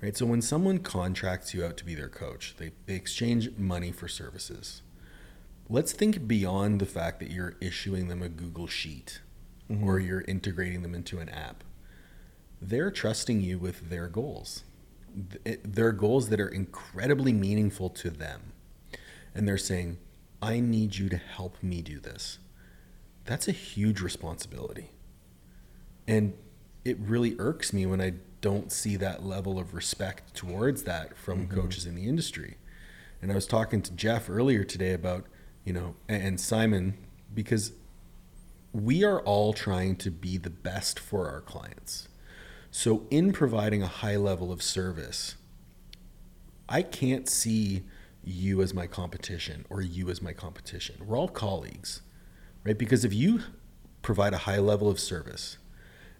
Right? 0.02 0.16
So 0.16 0.26
when 0.26 0.42
someone 0.42 0.78
contracts 0.78 1.54
you 1.54 1.64
out 1.64 1.76
to 1.78 1.84
be 1.84 1.94
their 1.94 2.08
coach, 2.08 2.56
they, 2.58 2.72
they 2.86 2.94
exchange 2.94 3.50
money 3.56 3.92
for 3.92 4.08
services. 4.08 4.82
Let's 5.68 5.92
think 5.92 6.26
beyond 6.26 6.80
the 6.80 6.86
fact 6.86 7.20
that 7.20 7.30
you're 7.30 7.56
issuing 7.60 8.08
them 8.08 8.22
a 8.22 8.28
Google 8.28 8.66
Sheet 8.66 9.20
mm-hmm. 9.70 9.88
or 9.88 9.98
you're 9.98 10.22
integrating 10.22 10.82
them 10.82 10.94
into 10.94 11.20
an 11.20 11.28
app 11.28 11.64
they're 12.62 12.92
trusting 12.92 13.40
you 13.40 13.58
with 13.58 13.90
their 13.90 14.06
goals. 14.06 14.62
Their 15.64 15.92
goals 15.92 16.28
that 16.28 16.40
are 16.40 16.48
incredibly 16.48 17.32
meaningful 17.32 17.90
to 17.90 18.08
them. 18.08 18.52
And 19.34 19.48
they're 19.48 19.58
saying, 19.58 19.98
I 20.40 20.60
need 20.60 20.96
you 20.96 21.08
to 21.08 21.16
help 21.16 21.60
me 21.62 21.82
do 21.82 21.98
this. 21.98 22.38
That's 23.24 23.48
a 23.48 23.52
huge 23.52 24.00
responsibility. 24.00 24.90
And 26.06 26.34
it 26.84 26.98
really 26.98 27.36
irks 27.38 27.72
me 27.72 27.86
when 27.86 28.00
I 28.00 28.14
don't 28.40 28.72
see 28.72 28.96
that 28.96 29.24
level 29.24 29.58
of 29.58 29.72
respect 29.72 30.34
towards 30.34 30.82
that 30.82 31.16
from 31.16 31.46
mm-hmm. 31.46 31.60
coaches 31.60 31.86
in 31.86 31.94
the 31.94 32.08
industry. 32.08 32.56
And 33.20 33.30
I 33.30 33.34
was 33.34 33.46
talking 33.46 33.82
to 33.82 33.92
Jeff 33.92 34.28
earlier 34.28 34.64
today 34.64 34.92
about, 34.92 35.26
you 35.64 35.72
know, 35.72 35.94
and 36.08 36.40
Simon, 36.40 36.98
because 37.32 37.72
we 38.72 39.04
are 39.04 39.20
all 39.20 39.52
trying 39.52 39.96
to 39.96 40.10
be 40.10 40.38
the 40.38 40.50
best 40.50 40.98
for 40.98 41.28
our 41.28 41.40
clients. 41.40 42.08
So, 42.70 43.06
in 43.10 43.32
providing 43.32 43.82
a 43.82 43.86
high 43.86 44.16
level 44.16 44.50
of 44.50 44.62
service, 44.62 45.36
I 46.68 46.82
can't 46.82 47.28
see 47.28 47.84
you 48.24 48.62
as 48.62 48.72
my 48.72 48.86
competition 48.86 49.66
or 49.68 49.82
you 49.82 50.08
as 50.08 50.22
my 50.22 50.32
competition. 50.32 50.96
We're 51.04 51.18
all 51.18 51.28
colleagues, 51.28 52.00
right? 52.64 52.78
Because 52.78 53.04
if 53.04 53.12
you 53.12 53.40
provide 54.02 54.34
a 54.34 54.38
high 54.38 54.58
level 54.58 54.88
of 54.88 54.98
service 54.98 55.58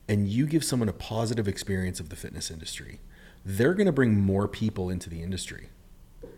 and 0.09 0.29
you 0.29 0.47
give 0.47 0.65
someone 0.65 0.89
a 0.89 0.93
positive 0.93 1.49
experience 1.49 2.01
of 2.01 2.09
the 2.09 2.17
fitness 2.17 2.51
industry, 2.51 3.01
they're 3.45 3.75
going 3.75 3.87
to 3.87 3.93
bring 3.93 4.21
more 4.21 4.47
people 4.47 4.91
into 4.91 5.11
the 5.11 5.23
industry. 5.23 5.71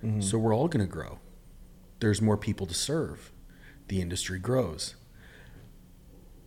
Mm-hmm. 0.03 0.21
So, 0.21 0.39
we're 0.39 0.55
all 0.55 0.69
going 0.69 0.85
to 0.85 0.91
grow. 0.91 1.19
There's 2.01 2.23
more 2.23 2.37
people 2.37 2.67
to 2.67 2.75
serve. 2.75 3.33
The 3.89 4.01
industry 4.01 4.39
grows 4.39 4.97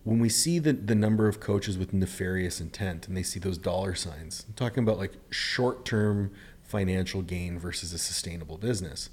when 0.08 0.20
we 0.20 0.30
see 0.30 0.58
the, 0.58 0.72
the 0.72 0.94
number 0.94 1.28
of 1.28 1.38
coaches 1.38 1.76
with 1.76 1.92
nefarious 1.92 2.62
intent 2.62 3.06
and 3.06 3.14
they 3.14 3.22
see 3.22 3.38
those 3.38 3.58
dollar 3.58 3.94
signs, 3.94 4.46
I'm 4.48 4.54
talking 4.54 4.82
about 4.82 4.96
like 4.96 5.12
short 5.28 5.84
term 5.84 6.32
financial 6.62 7.20
gain 7.20 7.58
versus 7.58 7.92
a 7.92 7.98
sustainable 7.98 8.56
business, 8.56 9.10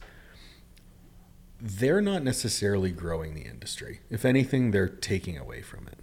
they're 1.62 2.02
not 2.02 2.24
necessarily 2.24 2.92
growing 2.92 3.34
the 3.34 3.46
industry. 3.46 4.02
If 4.10 4.26
anything, 4.26 4.72
they're 4.72 4.90
taking 4.90 5.38
away 5.38 5.62
from 5.62 5.88
it. 5.88 6.00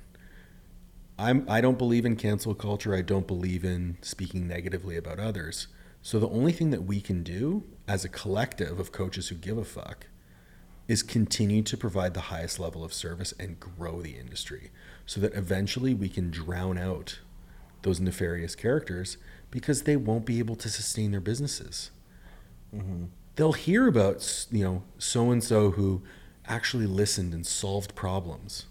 I'm, 1.18 1.46
I 1.48 1.60
don't 1.60 1.78
believe 1.78 2.04
in 2.04 2.16
cancel 2.16 2.54
culture. 2.54 2.94
I 2.94 3.02
don't 3.02 3.26
believe 3.26 3.64
in 3.64 3.98
speaking 4.00 4.48
negatively 4.48 4.96
about 4.96 5.18
others. 5.18 5.68
So 6.00 6.18
the 6.18 6.28
only 6.28 6.52
thing 6.52 6.70
that 6.70 6.82
we 6.82 7.00
can 7.00 7.22
do 7.22 7.64
as 7.86 8.04
a 8.04 8.08
collective 8.08 8.80
of 8.80 8.92
coaches 8.92 9.28
who 9.28 9.36
give 9.36 9.58
a 9.58 9.64
fuck 9.64 10.06
is 10.88 11.02
continue 11.02 11.62
to 11.62 11.76
provide 11.76 12.14
the 12.14 12.22
highest 12.22 12.58
level 12.58 12.82
of 12.82 12.92
service 12.92 13.32
and 13.38 13.60
grow 13.60 14.02
the 14.02 14.18
industry 14.18 14.70
so 15.06 15.20
that 15.20 15.34
eventually 15.34 15.94
we 15.94 16.08
can 16.08 16.30
drown 16.30 16.76
out 16.76 17.20
those 17.82 18.00
nefarious 18.00 18.54
characters 18.54 19.16
because 19.50 19.82
they 19.82 19.96
won't 19.96 20.26
be 20.26 20.38
able 20.38 20.56
to 20.56 20.68
sustain 20.68 21.12
their 21.12 21.20
businesses. 21.20 21.90
Mm-hmm. 22.74 23.04
They'll 23.36 23.52
hear 23.52 23.88
about, 23.88 24.46
you 24.50 24.64
know, 24.64 24.82
so 24.98 25.30
and 25.30 25.42
so 25.42 25.70
who 25.70 26.02
actually 26.46 26.86
listened 26.86 27.32
and 27.32 27.46
solved 27.46 27.94
problems. 27.94 28.66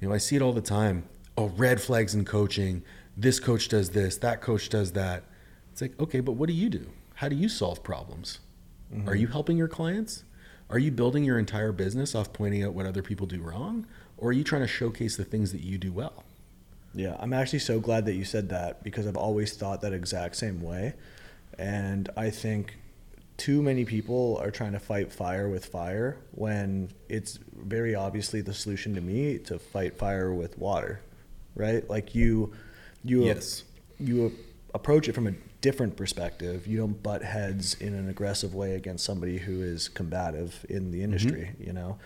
You 0.00 0.08
know, 0.08 0.14
I 0.14 0.18
see 0.18 0.36
it 0.36 0.42
all 0.42 0.52
the 0.52 0.60
time. 0.60 1.04
Oh, 1.36 1.46
red 1.56 1.80
flags 1.80 2.14
in 2.14 2.24
coaching. 2.24 2.82
This 3.16 3.38
coach 3.38 3.68
does 3.68 3.90
this, 3.90 4.16
that 4.18 4.40
coach 4.40 4.68
does 4.68 4.92
that. 4.92 5.24
It's 5.72 5.80
like, 5.80 5.98
okay, 6.00 6.20
but 6.20 6.32
what 6.32 6.48
do 6.48 6.52
you 6.52 6.68
do? 6.68 6.86
How 7.14 7.28
do 7.28 7.36
you 7.36 7.48
solve 7.48 7.82
problems? 7.82 8.40
Mm-hmm. 8.92 9.08
Are 9.08 9.14
you 9.14 9.28
helping 9.28 9.56
your 9.56 9.68
clients? 9.68 10.24
Are 10.70 10.78
you 10.78 10.90
building 10.90 11.24
your 11.24 11.38
entire 11.38 11.72
business 11.72 12.14
off 12.14 12.32
pointing 12.32 12.64
out 12.64 12.74
what 12.74 12.86
other 12.86 13.02
people 13.02 13.26
do 13.26 13.40
wrong? 13.40 13.86
Or 14.16 14.30
are 14.30 14.32
you 14.32 14.44
trying 14.44 14.62
to 14.62 14.68
showcase 14.68 15.16
the 15.16 15.24
things 15.24 15.52
that 15.52 15.60
you 15.60 15.78
do 15.78 15.92
well? 15.92 16.24
Yeah, 16.94 17.16
I'm 17.18 17.32
actually 17.32 17.58
so 17.58 17.80
glad 17.80 18.06
that 18.06 18.14
you 18.14 18.24
said 18.24 18.48
that 18.50 18.82
because 18.82 19.06
I've 19.06 19.16
always 19.16 19.56
thought 19.56 19.80
that 19.80 19.92
exact 19.92 20.36
same 20.36 20.62
way. 20.62 20.94
And 21.58 22.08
I 22.16 22.30
think 22.30 22.76
too 23.36 23.62
many 23.62 23.84
people 23.84 24.38
are 24.40 24.50
trying 24.50 24.72
to 24.72 24.78
fight 24.78 25.12
fire 25.12 25.48
with 25.48 25.66
fire 25.66 26.16
when 26.32 26.90
it's 27.08 27.38
very 27.52 27.94
obviously 27.94 28.40
the 28.40 28.54
solution 28.54 28.94
to 28.94 29.00
me 29.00 29.38
to 29.38 29.58
fight 29.58 29.96
fire 29.96 30.32
with 30.32 30.56
water, 30.58 31.00
right? 31.56 31.88
Like 31.90 32.14
you, 32.14 32.52
you, 33.02 33.24
Yes. 33.24 33.64
you 33.98 34.32
approach 34.72 35.08
it 35.08 35.12
from 35.12 35.26
a 35.26 35.34
different 35.60 35.96
perspective. 35.96 36.66
You 36.66 36.78
don't 36.78 37.02
butt 37.02 37.22
heads 37.22 37.74
in 37.80 37.94
an 37.94 38.08
aggressive 38.08 38.54
way 38.54 38.74
against 38.74 39.04
somebody 39.04 39.38
who 39.38 39.62
is 39.62 39.88
combative 39.88 40.64
in 40.68 40.90
the 40.90 40.98
mm-hmm. 40.98 41.04
industry, 41.04 41.50
you 41.58 41.72
know. 41.72 41.98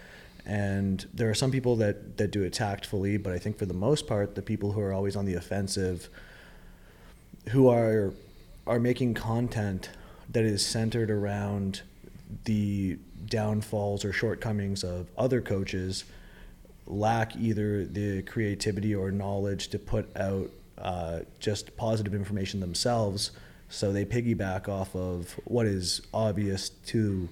And 0.47 1.05
there 1.13 1.29
are 1.29 1.35
some 1.35 1.51
people 1.51 1.77
that 1.77 2.17
that 2.17 2.31
do 2.31 2.43
it 2.43 2.55
tactfully, 2.55 3.19
but 3.19 3.35
I 3.35 3.39
think 3.39 3.59
for 3.59 3.67
the 3.67 3.75
most 3.75 4.07
part, 4.07 4.35
the 4.35 4.43
people 4.43 4.73
who 4.73 4.81
are 4.81 4.95
always 4.95 5.15
on 5.15 5.27
the 5.27 5.35
offensive, 5.35 6.09
who 7.51 7.69
are 7.69 8.15
are 8.67 8.79
making 8.79 9.15
content 9.15 9.91
that 10.31 10.45
is 10.45 10.65
centered 10.65 11.11
around 11.11 11.83
the 12.45 12.99
downfalls 13.27 14.05
or 14.05 14.13
shortcomings 14.13 14.85
of 14.85 15.09
other 15.17 15.41
coaches 15.41 16.05
lack 16.87 17.37
either 17.37 17.85
the 17.85 18.23
creativity 18.23 18.95
or 18.95 19.11
knowledge 19.11 19.69
to 19.69 19.79
put 19.79 20.15
out 20.17 20.51
uh, 20.79 21.21
just 21.39 21.77
positive 21.77 22.15
information 22.15 22.61
themselves. 22.61 23.33
So 23.69 23.93
they 23.93 24.05
piggyback 24.05 24.69
off 24.69 24.95
of 24.97 25.39
what 25.45 25.67
is 25.67 26.01
obvious 26.15 26.71
to 26.87 27.29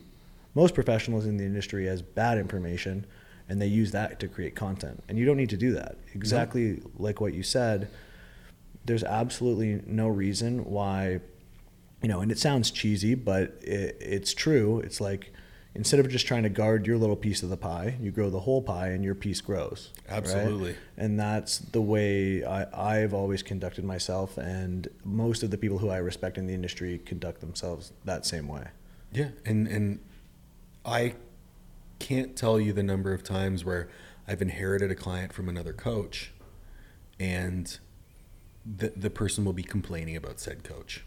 most 0.54 0.74
professionals 0.74 1.26
in 1.26 1.36
the 1.36 1.44
industry 1.44 1.88
as 1.88 2.02
bad 2.02 2.38
information, 2.38 3.06
and 3.48 3.60
they 3.60 3.66
use 3.66 3.92
that 3.92 4.20
to 4.20 4.28
create 4.28 4.54
content. 4.54 5.02
And 5.08 5.18
you 5.18 5.24
don't 5.24 5.36
need 5.36 5.50
to 5.50 5.56
do 5.56 5.72
that. 5.74 5.96
Exactly 6.14 6.82
like 6.98 7.20
what 7.20 7.34
you 7.34 7.42
said, 7.42 7.88
there's 8.84 9.04
absolutely 9.04 9.82
no 9.86 10.08
reason 10.08 10.64
why, 10.64 11.20
you 12.02 12.08
know, 12.08 12.20
and 12.20 12.30
it 12.30 12.38
sounds 12.38 12.70
cheesy, 12.70 13.14
but 13.14 13.58
it, 13.62 13.96
it's 14.00 14.34
true. 14.34 14.80
It's 14.80 15.00
like, 15.00 15.32
instead 15.74 16.00
of 16.00 16.08
just 16.08 16.26
trying 16.26 16.42
to 16.42 16.48
guard 16.48 16.86
your 16.86 16.96
little 16.96 17.16
piece 17.16 17.42
of 17.42 17.50
the 17.50 17.56
pie, 17.56 17.96
you 18.00 18.10
grow 18.10 18.30
the 18.30 18.40
whole 18.40 18.62
pie 18.62 18.88
and 18.88 19.04
your 19.04 19.14
piece 19.14 19.40
grows. 19.40 19.92
right? 20.08 20.18
Absolutely. 20.18 20.76
And 20.96 21.18
that's 21.18 21.58
the 21.58 21.80
way 21.80 22.44
I, 22.44 23.02
I've 23.02 23.14
always 23.14 23.42
conducted 23.42 23.84
myself, 23.84 24.36
and 24.38 24.88
most 25.04 25.42
of 25.42 25.50
the 25.50 25.58
people 25.58 25.78
who 25.78 25.90
I 25.90 25.98
respect 25.98 26.38
in 26.38 26.46
the 26.46 26.54
industry 26.54 26.98
conduct 26.98 27.40
themselves 27.40 27.92
that 28.04 28.26
same 28.26 28.48
way. 28.48 28.68
Yeah, 29.12 29.28
and 29.44 29.66
and 29.68 30.00
I 30.84 31.14
can't 31.98 32.36
tell 32.36 32.60
you 32.60 32.72
the 32.72 32.82
number 32.82 33.14
of 33.14 33.22
times 33.22 33.64
where 33.64 33.88
I've 34.28 34.42
inherited 34.42 34.90
a 34.90 34.94
client 34.94 35.32
from 35.32 35.48
another 35.48 35.72
coach, 35.72 36.32
and 37.18 37.78
the 38.66 38.92
the 38.94 39.10
person 39.10 39.44
will 39.44 39.54
be 39.54 39.62
complaining 39.62 40.16
about 40.16 40.40
said 40.40 40.64
coach. 40.64 41.04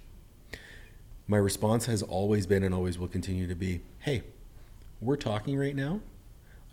My 1.30 1.38
response 1.38 1.86
has 1.86 2.02
always 2.02 2.48
been 2.48 2.64
and 2.64 2.74
always 2.74 2.98
will 2.98 3.08
continue 3.08 3.46
to 3.46 3.54
be, 3.54 3.82
"Hey, 4.00 4.24
we're 5.00 5.16
talking 5.16 5.60
right 5.60 5.76
now. 5.76 6.02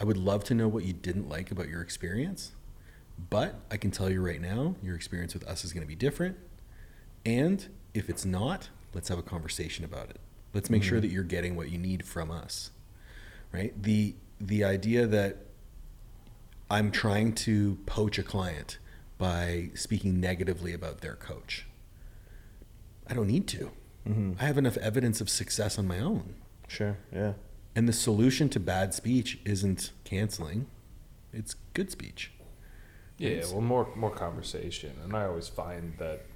I 0.01 0.05
would 0.05 0.16
love 0.16 0.45
to 0.45 0.55
know 0.55 0.66
what 0.66 0.85
you 0.85 0.95
didn't 0.95 1.28
like 1.28 1.51
about 1.51 1.69
your 1.69 1.83
experience, 1.83 2.53
but 3.28 3.57
I 3.70 3.77
can 3.77 3.91
tell 3.91 4.09
you 4.09 4.24
right 4.24 4.41
now, 4.41 4.74
your 4.83 4.97
experience 4.97 5.35
with 5.35 5.45
us 5.45 5.62
is 5.62 5.74
going 5.74 5.83
to 5.83 5.87
be 5.87 5.95
different. 5.95 6.39
And 7.27 7.66
if 7.93 8.09
it's 8.09 8.24
not, 8.24 8.70
let's 8.95 9.11
have 9.11 9.19
a 9.19 9.23
conversation 9.23 9.85
about 9.85 10.09
it. 10.09 10.20
Let's 10.55 10.70
make 10.70 10.83
sure 10.83 10.97
mm-hmm. 10.97 11.03
that 11.03 11.12
you're 11.12 11.23
getting 11.23 11.55
what 11.55 11.69
you 11.69 11.77
need 11.77 12.07
from 12.07 12.31
us. 12.31 12.70
Right? 13.53 13.81
The 13.83 14.15
the 14.41 14.65
idea 14.65 15.07
that 15.07 15.37
I'm 16.70 16.91
trying 16.91 17.35
to 17.35 17.77
poach 17.85 18.19
a 18.19 18.23
client 18.23 18.78
by 19.19 19.70
speaking 19.74 20.19
negatively 20.19 20.73
about 20.73 21.03
their 21.03 21.15
coach. 21.15 21.66
I 23.07 23.12
don't 23.12 23.27
need 23.27 23.47
to. 23.49 23.70
Mm-hmm. 24.07 24.33
I 24.41 24.45
have 24.45 24.59
enough 24.59 24.77
evidence 24.78 25.20
of 25.20 25.28
success 25.28 25.78
on 25.78 25.87
my 25.89 25.99
own. 25.99 26.35
Sure. 26.69 26.97
Yeah. 27.12 27.33
And 27.74 27.89
the 27.89 27.93
solution 27.93 28.49
to 28.51 28.61
bad 28.61 28.95
speech 28.95 29.39
isn't 29.45 29.93
canceling, 30.05 30.66
it's 31.33 31.55
good 31.74 31.91
speech. 31.91 32.33
Yeah, 33.19 33.43
well, 33.51 33.61
more 33.62 33.89
more 33.97 34.11
conversation, 34.11 34.93
and 35.03 35.15
I 35.16 35.24
always 35.24 35.49
find 35.49 35.95
that 35.99 36.27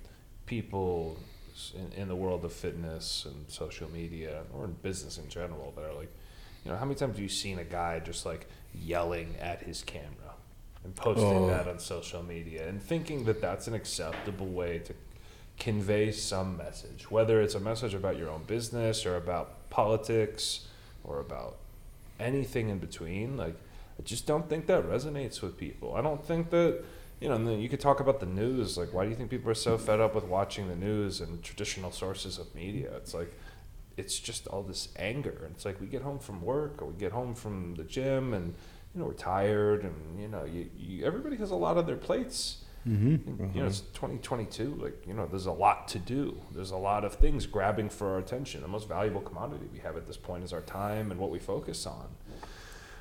people 0.47 1.19
in, 1.75 1.93
in 2.03 2.09
the 2.09 2.17
world 2.17 2.45
of 2.45 2.53
fitness 2.53 3.27
and 3.27 3.45
social 3.49 3.91
media, 3.91 4.43
or 4.55 4.65
in 4.65 4.73
business 4.83 5.19
in 5.19 5.29
general, 5.29 5.73
that 5.77 5.85
are 5.85 5.93
like, 5.95 6.11
you 6.65 6.71
know, 6.71 6.77
how 6.79 6.85
many 6.85 6.95
times 6.95 7.13
have 7.17 7.21
you 7.23 7.29
seen 7.29 7.59
a 7.59 7.65
guy 7.65 8.01
just 8.01 8.25
like 8.25 8.47
yelling 8.75 9.35
at 9.41 9.63
his 9.63 9.83
camera 9.83 10.35
and 10.85 10.95
posting 10.97 11.27
Oh. 11.27 11.47
that 11.49 11.69
on 11.69 11.79
social 11.79 12.23
media 12.23 12.67
and 12.69 12.83
thinking 12.83 13.25
that 13.25 13.41
that's 13.43 13.67
an 13.69 13.75
acceptable 13.75 14.47
way 14.47 14.79
to 14.79 14.95
convey 15.61 16.11
some 16.11 16.57
message, 16.57 17.11
whether 17.11 17.41
it's 17.41 17.55
a 17.55 17.61
message 17.61 17.95
about 17.95 18.17
your 18.17 18.31
own 18.31 18.43
business 18.45 19.07
or 19.07 19.17
about 19.17 19.71
politics 19.71 20.67
or 21.05 21.21
about 21.21 21.59
anything 22.19 22.71
in 22.71 22.79
between. 22.79 23.37
Like, 23.37 23.55
I 23.99 24.03
just 24.03 24.27
don't 24.27 24.49
think 24.49 24.67
that 24.67 24.85
resonates 24.85 25.43
with 25.43 25.59
people. 25.59 25.95
I 25.95 26.01
don't 26.01 26.25
think 26.25 26.51
that, 26.51 26.83
you 27.21 27.29
know, 27.29 27.55
you 27.55 27.69
could 27.69 27.79
talk 27.79 28.01
about 28.01 28.19
the 28.19 28.27
news. 28.27 28.79
Like, 28.79 28.95
why 28.95 29.05
do 29.05 29.11
you 29.11 29.17
think 29.17 29.29
people 29.29 29.51
are 29.51 29.55
so 29.55 29.77
fed 29.77 30.01
up 30.01 30.15
with 30.15 30.25
watching 30.25 30.67
the 30.69 30.75
news 30.75 31.21
and 31.21 31.43
traditional 31.43 31.93
sources 31.93 32.39
of 32.39 32.53
media? 32.55 32.91
It's 32.97 33.13
like, 33.13 33.33
it's 33.99 34.19
just 34.19 34.47
all 34.47 34.63
this 34.63 34.89
anger. 34.97 35.43
And 35.45 35.55
it's 35.55 35.67
like 35.67 35.79
we 35.79 35.87
get 35.87 36.01
home 36.01 36.19
from 36.19 36.41
work 36.41 36.81
or 36.81 36.87
we 36.87 36.99
get 36.99 37.13
home 37.13 37.35
from 37.35 37.75
the 37.75 37.85
gym 37.85 38.33
and, 38.33 38.55
you 38.95 39.01
know, 39.01 39.07
we're 39.07 39.13
tired 39.13 39.85
and, 39.85 40.19
you 40.19 40.29
know, 40.29 40.45
you, 40.45 40.71
you, 40.75 41.05
everybody 41.05 41.37
has 41.37 41.51
a 41.51 41.57
lot 41.57 41.77
on 41.77 41.85
their 41.85 41.97
plates. 41.97 42.65
Mm-hmm. 42.89 43.55
You 43.55 43.61
know, 43.61 43.67
it's 43.67 43.81
2022. 43.81 44.79
Like, 44.83 45.07
you 45.07 45.15
know, 45.15 45.27
there's 45.27 45.47
a 45.47 45.53
lot 45.53 45.89
to 45.89 45.99
do. 45.99 46.41
There's 46.53 46.71
a 46.71 46.77
lot 46.77 47.05
of 47.05 47.15
things 47.15 47.47
grabbing 47.47 47.91
for 47.91 48.13
our 48.13 48.19
attention. 48.19 48.63
The 48.63 48.69
most 48.69 48.89
valuable 48.89 49.21
commodity 49.21 49.67
we 49.73 49.81
have 49.81 49.97
at 49.97 50.07
this 50.07 50.17
point 50.17 50.45
is 50.45 50.53
our 50.53 50.63
time 50.63 51.11
and 51.11 51.21
what 51.21 51.31
we 51.31 51.39
focus 51.39 51.87
on, 51.87 52.09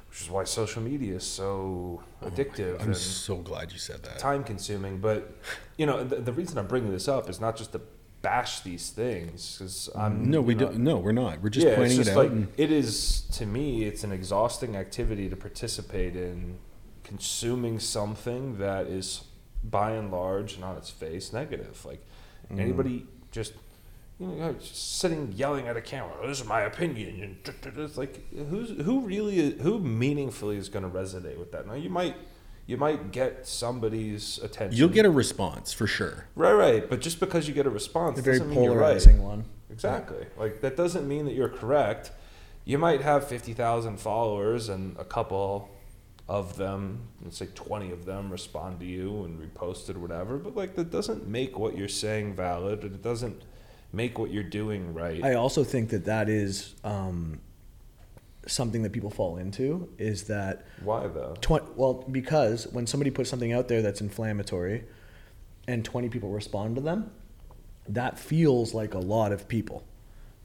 which 0.10 0.22
is 0.22 0.30
why 0.30 0.43
social 0.43 0.81
media 0.81 1.15
is 1.15 1.23
so 1.23 2.03
addictive 2.23 2.77
Oh 2.80 2.84
I'm 2.84 2.93
so 2.93 3.38
glad 3.38 3.72
you 3.72 3.80
said 3.80 4.03
that. 4.03 4.19
time 4.19 4.43
consuming. 4.43 4.97
But, 4.99 5.34
you 5.77 5.85
know, 5.85 6.03
the, 6.03 6.18
the 6.18 6.34
reason 6.34 6.57
I'm 6.57 6.68
bringing 6.68 6.91
this 6.91 7.07
up 7.07 7.30
is 7.30 7.39
not 7.39 7.56
just 7.56 7.72
to 7.72 7.81
bash 8.22 8.60
these 8.60 8.89
things 8.89 9.56
because 9.57 9.89
I'm 9.95 10.30
No, 10.30 10.41
we 10.41 10.56
know, 10.56 10.65
don't. 10.65 10.80
No, 10.80 10.97
we're 10.97 11.14
not. 11.14 11.41
We're 11.41 11.49
just 11.49 11.65
yeah, 11.65 11.77
pointing 11.77 11.95
just 11.95 12.10
it 12.10 12.11
out. 12.11 12.18
like 12.18 12.31
and, 12.31 12.49
it 12.57 12.69
is 12.69 13.22
to 13.31 13.45
me. 13.45 13.85
It's 13.85 14.03
an 14.03 14.11
exhausting 14.11 14.76
activity 14.76 15.30
to 15.30 15.38
participate 15.38 16.18
in 16.18 16.57
consuming 17.06 17.80
something 17.80 18.57
that 18.60 18.88
is 18.88 19.23
by 19.64 19.91
and 19.91 20.11
large 20.11 20.56
and 20.56 20.64
on 20.64 20.77
its 20.77 20.90
face 20.90 21.34
negative. 21.34 21.84
Like 21.86 22.03
Mm-hmm. 22.52 22.60
anybody 22.61 23.06
just 23.31 23.53
you 24.19 24.26
know 24.26 24.53
just 24.53 24.98
sitting 24.99 25.31
yelling 25.34 25.68
at 25.68 25.77
a 25.77 25.81
camera. 25.81 26.11
"Oh, 26.19 26.27
this 26.27 26.41
is 26.41 26.48
my 26.48 26.61
opinion. 26.61 27.22
And 27.22 27.44
duh, 27.44 27.52
duh, 27.61 27.69
duh," 27.69 27.84
it's 27.84 27.95
like 27.98 28.27
who's 28.34 28.72
who 28.84 29.02
really 29.02 29.52
who 29.60 29.77
meaningfully 29.80 30.57
is 30.57 30.68
going 30.68 30.81
to 30.84 30.90
resonate 30.90 31.38
with 31.38 31.52
that? 31.52 31.68
Now 31.68 31.76
you 31.76 31.91
might 31.91 32.15
you 32.65 32.76
might 32.77 33.11
get 33.11 33.45
somebody's 33.48 34.40
attention. 34.40 34.77
You'll 34.77 34.90
get 34.90 35.06
a 35.06 35.11
response 35.11 35.72
for 35.73 35.86
sure. 35.86 36.26
right, 36.36 36.53
right. 36.53 36.90
But 36.90 37.02
just 37.02 37.19
because 37.19 37.48
you 37.48 37.53
get 37.53 37.68
a 37.68 37.69
response 37.69 38.18
A 38.18 38.22
very 38.23 38.40
doesn't 38.40 38.49
mean 38.53 38.64
you're 38.64 38.73
right. 38.73 38.80
polarizing 38.80 39.22
one. 39.22 39.45
Exactly. 39.69 40.26
Like 40.38 40.61
that 40.61 40.76
doesn't 40.76 41.07
mean 41.07 41.26
that 41.26 41.36
you're 41.36 41.49
correct. 41.49 42.11
You 42.65 42.80
might 42.80 43.02
have 43.02 43.27
fifty 43.27 43.53
thousand 43.53 43.99
followers, 43.99 44.69
and 44.69 44.98
a 44.98 45.06
couple 45.06 45.69
of 46.30 46.56
them, 46.57 47.07
let's 47.23 47.38
say 47.38 47.47
twenty 47.56 47.91
of 47.91 48.06
them, 48.06 48.31
respond 48.31 48.80
to 48.80 48.85
you 48.85 49.23
and 49.26 49.38
repost 49.39 49.89
it 49.89 49.95
or 49.95 49.99
whatever. 49.99 50.38
But 50.38 50.56
like 50.56 50.76
that 50.76 50.91
doesn't 50.91 51.27
make 51.27 51.57
what 51.57 51.76
you're 51.76 51.88
saying 51.89 52.35
valid, 52.35 52.84
and 52.84 52.93
it 52.93 53.01
doesn't 53.01 53.41
make 53.91 54.19
what 54.19 54.31
you're 54.31 54.43
doing 54.43 54.93
right. 54.93 55.23
I 55.23 55.34
also 55.34 55.64
think 55.64 55.89
that 55.89 56.06
that 56.06 56.30
is 56.30 56.76
um, 56.84 57.41
something 58.45 58.84
that 58.84 58.91
people 58.91 59.10
fall 59.10 59.38
into 59.38 59.89
is 59.97 60.26
that 60.26 60.65
Why 60.84 61.07
though? 61.07 61.35
Tw- 61.41 61.76
well, 61.76 62.06
because 62.11 62.68
when 62.68 62.85
somebody 62.85 63.10
puts 63.10 63.30
something 63.30 63.51
out 63.51 63.68
there 63.68 63.81
that's 63.81 64.01
inflammatory 64.01 64.84
and 65.68 65.84
20 65.84 66.10
people 66.10 66.30
respond 66.30 66.76
to 66.76 66.81
them, 66.81 67.11
that 67.88 68.19
feels 68.19 68.73
like 68.76 68.93
a 68.93 68.99
lot 68.99 69.31
of 69.31 69.47
people, 69.47 69.84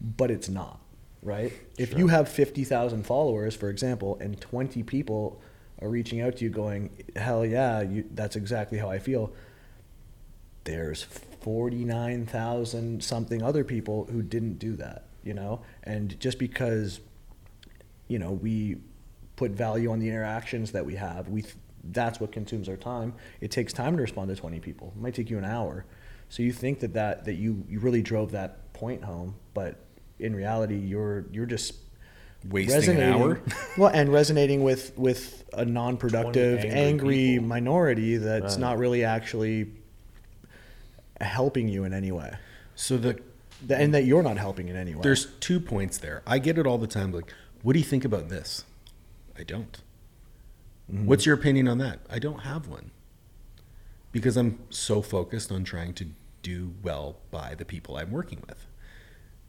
but 0.01 0.31
it's 0.31 0.49
not, 0.49 0.81
right? 1.23 1.53
If 1.77 1.97
you 1.97 2.09
have 2.09 2.29
50,000 2.29 3.05
followers, 3.05 3.55
for 3.55 3.69
example, 3.69 4.17
and 4.21 4.41
20 4.41 4.83
people 4.83 5.43
are 5.85 5.91
reaching 5.91 6.23
out 6.23 6.39
to 6.39 6.45
you 6.45 6.51
going, 6.51 6.91
hell 7.15 7.45
yeah, 7.45 7.83
you, 7.83 8.05
that's 8.13 8.37
exactly 8.37 8.79
how 8.79 8.91
I 8.91 8.99
feel, 8.99 9.33
there's 10.65 11.03
49,000 11.43 13.05
something 13.05 13.43
other 13.43 13.65
people 13.65 14.07
who 14.11 14.23
didn't 14.23 14.59
do 14.59 14.77
that, 14.77 15.05
you 15.23 15.35
know? 15.35 15.61
And 15.83 16.19
just 16.19 16.39
because 16.39 17.01
you 18.09 18.19
know 18.19 18.33
we 18.33 18.77
put 19.37 19.51
value 19.53 19.91
on 19.91 19.99
the 19.99 20.09
interactions 20.09 20.73
that 20.73 20.85
we 20.85 20.95
have 20.95 21.29
we 21.29 21.43
th- 21.43 21.55
that's 21.91 22.19
what 22.19 22.33
consumes 22.33 22.67
our 22.67 22.79
time. 22.79 23.13
It 23.43 23.51
takes 23.51 23.71
time 23.71 23.97
to 23.97 24.03
respond 24.03 24.31
to 24.31 24.37
20 24.37 24.59
people. 24.61 24.95
It 24.97 25.03
might 25.03 25.15
take 25.15 25.29
you 25.29 25.37
an 25.37 25.45
hour. 25.45 25.85
So 26.31 26.43
you 26.43 26.51
think 26.51 26.81
that 26.81 26.95
that, 26.95 27.27
that 27.27 27.35
you, 27.35 27.63
you 27.69 27.79
really 27.79 28.01
drove 28.01 28.31
that 28.31 28.73
point 28.73 29.05
home 29.05 29.35
but 29.53 29.85
in 30.19 30.35
reality 30.35 30.77
you're 30.77 31.27
you're 31.31 31.47
just 31.47 31.75
Wasting 32.51 32.97
an 32.97 33.13
hour. 33.13 33.41
well 33.79 33.91
and 33.91 34.13
resonating 34.13 34.63
with 34.63 34.93
with 34.99 35.45
a 35.53 35.65
non-productive 35.65 36.59
angry, 36.65 36.71
angry 36.81 37.39
minority 37.39 38.17
that's 38.17 38.55
Right. 38.55 38.61
not 38.61 38.79
really 38.79 39.05
actually 39.05 39.71
helping 41.21 41.69
you 41.69 41.85
in 41.85 41.93
any 41.93 42.11
way 42.13 42.35
So 42.75 42.97
the 42.99 43.15
Th- 43.67 43.81
and 43.81 43.95
that 43.95 44.05
you're 44.05 44.23
not 44.23 44.37
helping 44.37 44.69
in 44.69 44.77
any 44.77 44.95
way 44.95 45.01
there's 45.03 45.27
two 45.41 45.59
points 45.61 45.97
there. 45.99 46.23
I 46.27 46.39
get 46.39 46.59
it 46.59 46.67
all 46.67 46.77
the 46.77 46.87
time. 46.89 47.13
Like, 47.13 47.33
what 47.63 47.73
do 47.73 47.79
you 47.79 47.85
think 47.85 48.05
about 48.05 48.29
this? 48.29 48.65
I 49.39 49.43
don't. 49.43 49.81
Mm-hmm. 50.93 51.07
What's 51.07 51.25
your 51.25 51.35
opinion 51.37 51.67
on 51.69 51.79
that? 51.79 52.01
I 52.11 52.19
don't 52.19 52.41
have 52.41 52.67
one. 52.69 52.91
Because 54.13 54.37
I'm 54.37 54.59
so 54.71 55.01
focused 55.01 55.51
on 55.51 55.65
trying 55.65 55.95
to 55.95 56.07
do 56.43 56.75
well 56.83 57.17
by 57.31 57.55
the 57.55 57.65
people 57.65 57.97
I'm 57.97 58.11
working 58.11 58.43
with. 58.47 58.67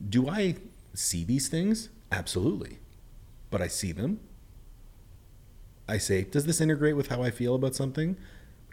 Do 0.07 0.29
I 0.29 0.55
see 0.93 1.25
these 1.25 1.49
things? 1.49 1.89
Absolutely. 2.11 2.77
But 3.49 3.61
I 3.61 3.67
see 3.67 3.91
them. 3.91 4.19
I 5.87 5.97
say, 5.97 6.23
does 6.23 6.45
this 6.45 6.59
integrate 6.61 6.95
with 6.95 7.07
how 7.09 7.21
I 7.21 7.29
feel 7.31 7.53
about 7.55 7.75
something? 7.75 8.17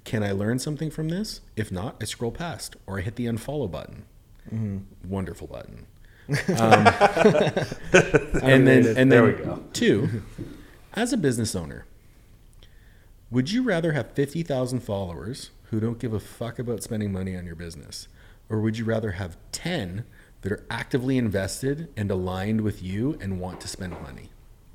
Can 0.04 0.22
I 0.22 0.32
learn 0.32 0.58
something 0.58 0.90
from 0.90 1.08
this? 1.10 1.40
If 1.56 1.70
not, 1.70 1.96
I 2.00 2.04
scroll 2.06 2.32
past 2.32 2.74
or 2.86 2.98
I 2.98 3.02
hit 3.02 3.16
the 3.16 3.26
unfollow 3.26 3.70
button. 3.70 4.04
Wonderful 5.06 5.46
button. 5.46 5.86
Um, 6.58 6.86
and 8.42 8.66
then, 8.66 8.86
and 8.86 8.96
then 8.96 9.08
There 9.08 9.24
we 9.24 9.32
go. 9.32 9.62
two, 9.72 10.22
as 10.94 11.12
a 11.12 11.16
business 11.16 11.54
owner, 11.54 11.84
would 13.30 13.50
you 13.50 13.62
rather 13.62 13.92
have 13.92 14.12
50,000 14.12 14.80
followers 14.80 15.50
who 15.64 15.80
don't 15.80 15.98
give 15.98 16.12
a 16.14 16.20
fuck 16.20 16.58
about 16.58 16.82
spending 16.82 17.12
money 17.12 17.36
on 17.36 17.44
your 17.44 17.56
business? 17.56 18.08
Or 18.48 18.60
would 18.60 18.78
you 18.78 18.84
rather 18.84 19.12
have 19.12 19.36
10 19.50 20.04
that 20.42 20.52
are 20.52 20.64
actively 20.70 21.18
invested 21.18 21.88
and 21.96 22.10
aligned 22.10 22.60
with 22.62 22.82
you 22.82 23.18
and 23.20 23.40
want 23.40 23.60
to 23.62 23.68
spend 23.68 23.92
money? 24.00 24.30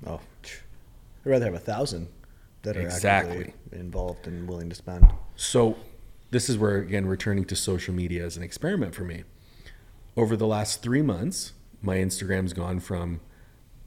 Oh. 0.06 0.20
I'd 0.44 1.30
rather 1.30 1.46
have 1.46 1.54
a 1.54 1.60
thousand 1.60 2.08
that 2.64 2.78
are 2.78 2.82
Exactly. 2.82 3.54
involved 3.72 4.28
and 4.28 4.48
willing 4.48 4.70
to 4.70 4.76
spend. 4.76 5.12
So, 5.36 5.78
this 6.32 6.50
is 6.50 6.58
where, 6.58 6.78
again, 6.78 7.06
returning 7.06 7.46
to 7.46 7.56
social 7.56 7.94
media 7.94 8.26
as 8.26 8.38
an 8.38 8.44
experiment 8.44 8.96
for 8.96 9.04
me. 9.04 9.24
Over 10.16 10.36
the 10.36 10.48
last 10.48 10.82
three 10.82 11.02
months, 11.02 11.54
my 11.82 11.98
Instagram's 11.98 12.54
gone 12.54 12.80
from 12.80 13.22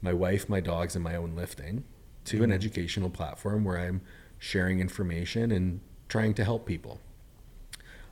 my 0.01 0.13
wife, 0.13 0.49
my 0.49 0.59
dogs, 0.59 0.95
and 0.95 1.03
my 1.03 1.15
own 1.15 1.35
lifting 1.35 1.83
to 2.25 2.37
an 2.37 2.43
mm-hmm. 2.43 2.53
educational 2.53 3.09
platform 3.09 3.63
where 3.63 3.77
I'm 3.77 4.01
sharing 4.39 4.79
information 4.79 5.51
and 5.51 5.81
trying 6.07 6.33
to 6.35 6.43
help 6.43 6.65
people. 6.65 6.99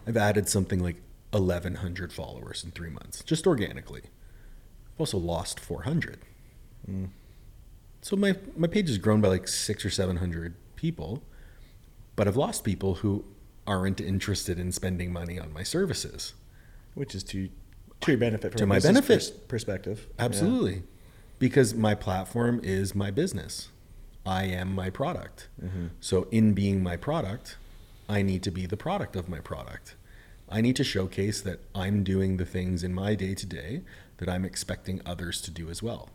I've 0.05 0.17
added 0.17 0.47
something 0.47 0.79
like 0.79 0.97
1,100 1.31 2.13
followers 2.13 2.63
in 2.63 2.71
three 2.71 2.89
months, 2.89 3.23
just 3.23 3.47
organically. 3.47 4.03
I've 4.03 4.99
also 4.99 5.17
lost 5.17 5.59
400. 5.59 6.19
Mm. 6.89 7.09
So 8.01 8.15
my, 8.15 8.35
my 8.55 8.67
page 8.67 8.87
has 8.87 8.97
grown 8.97 9.21
by 9.21 9.27
like 9.27 9.47
six 9.47 9.83
or 9.85 9.89
700 9.89 10.55
people, 10.75 11.23
but 12.15 12.27
I've 12.27 12.37
lost 12.37 12.63
people 12.63 12.95
who 12.95 13.25
aren't 13.67 14.01
interested 14.01 14.57
in 14.59 14.71
spending 14.71 15.11
money 15.13 15.39
on 15.39 15.53
my 15.53 15.63
services. 15.63 16.33
Which 16.95 17.13
is 17.13 17.23
to 17.25 17.49
to 18.01 18.11
your 18.11 18.19
benefit 18.19 18.53
from 18.53 18.59
To 18.59 18.65
my 18.65 18.75
business 18.75 18.93
benefit. 18.93 19.13
pers- 19.13 19.31
perspective. 19.31 20.07
Yeah. 20.17 20.25
Absolutely. 20.25 20.83
Because 21.37 21.73
my 21.73 21.95
platform 21.95 22.59
is 22.63 22.95
my 22.95 23.11
business. 23.11 23.69
I 24.25 24.43
am 24.45 24.73
my 24.73 24.89
product. 24.89 25.47
Mm-hmm. 25.63 25.87
So, 25.99 26.27
in 26.31 26.53
being 26.53 26.81
my 26.83 26.97
product, 26.97 27.57
I 28.07 28.21
need 28.21 28.43
to 28.43 28.51
be 28.51 28.65
the 28.65 28.77
product 28.77 29.15
of 29.15 29.29
my 29.29 29.39
product. 29.39 29.95
I 30.49 30.61
need 30.61 30.75
to 30.77 30.83
showcase 30.83 31.41
that 31.41 31.59
I'm 31.75 32.03
doing 32.03 32.37
the 32.37 32.45
things 32.45 32.83
in 32.83 32.93
my 32.93 33.15
day 33.15 33.35
to 33.35 33.45
day 33.45 33.81
that 34.17 34.27
I'm 34.27 34.43
expecting 34.45 35.01
others 35.05 35.41
to 35.41 35.51
do 35.51 35.69
as 35.69 35.83
well. 35.83 36.09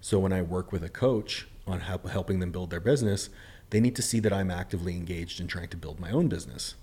So, 0.00 0.18
when 0.18 0.32
I 0.32 0.42
work 0.42 0.72
with 0.72 0.82
a 0.82 0.88
coach 0.88 1.46
on 1.66 1.80
help, 1.80 2.08
helping 2.08 2.40
them 2.40 2.52
build 2.52 2.70
their 2.70 2.80
business, 2.80 3.30
they 3.70 3.80
need 3.80 3.96
to 3.96 4.02
see 4.02 4.20
that 4.20 4.32
I'm 4.32 4.50
actively 4.50 4.96
engaged 4.96 5.40
in 5.40 5.46
trying 5.46 5.68
to 5.68 5.76
build 5.76 6.00
my 6.00 6.10
own 6.10 6.28
business. 6.28 6.74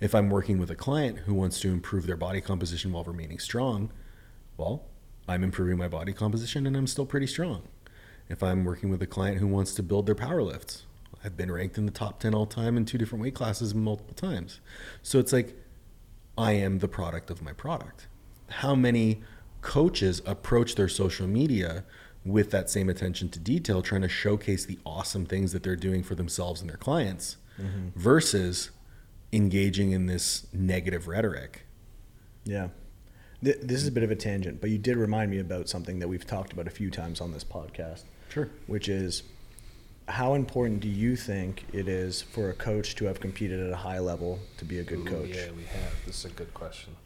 If 0.00 0.14
I'm 0.14 0.30
working 0.30 0.58
with 0.58 0.70
a 0.70 0.76
client 0.76 1.20
who 1.20 1.34
wants 1.34 1.60
to 1.60 1.68
improve 1.68 2.06
their 2.06 2.16
body 2.16 2.40
composition 2.40 2.92
while 2.92 3.04
remaining 3.04 3.38
strong, 3.38 3.90
well, 4.56 4.84
I'm 5.28 5.44
improving 5.44 5.78
my 5.78 5.88
body 5.88 6.12
composition 6.12 6.66
and 6.66 6.76
I'm 6.76 6.86
still 6.86 7.06
pretty 7.06 7.26
strong. 7.26 7.62
If 8.28 8.42
I'm 8.42 8.64
working 8.64 8.90
with 8.90 9.02
a 9.02 9.06
client 9.06 9.38
who 9.38 9.46
wants 9.46 9.74
to 9.74 9.82
build 9.82 10.06
their 10.06 10.14
power 10.14 10.42
lifts, 10.42 10.86
I've 11.24 11.36
been 11.36 11.52
ranked 11.52 11.78
in 11.78 11.86
the 11.86 11.92
top 11.92 12.20
10 12.20 12.34
all 12.34 12.46
time 12.46 12.76
in 12.76 12.84
two 12.84 12.98
different 12.98 13.22
weight 13.22 13.34
classes 13.34 13.74
multiple 13.74 14.14
times. 14.14 14.60
So 15.02 15.18
it's 15.18 15.32
like 15.32 15.54
I 16.38 16.52
am 16.52 16.78
the 16.78 16.88
product 16.88 17.30
of 17.30 17.42
my 17.42 17.52
product. 17.52 18.06
How 18.48 18.74
many 18.74 19.22
coaches 19.60 20.22
approach 20.24 20.74
their 20.74 20.88
social 20.88 21.26
media 21.26 21.84
with 22.24 22.50
that 22.50 22.68
same 22.68 22.88
attention 22.88 23.28
to 23.30 23.38
detail, 23.38 23.82
trying 23.82 24.02
to 24.02 24.08
showcase 24.08 24.64
the 24.66 24.78
awesome 24.84 25.24
things 25.26 25.52
that 25.52 25.62
they're 25.62 25.76
doing 25.76 26.02
for 26.02 26.14
themselves 26.14 26.60
and 26.60 26.68
their 26.68 26.76
clients 26.76 27.36
mm-hmm. 27.58 27.88
versus 27.98 28.70
engaging 29.32 29.92
in 29.92 30.06
this 30.06 30.46
negative 30.52 31.08
rhetoric? 31.08 31.62
Yeah. 32.44 32.68
Th- 33.42 33.58
This 33.62 33.80
is 33.80 33.88
a 33.88 33.92
bit 33.92 34.02
of 34.02 34.10
a 34.10 34.16
tangent, 34.16 34.60
but 34.60 34.70
you 34.70 34.76
did 34.78 34.96
remind 34.96 35.30
me 35.30 35.38
about 35.38 35.68
something 35.68 35.98
that 36.00 36.08
we've 36.08 36.26
talked 36.26 36.52
about 36.52 36.66
a 36.66 36.70
few 36.70 36.90
times 36.90 37.20
on 37.20 37.32
this 37.32 37.44
podcast. 37.44 38.02
Sure. 38.28 38.48
Which 38.66 38.88
is 38.88 39.22
how 40.08 40.34
important 40.34 40.80
do 40.80 40.88
you 40.88 41.16
think 41.16 41.64
it 41.72 41.88
is 41.88 42.20
for 42.20 42.50
a 42.50 42.54
coach 42.54 42.96
to 42.96 43.06
have 43.06 43.20
competed 43.20 43.60
at 43.60 43.72
a 43.72 43.76
high 43.76 43.98
level 44.00 44.40
to 44.58 44.64
be 44.64 44.78
a 44.78 44.82
good 44.82 44.98
Ooh, 45.00 45.04
coach? 45.04 45.28
Yeah, 45.30 45.52
we 45.56 45.64
have. 45.64 45.94
This 46.04 46.18
is 46.18 46.24
a 46.26 46.34
good 46.34 46.52
question. 46.52 46.96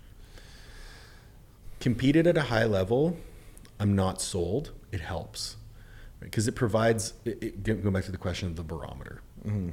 competed 1.81 2.27
at 2.27 2.36
a 2.36 2.43
high 2.43 2.65
level, 2.65 3.16
I'm 3.78 3.95
not 3.95 4.20
sold. 4.20 4.70
It 4.95 5.01
helps 5.01 5.57
because 6.21 6.47
it 6.47 6.55
provides. 6.55 7.15
It, 7.25 7.43
it, 7.43 7.62
go 7.65 7.75
go 7.75 7.91
back 7.91 8.05
to 8.05 8.12
the 8.12 8.16
question 8.16 8.47
of 8.47 8.55
the 8.55 8.62
barometer. 8.62 9.23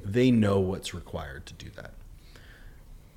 They 0.03 0.31
know 0.31 0.59
what's 0.59 0.95
required 0.95 1.45
to 1.45 1.53
do 1.53 1.69
that. 1.75 1.93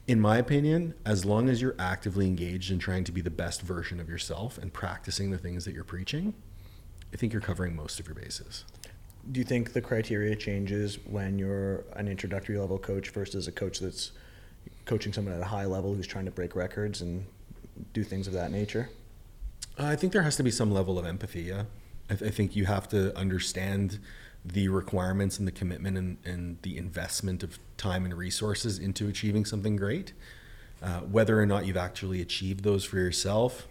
In 0.06 0.20
my 0.20 0.36
opinion, 0.36 0.92
as 1.06 1.24
long 1.24 1.48
as 1.48 1.62
you're 1.62 1.74
actively 1.78 2.26
engaged 2.26 2.70
in 2.70 2.78
trying 2.78 3.04
to 3.04 3.12
be 3.12 3.22
the 3.22 3.30
best 3.30 3.62
version 3.62 4.00
of 4.00 4.08
yourself 4.10 4.58
and 4.58 4.70
practicing 4.70 5.30
the 5.30 5.38
things 5.38 5.64
that 5.64 5.72
you're 5.72 5.82
preaching, 5.82 6.34
I 7.14 7.16
think 7.16 7.32
you're 7.32 7.40
covering 7.40 7.74
most 7.74 7.98
of 7.98 8.06
your 8.06 8.14
bases. 8.14 8.66
Do 9.32 9.40
you 9.40 9.44
think 9.44 9.72
the 9.72 9.80
criteria 9.80 10.36
changes 10.36 10.98
when 11.06 11.38
you're 11.38 11.84
an 11.94 12.06
introductory 12.06 12.58
level 12.58 12.78
coach 12.78 13.08
versus 13.08 13.48
a 13.48 13.52
coach 13.52 13.80
that's 13.80 14.12
coaching 14.84 15.14
someone 15.14 15.34
at 15.34 15.40
a 15.40 15.46
high 15.46 15.64
level 15.64 15.94
who's 15.94 16.06
trying 16.06 16.26
to 16.26 16.30
break 16.30 16.54
records 16.54 17.00
and 17.00 17.24
do 17.94 18.04
things 18.04 18.26
of 18.26 18.34
that 18.34 18.52
nature? 18.52 18.90
Uh, 19.78 19.86
I 19.86 19.96
think 19.96 20.12
there 20.12 20.22
has 20.22 20.36
to 20.36 20.42
be 20.42 20.50
some 20.50 20.70
level 20.70 20.98
of 20.98 21.06
empathy. 21.06 21.42
Yeah, 21.44 21.64
I, 22.10 22.14
th- 22.14 22.30
I 22.30 22.34
think 22.34 22.56
you 22.56 22.66
have 22.66 22.88
to 22.90 23.16
understand 23.16 23.98
the 24.44 24.68
requirements 24.68 25.38
and 25.38 25.48
the 25.48 25.52
commitment 25.52 25.96
and, 25.96 26.18
and 26.24 26.58
the 26.62 26.76
investment 26.76 27.42
of 27.42 27.58
time 27.76 28.04
and 28.04 28.14
resources 28.14 28.78
into 28.78 29.08
achieving 29.08 29.44
something 29.44 29.76
great. 29.76 30.12
Uh, 30.82 31.00
whether 31.00 31.40
or 31.40 31.46
not 31.46 31.66
you've 31.66 31.78
actually 31.78 32.20
achieved 32.20 32.62
those 32.62 32.84
for 32.84 32.98
yourself, 32.98 33.66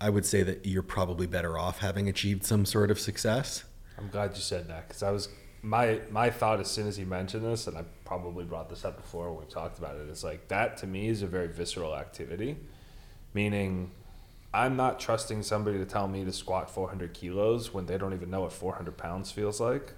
I 0.00 0.10
would 0.10 0.26
say 0.26 0.42
that 0.42 0.66
you're 0.66 0.82
probably 0.82 1.26
better 1.26 1.58
off 1.58 1.78
having 1.78 2.08
achieved 2.08 2.44
some 2.44 2.66
sort 2.66 2.90
of 2.90 3.00
success. 3.00 3.64
I'm 3.98 4.08
glad 4.08 4.34
you 4.34 4.42
said 4.42 4.68
that 4.68 4.88
because 4.88 5.02
I 5.02 5.10
was 5.10 5.28
my 5.62 6.00
my 6.10 6.30
thought 6.30 6.60
as 6.60 6.70
soon 6.70 6.86
as 6.86 6.98
you 6.98 7.06
mentioned 7.06 7.44
this, 7.44 7.66
and 7.66 7.76
I 7.76 7.84
probably 8.04 8.44
brought 8.44 8.70
this 8.70 8.84
up 8.84 8.96
before 8.96 9.30
when 9.32 9.44
we 9.44 9.50
talked 9.50 9.78
about 9.78 9.96
it. 9.96 10.02
it. 10.02 10.08
Is 10.08 10.24
like 10.24 10.48
that 10.48 10.78
to 10.78 10.86
me 10.86 11.08
is 11.08 11.22
a 11.22 11.26
very 11.26 11.48
visceral 11.48 11.94
activity, 11.94 12.56
meaning 13.34 13.90
I'm 14.52 14.76
not 14.76 14.98
trusting 14.98 15.42
somebody 15.42 15.78
to 15.78 15.84
tell 15.84 16.08
me 16.08 16.24
to 16.24 16.32
squat 16.32 16.70
400 16.70 17.14
kilos 17.14 17.72
when 17.72 17.86
they 17.86 17.98
don't 17.98 18.12
even 18.12 18.30
know 18.30 18.42
what 18.42 18.52
400 18.52 18.96
pounds 18.96 19.30
feels 19.30 19.60
like. 19.60 19.92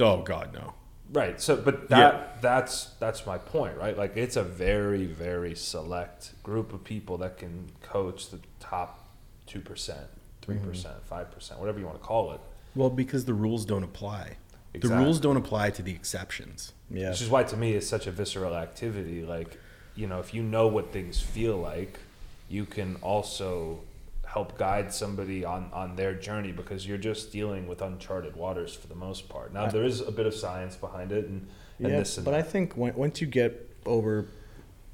Oh 0.00 0.22
God, 0.22 0.52
no. 0.52 0.74
Right. 1.12 1.40
So, 1.40 1.56
but 1.56 1.88
that 1.90 2.42
that's 2.42 2.86
that's 2.98 3.26
my 3.26 3.38
point, 3.38 3.76
right? 3.76 3.96
Like 3.96 4.16
it's 4.16 4.36
a 4.36 4.42
very 4.42 5.06
very 5.06 5.54
select 5.54 6.42
group 6.42 6.72
of 6.72 6.82
people 6.82 7.18
that 7.18 7.38
can 7.38 7.70
coach 7.82 8.30
the 8.30 8.40
top 8.58 9.06
two 9.46 9.60
percent, 9.60 10.08
three 10.42 10.58
percent, 10.58 10.96
mm-hmm. 10.96 11.06
five 11.06 11.30
percent, 11.30 11.60
whatever 11.60 11.78
you 11.78 11.86
want 11.86 12.00
to 12.00 12.04
call 12.04 12.32
it. 12.32 12.40
Well, 12.74 12.90
because 12.90 13.26
the 13.26 13.34
rules 13.34 13.64
don't 13.64 13.84
apply. 13.84 14.38
The 14.72 14.88
rules 14.88 15.20
don't 15.20 15.36
apply 15.36 15.70
to 15.70 15.82
the 15.82 15.92
exceptions. 15.92 16.72
Yeah. 16.90 17.10
Which 17.10 17.22
is 17.22 17.28
why 17.28 17.44
to 17.44 17.56
me 17.56 17.74
it's 17.74 17.86
such 17.86 18.08
a 18.08 18.10
visceral 18.10 18.56
activity. 18.56 19.24
Like, 19.24 19.58
you 19.94 20.08
know, 20.08 20.18
if 20.18 20.34
you 20.34 20.42
know 20.42 20.66
what 20.66 20.92
things 20.92 21.20
feel 21.20 21.56
like, 21.56 22.00
you 22.48 22.64
can 22.66 22.96
also 22.96 23.80
help 24.26 24.58
guide 24.58 24.92
somebody 24.92 25.44
on, 25.44 25.70
on 25.72 25.96
their 25.96 26.14
journey 26.14 26.50
because 26.50 26.86
you're 26.86 26.98
just 26.98 27.30
dealing 27.30 27.68
with 27.68 27.80
uncharted 27.80 28.34
waters 28.34 28.74
for 28.74 28.88
the 28.88 28.94
most 28.94 29.28
part. 29.28 29.52
Now 29.52 29.68
there 29.68 29.84
is 29.84 30.00
a 30.00 30.10
bit 30.10 30.26
of 30.26 30.34
science 30.34 30.76
behind 30.76 31.12
it 31.12 31.26
and, 31.26 31.46
and 31.78 31.88
yeah, 31.88 31.98
this 31.98 32.16
and 32.16 32.24
but 32.24 32.34
I 32.34 32.42
think 32.42 32.74
when, 32.74 32.94
once 32.94 33.20
you 33.20 33.26
get 33.26 33.70
over 33.86 34.26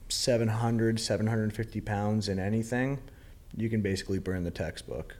700, 0.08 1.00
750 1.00 1.80
pounds 1.80 2.28
in 2.28 2.38
anything, 2.38 2.98
you 3.56 3.70
can 3.70 3.80
basically 3.80 4.18
burn 4.18 4.44
the 4.44 4.50
textbook. 4.50 5.16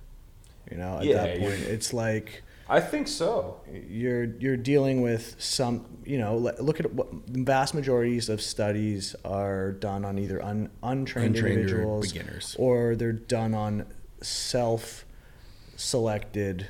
You 0.70 0.76
know, 0.76 0.98
at 0.98 1.04
Yeah, 1.04 1.26
that 1.26 1.38
point, 1.38 1.60
it's 1.60 1.92
like 1.92 2.42
I 2.72 2.80
think 2.80 3.08
so. 3.08 3.60
you're 3.88 4.24
you're 4.38 4.56
dealing 4.56 5.02
with 5.02 5.34
some. 5.38 5.84
You 6.04 6.18
know, 6.18 6.36
look 6.38 6.78
at 6.80 6.92
what 6.94 7.08
vast 7.28 7.74
majorities 7.74 8.28
of 8.28 8.40
studies 8.40 9.14
are 9.24 9.72
done 9.72 10.04
on 10.04 10.18
either 10.18 10.40
un, 10.42 10.70
untrained, 10.82 11.36
Untrained 11.36 11.58
or 11.58 11.60
individuals 11.60 12.12
beginners. 12.12 12.56
or 12.58 12.96
they're 12.96 13.12
done 13.12 13.54
on 13.54 13.86
self-selected 14.22 16.66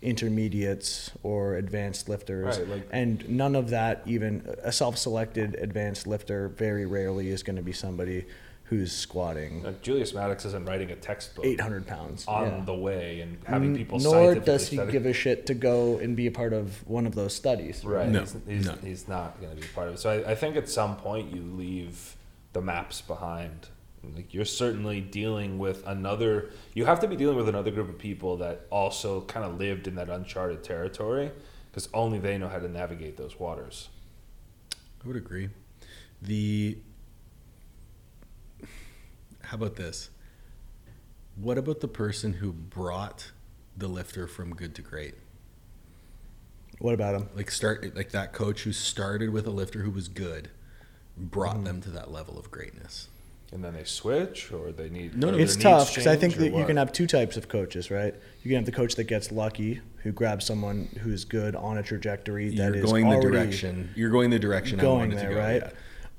intermediates 0.00 1.10
or 1.22 1.56
advanced 1.56 2.08
lifters 2.08 2.58
Right, 2.58 2.68
like- 2.68 2.88
and 2.92 3.28
none 3.28 3.56
of 3.56 3.70
that 3.70 4.02
even 4.06 4.48
a 4.62 4.70
self-selected 4.70 5.56
advanced 5.56 6.06
lifter 6.06 6.48
very 6.50 6.86
rarely 6.86 7.30
is 7.30 7.42
going 7.42 7.56
to 7.56 7.62
be 7.62 7.72
somebody 7.72 8.24
who's 8.68 8.92
squatting 8.92 9.62
Like 9.62 9.80
Julius 9.82 10.12
Maddox 10.12 10.44
isn't 10.44 10.66
writing 10.66 10.90
a 10.90 10.96
textbook 10.96 11.44
800 11.46 11.86
pounds 11.86 12.26
on 12.26 12.44
Yeah. 12.46 12.64
the 12.64 12.74
way 12.74 13.20
and 13.20 13.38
having 13.46 13.74
people 13.76 13.98
nor 13.98 14.34
does 14.34 14.68
he 14.68 14.76
study- 14.76 14.92
give 14.92 15.06
a 15.06 15.12
shit 15.12 15.46
to 15.46 15.54
go 15.54 15.98
and 15.98 16.14
be 16.16 16.26
a 16.26 16.30
part 16.30 16.52
of 16.52 16.86
one 16.86 17.06
of 17.06 17.14
those 17.14 17.34
studies 17.34 17.84
Right. 17.84 18.08
No, 18.08 18.20
he's, 18.20 18.36
he's, 18.46 18.66
no. 18.66 18.72
he's 18.82 19.08
not 19.08 19.40
going 19.40 19.54
to 19.54 19.60
be 19.60 19.66
part 19.68 19.88
of 19.88 19.94
it. 19.94 19.98
So 19.98 20.10
I, 20.10 20.32
I 20.32 20.34
think 20.34 20.56
at 20.56 20.68
some 20.68 20.96
point 20.96 21.32
you 21.34 21.42
leave 21.42 22.16
the 22.52 22.60
maps 22.60 23.00
behind 23.00 23.68
Like 24.14 24.32
you're 24.34 24.44
certainly 24.44 25.00
dealing 25.00 25.58
with 25.58 25.86
another. 25.86 26.50
You 26.74 26.84
have 26.86 27.00
to 27.00 27.08
be 27.08 27.16
dealing 27.16 27.36
with 27.36 27.48
another 27.48 27.70
group 27.70 27.88
of 27.88 27.98
people 27.98 28.36
that 28.38 28.66
also 28.70 29.22
kind 29.22 29.44
of 29.44 29.58
lived 29.58 29.86
in 29.88 29.96
that 29.96 30.08
uncharted 30.08 30.62
territory, 30.62 31.30
because 31.70 31.88
only 31.92 32.18
they 32.18 32.38
know 32.38 32.48
how 32.48 32.58
to 32.58 32.68
navigate 32.68 33.16
those 33.16 33.38
waters. 33.40 33.88
I 34.72 35.06
would 35.06 35.16
agree. 35.16 35.48
The 36.22 36.78
how 39.48 39.56
about 39.56 39.76
this? 39.76 40.10
What 41.36 41.56
about 41.56 41.80
the 41.80 41.88
person 41.88 42.34
who 42.34 42.52
brought 42.52 43.30
the 43.74 43.88
lifter 43.88 44.26
from 44.26 44.54
good 44.54 44.74
to 44.74 44.82
great? 44.82 45.14
What 46.80 46.92
about 46.92 47.14
him? 47.14 47.30
Like 47.34 47.50
start 47.50 47.96
like 47.96 48.10
that 48.10 48.34
coach 48.34 48.62
who 48.62 48.72
started 48.72 49.30
with 49.30 49.46
a 49.46 49.50
lifter 49.50 49.80
who 49.80 49.90
was 49.90 50.08
good, 50.08 50.50
brought 51.16 51.56
mm-hmm. 51.56 51.64
them 51.64 51.80
to 51.82 51.90
that 51.90 52.10
level 52.10 52.38
of 52.38 52.50
greatness. 52.50 53.08
And 53.50 53.64
then 53.64 53.72
they 53.72 53.84
switch, 53.84 54.52
or 54.52 54.70
they 54.70 54.90
need. 54.90 55.16
No, 55.16 55.30
no, 55.30 55.38
It's 55.38 55.56
tough 55.56 55.88
because 55.88 56.06
I 56.06 56.16
think 56.16 56.36
or 56.36 56.40
that 56.40 56.52
you 56.52 56.66
can 56.66 56.76
have 56.76 56.92
two 56.92 57.06
types 57.06 57.38
of 57.38 57.48
coaches, 57.48 57.90
right? 57.90 58.14
You 58.42 58.50
can 58.50 58.56
have 58.56 58.66
the 58.66 58.72
coach 58.72 58.96
that 58.96 59.04
gets 59.04 59.32
lucky, 59.32 59.80
who 60.02 60.12
grabs 60.12 60.44
someone 60.44 60.90
who's 61.00 61.24
good 61.24 61.56
on 61.56 61.78
a 61.78 61.82
trajectory 61.82 62.50
that 62.50 62.56
You're 62.56 62.74
is 62.74 62.84
going 62.84 63.08
the 63.08 63.18
direction. 63.18 63.88
You're 63.96 64.10
going 64.10 64.28
the 64.28 64.38
direction 64.38 64.78
I 64.78 64.82
going 64.82 64.98
wanted 64.98 65.18
there, 65.18 65.28
to 65.30 65.34
go. 65.34 65.40
right? 65.40 65.62
yeah. 65.62 65.70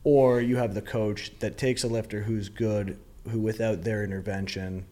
Or 0.03 0.41
you 0.41 0.57
have 0.57 0.73
the 0.73 0.81
coach 0.81 1.37
that 1.39 1.59
takes 1.59 1.83
a 1.83 1.87
lifter 1.87 2.23
who's 2.23 2.49
good, 2.49 2.97
who 3.29 3.39
without 3.39 3.83
their 3.83 4.03
intervention 4.03 4.85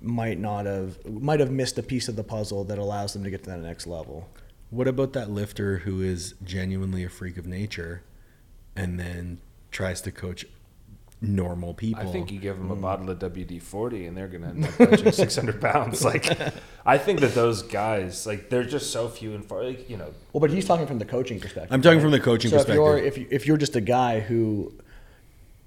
might 0.00 0.38
not 0.38 0.66
have 0.66 1.04
might 1.06 1.40
have 1.40 1.50
missed 1.50 1.78
a 1.78 1.82
piece 1.82 2.08
of 2.08 2.16
the 2.16 2.24
puzzle 2.24 2.64
that 2.64 2.78
allows 2.78 3.12
them 3.12 3.24
to 3.24 3.30
get 3.30 3.42
to 3.44 3.50
that 3.50 3.60
next 3.60 3.86
level. 3.86 4.28
What 4.70 4.86
about 4.86 5.12
that 5.14 5.30
lifter 5.30 5.78
who 5.78 6.00
is 6.00 6.34
genuinely 6.44 7.02
a 7.04 7.08
freak 7.08 7.36
of 7.36 7.46
nature, 7.46 8.02
and 8.76 9.00
then 9.00 9.38
tries 9.72 10.00
to 10.02 10.12
coach 10.12 10.46
normal 11.20 11.74
people? 11.74 12.00
I 12.08 12.12
think 12.12 12.30
you 12.30 12.38
give 12.38 12.56
Mm. 12.56 12.60
them 12.60 12.70
a 12.70 12.76
bottle 12.76 13.10
of 13.10 13.18
WD 13.18 13.58
forty 13.58 14.06
and 14.06 14.16
they're 14.16 14.28
gonna 14.28 14.48
end 14.50 14.64
up 14.64 14.70
benching 14.78 15.12
six 15.12 15.34
hundred 15.36 15.60
pounds. 15.60 16.04
Like, 16.04 16.26
I 16.86 16.96
think 16.98 17.20
that 17.20 17.34
those 17.34 17.62
guys, 17.62 18.26
like, 18.26 18.48
they're 18.48 18.64
just 18.64 18.90
so 18.90 19.08
few 19.08 19.34
and 19.34 19.44
far. 19.44 19.64
Like, 19.64 19.90
you 19.90 19.96
know, 19.96 20.12
Well, 20.32 20.40
but 20.40 20.50
he's 20.50 20.66
talking 20.66 20.86
from 20.86 20.98
the 20.98 21.04
coaching 21.04 21.40
perspective. 21.40 21.72
I'm 21.72 21.82
talking 21.82 21.98
right? 21.98 22.02
from 22.02 22.12
the 22.12 22.20
coaching 22.20 22.50
so 22.50 22.58
perspective. 22.58 22.76
if 22.76 22.86
you're 22.86 22.98
if 22.98 23.18
you, 23.18 23.26
if 23.30 23.46
you're 23.46 23.56
just 23.58 23.76
a 23.76 23.80
guy 23.82 24.20
who, 24.20 24.72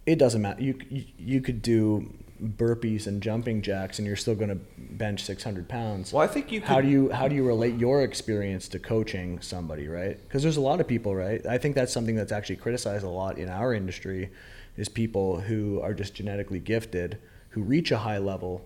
it 0.05 0.17
doesn't 0.17 0.41
matter. 0.41 0.61
You 0.61 0.79
you, 0.89 1.05
you 1.17 1.41
could 1.41 1.61
do 1.61 2.13
burpees 2.41 3.07
and 3.07 3.21
jumping 3.21 3.61
jacks, 3.61 3.99
and 3.99 4.07
you're 4.07 4.17
still 4.17 4.35
going 4.35 4.49
to 4.49 4.59
bench 4.77 5.23
600 5.23 5.69
pounds. 5.69 6.11
well, 6.11 6.23
I 6.23 6.27
think 6.27 6.51
you. 6.51 6.59
Could, 6.59 6.69
how 6.69 6.81
do 6.81 6.87
you 6.87 7.09
how 7.11 7.27
do 7.27 7.35
you 7.35 7.45
relate 7.45 7.75
your 7.75 8.03
experience 8.03 8.67
to 8.69 8.79
coaching 8.79 9.41
somebody, 9.41 9.87
right? 9.87 10.19
Because 10.23 10.43
there's 10.43 10.57
a 10.57 10.61
lot 10.61 10.81
of 10.81 10.87
people, 10.87 11.15
right? 11.15 11.45
I 11.45 11.57
think 11.57 11.75
that's 11.75 11.93
something 11.93 12.15
that's 12.15 12.31
actually 12.31 12.57
criticized 12.57 13.05
a 13.05 13.09
lot 13.09 13.37
in 13.37 13.49
our 13.49 13.73
industry, 13.73 14.31
is 14.77 14.89
people 14.89 15.41
who 15.41 15.79
are 15.81 15.93
just 15.93 16.13
genetically 16.13 16.59
gifted 16.59 17.19
who 17.53 17.61
reach 17.61 17.91
a 17.91 17.99
high 17.99 18.17
level, 18.17 18.65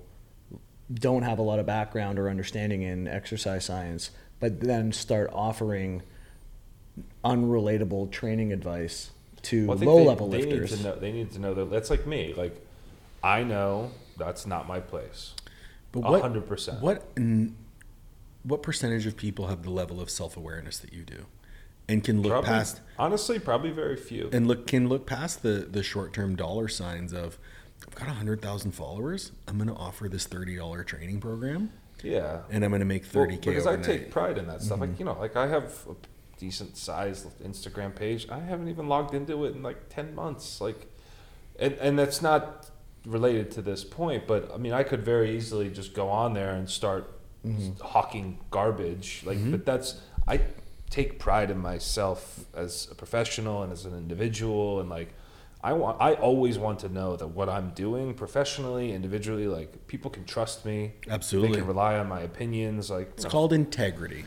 don't 0.93 1.23
have 1.23 1.39
a 1.39 1.41
lot 1.41 1.59
of 1.59 1.65
background 1.65 2.17
or 2.17 2.29
understanding 2.29 2.83
in 2.83 3.05
exercise 3.05 3.65
science, 3.65 4.11
but 4.39 4.61
then 4.61 4.93
start 4.93 5.29
offering 5.33 6.01
unrelatable 7.23 8.09
training 8.09 8.53
advice 8.53 9.11
to 9.43 9.67
Well, 9.67 9.77
low 9.77 9.97
they- 9.99 10.05
level 10.05 10.29
they 10.29 10.37
lifters. 10.43 10.71
Need 10.71 10.77
to 10.77 10.83
know, 10.83 10.95
they 10.99 11.11
need 11.11 11.31
to 11.33 11.39
know 11.39 11.53
that 11.53 11.69
that's 11.69 11.89
like 11.89 12.05
me. 12.07 12.33
Like, 12.35 12.65
I 13.23 13.43
know 13.43 13.91
that's 14.17 14.45
not 14.45 14.67
my 14.67 14.79
place. 14.79 15.33
But 15.91 16.01
what, 16.03 16.21
hundred 16.21 16.47
percent. 16.47 16.81
What 16.81 17.03
what 18.43 18.61
percentage 18.63 19.05
of 19.05 19.17
people 19.17 19.47
have 19.47 19.63
the 19.63 19.69
level 19.69 19.99
of 19.99 20.09
self 20.09 20.37
awareness 20.37 20.77
that 20.79 20.93
you 20.93 21.03
do, 21.03 21.25
and 21.87 22.03
can 22.03 22.21
look 22.21 22.31
Probably, 22.31 22.47
past 22.49 22.81
honestly, 22.99 23.39
probably 23.39 23.71
very 23.71 23.95
few. 23.95 24.29
and 24.31 24.47
look 24.47 24.67
can 24.67 24.87
look 24.89 25.05
past 25.05 25.41
the 25.43 25.67
the 25.69 25.83
short 25.83 26.13
term 26.13 26.35
dollar 26.35 26.67
signs 26.67 27.13
of 27.13 27.37
I've 27.87 27.95
got 27.95 28.07
hundred 28.09 28.41
thousand 28.41 28.71
followers. 28.71 29.31
I'm 29.47 29.57
going 29.57 29.69
to 29.69 29.75
offer 29.75 30.07
this 30.09 30.25
thirty 30.27 30.55
dollar 30.55 30.83
training 30.83 31.19
program, 31.19 31.71
yeah, 32.03 32.41
and 32.49 32.63
I'm 32.63 32.71
going 32.71 32.79
to 32.81 32.85
make 32.85 33.05
thirty 33.05 33.37
k 33.37 33.49
because 33.51 33.65
overnight. 33.67 33.89
I 33.89 33.91
take 33.97 34.11
pride 34.11 34.37
in 34.37 34.47
that 34.47 34.61
stuff. 34.61 34.79
Mm-hmm. 34.79 34.89
Like 34.91 34.99
you 34.99 35.05
know, 35.05 35.17
like 35.19 35.35
I 35.35 35.47
have 35.47 35.63
a 35.89 35.95
decent 36.37 36.77
sized 36.77 37.27
Instagram 37.43 37.95
page. 37.95 38.27
I 38.29 38.39
haven't 38.39 38.69
even 38.69 38.87
logged 38.87 39.13
into 39.13 39.45
it 39.45 39.55
in 39.55 39.63
like 39.63 39.89
ten 39.89 40.13
months. 40.15 40.61
Like, 40.61 40.87
and 41.59 41.73
and 41.75 41.97
that's 41.97 42.21
not 42.21 42.69
related 43.05 43.51
to 43.51 43.61
this 43.61 43.83
point, 43.83 44.27
but 44.27 44.51
I 44.53 44.57
mean, 44.57 44.73
I 44.73 44.83
could 44.83 45.03
very 45.03 45.35
easily 45.35 45.69
just 45.69 45.93
go 45.93 46.09
on 46.09 46.33
there 46.33 46.51
and 46.51 46.69
start 46.69 47.13
Mm-hmm. 47.45 47.81
hawking 47.81 48.39
garbage. 48.51 49.21
Like, 49.25 49.37
but 49.51 49.63
that's 49.65 50.01
I 50.27 50.41
take 50.89 51.17
pride 51.19 51.49
in 51.49 51.59
myself 51.59 52.45
as 52.53 52.89
a 52.91 52.95
professional 52.95 53.63
and 53.63 53.71
as 53.71 53.85
an 53.85 53.93
individual, 53.97 54.79
and 54.81 54.89
like. 54.89 55.13
I 55.63 55.73
want. 55.73 55.99
I 55.99 56.13
always 56.13 56.59
want 56.59 56.79
to 56.79 56.89
know 56.89 57.15
that 57.15 57.27
what 57.27 57.49
I'm 57.49 57.71
doing 57.71 58.13
professionally, 58.13 58.93
individually, 58.93 59.47
like 59.47 59.87
people 59.87 60.11
can 60.11 60.23
trust 60.23 60.65
me. 60.65 60.93
Absolutely. 61.09 61.51
they 61.53 61.57
can 61.57 61.67
rely 61.67 61.97
on 61.97 62.07
my 62.07 62.21
opinions. 62.21 62.91
Like 62.91 63.09
it's 63.13 63.23
you 63.23 63.27
know, 63.27 63.31
called 63.31 63.53
integrity. 63.53 64.25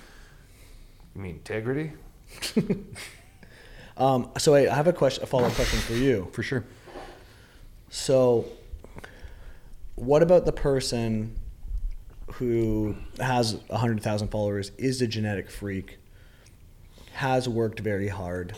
You 1.15 1.21
mean 1.21 1.35
integrity? 1.37 1.93
um, 3.97 4.31
so 4.39 4.55
I 4.55 4.63
have 4.63 4.87
a 4.87 4.93
question, 4.93 5.23
a 5.23 5.27
follow 5.27 5.47
up 5.47 5.53
question 5.53 5.81
for 5.81 5.95
you. 5.95 6.29
For 6.33 6.43
sure. 6.43 6.65
So, 7.91 8.47
what 9.97 10.23
about 10.23 10.45
the 10.45 10.53
person 10.53 11.37
who 12.35 12.95
has 13.19 13.57
100,000 13.67 14.29
followers, 14.29 14.71
is 14.79 15.03
a 15.03 15.07
genetic 15.07 15.51
freak, 15.51 15.99
has 17.13 17.49
worked 17.49 17.81
very 17.81 18.09
hard, 18.09 18.57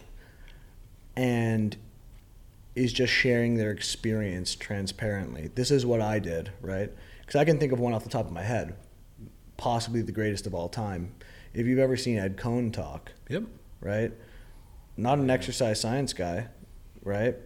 and 1.17 1.77
is 2.75 2.93
just 2.93 3.13
sharing 3.13 3.57
their 3.57 3.71
experience 3.71 4.55
transparently? 4.55 5.51
This 5.55 5.71
is 5.71 5.87
what 5.87 6.01
I 6.01 6.19
did, 6.19 6.53
right? 6.61 6.91
Because 7.21 7.37
I 7.37 7.45
can 7.45 7.59
think 7.59 7.73
of 7.73 7.81
one 7.81 7.95
off 7.95 8.05
the 8.05 8.11
top 8.11 8.27
of 8.27 8.33
my 8.33 8.43
head, 8.43 8.75
possibly 9.57 10.03
the 10.03 10.13
greatest 10.13 10.47
of 10.47 10.55
all 10.55 10.69
time. 10.69 11.15
If 11.55 11.67
you've 11.67 11.79
ever 11.79 11.97
seen 11.97 12.19
Ed 12.19 12.37
Coan 12.37 12.73
talk, 12.73 13.13
Yep. 13.29 13.45
right? 13.81 14.13
Not 14.97 15.19
an 15.19 15.31
exercise 15.31 15.81
science 15.81 16.13
guy, 16.13 16.49
right? 17.03 17.37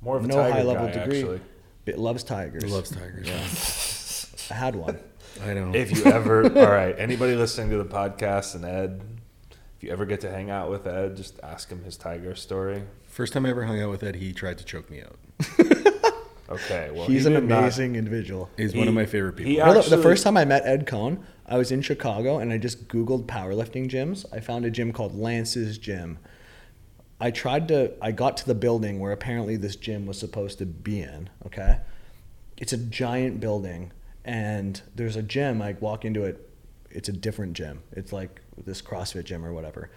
More 0.00 0.16
of 0.16 0.24
a 0.24 0.28
no 0.28 0.34
tiger 0.36 0.52
high 0.52 0.62
level 0.62 0.86
guy, 0.88 0.92
degree. 0.92 1.18
actually. 1.20 1.40
But 1.84 1.98
loves 1.98 2.22
tigers. 2.24 2.64
Loves 2.70 2.90
tigers. 2.90 4.48
I 4.50 4.54
had 4.54 4.74
one. 4.76 4.98
I 5.42 5.54
don't 5.54 5.72
know. 5.72 5.78
If 5.78 5.96
you 5.96 6.04
ever, 6.04 6.44
all 6.58 6.70
right, 6.70 6.94
anybody 6.98 7.34
listening 7.34 7.70
to 7.70 7.76
the 7.78 7.84
podcast 7.84 8.54
and 8.54 8.64
Ed, 8.64 9.00
if 9.76 9.82
you 9.84 9.90
ever 9.90 10.06
get 10.06 10.20
to 10.22 10.30
hang 10.30 10.50
out 10.50 10.70
with 10.70 10.86
Ed, 10.86 11.16
just 11.16 11.38
ask 11.42 11.68
him 11.70 11.84
his 11.84 11.96
tiger 11.96 12.34
story. 12.34 12.82
First 13.06 13.32
time 13.34 13.46
I 13.46 13.50
ever 13.50 13.64
hung 13.64 13.80
out 13.80 13.90
with 13.90 14.02
Ed, 14.02 14.16
he 14.16 14.32
tried 14.32 14.58
to 14.58 14.64
choke 14.64 14.90
me 14.90 15.02
out. 15.02 15.18
Okay, 16.48 16.90
well, 16.92 17.06
He's 17.06 17.22
he 17.24 17.26
an 17.28 17.32
did 17.40 17.44
not- 17.48 17.58
amazing 17.60 17.96
individual. 17.96 18.48
He's 18.56 18.72
He- 18.72 18.78
one 18.78 18.86
of 18.88 18.94
my 18.94 19.06
favorite 19.06 19.32
people. 19.36 19.50
he 19.50 19.58
You 19.58 19.64
know, 19.64 19.80
the- 19.80 19.96
the 19.96 20.02
first 20.02 20.22
time 20.22 20.36
I 20.36 20.44
met 20.44 20.64
Ed 20.64 20.86
Coan, 20.86 21.18
I 21.46 21.58
was 21.58 21.72
in 21.72 21.82
Chicago 21.82 22.38
and 22.38 22.52
I 22.52 22.58
just 22.58 22.88
Googled 22.88 23.26
powerlifting 23.26 23.88
gyms. 23.88 24.24
I 24.32 24.40
found 24.40 24.64
a 24.64 24.70
gym 24.70 24.92
called 24.92 25.16
Lance's 25.18 25.78
Gym. 25.78 26.18
I 27.20 27.30
tried 27.30 27.66
to, 27.68 27.92
I 28.00 28.12
got 28.12 28.36
to 28.38 28.46
the 28.46 28.54
building 28.54 29.00
where 29.00 29.10
apparently 29.12 29.56
this 29.56 29.74
gym 29.74 30.06
was 30.06 30.18
supposed 30.18 30.58
to 30.58 30.66
be 30.66 31.00
in, 31.00 31.30
okay? 31.46 31.78
It's 32.58 32.72
a 32.72 32.76
giant 32.78 33.40
building 33.40 33.90
and 34.24 34.80
there's 34.94 35.16
a 35.16 35.22
gym. 35.22 35.62
I 35.62 35.76
walk 35.80 36.04
into 36.04 36.24
it, 36.24 36.48
it's 36.90 37.08
a 37.08 37.12
different 37.12 37.54
gym. 37.54 37.82
It's 37.92 38.12
like 38.12 38.40
this 38.64 38.82
CrossFit 38.82 39.24
gym 39.24 39.44
or 39.44 39.52
whatever. 39.52 39.90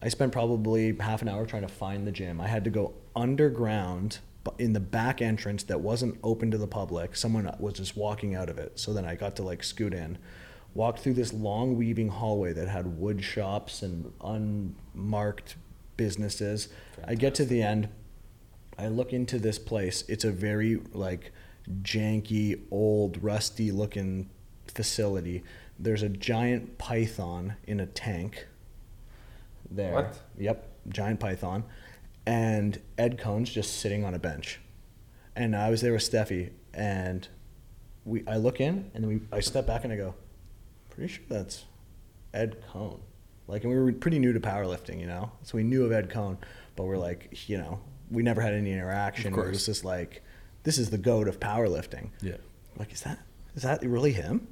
I 0.00 0.08
spent 0.08 0.32
probably 0.32 0.96
half 0.98 1.22
an 1.22 1.28
hour 1.28 1.46
trying 1.46 1.62
to 1.62 1.68
find 1.68 2.06
the 2.06 2.12
gym. 2.12 2.40
I 2.40 2.48
had 2.48 2.64
to 2.64 2.70
go 2.70 2.94
underground 3.14 4.18
bu- 4.18 4.31
in 4.58 4.72
the 4.72 4.80
back 4.80 5.22
entrance 5.22 5.62
that 5.64 5.80
wasn't 5.80 6.18
open 6.22 6.50
to 6.50 6.58
the 6.58 6.66
public. 6.66 7.14
Someone 7.16 7.46
uh, 7.46 7.56
was 7.58 7.74
just 7.74 7.96
walking 7.96 8.34
out 8.34 8.48
of 8.48 8.58
it. 8.58 8.78
So 8.78 8.92
then 8.92 9.04
I 9.04 9.14
got 9.14 9.36
to 9.36 9.42
like 9.42 9.62
scoot 9.62 9.94
in, 9.94 10.18
walked 10.74 11.00
through 11.00 11.14
this 11.14 11.32
long 11.32 11.76
weaving 11.76 12.08
hallway 12.08 12.52
that 12.52 12.68
had 12.68 12.98
wood 12.98 13.22
shops 13.22 13.82
and 13.82 14.12
unmarked 14.22 15.56
businesses. 15.96 16.68
I 17.04 17.14
get 17.14 17.34
to 17.36 17.44
the 17.44 17.62
end. 17.62 17.88
I 18.78 18.88
look 18.88 19.12
into 19.12 19.38
this 19.38 19.58
place. 19.58 20.04
It's 20.08 20.24
a 20.24 20.32
very 20.32 20.80
like 20.92 21.32
janky, 21.82 22.60
old, 22.70 23.22
rusty 23.22 23.70
looking 23.70 24.28
facility. 24.66 25.42
There's 25.78 26.02
a 26.02 26.08
giant 26.08 26.78
python 26.78 27.54
in 27.66 27.80
a 27.80 27.86
tank 27.86 28.46
there. 29.70 29.92
What? 29.92 30.18
Yep, 30.38 30.68
giant 30.88 31.20
python. 31.20 31.64
And 32.26 32.80
Ed 32.98 33.18
Coan's 33.18 33.50
just 33.50 33.80
sitting 33.80 34.04
on 34.04 34.14
a 34.14 34.18
bench. 34.18 34.60
And 35.34 35.56
I 35.56 35.70
was 35.70 35.80
there 35.80 35.92
with 35.92 36.02
Stefi 36.02 36.50
and 36.74 37.26
we 38.04 38.24
I 38.26 38.36
look 38.36 38.60
in 38.60 38.90
and 38.94 39.04
then 39.04 39.08
we 39.08 39.20
I 39.32 39.40
step 39.40 39.66
back 39.66 39.84
and 39.84 39.92
I 39.92 39.96
go, 39.96 40.14
pretty 40.90 41.12
sure 41.12 41.24
that's 41.28 41.64
Ed 42.34 42.62
Coan. 42.70 43.00
Like, 43.48 43.64
and 43.64 43.72
we 43.72 43.78
were 43.78 43.92
pretty 43.92 44.18
new 44.18 44.32
to 44.32 44.40
powerlifting, 44.40 45.00
you 45.00 45.06
know? 45.06 45.32
So 45.42 45.56
we 45.56 45.64
knew 45.64 45.84
of 45.84 45.92
Ed 45.92 46.10
Coan, 46.10 46.38
but 46.76 46.84
we're 46.84 46.96
like, 46.96 47.48
you 47.48 47.58
know, 47.58 47.80
we 48.10 48.22
never 48.22 48.40
had 48.40 48.54
any 48.54 48.72
interaction. 48.72 49.32
Of 49.32 49.38
It 49.38 49.50
was 49.50 49.66
just 49.66 49.84
like, 49.84 50.22
this 50.62 50.78
is 50.78 50.90
the 50.90 50.98
goat 50.98 51.28
of 51.28 51.40
powerlifting. 51.40 52.10
Yeah. 52.20 52.36
Like, 52.78 52.92
is 52.92 53.02
that 53.02 53.18
is 53.54 53.62
that 53.62 53.82
really 53.82 54.12
him? 54.12 54.46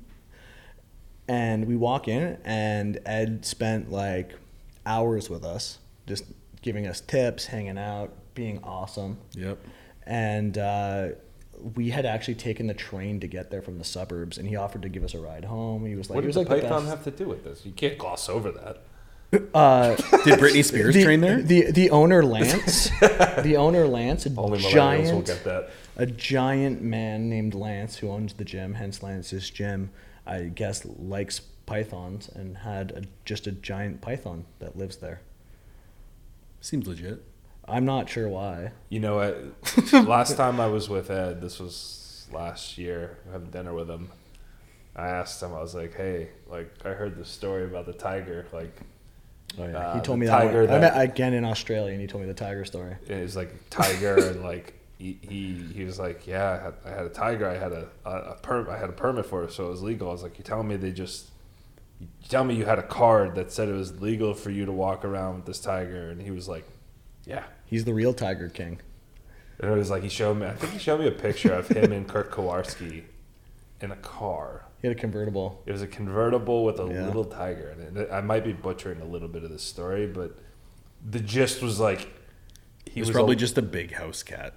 And 1.28 1.66
we 1.66 1.76
walk 1.76 2.08
in, 2.08 2.38
and 2.44 2.98
Ed 3.06 3.44
spent 3.44 3.90
like 3.90 4.32
hours 4.84 5.30
with 5.30 5.44
us, 5.44 5.78
just 6.06 6.24
giving 6.62 6.86
us 6.86 7.00
tips, 7.00 7.46
hanging 7.46 7.78
out, 7.78 8.12
being 8.34 8.60
awesome. 8.62 9.18
Yep. 9.34 9.58
And 10.04 10.58
uh, 10.58 11.08
we 11.74 11.90
had 11.90 12.06
actually 12.06 12.34
taken 12.34 12.66
the 12.66 12.74
train 12.74 13.20
to 13.20 13.26
get 13.26 13.50
there 13.50 13.62
from 13.62 13.78
the 13.78 13.84
suburbs, 13.84 14.38
and 14.38 14.48
he 14.48 14.56
offered 14.56 14.82
to 14.82 14.88
give 14.88 15.04
us 15.04 15.14
a 15.14 15.20
ride 15.20 15.44
home. 15.44 15.84
He 15.86 15.94
was 15.94 16.10
like, 16.10 16.16
what 16.16 16.24
he 16.24 16.28
does 16.28 16.36
was 16.36 16.46
the 16.46 16.54
like 16.54 16.62
python 16.62 16.84
the 16.84 16.90
have 16.90 17.04
to 17.04 17.10
do 17.10 17.28
with 17.28 17.44
this? 17.44 17.64
You 17.64 17.72
can't 17.72 17.98
gloss 17.98 18.28
over 18.28 18.50
that. 18.52 18.82
Uh, 19.54 19.94
Did 20.24 20.40
Britney 20.40 20.64
Spears 20.64 20.92
the, 20.92 21.04
train 21.04 21.20
there? 21.20 21.40
The 21.40 21.70
the 21.70 21.90
owner 21.90 22.24
Lance, 22.24 22.90
the 23.00 23.54
owner 23.56 23.86
Lance, 23.86 24.26
a 24.26 24.28
Only 24.36 24.58
millennials 24.58 24.62
will 24.64 24.70
giant, 25.22 25.26
get 25.26 25.44
that. 25.44 25.70
a 25.96 26.06
giant 26.06 26.82
man 26.82 27.30
named 27.30 27.54
Lance 27.54 27.94
who 27.98 28.10
owns 28.10 28.32
the 28.32 28.44
gym, 28.44 28.74
hence 28.74 29.04
Lance's 29.04 29.48
gym. 29.48 29.90
I 30.26 30.42
guess 30.42 30.84
likes 30.84 31.42
pythons 31.64 32.28
and 32.28 32.58
had 32.58 32.90
a, 32.90 33.02
just 33.24 33.46
a 33.46 33.52
giant 33.52 34.00
python 34.00 34.46
that 34.58 34.76
lives 34.76 34.96
there. 34.96 35.20
Seems 36.60 36.86
legit. 36.86 37.22
I'm 37.66 37.84
not 37.84 38.08
sure 38.08 38.28
why. 38.28 38.72
You 38.88 39.00
know 39.00 39.16
what? 39.16 39.92
last 40.08 40.36
time 40.36 40.60
I 40.60 40.66
was 40.66 40.88
with 40.88 41.10
Ed, 41.10 41.40
this 41.40 41.58
was 41.60 42.26
last 42.32 42.76
year, 42.78 43.18
having 43.32 43.50
dinner 43.50 43.72
with 43.74 43.88
him. 43.88 44.10
I 44.96 45.08
asked 45.08 45.40
him, 45.42 45.54
I 45.54 45.60
was 45.60 45.74
like, 45.74 45.94
"Hey, 45.94 46.28
like 46.48 46.70
I 46.84 46.90
heard 46.90 47.16
this 47.16 47.28
story 47.28 47.64
about 47.64 47.86
the 47.86 47.92
tiger. 47.92 48.46
Like, 48.52 48.76
Oh 49.58 49.66
yeah, 49.66 49.76
Uh, 49.78 49.94
he 49.96 50.00
told 50.00 50.18
me 50.18 50.26
that. 50.26 50.32
tiger 50.42 50.64
one- 50.64 50.74
I 50.74 50.78
met 50.78 51.00
again 51.00 51.32
in 51.32 51.44
Australia, 51.44 51.92
and 51.92 52.00
he 52.00 52.06
told 52.06 52.22
me 52.22 52.28
the 52.28 52.34
tiger 52.34 52.64
story. 52.64 52.96
it 53.08 53.20
was 53.22 53.36
like 53.36 53.50
tiger 53.70 54.16
and 54.16 54.42
like 54.42 54.74
he, 54.98 55.18
he 55.22 55.54
he 55.74 55.84
was 55.84 55.98
like, 55.98 56.26
yeah, 56.26 56.50
I 56.50 56.64
had, 56.64 56.74
I 56.84 56.90
had 56.98 57.06
a 57.06 57.08
tiger. 57.08 57.48
I 57.48 57.56
had 57.56 57.72
a 57.72 57.88
a, 58.04 58.10
a 58.10 58.34
per, 58.42 58.68
I 58.70 58.78
had 58.78 58.90
a 58.90 58.92
permit 58.92 59.26
for 59.26 59.44
it, 59.44 59.52
so 59.52 59.66
it 59.66 59.70
was 59.70 59.82
legal. 59.82 60.08
I 60.08 60.12
was 60.12 60.22
like, 60.22 60.38
you 60.38 60.44
telling 60.44 60.68
me 60.68 60.76
they 60.76 60.92
just 60.92 61.26
you 61.26 61.30
tell 62.28 62.44
me 62.44 62.54
you 62.54 62.64
had 62.64 62.78
a 62.78 62.82
card 62.82 63.34
that 63.34 63.52
said 63.52 63.68
it 63.68 63.72
was 63.72 64.00
legal 64.00 64.34
for 64.34 64.50
you 64.50 64.64
to 64.66 64.72
walk 64.72 65.04
around 65.04 65.36
with 65.36 65.46
this 65.46 65.60
tiger, 65.60 66.10
and 66.10 66.20
he 66.22 66.30
was 66.30 66.48
like, 66.48 66.64
yeah. 67.24 67.44
He's 67.66 67.84
the 67.84 67.94
real 67.94 68.12
Tiger 68.14 68.48
King. 68.48 68.80
And 69.60 69.70
it 69.70 69.76
was 69.76 69.90
like 69.90 70.02
he 70.02 70.08
showed 70.08 70.34
me. 70.38 70.46
I 70.46 70.54
think 70.54 70.72
he 70.72 70.78
showed 70.78 71.00
me 71.00 71.06
a 71.06 71.12
picture 71.12 71.52
of 71.52 71.68
him 71.68 71.92
and 71.92 72.08
Kirk 72.08 72.32
Karwoski 72.32 73.04
in 73.80 73.90
a 73.90 73.96
car. 73.96 74.64
He 74.80 74.88
had 74.88 74.96
a 74.96 75.00
convertible. 75.00 75.62
It 75.66 75.72
was 75.72 75.82
a 75.82 75.86
convertible 75.86 76.64
with 76.64 76.80
a 76.80 76.86
Yeah. 76.86 77.06
little 77.06 77.24
tiger 77.26 77.68
in 77.78 77.96
it. 77.98 78.08
I 78.10 78.22
might 78.22 78.42
be 78.44 78.52
butchering 78.54 79.00
a 79.02 79.04
little 79.04 79.28
bit 79.28 79.44
of 79.44 79.50
the 79.50 79.58
story, 79.58 80.06
but 80.06 80.38
the 81.08 81.20
gist 81.20 81.60
was 81.62 81.78
like 81.78 82.00
he 82.86 82.92
He 82.94 83.00
was, 83.00 83.10
was 83.10 83.14
probably 83.14 83.34
a- 83.36 83.38
just 83.38 83.58
a 83.58 83.62
big 83.62 83.92
house 83.92 84.22
cat. 84.22 84.54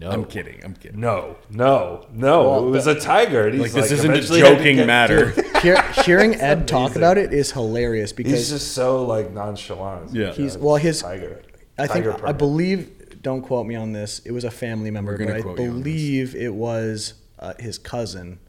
No. 0.00 0.10
I'm 0.10 0.24
kidding. 0.24 0.60
I'm 0.64 0.74
kidding. 0.74 1.00
No, 1.00 1.36
no, 1.50 2.06
no. 2.12 2.48
Well, 2.50 2.66
it 2.68 2.70
was 2.70 2.86
a 2.86 2.98
tiger. 2.98 3.46
And 3.46 3.54
he's 3.60 3.74
Like, 3.74 3.82
this 3.82 3.92
isn't 3.92 4.10
a 4.10 4.14
eventually 4.14 4.40
had 4.40 4.48
to 4.50 4.56
joking 4.56 4.76
get- 4.76 4.86
matter. 4.86 5.30
Dude, 5.32 5.56
Hear, 5.62 5.82
hearing 6.04 6.34
Ed 6.40 6.66
talk 6.66 6.96
about 6.96 7.18
it 7.18 7.32
is 7.32 7.52
hilarious 7.52 8.12
because 8.12 8.32
he's 8.32 8.50
just 8.50 8.72
so 8.72 9.04
like 9.04 9.30
nonchalant. 9.32 10.12
Yeah. 10.14 10.32
He's- 10.32 10.56
well, 10.56 10.76
his- 10.76 11.02
tiger. 11.02 11.42
I 11.78 11.86
think 11.86 12.04
Tiger 12.06 12.26
I 12.26 12.32
believe. 12.32 12.98
Don't 13.22 13.42
quote 13.42 13.66
me 13.66 13.76
on 13.76 13.92
this. 13.92 14.18
It 14.24 14.32
was 14.32 14.42
a 14.42 14.50
family 14.50 14.90
member, 14.90 15.16
but 15.16 15.28
I 15.30 15.40
quote 15.42 15.58
you 15.60 15.66
on 15.68 15.74
this. 15.76 15.82
believe 15.84 16.34
it 16.34 16.52
was 16.52 17.14
uh, 17.38 17.54
his 17.60 17.78
cousin, 17.78 18.40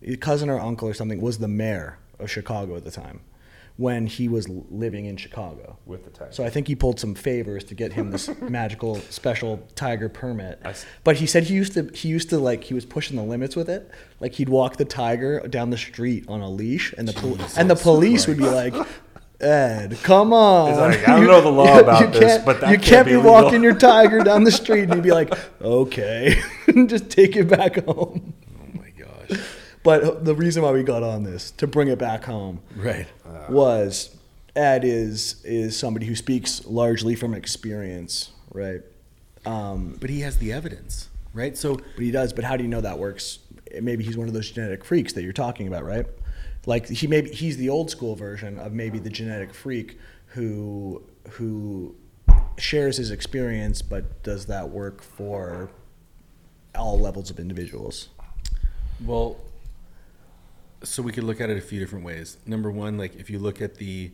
his 0.00 0.16
cousin 0.16 0.50
or 0.50 0.58
uncle 0.60 0.88
or 0.88 0.94
something 0.94 1.20
was 1.20 1.38
the 1.38 1.46
mayor 1.48 1.98
of 2.18 2.28
Chicago 2.30 2.76
at 2.76 2.82
the 2.84 2.90
time 2.90 3.20
when 3.76 4.06
he 4.06 4.28
was 4.28 4.48
living 4.48 5.06
in 5.06 5.16
Chicago. 5.16 5.78
with 5.84 6.04
the 6.04 6.10
tiger. 6.10 6.30
So 6.32 6.44
I 6.44 6.50
think 6.50 6.68
he 6.68 6.76
pulled 6.76 7.00
some 7.00 7.14
favors 7.14 7.64
to 7.64 7.74
get 7.74 7.92
him 7.92 8.10
this 8.10 8.30
magical 8.40 8.96
special 9.10 9.66
tiger 9.74 10.08
permit. 10.08 10.62
But 11.02 11.16
he 11.16 11.26
said 11.26 11.44
he 11.44 11.54
used 11.54 11.74
to 11.74 11.90
he 11.92 12.08
used 12.08 12.30
to 12.30 12.38
like 12.38 12.64
he 12.64 12.74
was 12.74 12.84
pushing 12.84 13.16
the 13.16 13.24
limits 13.24 13.56
with 13.56 13.68
it. 13.68 13.90
Like 14.20 14.34
he'd 14.34 14.48
walk 14.48 14.76
the 14.76 14.84
tiger 14.84 15.40
down 15.48 15.70
the 15.70 15.78
street 15.78 16.24
on 16.28 16.40
a 16.40 16.48
leash, 16.48 16.94
and 16.96 17.08
the 17.08 17.54
and 17.56 17.68
the 17.68 17.76
police 17.76 18.26
would 18.26 18.38
be 18.38 18.48
like. 18.48 18.74
Ed, 19.40 19.98
come 20.04 20.32
on! 20.32 20.76
Like, 20.76 21.06
"I 21.06 21.16
don't 21.16 21.26
know 21.26 21.40
the 21.40 21.50
law 21.50 21.80
about 21.80 22.12
this, 22.12 22.42
but 22.44 22.60
that 22.60 22.70
you 22.70 22.76
can't 22.76 22.88
can't 22.88 23.06
be 23.06 23.12
be 23.14 23.16
walking 23.18 23.64
your 23.64 23.74
tiger 23.74 24.20
down 24.20 24.44
the 24.44 24.52
street." 24.52 24.84
And 24.84 24.94
he'd 24.94 25.02
be 25.02 25.10
like, 25.10 25.34
"Okay, 25.60 26.40
just 26.86 27.10
take 27.10 27.34
it 27.36 27.48
back 27.48 27.84
home." 27.84 28.32
Oh 28.56 28.78
my 28.78 28.90
gosh. 28.90 29.40
But 29.84 30.24
the 30.24 30.34
reason 30.34 30.62
why 30.64 30.72
we 30.72 30.82
got 30.82 31.02
on 31.04 31.22
this 31.22 31.52
to 31.52 31.66
bring 31.68 31.86
it 31.88 31.98
back 31.98 32.24
home 32.24 32.60
Right. 32.74 33.06
was 33.48 34.16
Ed 34.56 34.82
is 34.84 35.36
is 35.44 35.78
somebody 35.78 36.06
who 36.06 36.16
speaks 36.16 36.64
largely 36.66 37.14
from 37.14 37.34
experience, 37.34 38.30
right? 38.52 38.80
Um, 39.46 39.96
But 40.00 40.10
he 40.10 40.20
has 40.20 40.38
the 40.38 40.52
evidence, 40.52 41.08
right? 41.32 41.56
So 41.56 41.76
but 41.76 42.02
he 42.02 42.10
does. 42.10 42.32
But 42.32 42.44
how 42.44 42.56
do 42.56 42.62
you 42.64 42.68
know 42.68 42.80
that 42.80 42.98
works? 42.98 43.38
Maybe 43.80 44.04
he's 44.04 44.16
one 44.16 44.26
of 44.28 44.34
those 44.34 44.50
genetic 44.50 44.84
freaks 44.84 45.12
that 45.12 45.22
you're 45.22 45.32
talking 45.32 45.68
about, 45.68 45.84
right? 45.84 46.06
Like 46.66 46.88
he 46.88 47.06
maybe 47.06 47.30
he's 47.30 47.56
the 47.58 47.68
old 47.68 47.90
school 47.90 48.14
version 48.16 48.58
of 48.58 48.72
maybe 48.72 48.98
the 48.98 49.10
genetic 49.10 49.52
freak 49.52 49.98
who 50.28 51.02
who 51.30 51.94
shares 52.56 52.96
his 52.96 53.10
experience, 53.10 53.82
but 53.82 54.22
does 54.22 54.46
that 54.46 54.70
work 54.70 55.02
for 55.02 55.70
all 56.74 56.98
levels 56.98 57.30
of 57.30 57.38
individuals? 57.38 58.08
Well, 59.04 59.36
so 60.84 61.02
we 61.02 61.12
could 61.12 61.24
look 61.24 61.40
at 61.40 61.50
it 61.50 61.56
a 61.56 61.60
few 61.60 61.80
different 61.80 62.04
ways. 62.04 62.38
Number 62.46 62.70
one, 62.70 62.96
like 62.98 63.16
if 63.16 63.30
you 63.30 63.38
look 63.38 63.60
at 63.60 63.76
the 63.76 64.12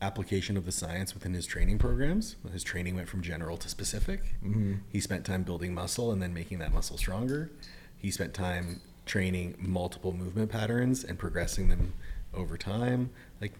application 0.00 0.56
of 0.56 0.64
the 0.64 0.72
science 0.72 1.14
within 1.14 1.34
his 1.34 1.46
training 1.46 1.78
programs, 1.78 2.36
his 2.52 2.62
training 2.62 2.94
went 2.94 3.08
from 3.08 3.22
general 3.22 3.56
to 3.58 3.68
specific. 3.68 4.36
Mm-hmm. 4.44 4.74
He 4.88 5.00
spent 5.00 5.24
time 5.24 5.42
building 5.42 5.74
muscle 5.74 6.12
and 6.12 6.22
then 6.22 6.32
making 6.32 6.58
that 6.60 6.72
muscle 6.72 6.96
stronger. 6.96 7.50
He 7.96 8.10
spent 8.10 8.34
time 8.34 8.80
training 9.06 9.56
multiple 9.58 10.12
movement 10.12 10.50
patterns 10.50 11.02
and 11.02 11.18
progressing 11.18 11.68
them 11.68 11.94
over 12.32 12.56
time. 12.56 13.10
Like 13.40 13.54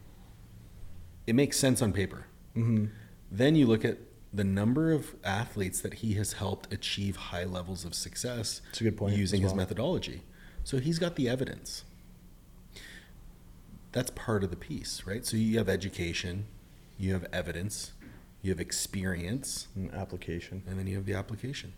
it 1.27 1.35
makes 1.35 1.59
sense 1.59 1.83
on 1.83 1.93
paper. 1.93 2.27
Mm-hmm. 2.57 2.87
Then 3.31 3.57
you 3.57 3.67
look 3.67 3.85
at 3.85 3.99
the 4.33 4.45
number 4.45 4.93
of 4.93 5.15
athletes 5.25 5.81
that 5.81 5.95
he 5.95 6.15
has 6.15 6.35
helped 6.35 6.73
achieve 6.73 7.17
high 7.17 7.45
levels 7.45 7.85
of 7.85 7.95
success 7.95 8.61
That's 8.67 8.81
a 8.81 8.85
good 8.85 8.97
point 8.97 9.17
using 9.17 9.43
as 9.43 9.51
his 9.51 9.57
methodology. 9.57 10.23
So 10.65 10.79
he's 10.79 10.99
got 10.99 11.17
the 11.17 11.29
evidence. 11.29 11.85
That's 13.93 14.11
part 14.11 14.45
of 14.45 14.51
the 14.51 14.57
piece, 14.57 15.05
right? 15.07 15.25
So 15.25 15.37
you 15.37 15.59
have 15.59 15.69
education, 15.69 16.47
you 16.99 17.13
have 17.15 17.27
evidence, 17.33 17.93
you 18.43 18.51
have 18.53 18.61
experience, 18.61 19.69
Mm, 19.79 19.95
Application, 19.95 20.63
and 20.67 20.79
then 20.79 20.87
you 20.87 20.97
have 20.97 21.07
the 21.07 21.15
application. 21.15 21.73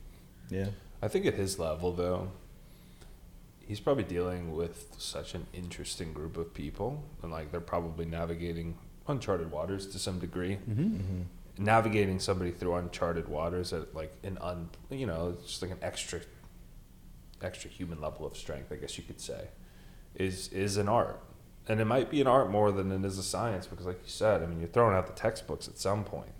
yeah. 0.49 0.69
I 1.03 1.09
think 1.09 1.25
at 1.25 1.35
his 1.35 1.59
level, 1.59 1.93
though, 1.93 2.31
he's 3.67 3.81
probably 3.81 4.05
dealing 4.05 4.55
with 4.55 4.95
such 4.99 5.35
an 5.35 5.47
interesting 5.55 6.13
group 6.13 6.37
of 6.37 6.53
people, 6.53 7.03
and 7.23 7.33
like 7.33 7.51
they're 7.53 7.61
probably 7.61 8.05
navigating 8.05 8.77
uncharted 9.09 9.51
waters 9.51 9.87
to 9.89 9.99
some 9.99 10.19
degree. 10.19 10.59
Mm-hmm. 10.69 11.23
Navigating 11.57 12.19
somebody 12.19 12.51
through 12.51 12.75
uncharted 12.75 13.29
waters 13.29 13.73
at 13.73 13.95
like 13.95 14.13
an 14.25 14.37
un, 14.43 14.69
you 14.91 15.07
know, 15.07 15.31
it's 15.39 15.49
just 15.49 15.63
like 15.63 15.71
an 15.71 15.79
extra, 15.81 16.21
extra 17.43 17.71
human 17.71 18.01
level 18.01 18.27
of 18.27 18.37
strength, 18.37 18.71
I 18.71 18.77
guess 18.77 18.99
you 18.99 19.05
could 19.05 19.21
say, 19.21 19.49
is 20.15 20.49
is 20.49 20.77
an 20.77 20.89
art, 20.89 21.21
and 21.69 21.81
it 21.81 21.85
might 21.85 22.11
be 22.11 22.21
an 22.21 22.27
art 22.27 22.51
more 22.51 22.73
than 22.73 22.91
it 22.91 23.05
is 23.05 23.19
a 23.19 23.23
science 23.23 23.67
because, 23.67 23.87
like 23.87 24.01
you 24.03 24.09
said, 24.11 24.43
I 24.43 24.47
mean, 24.47 24.59
you're 24.61 24.69
throwing 24.69 24.97
out 24.97 25.07
the 25.07 25.13
textbooks 25.13 25.69
at 25.69 25.79
some 25.79 26.05
point. 26.05 26.33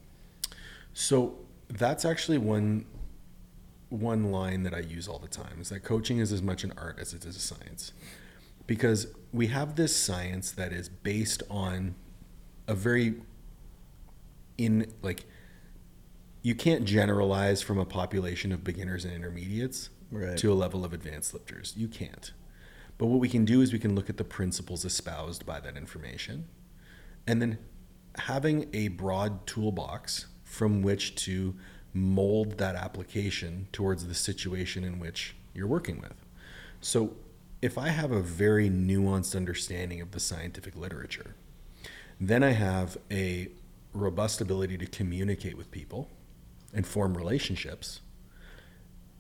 So 0.93 1.39
that's 1.69 2.05
actually 2.05 2.39
one 2.39 2.87
one 3.91 4.31
line 4.31 4.63
that 4.63 4.73
I 4.73 4.79
use 4.79 5.09
all 5.09 5.19
the 5.19 5.27
time 5.29 5.61
is 5.61 5.69
that 5.71 5.81
coaching 5.83 6.19
is 6.19 6.31
as 6.33 6.41
much 6.43 6.63
an 6.63 6.73
art 6.77 6.99
as 7.01 7.13
it 7.13 7.25
is 7.25 7.37
a 7.37 7.41
science. 7.41 7.93
Because 8.67 9.09
we 9.33 9.49
have 9.49 9.75
this 9.75 9.97
science 9.97 10.53
that 10.53 10.73
is 10.73 10.89
based 10.89 11.43
on 11.51 11.97
a 12.69 12.75
very 12.75 13.17
in 14.57 14.93
like 15.03 15.25
you 16.43 16.55
can't 16.55 16.85
generalize 16.85 17.63
from 17.63 17.79
a 17.79 17.85
population 17.85 18.53
of 18.53 18.63
beginners 18.65 19.05
and 19.05 19.13
intermediates 19.15 19.91
Right. 20.13 20.37
to 20.39 20.53
a 20.53 20.55
level 20.55 20.85
of 20.85 20.93
advanced 20.93 21.35
lifters. 21.35 21.75
You 21.77 21.87
can't. 21.87 22.33
But 23.01 23.07
what 23.07 23.19
we 23.19 23.31
can 23.31 23.47
do 23.47 23.63
is 23.63 23.73
we 23.73 23.79
can 23.79 23.95
look 23.95 24.11
at 24.11 24.19
the 24.19 24.25
principles 24.25 24.85
espoused 24.85 25.47
by 25.47 25.59
that 25.61 25.75
information 25.75 26.49
and 27.27 27.41
then 27.41 27.57
having 28.17 28.69
a 28.75 28.89
broad 28.89 29.47
toolbox 29.47 30.27
from 30.45 30.83
which 30.83 31.15
to 31.25 31.55
mold 31.95 32.59
that 32.59 32.77
application 32.77 33.69
towards 33.73 34.07
the 34.07 34.15
situation 34.15 34.85
in 34.85 34.99
which 34.99 35.35
you're 35.55 35.67
working 35.67 35.99
with. 35.99 36.13
So, 36.83 37.17
if 37.63 37.79
I 37.79 37.89
have 37.89 38.13
a 38.13 38.21
very 38.21 38.69
nuanced 38.69 39.35
understanding 39.35 40.03
of 40.03 40.11
the 40.11 40.21
scientific 40.21 40.77
literature, 40.77 41.35
then 42.21 42.43
I 42.43 42.51
have 42.51 42.99
a 43.11 43.49
robust 43.95 44.43
ability 44.43 44.77
to 44.77 44.87
communicate 44.87 45.57
with 45.57 45.71
people 45.71 46.11
and 46.75 46.87
form 46.87 47.17
relationships. 47.17 48.03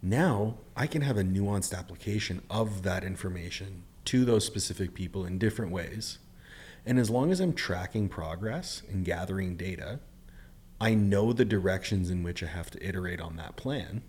Now 0.03 0.57
I 0.77 0.87
can 0.87 1.03
have 1.03 1.19
a 1.19 1.23
nuanced 1.23 1.77
application 1.77 2.43
of 2.49 2.83
that 2.83 3.05
information 3.05 3.83
to 4.07 4.25
those 4.25 4.47
specific 4.47 4.95
people 4.95 5.27
in 5.27 5.39
different 5.39 5.73
ways. 5.73 6.19
And 6.87 6.99
as 6.99 7.11
long 7.11 7.31
as 7.31 7.41
I'm 7.41 7.53
tracking 7.53 8.09
progress 8.09 8.83
and 8.91 9.05
gathering 9.05 9.57
data, 9.57 10.01
I 10.81 10.95
know 10.95 11.35
the 11.35 11.45
directions 11.45 12.09
in 12.09 12.23
which 12.23 12.43
I 12.43 12.47
have 12.47 12.71
to 12.71 12.87
iterate 12.87 13.21
on 13.21 13.37
that 13.37 13.57
plan 13.57 14.03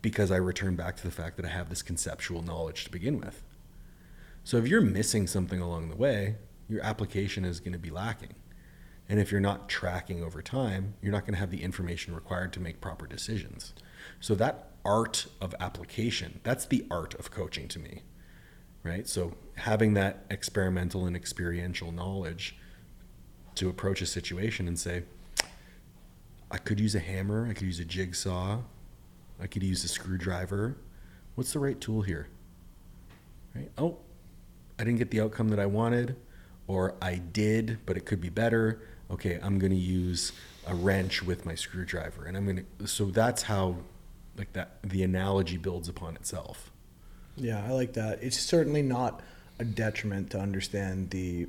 because 0.00 0.30
I 0.30 0.36
return 0.36 0.76
back 0.76 0.96
to 0.96 1.02
the 1.02 1.10
fact 1.10 1.36
that 1.36 1.44
I 1.44 1.48
have 1.48 1.68
this 1.68 1.82
conceptual 1.82 2.42
knowledge 2.42 2.84
to 2.84 2.90
begin 2.92 3.18
with. 3.18 3.42
So 4.44 4.56
if 4.58 4.68
you're 4.68 4.80
missing 4.80 5.26
something 5.26 5.60
along 5.60 5.88
the 5.88 5.96
way, 5.96 6.36
your 6.68 6.80
application 6.84 7.44
is 7.44 7.58
going 7.58 7.72
to 7.72 7.78
be 7.78 7.90
lacking. 7.90 8.34
And 9.08 9.20
if 9.20 9.30
you're 9.30 9.40
not 9.40 9.68
tracking 9.68 10.22
over 10.22 10.42
time, 10.42 10.94
you're 11.00 11.12
not 11.12 11.22
going 11.22 11.34
to 11.34 11.40
have 11.40 11.50
the 11.50 11.62
information 11.62 12.14
required 12.14 12.52
to 12.54 12.60
make 12.60 12.80
proper 12.80 13.06
decisions. 13.06 13.72
So 14.20 14.34
that 14.34 14.70
art 14.84 15.26
of 15.40 15.54
application, 15.60 16.40
that's 16.42 16.66
the 16.66 16.86
art 16.90 17.14
of 17.14 17.30
coaching 17.30 17.68
to 17.68 17.78
me. 17.78 18.02
Right? 18.82 19.08
So 19.08 19.34
having 19.56 19.94
that 19.94 20.24
experimental 20.30 21.06
and 21.06 21.16
experiential 21.16 21.92
knowledge 21.92 22.56
to 23.56 23.68
approach 23.68 24.00
a 24.00 24.06
situation 24.06 24.68
and 24.68 24.78
say, 24.78 25.02
I 26.50 26.58
could 26.58 26.78
use 26.78 26.94
a 26.94 27.00
hammer, 27.00 27.48
I 27.48 27.54
could 27.54 27.66
use 27.66 27.80
a 27.80 27.84
jigsaw, 27.84 28.60
I 29.40 29.46
could 29.46 29.62
use 29.62 29.82
a 29.82 29.88
screwdriver. 29.88 30.76
What's 31.34 31.52
the 31.52 31.58
right 31.58 31.80
tool 31.80 32.02
here? 32.02 32.28
Right? 33.54 33.70
Oh, 33.76 33.98
I 34.78 34.84
didn't 34.84 34.98
get 34.98 35.10
the 35.10 35.20
outcome 35.20 35.48
that 35.48 35.58
I 35.58 35.66
wanted, 35.66 36.16
or 36.66 36.94
I 37.02 37.16
did, 37.16 37.78
but 37.86 37.96
it 37.96 38.06
could 38.06 38.20
be 38.20 38.28
better. 38.28 38.80
Okay, 39.10 39.38
I'm 39.42 39.58
going 39.58 39.72
to 39.72 39.78
use 39.78 40.32
a 40.66 40.74
wrench 40.74 41.22
with 41.22 41.46
my 41.46 41.54
screwdriver, 41.54 42.24
and 42.24 42.36
I'm 42.36 42.44
going 42.44 42.66
to. 42.78 42.86
So 42.86 43.06
that's 43.06 43.42
how, 43.42 43.76
like 44.36 44.52
that, 44.54 44.78
the 44.82 45.02
analogy 45.02 45.58
builds 45.58 45.88
upon 45.88 46.16
itself. 46.16 46.70
Yeah, 47.36 47.64
I 47.64 47.72
like 47.72 47.92
that. 47.92 48.22
It's 48.22 48.38
certainly 48.38 48.82
not 48.82 49.20
a 49.58 49.64
detriment 49.64 50.30
to 50.30 50.38
understand 50.38 51.10
the 51.10 51.48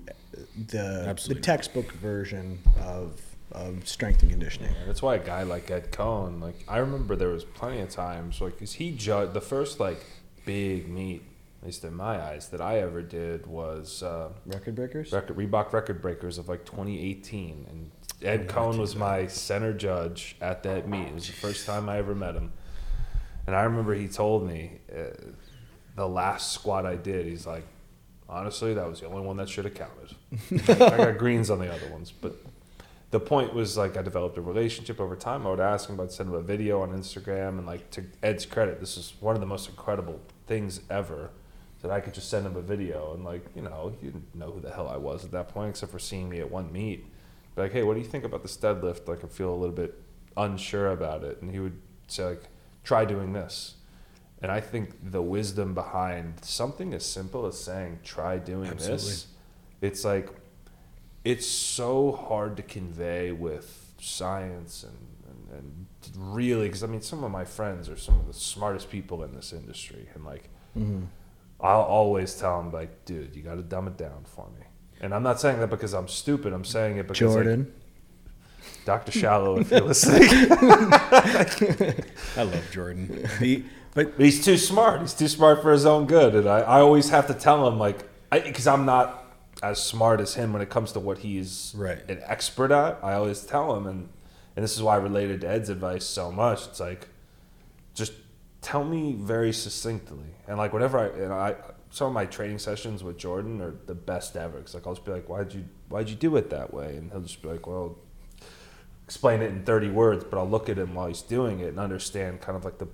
the 0.69 1.05
Absolutely 1.07 1.41
the 1.41 1.45
textbook 1.45 1.91
version 1.93 2.59
of, 2.81 3.19
of 3.51 3.87
strength 3.87 4.21
and 4.21 4.31
conditioning. 4.31 4.73
And 4.79 4.87
that's 4.87 5.01
why 5.01 5.15
a 5.15 5.19
guy 5.19 5.43
like 5.43 5.69
Ed 5.71 5.91
Coan, 5.91 6.41
like 6.41 6.63
I 6.67 6.77
remember 6.77 7.15
there 7.15 7.29
was 7.29 7.43
plenty 7.43 7.81
of 7.81 7.89
times, 7.89 8.39
like, 8.39 8.59
cause 8.59 8.73
he 8.73 8.91
judged 8.91 9.33
the 9.33 9.41
first 9.41 9.79
like 9.79 10.05
big 10.45 10.87
meet, 10.87 11.23
at 11.61 11.65
least 11.65 11.83
in 11.83 11.95
my 11.95 12.21
eyes, 12.21 12.49
that 12.49 12.61
I 12.61 12.79
ever 12.79 13.01
did 13.01 13.47
was 13.47 14.03
uh, 14.03 14.29
Record 14.45 14.75
breakers. 14.75 15.11
record 15.11 15.35
Reebok 15.35 15.73
record 15.73 16.01
breakers 16.01 16.37
of 16.37 16.47
like 16.47 16.65
2018, 16.65 17.67
and 17.69 17.91
Ed 18.21 18.47
Coan 18.47 18.77
was 18.77 18.95
my 18.95 19.27
center 19.27 19.73
judge 19.73 20.35
at 20.41 20.63
that 20.63 20.87
meet. 20.87 21.07
It 21.07 21.13
was 21.13 21.27
the 21.27 21.33
first 21.33 21.65
time 21.65 21.89
I 21.89 21.97
ever 21.97 22.15
met 22.15 22.35
him, 22.35 22.51
and 23.45 23.55
I 23.55 23.63
remember 23.63 23.93
he 23.93 24.07
told 24.07 24.47
me 24.47 24.79
uh, 24.91 25.31
the 25.95 26.07
last 26.07 26.53
squat 26.53 26.85
I 26.85 26.95
did. 26.95 27.25
He's 27.25 27.45
like, 27.45 27.65
honestly, 28.29 28.73
that 28.73 28.87
was 28.87 28.99
the 28.99 29.07
only 29.07 29.21
one 29.21 29.37
that 29.37 29.49
should 29.49 29.65
have 29.65 29.73
counted. 29.73 30.15
I 30.69 30.97
got 30.97 31.17
greens 31.17 31.49
on 31.49 31.59
the 31.59 31.73
other 31.73 31.89
ones, 31.91 32.11
but 32.11 32.35
the 33.11 33.19
point 33.19 33.53
was 33.53 33.77
like 33.77 33.97
I 33.97 34.01
developed 34.01 34.37
a 34.37 34.41
relationship 34.41 34.99
over 34.99 35.15
time. 35.15 35.47
I 35.47 35.49
would 35.49 35.59
ask 35.59 35.89
him 35.89 35.95
about 35.95 36.11
send 36.11 36.29
him 36.29 36.35
a 36.35 36.41
video 36.41 36.81
on 36.81 36.91
Instagram, 36.91 37.57
and 37.57 37.65
like 37.65 37.89
to 37.91 38.03
Ed's 38.21 38.45
credit, 38.45 38.79
this 38.79 38.97
is 38.97 39.13
one 39.19 39.35
of 39.35 39.41
the 39.41 39.47
most 39.47 39.69
incredible 39.69 40.19
things 40.45 40.81
ever. 40.89 41.31
That 41.87 41.93
I 41.93 41.99
could 42.01 42.13
just 42.13 42.29
send 42.29 42.45
him 42.45 42.55
a 42.55 42.61
video, 42.61 43.13
and 43.13 43.23
like 43.23 43.45
you 43.55 43.61
know, 43.61 43.93
he 43.99 44.07
didn't 44.07 44.35
know 44.35 44.51
who 44.51 44.59
the 44.59 44.71
hell 44.71 44.87
I 44.87 44.97
was 44.97 45.25
at 45.25 45.31
that 45.31 45.49
point, 45.49 45.71
except 45.71 45.91
for 45.91 45.99
seeing 45.99 46.29
me 46.29 46.39
at 46.39 46.51
one 46.51 46.71
meet. 46.71 47.05
Be 47.55 47.63
like, 47.63 47.71
hey, 47.73 47.83
what 47.83 47.95
do 47.95 47.99
you 47.99 48.05
think 48.05 48.23
about 48.23 48.43
this 48.43 48.57
deadlift? 48.57 49.07
Like 49.07 49.23
I 49.23 49.27
feel 49.27 49.53
a 49.53 49.55
little 49.55 49.75
bit 49.75 50.01
unsure 50.35 50.91
about 50.91 51.23
it, 51.23 51.41
and 51.41 51.51
he 51.51 51.59
would 51.59 51.79
say 52.07 52.25
like, 52.25 52.43
try 52.83 53.05
doing 53.05 53.33
this. 53.33 53.75
And 54.41 54.51
I 54.51 54.61
think 54.61 55.11
the 55.11 55.21
wisdom 55.21 55.73
behind 55.73 56.45
something 56.45 56.93
as 56.93 57.03
simple 57.03 57.47
as 57.47 57.59
saying, 57.59 57.99
try 58.03 58.37
doing 58.37 58.69
Absolutely. 58.69 58.97
this, 58.97 59.27
it's 59.81 60.05
like 60.05 60.29
it's 61.23 61.47
so 61.47 62.11
hard 62.11 62.55
to 62.57 62.63
convey 62.63 63.31
with 63.31 63.93
science 63.99 64.83
and, 64.83 65.49
and, 65.51 65.59
and 65.59 66.33
really 66.33 66.67
because 66.67 66.83
i 66.83 66.87
mean 66.87 67.01
some 67.01 67.23
of 67.23 67.31
my 67.31 67.43
friends 67.43 67.89
are 67.89 67.97
some 67.97 68.17
of 68.19 68.27
the 68.27 68.33
smartest 68.33 68.89
people 68.89 69.23
in 69.23 69.33
this 69.35 69.51
industry 69.51 70.07
and 70.13 70.23
like 70.23 70.43
mm-hmm. 70.77 71.03
I'll 71.61 71.81
always 71.81 72.35
tell 72.35 72.59
him 72.59 72.71
like 72.71 73.05
dude 73.05 73.35
you 73.35 73.41
got 73.41 73.55
to 73.55 73.61
dumb 73.63 73.87
it 73.87 73.97
down 73.97 74.23
for 74.25 74.45
me 74.57 74.65
and 75.01 75.13
i'm 75.13 75.23
not 75.23 75.39
saying 75.39 75.59
that 75.59 75.69
because 75.69 75.93
i'm 75.93 76.07
stupid 76.07 76.53
i'm 76.53 76.65
saying 76.65 76.97
it 76.97 77.07
because 77.07 77.35
like, 77.35 77.43
Jordan. 77.45 77.73
dr 78.85 79.11
shallow 79.11 79.59
if 79.59 79.71
you're 79.71 79.81
listening 79.81 80.27
I 82.37 82.43
love 82.43 82.63
Jordan. 82.71 83.27
The, 83.39 83.63
but 83.93 84.15
But 84.17 84.23
he's 84.23 84.43
too 84.43 84.57
smart. 84.57 85.01
He's 85.01 85.13
too 85.13 85.27
smart 85.27 85.61
for 85.61 85.71
his 85.71 85.85
own 85.85 86.05
good. 86.05 86.35
And 86.35 86.47
I, 86.47 86.59
I 86.59 86.79
always 86.81 87.09
have 87.09 87.27
to 87.27 87.33
tell 87.33 87.67
him, 87.67 87.79
like, 87.79 87.97
because 88.31 88.67
I'm 88.67 88.85
not 88.85 89.25
as 89.63 89.83
smart 89.83 90.19
as 90.21 90.35
him 90.35 90.53
when 90.53 90.61
it 90.61 90.69
comes 90.69 90.91
to 90.91 90.99
what 90.99 91.19
he's 91.19 91.73
Right. 91.75 92.07
an 92.09 92.19
expert 92.23 92.71
at. 92.71 92.99
I 93.03 93.13
always 93.13 93.41
tell 93.41 93.75
him, 93.75 93.87
and, 93.87 94.09
and 94.55 94.63
this 94.63 94.75
is 94.75 94.83
why 94.83 94.93
I 94.93 94.97
related 94.97 95.41
to 95.41 95.49
Ed's 95.49 95.69
advice 95.69 96.05
so 96.05 96.31
much. 96.31 96.67
It's 96.67 96.79
like, 96.79 97.07
just 97.95 98.13
tell 98.67 98.83
me 98.83 99.13
very 99.13 99.53
succinctly. 99.53 100.25
And, 100.45 100.57
like, 100.57 100.73
whatever 100.73 100.99
I, 100.99 101.07
and 101.23 101.31
I, 101.31 101.55
some 101.89 102.07
of 102.07 102.13
my 102.13 102.25
training 102.25 102.59
sessions 102.59 103.01
with 103.01 103.17
Jordan 103.17 103.61
are 103.61 103.73
the 103.85 103.95
best 103.95 104.35
ever. 104.35 104.57
Because, 104.57 104.73
like, 104.73 104.85
I'll 104.85 104.93
just 104.93 105.05
be 105.05 105.13
like, 105.13 105.29
why'd 105.29 105.53
you, 105.53 105.63
why'd 105.87 106.09
you 106.09 106.17
do 106.17 106.35
it 106.35 106.49
that 106.49 106.73
way? 106.73 106.97
And 106.97 107.09
he'll 107.09 107.21
just 107.21 107.41
be 107.41 107.47
like, 107.47 107.65
well, 107.65 107.97
explain 109.05 109.41
it 109.41 109.51
in 109.51 109.63
30 109.63 109.87
words, 109.91 110.25
but 110.25 110.37
I'll 110.37 110.49
look 110.49 110.67
at 110.67 110.77
him 110.77 110.95
while 110.95 111.07
he's 111.07 111.21
doing 111.21 111.61
it 111.61 111.67
and 111.69 111.79
understand 111.79 112.41
kind 112.41 112.57
of 112.57 112.65
like 112.65 112.77
the 112.77 112.89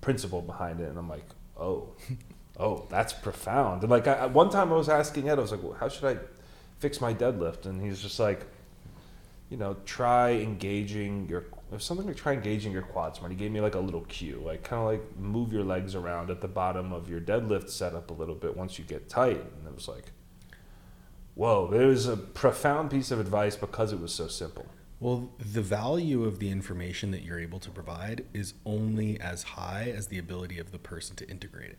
principle 0.00 0.40
behind 0.40 0.78
it. 0.80 0.88
And 0.88 0.96
I'm 0.96 1.08
like, 1.08 1.26
oh, 1.58 1.88
oh, 2.56 2.86
that's 2.88 3.12
profound. 3.12 3.82
And 3.82 3.90
like, 3.90 4.06
I- 4.06 4.26
one 4.26 4.50
time 4.50 4.72
I 4.72 4.76
was 4.76 4.88
asking 4.88 5.28
Ed, 5.28 5.40
I 5.40 5.42
was 5.42 5.50
like, 5.50 5.64
well, 5.64 5.76
how 5.80 5.88
should 5.88 6.04
I 6.04 6.20
fix 6.78 7.00
my 7.00 7.12
deadlift? 7.12 7.66
And 7.66 7.82
he's 7.82 8.00
just 8.00 8.20
like, 8.20 8.46
you 9.50 9.56
know, 9.56 9.74
try 9.84 10.30
engaging 10.34 11.26
your, 11.28 11.46
there's 11.70 11.84
something 11.84 12.06
like 12.06 12.16
try 12.16 12.32
engaging 12.32 12.72
your 12.72 12.82
quads 12.82 13.20
more. 13.20 13.28
He 13.28 13.36
gave 13.36 13.50
me 13.50 13.60
like 13.60 13.74
a 13.74 13.80
little 13.80 14.02
cue, 14.02 14.42
like 14.44 14.62
kind 14.62 14.80
of 14.80 14.88
like 14.88 15.18
move 15.18 15.52
your 15.52 15.64
legs 15.64 15.94
around 15.94 16.30
at 16.30 16.40
the 16.40 16.48
bottom 16.48 16.92
of 16.92 17.08
your 17.08 17.20
deadlift 17.20 17.68
setup 17.68 18.10
a 18.10 18.14
little 18.14 18.34
bit 18.34 18.56
once 18.56 18.78
you 18.78 18.84
get 18.84 19.08
tight. 19.08 19.40
And 19.40 19.66
it 19.66 19.74
was 19.74 19.88
like, 19.88 20.12
whoa, 21.34 21.70
it 21.72 21.84
was 21.84 22.06
a 22.06 22.16
profound 22.16 22.90
piece 22.90 23.10
of 23.10 23.20
advice 23.20 23.56
because 23.56 23.92
it 23.92 24.00
was 24.00 24.14
so 24.14 24.28
simple. 24.28 24.66
Well, 25.00 25.30
the 25.38 25.62
value 25.62 26.24
of 26.24 26.40
the 26.40 26.50
information 26.50 27.12
that 27.12 27.22
you're 27.22 27.38
able 27.38 27.60
to 27.60 27.70
provide 27.70 28.24
is 28.34 28.54
only 28.64 29.20
as 29.20 29.44
high 29.44 29.92
as 29.94 30.08
the 30.08 30.18
ability 30.18 30.58
of 30.58 30.72
the 30.72 30.78
person 30.78 31.14
to 31.16 31.30
integrate 31.30 31.70
it. 31.70 31.78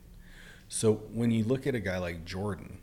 So 0.68 0.94
when 1.12 1.30
you 1.30 1.44
look 1.44 1.66
at 1.66 1.74
a 1.74 1.80
guy 1.80 1.98
like 1.98 2.24
Jordan, 2.24 2.78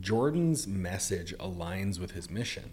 Jordan's 0.00 0.66
message 0.66 1.34
aligns 1.38 1.98
with 1.98 2.12
his 2.12 2.30
mission. 2.30 2.70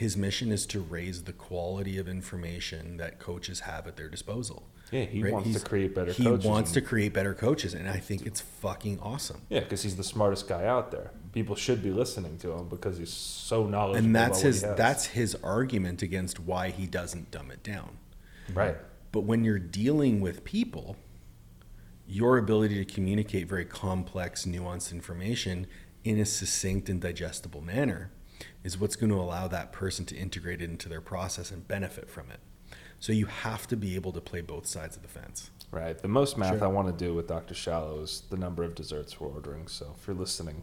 His 0.00 0.16
mission 0.16 0.50
is 0.50 0.64
to 0.68 0.80
raise 0.80 1.24
the 1.24 1.34
quality 1.34 1.98
of 1.98 2.08
information 2.08 2.96
that 2.96 3.18
coaches 3.18 3.60
have 3.60 3.86
at 3.86 3.96
their 3.98 4.08
disposal. 4.08 4.62
Yeah, 4.90 5.04
he 5.04 5.22
wants 5.22 5.52
to 5.52 5.60
create 5.68 5.94
better 5.94 6.10
He 6.10 6.24
coaches 6.24 6.46
wants 6.46 6.70
and- 6.70 6.74
to 6.76 6.80
create 6.80 7.12
better 7.12 7.34
coaches, 7.34 7.74
and 7.74 7.86
I 7.86 7.98
think 7.98 8.24
it's 8.24 8.40
fucking 8.40 8.98
awesome. 9.00 9.42
Yeah, 9.50 9.60
because 9.60 9.82
he's 9.82 9.96
the 9.96 10.02
smartest 10.02 10.48
guy 10.48 10.64
out 10.64 10.90
there. 10.90 11.10
People 11.34 11.54
should 11.54 11.82
be 11.82 11.90
listening 11.90 12.38
to 12.38 12.50
him 12.52 12.68
because 12.70 12.96
he's 12.96 13.12
so 13.12 13.66
knowledgeable. 13.66 14.06
And 14.06 14.16
that's 14.16 14.40
his 14.40 14.62
that's 14.62 15.04
his 15.04 15.34
argument 15.44 16.00
against 16.00 16.40
why 16.40 16.70
he 16.70 16.86
doesn't 16.86 17.30
dumb 17.30 17.50
it 17.50 17.62
down. 17.62 17.98
right. 18.54 18.78
But 19.12 19.24
when 19.24 19.44
you're 19.44 19.58
dealing 19.58 20.22
with 20.22 20.44
people, 20.44 20.96
your 22.06 22.38
ability 22.38 22.82
to 22.82 22.90
communicate 22.90 23.48
very 23.50 23.66
complex, 23.66 24.46
nuanced 24.46 24.92
information 24.92 25.66
in 26.04 26.18
a 26.18 26.24
succinct 26.24 26.88
and 26.88 27.02
digestible 27.02 27.60
manner 27.60 28.12
is 28.64 28.78
what's 28.78 28.96
going 28.96 29.10
to 29.10 29.18
allow 29.18 29.48
that 29.48 29.72
person 29.72 30.04
to 30.06 30.16
integrate 30.16 30.60
it 30.62 30.70
into 30.70 30.88
their 30.88 31.00
process 31.00 31.50
and 31.50 31.66
benefit 31.66 32.08
from 32.10 32.30
it. 32.30 32.40
So 32.98 33.12
you 33.12 33.26
have 33.26 33.66
to 33.68 33.76
be 33.76 33.94
able 33.94 34.12
to 34.12 34.20
play 34.20 34.40
both 34.42 34.66
sides 34.66 34.96
of 34.96 35.02
the 35.02 35.08
fence. 35.08 35.50
Right. 35.70 35.96
The 35.98 36.08
most 36.08 36.36
math 36.36 36.58
Sure. 36.58 36.64
I 36.64 36.68
want 36.68 36.88
to 36.88 37.04
do 37.04 37.14
with 37.14 37.28
Dr. 37.28 37.54
Shallow 37.54 38.00
is 38.00 38.24
the 38.28 38.36
number 38.36 38.62
of 38.64 38.74
desserts 38.74 39.18
we're 39.20 39.28
ordering. 39.28 39.68
So 39.68 39.94
if 39.98 40.06
you're 40.06 40.16
listening, 40.16 40.62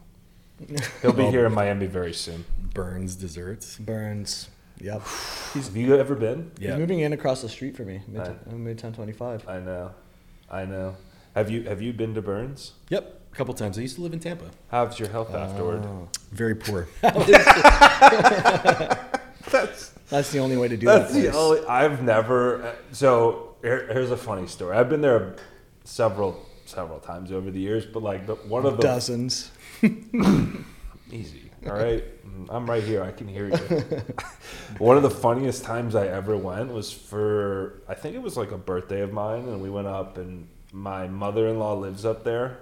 he'll 1.01 1.13
be 1.13 1.25
here 1.27 1.45
in 1.45 1.53
Miami 1.53 1.85
very 1.87 2.13
soon. 2.13 2.45
Bern's 2.73 3.15
desserts. 3.15 3.77
Bern's. 3.77 4.49
Yep. 4.79 5.01
Have 5.01 5.75
you 5.75 5.95
ever 5.97 6.13
been? 6.13 6.51
Yeah. 6.59 6.71
He's 6.71 6.79
moving 6.79 6.99
in 6.99 7.13
across 7.13 7.41
the 7.41 7.49
street 7.49 7.75
from 7.75 7.87
me. 7.87 8.01
Mid, 8.07 8.21
Right. 8.21 8.29
uh, 8.47 8.51
mid 8.51 8.77
1025. 8.81 9.47
I 9.47 9.59
know. 9.59 9.91
I 10.51 10.65
know. 10.65 10.95
Have 11.35 11.49
you 11.49 11.63
Have 11.63 11.81
you 11.81 11.93
been 11.93 12.13
to 12.13 12.21
Bern's? 12.21 12.73
Yep, 12.89 13.16
a 13.31 13.35
couple 13.35 13.53
times. 13.53 13.77
I 13.77 13.81
used 13.81 13.95
to 13.95 14.01
live 14.01 14.13
in 14.13 14.19
Tampa. 14.19 14.45
How's 14.69 14.99
your 14.99 15.09
health 15.09 15.33
afterward? 15.33 15.83
Oh. 15.85 16.07
Very 16.31 16.55
poor. 16.55 16.87
That's 19.51 19.89
That's 20.09 20.31
the 20.31 20.39
only 20.39 20.57
way 20.57 20.67
to 20.67 20.77
do 20.77 20.85
That's 20.85 21.13
that. 21.13 21.19
the 21.19 21.29
place. 21.31 21.35
only. 21.35 21.65
I've 21.67 22.03
never. 22.03 22.75
So 22.91 23.55
here, 23.61 23.87
here's 23.91 24.11
a 24.11 24.17
funny 24.17 24.47
story. 24.47 24.75
I've 24.77 24.89
been 24.89 25.01
there 25.01 25.35
several 25.83 26.45
several 26.65 26.99
times 26.99 27.31
over 27.31 27.49
the 27.49 27.59
years, 27.59 27.85
but 27.85 28.03
like 28.03 28.27
the, 28.27 28.35
one 28.35 28.65
of 28.65 28.77
the 28.77 28.83
Dozens. 28.83 29.51
easy. 31.11 31.43
All 31.65 31.73
right, 31.73 32.03
Mm, 32.27 32.47
I'm 32.49 32.69
right 32.69 32.83
here. 32.83 33.01
I 33.03 33.11
can 33.11 33.27
hear 33.27 33.47
you. 33.49 33.55
one 34.77 34.95
of 34.97 35.03
the 35.03 35.09
funniest 35.09 35.63
times 35.63 35.95
I 35.95 36.07
ever 36.07 36.35
went 36.37 36.71
was 36.71 36.91
for 36.91 37.81
I 37.87 37.93
think 37.93 38.15
it 38.15 38.21
was 38.21 38.35
like 38.37 38.51
a 38.51 38.57
birthday 38.57 39.01
of 39.01 39.11
mine, 39.13 39.47
and 39.47 39.61
we 39.61 39.69
went 39.69 39.87
up, 39.87 40.17
and 40.17 40.47
my 40.73 41.07
mother-in-law 41.07 41.75
lives 41.75 42.05
up 42.05 42.23
there, 42.25 42.59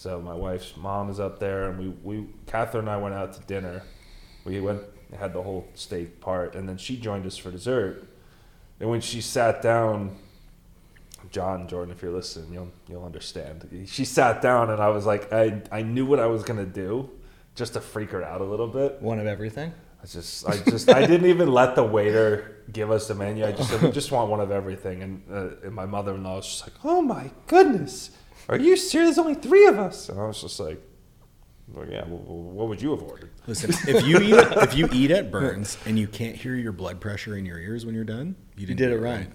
so 0.00 0.18
my 0.18 0.32
wife's 0.32 0.78
mom 0.78 1.10
is 1.10 1.20
up 1.20 1.38
there, 1.38 1.68
and 1.68 1.78
we 1.78 1.88
we 2.02 2.26
Catherine 2.46 2.88
and 2.88 2.90
I 2.90 2.96
went 2.96 3.14
out 3.14 3.34
to 3.34 3.40
dinner. 3.40 3.82
We 4.46 4.58
went 4.58 4.80
had 5.18 5.34
the 5.34 5.42
whole 5.42 5.68
steak 5.74 6.22
part, 6.22 6.54
and 6.54 6.66
then 6.66 6.78
she 6.78 6.96
joined 6.96 7.26
us 7.26 7.36
for 7.36 7.50
dessert. 7.50 8.08
And 8.80 8.88
when 8.88 9.02
she 9.02 9.20
sat 9.20 9.60
down, 9.60 10.16
John 11.30 11.68
Jordan, 11.68 11.92
if 11.92 12.00
you're 12.00 12.12
listening, 12.12 12.50
you'll 12.50 12.72
you'll 12.88 13.04
understand. 13.04 13.86
She 13.86 14.06
sat 14.06 14.40
down, 14.40 14.70
and 14.70 14.80
I 14.80 14.88
was 14.88 15.04
like, 15.04 15.30
I 15.34 15.60
I 15.70 15.82
knew 15.82 16.06
what 16.06 16.18
I 16.18 16.28
was 16.28 16.44
gonna 16.44 16.64
do, 16.64 17.10
just 17.54 17.74
to 17.74 17.82
freak 17.82 18.12
her 18.12 18.24
out 18.24 18.40
a 18.40 18.44
little 18.44 18.68
bit. 18.68 19.02
One 19.02 19.20
of 19.20 19.26
everything. 19.26 19.74
I 20.02 20.06
just, 20.06 20.48
I 20.48 20.56
just, 20.56 20.88
I 20.88 21.06
didn't 21.06 21.26
even 21.26 21.52
let 21.52 21.74
the 21.74 21.84
waiter 21.84 22.64
give 22.72 22.90
us 22.90 23.06
the 23.06 23.14
menu. 23.14 23.44
I 23.44 23.52
just 23.52 23.68
said, 23.68 23.82
we 23.82 23.90
just 23.90 24.10
want 24.10 24.30
one 24.30 24.40
of 24.40 24.50
everything. 24.50 25.02
And, 25.02 25.22
uh, 25.30 25.66
and 25.66 25.74
my 25.74 25.84
mother-in-law 25.84 26.36
was 26.36 26.46
just 26.46 26.62
like, 26.62 26.72
oh 26.84 27.02
my 27.02 27.30
goodness, 27.46 28.12
are 28.48 28.58
you 28.58 28.76
serious? 28.76 29.16
There's 29.16 29.18
only 29.18 29.34
three 29.34 29.66
of 29.66 29.78
us. 29.78 30.08
And 30.08 30.18
I 30.20 30.26
was 30.26 30.40
just 30.40 30.58
like, 30.60 30.80
well, 31.72 31.86
yeah, 31.88 32.04
well, 32.08 32.18
what 32.18 32.68
would 32.68 32.82
you 32.82 32.90
have 32.90 33.02
ordered? 33.02 33.30
Listen, 33.46 33.70
if 33.88 34.04
you 34.04 34.18
eat 34.18 34.34
if 34.62 34.74
you 34.74 34.88
eat 34.92 35.10
at 35.12 35.30
Bern's 35.30 35.78
and 35.86 35.98
you 35.98 36.08
can't 36.08 36.34
hear 36.34 36.54
your 36.56 36.72
blood 36.72 37.00
pressure 37.00 37.36
in 37.36 37.46
your 37.46 37.58
ears 37.58 37.86
when 37.86 37.94
you're 37.94 38.02
done, 38.04 38.34
you 38.56 38.62
You 38.62 38.66
didn't 38.74 38.78
did 38.78 38.92
it 38.92 39.00
right. 39.00 39.28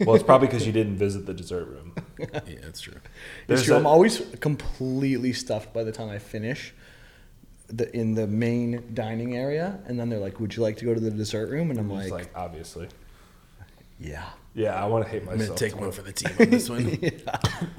Well, 0.06 0.14
it's 0.14 0.24
probably 0.24 0.48
because 0.48 0.66
you 0.66 0.72
didn't 0.72 0.96
visit 0.96 1.26
the 1.26 1.34
dessert 1.34 1.66
room. 1.68 1.94
Yeah, 2.18 2.56
that's 2.62 2.80
true. 2.80 2.94
It's 2.94 3.46
There's 3.48 3.64
true. 3.64 3.74
a- 3.74 3.78
I'm 3.78 3.86
always 3.86 4.22
completely 4.40 5.32
stuffed 5.34 5.72
by 5.74 5.84
the 5.84 5.92
time 5.92 6.08
I 6.08 6.18
finish 6.18 6.72
the 7.68 7.94
in 7.96 8.14
the 8.14 8.26
main 8.26 8.90
dining 8.94 9.36
area, 9.36 9.78
and 9.86 9.98
then 9.98 10.08
they're 10.10 10.18
like, 10.20 10.38
"Would 10.40 10.54
you 10.56 10.62
like 10.62 10.76
to 10.78 10.84
go 10.84 10.94
to 10.94 11.00
the 11.00 11.10
dessert 11.10 11.48
room?" 11.50 11.70
And 11.70 11.78
I'm 11.78 11.90
like, 11.90 12.10
like, 12.10 12.30
obviously. 12.34 12.88
"Yeah." 13.98 14.24
Yeah, 14.54 14.80
I 14.80 14.86
want 14.86 15.04
to 15.04 15.10
hate 15.10 15.24
myself. 15.24 15.32
I'm 15.32 15.38
gonna 15.38 15.50
myself. 15.50 15.58
take 15.58 15.70
tomorrow. 15.70 15.88
one 15.88 15.96
for 15.96 16.02
the 16.02 16.12
team 16.12 16.36
on 16.38 16.50
this 16.50 16.70
one. 16.70 16.98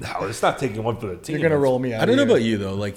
No, 0.00 0.26
it's 0.26 0.42
not 0.42 0.58
taking 0.58 0.82
one 0.82 0.98
for 0.98 1.06
the 1.06 1.16
team. 1.16 1.38
You're 1.38 1.48
gonna 1.48 1.58
roll 1.60 1.78
me 1.78 1.94
out. 1.94 2.02
I 2.02 2.04
don't 2.06 2.16
know 2.16 2.24
here. 2.24 2.32
about 2.32 2.42
you 2.42 2.58
though. 2.58 2.74
Like, 2.74 2.96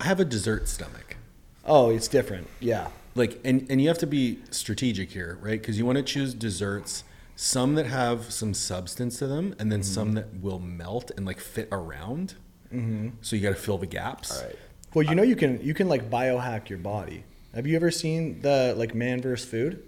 I 0.00 0.04
have 0.04 0.20
a 0.20 0.24
dessert 0.24 0.68
stomach. 0.68 1.16
Oh, 1.64 1.90
it's 1.90 2.08
different. 2.08 2.48
Yeah. 2.60 2.88
Like, 3.14 3.40
and 3.44 3.66
and 3.70 3.80
you 3.80 3.88
have 3.88 3.98
to 3.98 4.06
be 4.06 4.40
strategic 4.50 5.10
here, 5.10 5.38
right? 5.40 5.60
Because 5.60 5.78
you 5.78 5.86
want 5.86 5.96
to 5.96 6.02
choose 6.02 6.34
desserts, 6.34 7.04
some 7.36 7.76
that 7.76 7.86
have 7.86 8.32
some 8.32 8.52
substance 8.52 9.18
to 9.20 9.26
them, 9.26 9.54
and 9.58 9.70
then 9.70 9.82
some 9.82 10.12
that 10.14 10.40
will 10.40 10.58
melt 10.58 11.12
and 11.16 11.24
like 11.24 11.38
fit 11.40 11.68
around. 11.70 12.34
Mm-hmm. 12.72 13.10
So 13.22 13.36
you 13.36 13.42
got 13.42 13.50
to 13.50 13.54
fill 13.54 13.78
the 13.78 13.86
gaps. 13.86 14.36
All 14.36 14.44
right. 14.44 14.56
Well, 14.92 15.04
you 15.04 15.14
know 15.14 15.22
you 15.22 15.36
can 15.36 15.62
you 15.62 15.72
can 15.72 15.88
like 15.88 16.10
biohack 16.10 16.68
your 16.68 16.78
body. 16.78 17.24
Have 17.54 17.66
you 17.66 17.76
ever 17.76 17.90
seen 17.90 18.40
the 18.42 18.74
like 18.76 18.94
Man 18.94 19.22
vs. 19.22 19.48
Food? 19.48 19.82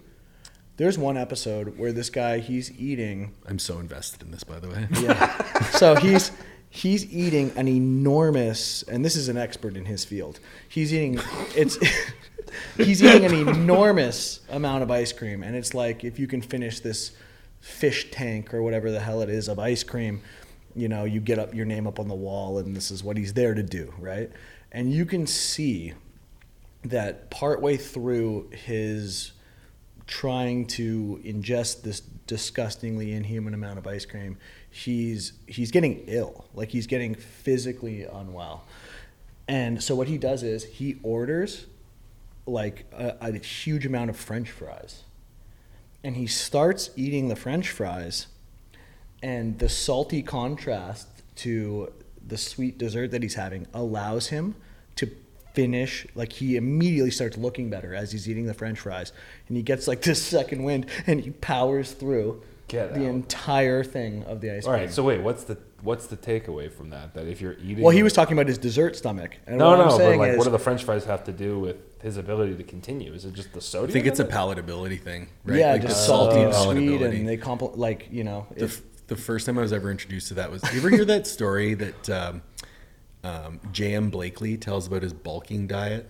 There's 0.79 0.97
one 0.97 1.17
episode 1.17 1.77
where 1.77 1.91
this 1.91 2.09
guy 2.09 2.39
he's 2.39 2.71
eating 2.79 3.35
I'm 3.45 3.59
so 3.59 3.79
invested 3.79 4.21
in 4.21 4.31
this, 4.31 4.45
by 4.45 4.59
the 4.59 4.69
way. 4.69 4.87
Yeah. 5.01 5.43
so 5.71 5.95
he's 5.95 6.31
he's 6.69 7.11
eating 7.11 7.51
an 7.57 7.67
enormous, 7.67 8.83
and 8.83 9.03
this 9.03 9.17
is 9.17 9.27
an 9.27 9.35
expert 9.35 9.75
in 9.75 9.83
his 9.83 10.05
field. 10.05 10.39
He's 10.69 10.93
eating 10.93 11.19
it's 11.53 11.77
he's 12.77 13.03
eating 13.03 13.25
an 13.25 13.33
enormous 13.33 14.39
amount 14.47 14.83
of 14.83 14.89
ice 14.89 15.11
cream, 15.11 15.43
and 15.43 15.53
it's 15.53 15.73
like 15.73 16.05
if 16.05 16.17
you 16.17 16.27
can 16.27 16.41
finish 16.41 16.79
this 16.79 17.11
fish 17.59 18.09
tank 18.09 18.53
or 18.53 18.63
whatever 18.63 18.89
the 18.89 19.01
hell 19.01 19.21
it 19.21 19.27
is 19.27 19.49
of 19.49 19.59
ice 19.59 19.83
cream, 19.83 20.21
you 20.77 20.87
know, 20.87 21.03
you 21.03 21.19
get 21.19 21.39
up 21.39 21.53
your 21.53 21.65
name 21.65 21.87
up 21.87 21.99
on 21.99 22.07
the 22.07 22.15
wall, 22.15 22.57
and 22.57 22.73
this 22.73 22.89
is 22.89 23.03
what 23.03 23.17
he's 23.17 23.33
there 23.33 23.53
to 23.53 23.63
do, 23.63 23.93
right? 23.99 24.31
And 24.71 24.93
you 24.93 25.05
can 25.05 25.27
see 25.27 25.91
that 26.83 27.29
partway 27.29 27.75
through 27.75 28.51
his 28.51 29.33
trying 30.09 30.65
to 30.65 31.21
ingest 31.23 31.83
this 31.83 31.99
disgustingly 32.25 33.13
inhuman 33.13 33.53
amount 33.53 33.77
of 33.77 33.85
ice 33.85 34.05
cream, 34.05 34.37
he's 34.71 35.33
he's 35.45 35.69
getting 35.69 36.03
ill. 36.07 36.45
Like 36.55 36.69
he's 36.69 36.87
getting 36.87 37.13
physically 37.13 38.05
unwell. 38.05 38.65
And 39.47 39.81
so 39.83 39.95
what 39.95 40.07
he 40.07 40.17
does 40.17 40.41
is 40.41 40.63
he 40.63 40.97
orders 41.03 41.67
like 42.47 42.85
a, 42.91 43.17
a 43.21 43.37
huge 43.37 43.85
amount 43.85 44.09
of 44.09 44.17
french 44.17 44.49
fries. 44.49 45.03
And 46.03 46.15
he 46.15 46.25
starts 46.25 46.89
eating 46.95 47.27
the 47.27 47.35
french 47.35 47.69
fries 47.69 48.27
and 49.21 49.59
the 49.59 49.69
salty 49.69 50.23
contrast 50.23 51.07
to 51.35 51.93
the 52.25 52.37
sweet 52.37 52.79
dessert 52.79 53.11
that 53.11 53.21
he's 53.21 53.35
having 53.35 53.67
allows 53.75 54.27
him 54.27 54.55
finish 55.63 56.07
like 56.15 56.31
he 56.31 56.55
immediately 56.55 57.11
starts 57.11 57.37
looking 57.37 57.69
better 57.69 57.93
as 57.93 58.11
he's 58.11 58.29
eating 58.29 58.45
the 58.45 58.53
french 58.53 58.79
fries 58.79 59.11
and 59.47 59.57
he 59.57 59.63
gets 59.63 59.87
like 59.87 60.01
this 60.09 60.21
second 60.23 60.63
wind 60.63 60.85
and 61.07 61.19
he 61.21 61.31
powers 61.31 61.91
through 61.91 62.41
Get 62.69 62.93
the 62.93 63.01
out. 63.01 63.09
entire 63.09 63.83
thing 63.83 64.23
of 64.25 64.41
the 64.41 64.51
ice 64.55 64.65
All 64.65 64.73
cream. 64.73 64.83
right. 64.83 64.93
So 64.93 65.03
wait, 65.03 65.21
what's 65.21 65.43
the 65.43 65.57
what's 65.81 66.05
the 66.05 66.15
takeaway 66.15 66.71
from 66.71 66.91
that? 66.91 67.15
That 67.15 67.25
if 67.25 67.41
you're 67.41 67.55
eating, 67.63 67.83
well, 67.83 67.89
he 67.89 68.03
was 68.03 68.13
talking 68.13 68.33
about 68.37 68.45
his 68.47 68.59
dessert 68.59 68.95
stomach. 68.95 69.37
And 69.47 69.57
no, 69.57 69.69
what 69.71 69.79
I'm 69.79 69.87
no. 69.87 69.97
But 69.97 70.17
like, 70.19 70.31
is, 70.33 70.37
what 70.37 70.43
do 70.43 70.51
the 70.51 70.59
French 70.59 70.83
fries 70.83 71.03
have 71.05 71.23
to 71.23 71.31
do 71.31 71.57
with 71.57 71.77
his 72.03 72.17
ability 72.17 72.55
to 72.57 72.63
continue? 72.63 73.11
Is 73.11 73.25
it 73.25 73.33
just 73.33 73.53
the 73.53 73.57
I 73.57 73.61
sodium? 73.61 73.91
think 73.91 74.05
it's 74.05 74.19
a 74.19 74.23
palatability 74.23 75.01
thing, 75.01 75.29
right? 75.45 75.57
yeah, 75.57 75.71
Like 75.71 75.81
just 75.81 76.05
salty 76.05 76.41
and 76.41 76.53
sweet, 76.53 77.01
and 77.01 77.27
they 77.27 77.37
compl- 77.37 77.75
like 77.75 78.07
you 78.11 78.23
know. 78.23 78.45
the, 78.55 78.65
it- 78.65 78.69
f- 78.69 78.81
the 79.07 79.15
first 79.15 79.47
time 79.47 79.57
I 79.57 79.63
was 79.63 79.73
ever 79.73 79.89
introduced 79.89 80.27
to 80.27 80.35
that 80.35 80.51
was. 80.51 80.61
You 80.71 80.77
ever 80.79 80.91
hear 80.91 81.05
that 81.05 81.25
story 81.25 81.73
that 81.73 82.07
um, 82.11 82.43
um, 83.23 83.59
J.M. 83.71 84.11
Blakley 84.11 84.59
tells 84.59 84.87
about 84.87 85.03
his 85.03 85.13
bulking 85.13 85.67
diet, 85.67 86.09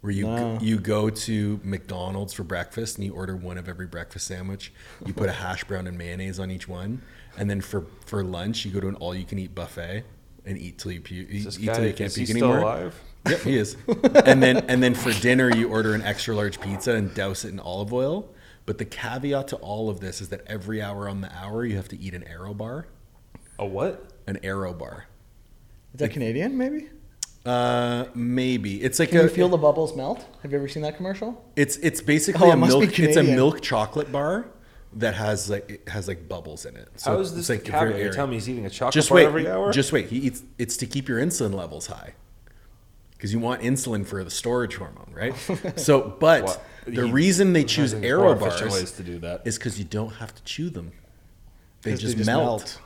where 0.00 0.12
you 0.12 0.26
No. 0.26 0.58
you 0.60 0.78
go 0.78 1.10
to 1.10 1.60
McDonald's 1.62 2.32
for 2.32 2.42
breakfast 2.42 2.96
and 2.96 3.04
you 3.06 3.12
order 3.14 3.36
one 3.36 3.58
of 3.58 3.68
every 3.68 3.86
breakfast 3.86 4.26
sandwich. 4.26 4.72
You 5.04 5.12
put 5.12 5.28
a 5.28 5.32
hash 5.44 5.64
brown 5.64 5.86
and 5.86 5.96
mayonnaise 5.98 6.38
on 6.40 6.50
each 6.50 6.66
one, 6.68 7.02
and 7.38 7.48
then 7.50 7.60
for 7.60 7.84
for 8.06 8.24
lunch 8.24 8.64
you 8.64 8.70
go 8.72 8.80
to 8.80 8.88
an 8.88 8.94
all 8.96 9.14
you 9.14 9.24
can 9.24 9.38
eat 9.38 9.54
buffet 9.54 10.04
and 10.46 10.56
eat 10.58 10.78
till 10.78 10.90
you 10.92 11.00
pu- 11.00 11.26
eat, 11.28 11.46
eat 11.58 11.66
guy, 11.66 11.74
till 11.74 11.86
you 11.86 11.92
can't 11.92 12.00
is 12.10 12.14
puke 12.16 12.30
anymore. 12.30 12.58
alive? 12.58 13.00
Yep, 13.28 13.40
he 13.42 13.56
is. 13.58 13.76
and 14.24 14.42
then 14.42 14.56
and 14.68 14.82
then 14.82 14.94
for 14.94 15.12
dinner 15.12 15.54
you 15.54 15.68
order 15.68 15.94
an 15.94 16.00
extra 16.02 16.34
large 16.34 16.60
pizza 16.60 16.92
and 16.94 17.14
douse 17.14 17.44
it 17.44 17.50
in 17.50 17.60
olive 17.60 17.92
oil. 17.92 18.28
But 18.66 18.78
the 18.78 18.84
caveat 18.86 19.48
to 19.48 19.56
all 19.56 19.90
of 19.90 20.00
this 20.00 20.20
is 20.20 20.28
that 20.30 20.42
every 20.46 20.80
hour 20.80 21.08
on 21.08 21.20
the 21.20 21.30
hour 21.36 21.64
you 21.64 21.76
have 21.76 21.88
to 21.88 21.98
eat 22.00 22.14
an 22.14 22.24
Aero 22.26 22.54
bar. 22.54 22.86
A 23.58 23.66
what? 23.66 24.10
An 24.26 24.38
Aero 24.42 24.72
bar. 24.72 25.06
Is 25.94 26.00
that 26.00 26.10
Canadian? 26.10 26.56
Maybe. 26.56 26.88
Uh, 27.44 28.04
maybe 28.14 28.82
it's 28.82 28.98
like 28.98 29.08
Can 29.10 29.20
a 29.20 29.22
you 29.22 29.28
feel 29.30 29.48
the 29.48 29.56
bubbles 29.56 29.96
melt? 29.96 30.24
Have 30.42 30.52
you 30.52 30.58
ever 30.58 30.68
seen 30.68 30.82
that 30.82 30.96
commercial? 30.96 31.42
It's 31.56 31.76
it's 31.78 32.00
basically 32.02 32.46
Oh, 32.46 32.50
it 32.50 32.54
a 32.54 32.56
must 32.56 32.78
milk. 32.78 32.98
It's 32.98 33.16
a 33.16 33.22
milk 33.22 33.62
chocolate 33.62 34.12
bar 34.12 34.46
that 34.94 35.14
has 35.14 35.48
like 35.48 35.70
it 35.70 35.88
has 35.88 36.06
like 36.06 36.28
bubbles 36.28 36.66
in 36.66 36.76
it. 36.76 36.88
So 36.96 37.12
How 37.12 37.18
is 37.20 37.28
it's 37.28 37.36
this 37.36 37.48
like 37.48 37.64
the 37.64 37.70
very 37.72 37.92
caveat? 37.92 38.04
You're 38.04 38.12
telling 38.12 38.30
me 38.32 38.36
he's 38.36 38.48
eating 38.48 38.66
a 38.66 38.70
chocolate 38.70 38.92
Just 38.92 39.08
bar 39.08 39.16
wait. 39.16 39.24
every 39.26 39.48
hour? 39.48 39.72
Just 39.72 39.90
wait. 39.90 40.08
He 40.08 40.18
eats. 40.18 40.42
It's 40.58 40.76
to 40.78 40.86
keep 40.86 41.08
your 41.08 41.18
insulin 41.18 41.54
levels 41.54 41.86
high. 41.86 42.12
Because 43.12 43.32
you 43.32 43.38
want 43.38 43.62
insulin 43.62 44.06
for 44.06 44.22
the 44.22 44.30
storage 44.30 44.76
hormone, 44.76 45.12
right? 45.14 45.34
So, 45.78 46.14
but 46.20 46.42
What? 46.44 46.64
the 46.86 47.06
He- 47.06 47.10
reason 47.12 47.52
they 47.54 47.64
choose 47.64 47.92
think 47.92 48.02
there's 48.02 48.10
Aero 48.12 48.22
more 48.22 48.36
efficient 48.48 48.70
bars 48.70 48.80
ways 48.80 48.92
to 48.92 49.02
do 49.02 49.18
that. 49.20 49.42
is 49.46 49.56
because 49.58 49.78
you 49.78 49.84
don't 49.84 50.14
have 50.16 50.34
to 50.34 50.42
chew 50.44 50.70
them. 50.70 50.92
they 51.82 51.94
just, 51.96 52.16
they 52.18 52.24
melt. 52.24 52.78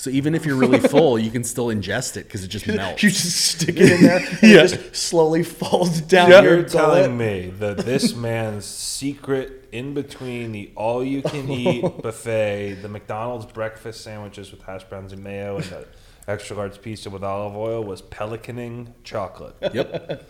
So 0.00 0.08
even 0.08 0.34
if 0.34 0.46
you're 0.46 0.56
really 0.56 0.80
full, 0.94 1.18
you 1.18 1.30
can 1.30 1.44
still 1.44 1.66
ingest 1.66 2.16
it 2.16 2.24
because 2.24 2.42
it 2.42 2.48
just 2.48 2.66
melts. 2.66 3.02
You 3.02 3.10
just 3.10 3.36
stick 3.36 3.76
it 3.76 3.92
in 3.92 4.00
there, 4.02 4.16
and 4.16 4.38
Yeah. 4.42 4.62
it 4.62 4.68
just 4.68 4.96
slowly 4.96 5.42
falls 5.42 6.00
down 6.00 6.30
You're 6.30 6.60
your 6.60 6.62
telling 6.62 7.18
me 7.18 7.52
that 7.58 7.76
this 7.76 8.14
man's 8.28 8.64
secret 8.64 9.68
in 9.72 9.92
between 9.92 10.52
the 10.52 10.70
all 10.74 11.04
you 11.04 11.20
can 11.20 11.50
eat 11.50 11.84
oh. 11.84 11.90
buffet, 11.90 12.76
the 12.80 12.88
McDonald's 12.88 13.44
breakfast 13.44 14.00
sandwiches 14.00 14.50
with 14.50 14.62
hash 14.62 14.84
browns 14.84 15.12
and 15.12 15.22
mayo, 15.22 15.56
and 15.56 15.64
the 15.66 15.86
extra 16.26 16.56
large 16.56 16.80
pizza 16.80 17.10
with 17.10 17.22
olive 17.22 17.54
oil 17.54 17.84
was 17.84 18.00
pelicaning 18.00 18.94
chocolate. 19.04 19.54
Yep, 19.74 20.26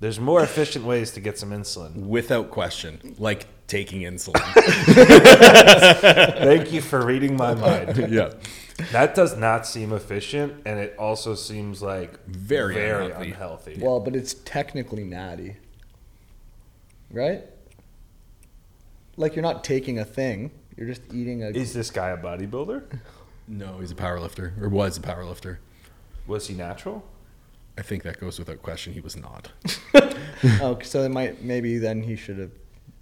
There's 0.00 0.18
more 0.18 0.42
efficient 0.42 0.86
ways 0.86 1.10
to 1.10 1.20
get 1.20 1.38
some 1.38 1.50
insulin. 1.50 2.06
without 2.06 2.50
question, 2.50 3.14
like 3.18 3.48
taking 3.66 4.00
insulin. 4.00 4.40
Thank 6.38 6.72
you 6.72 6.80
for 6.80 7.04
reading 7.04 7.36
my 7.36 7.52
mind. 7.54 8.10
yeah. 8.10 8.30
That 8.92 9.14
does 9.14 9.36
not 9.36 9.66
seem 9.66 9.92
efficient, 9.92 10.62
and 10.66 10.78
it 10.80 10.96
also 10.98 11.34
seems 11.34 11.80
like 11.80 12.24
Very 12.26 12.74
very 12.74 13.06
unhealthy. 13.06 13.30
unhealthy. 13.30 13.78
Well, 13.80 14.00
but 14.00 14.16
it's 14.16 14.34
technically 14.34 15.04
natty, 15.04 15.56
right? 17.10 17.44
Like 19.16 19.36
you're 19.36 19.42
not 19.44 19.62
taking 19.62 19.98
a 19.98 20.04
thing; 20.04 20.50
you're 20.76 20.88
just 20.88 21.02
eating 21.12 21.42
a. 21.44 21.48
Is 21.48 21.72
this 21.72 21.90
guy 21.90 22.10
a 22.10 22.16
bodybuilder? 22.16 22.82
No, 23.46 23.78
he's 23.80 23.90
a 23.90 23.94
power 23.94 24.18
lifter, 24.18 24.54
or 24.58 24.70
was 24.70 24.96
a 24.96 25.02
power 25.02 25.22
lifter. 25.22 25.60
Was 26.26 26.46
he 26.46 26.54
natural? 26.54 27.04
I 27.76 27.82
think 27.82 28.02
that 28.04 28.18
goes 28.18 28.38
without 28.38 28.62
question. 28.62 28.94
He 28.94 29.00
was 29.00 29.16
not. 29.18 29.52
oh, 30.62 30.78
so 30.82 31.02
it 31.02 31.10
might 31.10 31.42
maybe 31.44 31.76
then 31.76 32.02
he 32.02 32.16
should 32.16 32.38
have 32.38 32.52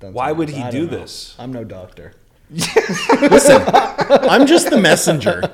done. 0.01 0.13
Why 0.13 0.33
would 0.33 0.51
else. 0.51 0.59
he 0.59 0.71
do 0.81 0.87
know. 0.87 0.99
this? 0.99 1.37
I'm 1.39 1.53
no 1.53 1.63
doctor. 1.63 2.15
Listen, 2.53 3.63
I'm 3.67 4.47
just 4.47 4.71
the 4.71 4.79
messenger. 4.79 5.53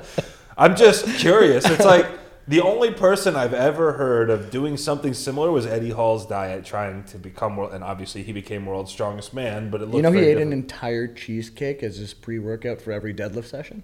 I'm 0.57 0.75
just 0.75 1.05
curious. 1.17 1.65
It's 1.65 1.85
like 1.85 2.05
the 2.47 2.61
only 2.61 2.91
person 2.91 3.35
I've 3.35 3.53
ever 3.53 3.93
heard 3.93 4.29
of 4.29 4.51
doing 4.51 4.75
something 4.75 5.13
similar 5.13 5.51
was 5.51 5.65
Eddie 5.65 5.91
Hall's 5.91 6.25
diet, 6.25 6.65
trying 6.65 7.03
to 7.05 7.17
become 7.17 7.55
world, 7.55 7.73
and 7.73 7.83
obviously 7.83 8.23
he 8.23 8.33
became 8.33 8.65
world's 8.65 8.91
strongest 8.91 9.33
man. 9.33 9.69
But 9.69 9.81
it 9.81 9.85
looked 9.85 9.97
You 9.97 10.01
know, 10.01 10.11
he 10.11 10.19
very 10.19 10.31
ate 10.31 10.37
an 10.39 10.51
entire 10.51 11.07
cheesecake 11.07 11.83
as 11.83 11.97
his 11.97 12.13
pre-workout 12.13 12.81
for 12.81 12.91
every 12.91 13.13
deadlift 13.13 13.45
session. 13.45 13.83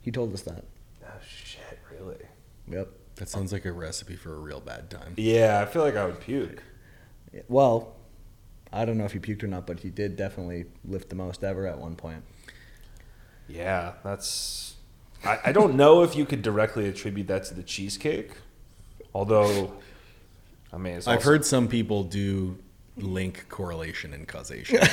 He 0.00 0.10
told 0.10 0.32
us 0.32 0.42
that. 0.42 0.64
Oh 1.04 1.08
shit! 1.26 1.78
Really? 1.90 2.18
Yep. 2.68 2.88
That 3.16 3.28
sounds 3.28 3.52
like 3.52 3.64
a 3.64 3.72
recipe 3.72 4.16
for 4.16 4.34
a 4.34 4.38
real 4.38 4.60
bad 4.60 4.90
time. 4.90 5.14
Yeah, 5.16 5.60
I 5.60 5.66
feel 5.66 5.82
like 5.82 5.96
I 5.96 6.04
would 6.04 6.20
puke. 6.20 6.62
Well, 7.48 7.94
I 8.72 8.84
don't 8.84 8.98
know 8.98 9.04
if 9.04 9.12
he 9.12 9.18
puked 9.18 9.42
or 9.42 9.46
not, 9.46 9.66
but 9.66 9.80
he 9.80 9.90
did 9.90 10.16
definitely 10.16 10.66
lift 10.84 11.10
the 11.10 11.14
most 11.14 11.44
ever 11.44 11.66
at 11.66 11.78
one 11.78 11.94
point. 11.94 12.24
Yeah, 13.48 13.92
that's. 14.02 14.74
I, 15.24 15.38
I 15.46 15.52
don't 15.52 15.74
know 15.74 16.02
if 16.02 16.16
you 16.16 16.24
could 16.26 16.42
directly 16.42 16.88
attribute 16.88 17.26
that 17.28 17.44
to 17.44 17.54
the 17.54 17.62
cheesecake, 17.62 18.32
although, 19.14 19.72
I 20.72 20.76
mean, 20.78 20.94
it's 20.96 21.06
I've 21.08 21.16
also- 21.18 21.30
heard 21.30 21.44
some 21.44 21.68
people 21.68 22.04
do 22.04 22.58
link 22.96 23.46
correlation 23.48 24.12
and 24.14 24.26
causation. 24.28 24.78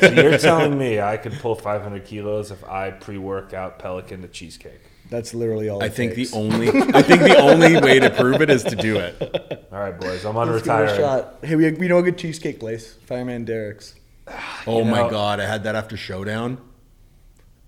So 0.00 0.10
you're 0.12 0.38
telling 0.38 0.76
me 0.78 1.00
I 1.00 1.16
could 1.16 1.34
pull 1.34 1.54
500 1.54 2.04
kilos 2.04 2.50
if 2.50 2.64
I 2.64 2.90
pre-workout 2.90 3.78
Pelican 3.78 4.22
to 4.22 4.28
cheesecake? 4.28 4.80
That's 5.08 5.34
literally 5.34 5.68
all. 5.68 5.82
I 5.82 5.86
it 5.86 5.92
think 5.94 6.14
takes. 6.14 6.30
the 6.32 6.36
only 6.38 6.68
I 6.68 7.02
think 7.02 7.20
the 7.22 7.38
only 7.38 7.80
way 7.80 7.98
to 8.00 8.10
prove 8.10 8.40
it 8.42 8.50
is 8.50 8.62
to 8.64 8.76
do 8.76 8.96
it. 8.96 9.68
All 9.72 9.78
right, 9.80 9.98
boys, 9.98 10.24
I'm 10.24 10.34
Let's 10.36 10.62
give 10.64 10.74
it 10.80 10.90
a 10.90 10.96
shot. 10.96 11.34
Hey, 11.42 11.56
we, 11.56 11.70
we 11.72 11.88
know 11.88 11.98
a 11.98 12.02
good 12.02 12.16
cheesecake 12.18 12.58
place, 12.60 12.94
Fireman 13.06 13.44
Derek's. 13.44 13.94
Oh 14.66 14.78
You 14.78 14.84
know- 14.84 14.90
my 15.04 15.10
god, 15.10 15.38
I 15.40 15.46
had 15.46 15.64
that 15.64 15.74
after 15.76 15.96
showdown. 15.96 16.58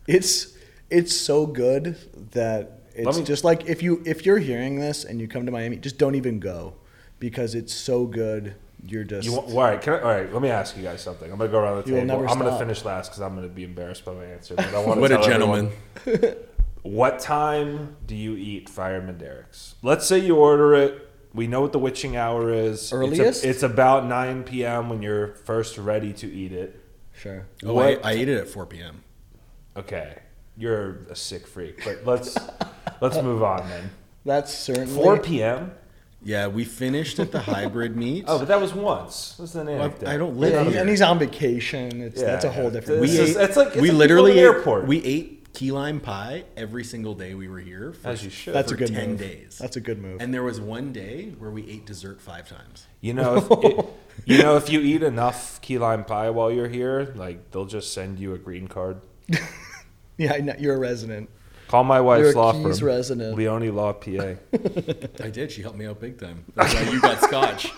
It's 0.07 0.57
it's 0.91 1.15
so 1.17 1.47
good 1.47 1.97
that 2.33 2.81
it's 2.95 3.19
me- 3.19 3.25
just 3.25 3.45
like 3.45 3.67
if 3.69 3.83
you 3.83 4.03
if 4.05 4.27
you're 4.27 4.39
hearing 4.39 4.79
this 4.79 5.05
and 5.05 5.21
you 5.21 5.29
come 5.29 5.47
to 5.47 5.53
Miami, 5.53 5.77
just 5.77 5.99
don't 5.99 6.15
even 6.15 6.41
go 6.41 6.75
because 7.19 7.55
it's 7.55 7.73
so 7.73 8.05
good. 8.07 8.55
You're 8.85 9.05
just 9.05 9.25
You, 9.27 9.35
wa- 9.35 9.43
all 9.43 9.61
right, 9.61 9.81
can 9.81 9.93
I, 9.95 10.01
all 10.01 10.09
right. 10.09 10.33
Let 10.33 10.43
me 10.43 10.49
ask 10.51 10.77
you 10.77 10.83
guys 10.83 11.01
something. 11.01 11.31
I'm 11.31 11.39
gonna 11.39 11.51
go 11.53 11.61
around 11.61 11.85
the 11.85 11.89
You 11.89 11.95
table. 12.01 12.07
never 12.07 12.29
I'm 12.29 12.39
gonna 12.39 12.59
finish 12.59 12.85
last 12.85 13.11
because 13.11 13.21
I'm 13.23 13.35
gonna 13.37 13.47
be 13.49 13.63
embarrassed 13.63 14.05
by 14.05 14.13
my 14.13 14.25
answer. 14.25 14.57
But 14.57 14.75
I 14.75 14.79
want 14.85 14.95
to 14.97 15.01
What 15.01 15.13
a 15.13 15.17
tell 15.19 15.25
everyone- 15.31 15.71
gentleman. 16.05 16.37
What 16.83 17.21
time 17.21 17.97
do 18.09 18.17
you 18.17 18.35
eat 18.35 18.69
Fireman 18.69 19.17
Derek's? 19.17 19.77
Let's 19.83 20.05
say 20.05 20.19
you 20.19 20.35
order 20.35 20.75
it. 20.75 21.09
We 21.33 21.47
know 21.47 21.61
what 21.61 21.71
the 21.71 21.79
witching 21.79 22.17
hour 22.17 22.53
is. 22.53 22.81
It's 22.83 22.93
a- 22.93 22.97
Earliest? 22.97 23.45
It's, 23.45 23.63
about 23.63 24.07
9 24.07 24.43
p.m. 24.43 24.89
when 24.91 25.01
you're 25.01 25.29
first 25.29 25.79
ready 25.79 26.13
to 26.15 26.27
eat 26.27 26.51
it. 26.51 26.81
sure. 27.15 27.47
Oh, 27.65 27.75
What- 27.75 28.05
I, 28.05 28.11
I 28.11 28.13
ate 28.15 28.29
it 28.29 28.37
at 28.37 28.49
4 28.49 28.67
p.m. 28.67 29.05
Okay, 29.77 30.19
you're 30.57 31.05
a 31.11 31.17
sick 31.17 31.47
freak. 31.47 31.85
But 31.85 32.01
let's 32.05 32.37
let's 33.01 33.17
move 33.23 33.43
on 33.43 33.69
then. 33.69 33.91
That's 34.25 34.53
certainly 34.53 34.95
4 34.95 35.19
p.m. 35.21 35.73
Yeah, 36.25 36.47
we 36.47 36.65
finished 36.65 37.19
at 37.19 37.33
the 37.33 37.41
hybrid 37.41 37.97
meet. 37.97 38.27
Oh, 38.29 38.39
but 38.39 38.47
that 38.49 38.61
was 38.61 38.73
once. 38.73 39.35
This 39.41 39.51
is 39.51 39.57
an 39.57 39.67
Well, 39.67 39.81
anecdote. 39.83 40.09
I 40.09 40.17
don't 40.17 40.37
live 40.37 40.53
Yeah, 40.53 40.71
here. 40.71 40.81
and 40.81 40.89
he's 40.89 41.03
on 41.03 41.19
vacation. 41.19 42.01
It's 42.01 42.21
Yeah, 42.21 42.27
that's 42.29 42.45
a 42.45 42.49
yeah. 42.49 42.53
whole 42.55 42.71
different. 42.71 43.01
This 43.03 43.11
we 43.11 43.19
is- 43.19 43.37
ate, 43.37 43.43
it's 43.43 43.57
like- 43.57 43.69
it's 43.69 43.77
we 43.79 43.89
like 43.91 43.99
literally 43.99 44.33
people 44.35 44.45
in 44.45 44.51
ate, 44.51 44.53
the 44.53 44.59
airport. 44.59 44.87
we 44.87 45.05
ate 45.05 45.53
key 45.53 45.73
lime 45.73 45.99
pie 45.99 46.45
every 46.57 46.85
single 46.85 47.15
day 47.17 47.35
we 47.35 47.49
were 47.49 47.59
here. 47.59 47.93
For, 47.95 48.09
As 48.11 48.23
you 48.23 48.31
should. 48.31 48.55
That's 48.55 48.71
a 48.71 48.77
good 48.77 48.95
10 48.95 49.11
move. 49.11 49.19
days. 49.19 49.59
That's 49.61 49.75
a 49.77 49.81
good 49.81 50.01
move. 50.01 50.21
and 50.23 50.33
there 50.33 50.45
was 50.45 50.61
one 50.61 50.93
day 50.93 51.35
where 51.41 51.51
we 51.51 51.69
ate 51.69 51.87
dessert 51.87 52.21
five 52.21 52.49
times. 52.49 52.87
You 53.01 53.15
know, 53.15 53.37
if 53.39 53.51
it, 53.51 53.87
you 54.25 54.39
know, 54.39 54.57
if 54.57 54.71
you 54.71 54.81
eat 54.81 55.03
enough 55.03 55.61
key 55.61 55.79
lime 55.79 56.05
pie 56.05 56.31
while 56.31 56.53
you're 56.53 56.69
here, 56.69 57.13
like 57.17 57.51
they'll 57.51 57.67
just 57.67 57.93
send 57.93 58.21
you 58.21 58.33
a 58.33 58.39
green 58.39 58.69
card. 58.69 59.01
yeah, 60.19 60.35
I 60.35 60.41
know, 60.41 60.55
you're 60.59 60.75
a 60.75 60.79
resident. 60.79 61.29
Call 61.73 61.85
my 61.85 62.03
wife's 62.03 62.21
You're 62.21 62.33
a 62.33 62.37
law 62.37 62.53
Keys 62.53 62.81
firm, 62.81 62.89
resident. 62.89 63.35
Leone 63.35 63.75
Law, 63.75 63.95
PA. 63.95 64.11
I 65.25 65.31
did. 65.31 65.51
She 65.51 65.63
helped 65.63 65.79
me 65.79 65.87
out 65.87 66.01
big 66.01 66.21
time. 66.21 66.45
That's 66.55 66.75
why 66.75 66.83
you 66.83 67.01
got 67.01 67.23
scotch. 67.23 67.73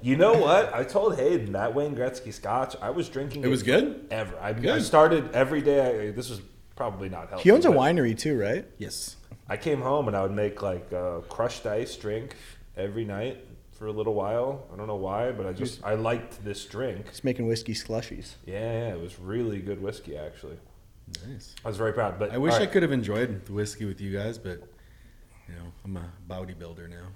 you 0.02 0.16
know 0.16 0.32
what? 0.32 0.72
I 0.72 0.82
told 0.82 1.16
Hayden 1.16 1.52
that 1.52 1.74
Wayne 1.74 1.94
Gretzky 1.94 2.32
Scotch. 2.32 2.74
I 2.80 2.88
was 2.88 3.10
drinking. 3.10 3.44
It 3.44 3.48
was 3.48 3.62
good? 3.62 4.06
Ever. 4.10 4.34
I, 4.40 4.48
I 4.48 4.52
Good. 4.54 4.82
started 4.82 5.30
every 5.34 5.60
day. 5.60 6.08
I, 6.08 6.10
this 6.12 6.30
was 6.30 6.40
probably 6.74 7.10
not 7.10 7.28
healthy. 7.28 7.42
He 7.42 7.50
owns 7.50 7.66
a 7.66 7.68
but 7.68 7.76
winery 7.76 8.16
too, 8.16 8.38
right? 8.40 8.64
Yes. 8.78 9.16
I 9.46 9.58
came 9.58 9.82
home 9.82 10.08
and 10.08 10.16
I 10.16 10.22
would 10.22 10.32
make 10.32 10.62
like 10.62 10.90
a 10.92 11.22
crushed 11.28 11.66
ice 11.66 11.94
drink 11.96 12.34
every 12.78 13.04
night 13.04 13.44
for 13.74 13.86
a 13.86 13.92
little 13.92 14.14
while. 14.14 14.66
I 14.72 14.76
don't 14.76 14.86
know 14.86 14.96
why, 14.96 15.32
but 15.32 15.46
I 15.46 15.52
just 15.52 15.84
I 15.84 15.94
liked 15.94 16.44
this 16.44 16.64
drink. 16.64 17.08
He's 17.08 17.24
making 17.24 17.46
whiskey 17.46 17.74
slushies. 17.74 18.34
Yeah, 18.46 18.60
yeah, 18.60 18.94
it 18.94 19.00
was 19.00 19.18
really 19.18 19.60
good 19.60 19.82
whiskey 19.82 20.16
actually. 20.16 20.56
Nice. 21.26 21.54
I 21.64 21.68
was 21.68 21.76
very 21.76 21.92
proud. 21.92 22.18
But 22.18 22.30
I 22.32 22.38
wish 22.38 22.54
all 22.54 22.62
I 22.62 22.66
could 22.66 22.82
have 22.82 22.92
enjoyed 22.92 23.44
the 23.46 23.52
whiskey 23.52 23.84
with 23.84 24.00
you 24.00 24.16
guys, 24.16 24.38
but 24.38 24.62
you 25.48 25.54
know, 25.54 25.72
I'm 25.84 25.96
a 25.96 26.10
bodybuilder 26.28 26.88
now. 26.88 27.08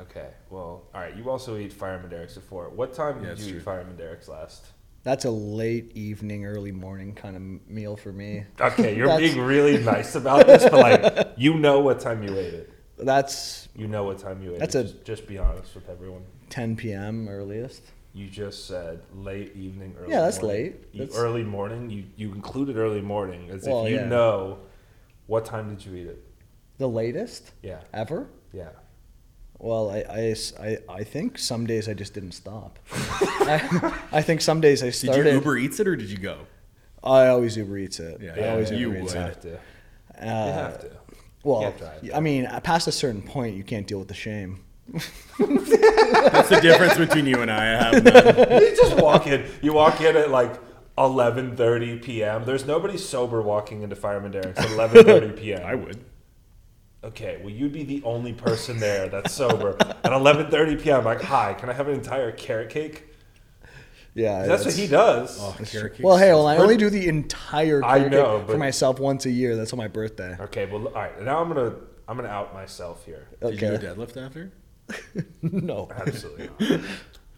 Okay. 0.00 0.28
Well, 0.48 0.84
all 0.94 1.00
right. 1.00 1.14
You 1.16 1.28
also 1.28 1.58
eat 1.58 1.72
Fireman 1.72 2.08
Derek's 2.10 2.34
before. 2.34 2.68
What 2.70 2.94
time 2.94 3.22
Yeah, 3.22 3.30
did 3.30 3.40
you 3.40 3.48
true. 3.50 3.58
eat 3.58 3.64
Fireman 3.64 3.96
Derek's 3.96 4.28
last? 4.28 4.64
That's 5.02 5.24
a 5.24 5.30
late 5.30 5.96
evening, 5.96 6.44
early 6.44 6.72
morning 6.72 7.14
kind 7.14 7.36
of 7.36 7.70
meal 7.70 7.96
for 7.96 8.12
me. 8.12 8.44
Okay, 8.60 8.96
you're 8.96 9.16
being 9.18 9.40
really 9.40 9.82
nice 9.82 10.14
about 10.14 10.46
this, 10.46 10.62
but 10.64 10.74
like 10.74 11.28
you 11.36 11.54
know 11.54 11.80
what 11.80 12.00
time 12.00 12.22
you 12.22 12.30
ate 12.36 12.54
it. 12.54 12.72
That's 12.98 13.68
You 13.74 13.86
know 13.88 14.04
what 14.04 14.18
time 14.18 14.42
you 14.42 14.54
ate 14.54 14.58
That's 14.58 14.74
a- 14.74 14.82
just, 14.84 15.04
just 15.04 15.26
be 15.26 15.38
honest 15.38 15.74
with 15.74 15.88
everyone. 15.88 16.22
10 16.50 16.76
p.m. 16.76 17.28
earliest. 17.28 17.82
You 18.14 18.28
just 18.28 18.66
said 18.66 19.00
late 19.14 19.54
evening, 19.54 19.94
early. 19.98 20.10
Yeah, 20.12 20.22
that's 20.22 20.42
morning. 20.42 20.62
late. 20.64 20.74
You- 20.92 21.00
That's- 21.04 21.16
early 21.18 21.44
morning. 21.44 21.90
You 21.90 22.04
you 22.16 22.32
included 22.32 22.76
early 22.76 23.00
morning 23.02 23.50
as 23.50 23.64
Well, 23.64 23.84
if 23.86 23.90
you 23.92 23.96
yeah. 23.98 24.06
know 24.08 24.58
what 25.26 25.44
time 25.44 25.68
did 25.74 25.84
you 25.84 25.94
eat 25.94 26.06
it. 26.06 26.24
The 26.78 26.88
latest 26.88 27.52
Yeah, 27.62 27.80
ever? 27.92 28.28
yeah. 28.52 28.70
Well, 29.60 29.90
I, 29.90 29.98
I, 30.08 30.36
I, 30.60 30.78
I 30.88 31.04
think 31.04 31.36
some 31.36 31.66
days 31.66 31.88
I 31.88 31.94
just 31.94 32.14
didn't 32.14 32.30
stop. 32.32 32.78
I, 32.92 33.92
I 34.12 34.22
think 34.22 34.40
some 34.40 34.60
days 34.60 34.82
I 34.84 34.90
started. 34.90 35.24
Did 35.24 35.30
you 35.32 35.38
Uber 35.38 35.56
Eats 35.58 35.80
it 35.80 35.88
or 35.88 35.96
did 35.96 36.08
you 36.10 36.16
go? 36.18 36.38
I 37.02 37.26
always 37.26 37.56
Uber 37.56 37.76
Eats 37.78 37.98
it. 38.00 38.20
Yeah, 38.20 38.34
I 38.34 38.38
yeah, 38.38 38.50
always 38.52 38.70
yeah, 38.70 38.78
Uber 38.78 38.96
you 38.98 39.04
Eats 39.04 39.14
You 39.14 39.20
it. 39.20 39.22
have 39.24 39.40
to. 39.40 39.48
You 39.48 39.58
Uh, 40.28 40.52
have 40.52 40.80
to. 40.80 40.90
Well, 41.48 41.62
Can't 41.62 41.78
drive. 41.78 42.10
I 42.14 42.20
mean, 42.20 42.46
uh, 42.46 42.60
past 42.60 42.86
a 42.88 42.92
certain 42.92 43.22
point, 43.22 43.56
you 43.56 43.64
can't 43.64 43.86
deal 43.86 43.98
with 43.98 44.08
the 44.08 44.14
shame. 44.14 44.64
That's 44.92 46.48
the 46.48 46.60
difference 46.62 46.96
between 46.96 47.26
you 47.26 47.40
and 47.42 47.50
I. 47.50 47.56
I 47.56 47.82
have 47.82 48.04
none. 48.04 48.62
you 48.62 48.76
just 48.76 48.96
walk 48.96 49.26
in. 49.26 49.44
You 49.62 49.72
walk 49.72 50.00
in 50.00 50.16
at 50.16 50.30
like 50.30 50.58
11:30 50.96 52.02
p.m. 52.02 52.44
There's 52.44 52.66
nobody 52.66 52.96
sober 52.96 53.42
walking 53.42 53.82
into 53.82 53.96
Fireman 53.96 54.32
Derek's 54.32 54.58
at 54.58 54.68
11:30 54.68 55.36
p.m. 55.38 55.64
I 55.64 55.74
would. 55.74 56.04
Okay, 57.04 57.38
well, 57.40 57.50
you'd 57.50 57.72
be 57.72 57.84
the 57.84 58.02
only 58.04 58.32
person 58.32 58.80
there 58.80 59.08
that's 59.08 59.32
sober 59.32 59.76
at 59.80 60.12
11:30 60.12 60.82
p.m. 60.82 61.04
Like, 61.04 61.22
hi, 61.22 61.54
can 61.54 61.70
I 61.70 61.72
have 61.72 61.88
an 61.88 61.94
entire 61.94 62.32
carrot 62.32 62.70
cake? 62.70 63.07
Yeah, 64.18 64.46
That's 64.46 64.64
what 64.64 64.74
he 64.74 64.86
does. 64.88 65.38
Oh, 65.40 65.54
Well, 66.00 66.16
hey, 66.18 66.32
well, 66.32 66.46
I 66.46 66.56
only 66.56 66.76
do 66.76 66.90
the 66.90 67.06
entire 67.08 67.84
I 67.84 67.98
carrot 67.98 68.12
know, 68.12 68.38
cake 68.38 68.46
but- 68.46 68.52
for 68.52 68.58
myself 68.58 68.98
once 68.98 69.26
a 69.26 69.30
year. 69.30 69.54
That's 69.56 69.72
on 69.72 69.78
my 69.78 69.88
birthday. 69.88 70.36
Okay, 70.40 70.66
well, 70.66 70.86
all 70.88 70.92
right. 70.94 71.22
Now 71.22 71.40
I'm 71.40 71.48
gonna 71.48 71.74
I'm 72.08 72.16
gonna 72.16 72.28
out 72.28 72.52
myself 72.54 73.04
here. 73.04 73.28
good. 73.40 73.50
Did 73.52 73.60
you 73.60 73.68
Okay. 73.68 73.80
do 73.80 73.86
a 73.86 73.94
deadlift 73.94 74.16
after? 74.16 74.50
no. 75.42 75.88
Absolutely. 75.94 76.48
Not. 76.68 76.80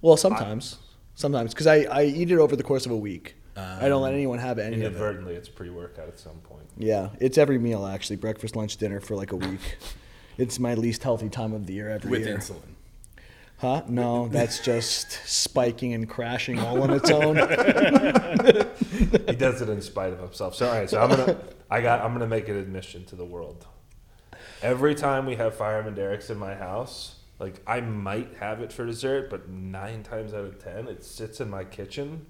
Well, 0.03 0.17
sometimes, 0.17 0.79
sometimes, 1.15 1.53
because 1.53 1.67
I, 1.67 1.81
I 1.83 2.05
eat 2.05 2.31
it 2.31 2.39
over 2.39 2.57
the 2.57 2.63
course 2.63 2.87
of 2.87 2.93
a 2.93 2.97
week. 2.97 3.35
I 3.55 3.87
don't 3.87 4.01
let 4.01 4.13
um, 4.13 4.15
anyone 4.15 4.39
have 4.39 4.59
any 4.59 4.77
of 4.77 4.81
it. 4.83 4.87
Inadvertently, 4.87 5.35
it's 5.35 5.47
pre-workout 5.51 6.09
at 6.09 6.19
some 6.19 6.37
point. 6.39 6.65
Yeah, 6.79 7.11
it's 7.21 7.37
every 7.37 7.59
meal 7.59 7.85
actually, 7.85 8.17
breakfast, 8.17 8.57
lunch, 8.57 8.79
dinner 8.79 9.01
for 9.01 9.15
like 9.15 9.33
a 9.33 9.37
week. 9.37 9.61
it's 10.39 10.59
my 10.59 10.73
least 10.73 11.03
healthy 11.03 11.29
time 11.29 11.53
of 11.53 11.67
the 11.67 11.75
year 11.75 11.91
every 11.91 12.11
With 12.11 12.25
year. 12.27 12.39
insulin. 12.39 12.77
Huh? 13.61 13.83
No, 13.89 14.29
that's 14.29 14.61
just 14.61 15.13
spiking 15.27 15.93
and 15.93 16.09
crashing 16.09 16.59
all 16.59 16.83
on 16.83 16.91
its 16.91 17.11
own. 17.11 17.37
He 17.37 19.37
does 19.37 19.61
it 19.61 19.69
in 19.69 19.83
spite 19.83 20.15
of 20.15 20.21
himself. 20.21 20.55
So 20.55 20.67
all 20.67 20.75
right, 20.75 20.89
so 20.89 20.99
I'm 20.99 21.11
gonna 21.11 21.39
I 21.71 21.83
got 21.83 22.01
I'm 22.01 22.15
gonna 22.15 22.27
make 22.27 22.49
an 22.49 22.57
admission 22.57 23.05
to 23.07 23.17
the 23.17 23.25
world. 23.25 23.67
Every 24.63 24.95
time 24.95 25.27
we 25.27 25.37
have 25.37 25.55
Fireman 25.55 25.95
Derek's 25.95 26.31
in 26.31 26.39
my 26.39 26.55
house, 26.55 27.17
like 27.39 27.61
I 27.67 27.83
might 27.83 28.37
have 28.41 28.63
it 28.63 28.73
for 28.73 28.87
dessert, 28.87 29.29
but 29.29 29.51
nine 29.51 30.05
times 30.05 30.33
out 30.33 30.45
of 30.45 30.63
ten, 30.63 30.89
it 30.89 31.05
sits 31.05 31.39
in 31.39 31.51
my 31.51 31.65
kitchen 31.65 32.25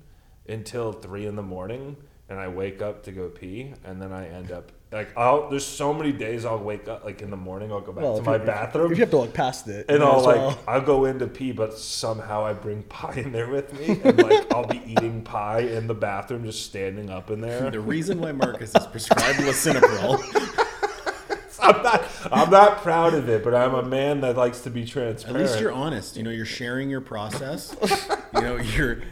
until 0.48 0.92
three 0.92 1.26
in 1.26 1.36
the 1.36 1.42
morning, 1.42 1.96
and 2.28 2.40
I 2.40 2.48
wake 2.48 2.82
up 2.82 3.04
to 3.04 3.12
go 3.12 3.28
pee, 3.28 3.74
and 3.84 4.02
then 4.02 4.12
I 4.12 4.28
end 4.28 4.50
up 4.50 4.72
like 4.92 5.16
I'll. 5.16 5.48
There's 5.50 5.64
so 5.66 5.94
many 5.94 6.10
days 6.12 6.44
I'll 6.44 6.58
wake 6.58 6.88
up 6.88 7.04
like 7.04 7.22
in 7.22 7.30
the 7.30 7.36
morning. 7.36 7.70
I'll 7.70 7.80
go 7.80 7.92
back 7.92 8.02
Well, 8.02 8.16
to 8.16 8.22
my 8.22 8.36
you- 8.36 8.44
bathroom. 8.44 8.90
If 8.92 8.98
you 8.98 9.04
have 9.04 9.10
to 9.10 9.18
look 9.18 9.32
past 9.34 9.68
it, 9.68 9.86
and 9.88 9.98
you 10.00 10.04
I'll 10.04 10.20
like 10.22 10.36
well. 10.36 10.58
I'll 10.66 10.80
go 10.80 11.04
in 11.04 11.18
to 11.20 11.26
pee, 11.28 11.52
but 11.52 11.78
somehow 11.78 12.44
I 12.44 12.52
bring 12.54 12.82
pie 12.84 13.14
in 13.16 13.30
there 13.32 13.48
with 13.48 13.72
me, 13.78 14.00
and 14.02 14.18
like 14.22 14.52
I'll 14.52 14.66
be 14.66 14.82
eating 14.86 15.22
pie 15.22 15.60
in 15.60 15.86
the 15.86 15.94
bathroom, 15.94 16.44
just 16.44 16.64
standing 16.64 17.08
up 17.10 17.30
in 17.30 17.40
there. 17.40 17.70
The 17.70 17.78
reason 17.80 18.20
why 18.20 18.32
Marcus 18.32 18.74
is 18.74 18.86
prescribed 18.88 19.38
lisinopril, 19.38 20.66
I'm 21.62 21.82
not 21.82 22.04
I'm 22.32 22.50
not 22.50 22.78
proud 22.82 23.14
of 23.14 23.28
it, 23.28 23.44
but 23.44 23.54
I'm 23.54 23.74
a 23.74 23.82
man 23.84 24.22
that 24.22 24.36
likes 24.36 24.60
to 24.62 24.70
be 24.70 24.84
transparent. 24.84 25.36
at 25.40 25.46
least 25.46 25.60
you're 25.60 25.72
honest. 25.72 26.16
You 26.16 26.22
know, 26.24 26.30
you're 26.30 26.44
sharing 26.46 26.90
your 26.90 27.00
process. 27.02 27.76
You 28.34 28.40
know, 28.40 28.56
you're 28.56 29.02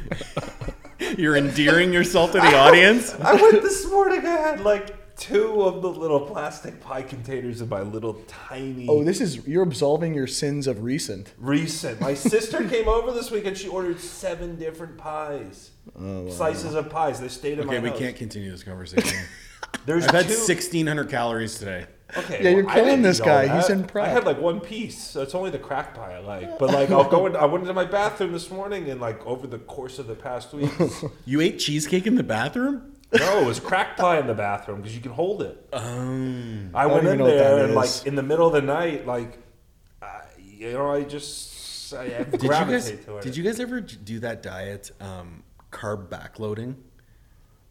you're 1.17 1.37
endearing 1.37 1.93
yourself 1.93 2.33
to 2.33 2.39
the 2.41 2.57
audience. 2.57 3.15
I 3.21 3.35
went 3.35 3.63
this 3.63 3.89
morning. 3.91 4.21
I 4.27 4.31
had 4.31 4.61
like 4.63 4.98
two 5.19 5.63
of 5.63 5.83
the 5.83 5.89
little 5.91 6.21
plastic 6.21 6.81
pie 6.81 7.03
containers 7.03 7.61
in 7.61 7.69
my 7.69 7.83
little 7.83 8.15
tiny. 8.29 8.87
Oh, 8.89 9.03
this 9.05 9.21
is 9.21 9.47
you're 9.47 9.63
absolving 9.65 10.15
your 10.15 10.27
sins 10.29 10.67
of 10.67 10.83
recent. 10.83 11.35
recent. 11.39 12.01
My 12.01 12.15
sister 12.15 12.67
came 12.69 12.89
over 12.89 13.13
this 13.13 13.31
week 13.31 13.45
and 13.45 13.57
she 13.59 13.69
ordered 13.69 14.01
seven 14.01 14.57
different 14.57 14.97
pies, 14.97 15.71
oh, 15.99 16.23
wow. 16.23 16.31
slices 16.31 16.75
of 16.75 16.89
pies. 16.89 17.21
They 17.21 17.29
stayed 17.29 17.59
in 17.59 17.67
Okay, 17.69 17.79
my 17.79 17.83
we 17.83 17.89
house. 17.91 17.99
can't 17.99 18.17
continue 18.17 18.51
this 18.51 18.63
conversation. 18.63 19.19
There's 19.87 20.07
I've 20.07 20.15
had 20.15 20.27
two- 20.29 20.35
1,600 20.39 21.09
calories 21.11 21.59
today. 21.59 21.87
Okay, 22.17 22.43
Yeah, 22.43 22.51
you're 22.51 22.71
I 22.71 22.75
killing 22.75 23.03
this 23.03 23.21
guy. 23.21 23.55
He's 23.55 23.69
in 23.69 23.85
prep. 23.85 24.07
I 24.07 24.09
had 24.09 24.25
like 24.25 24.39
one 24.41 24.61
piece. 24.61 24.99
So 25.03 25.21
it's 25.21 25.35
only 25.35 25.51
the 25.51 25.59
crack 25.59 25.95
pie 25.95 26.15
I 26.15 26.21
like. 26.21 26.59
But 26.59 26.71
like, 26.71 26.91
I'll 26.91 27.09
go 27.09 27.27
in. 27.27 27.37
I 27.37 27.45
went 27.45 27.63
into 27.65 27.75
my 27.75 27.85
bathroom 27.85 28.33
this 28.33 28.51
morning 28.51 28.89
and 28.89 28.99
like 28.99 29.27
over 29.27 29.47
the 29.47 29.59
course 29.59 29.99
of 29.99 30.07
the 30.07 30.15
past 30.15 30.55
week, 30.55 30.71
You 31.27 31.43
ate 31.43 31.59
cheesecake 31.59 32.07
in 32.07 32.15
the 32.15 32.23
bathroom? 32.23 32.88
No, 33.13 33.43
it 33.43 33.47
was 33.47 33.61
crack 33.61 33.97
pie 33.97 34.19
in 34.19 34.27
the 34.27 34.35
bathroom 34.35 34.81
because 34.81 34.95
you 34.95 35.01
can 35.01 35.13
hold 35.13 35.43
it. 35.43 35.69
I 35.73 35.79
don't 35.79 36.73
went 36.73 37.07
in 37.07 37.19
there 37.19 37.65
and 37.65 37.75
like 37.75 38.07
in 38.07 38.15
the 38.15 38.23
middle 38.23 38.47
of 38.47 38.53
the 38.53 38.63
night, 38.63 39.07
like, 39.07 39.39
I, 40.03 40.23
you 40.39 40.73
know, 40.73 40.91
I 40.91 41.03
just 41.03 41.59
just 41.89 41.95
I, 41.95 42.05
I 42.19 42.25
Did 42.25 42.43
you 42.43 42.49
gravitate 42.49 42.97
guys? 42.99 43.05
toward 43.07 43.23
Did 43.25 43.37
you 43.37 43.45
guys 43.45 43.61
ever 43.61 43.81
do 43.81 44.21
that 44.21 44.43
diet, 44.43 44.91
um, 45.01 45.43
carb 45.73 46.09
backloading, 46.09 46.77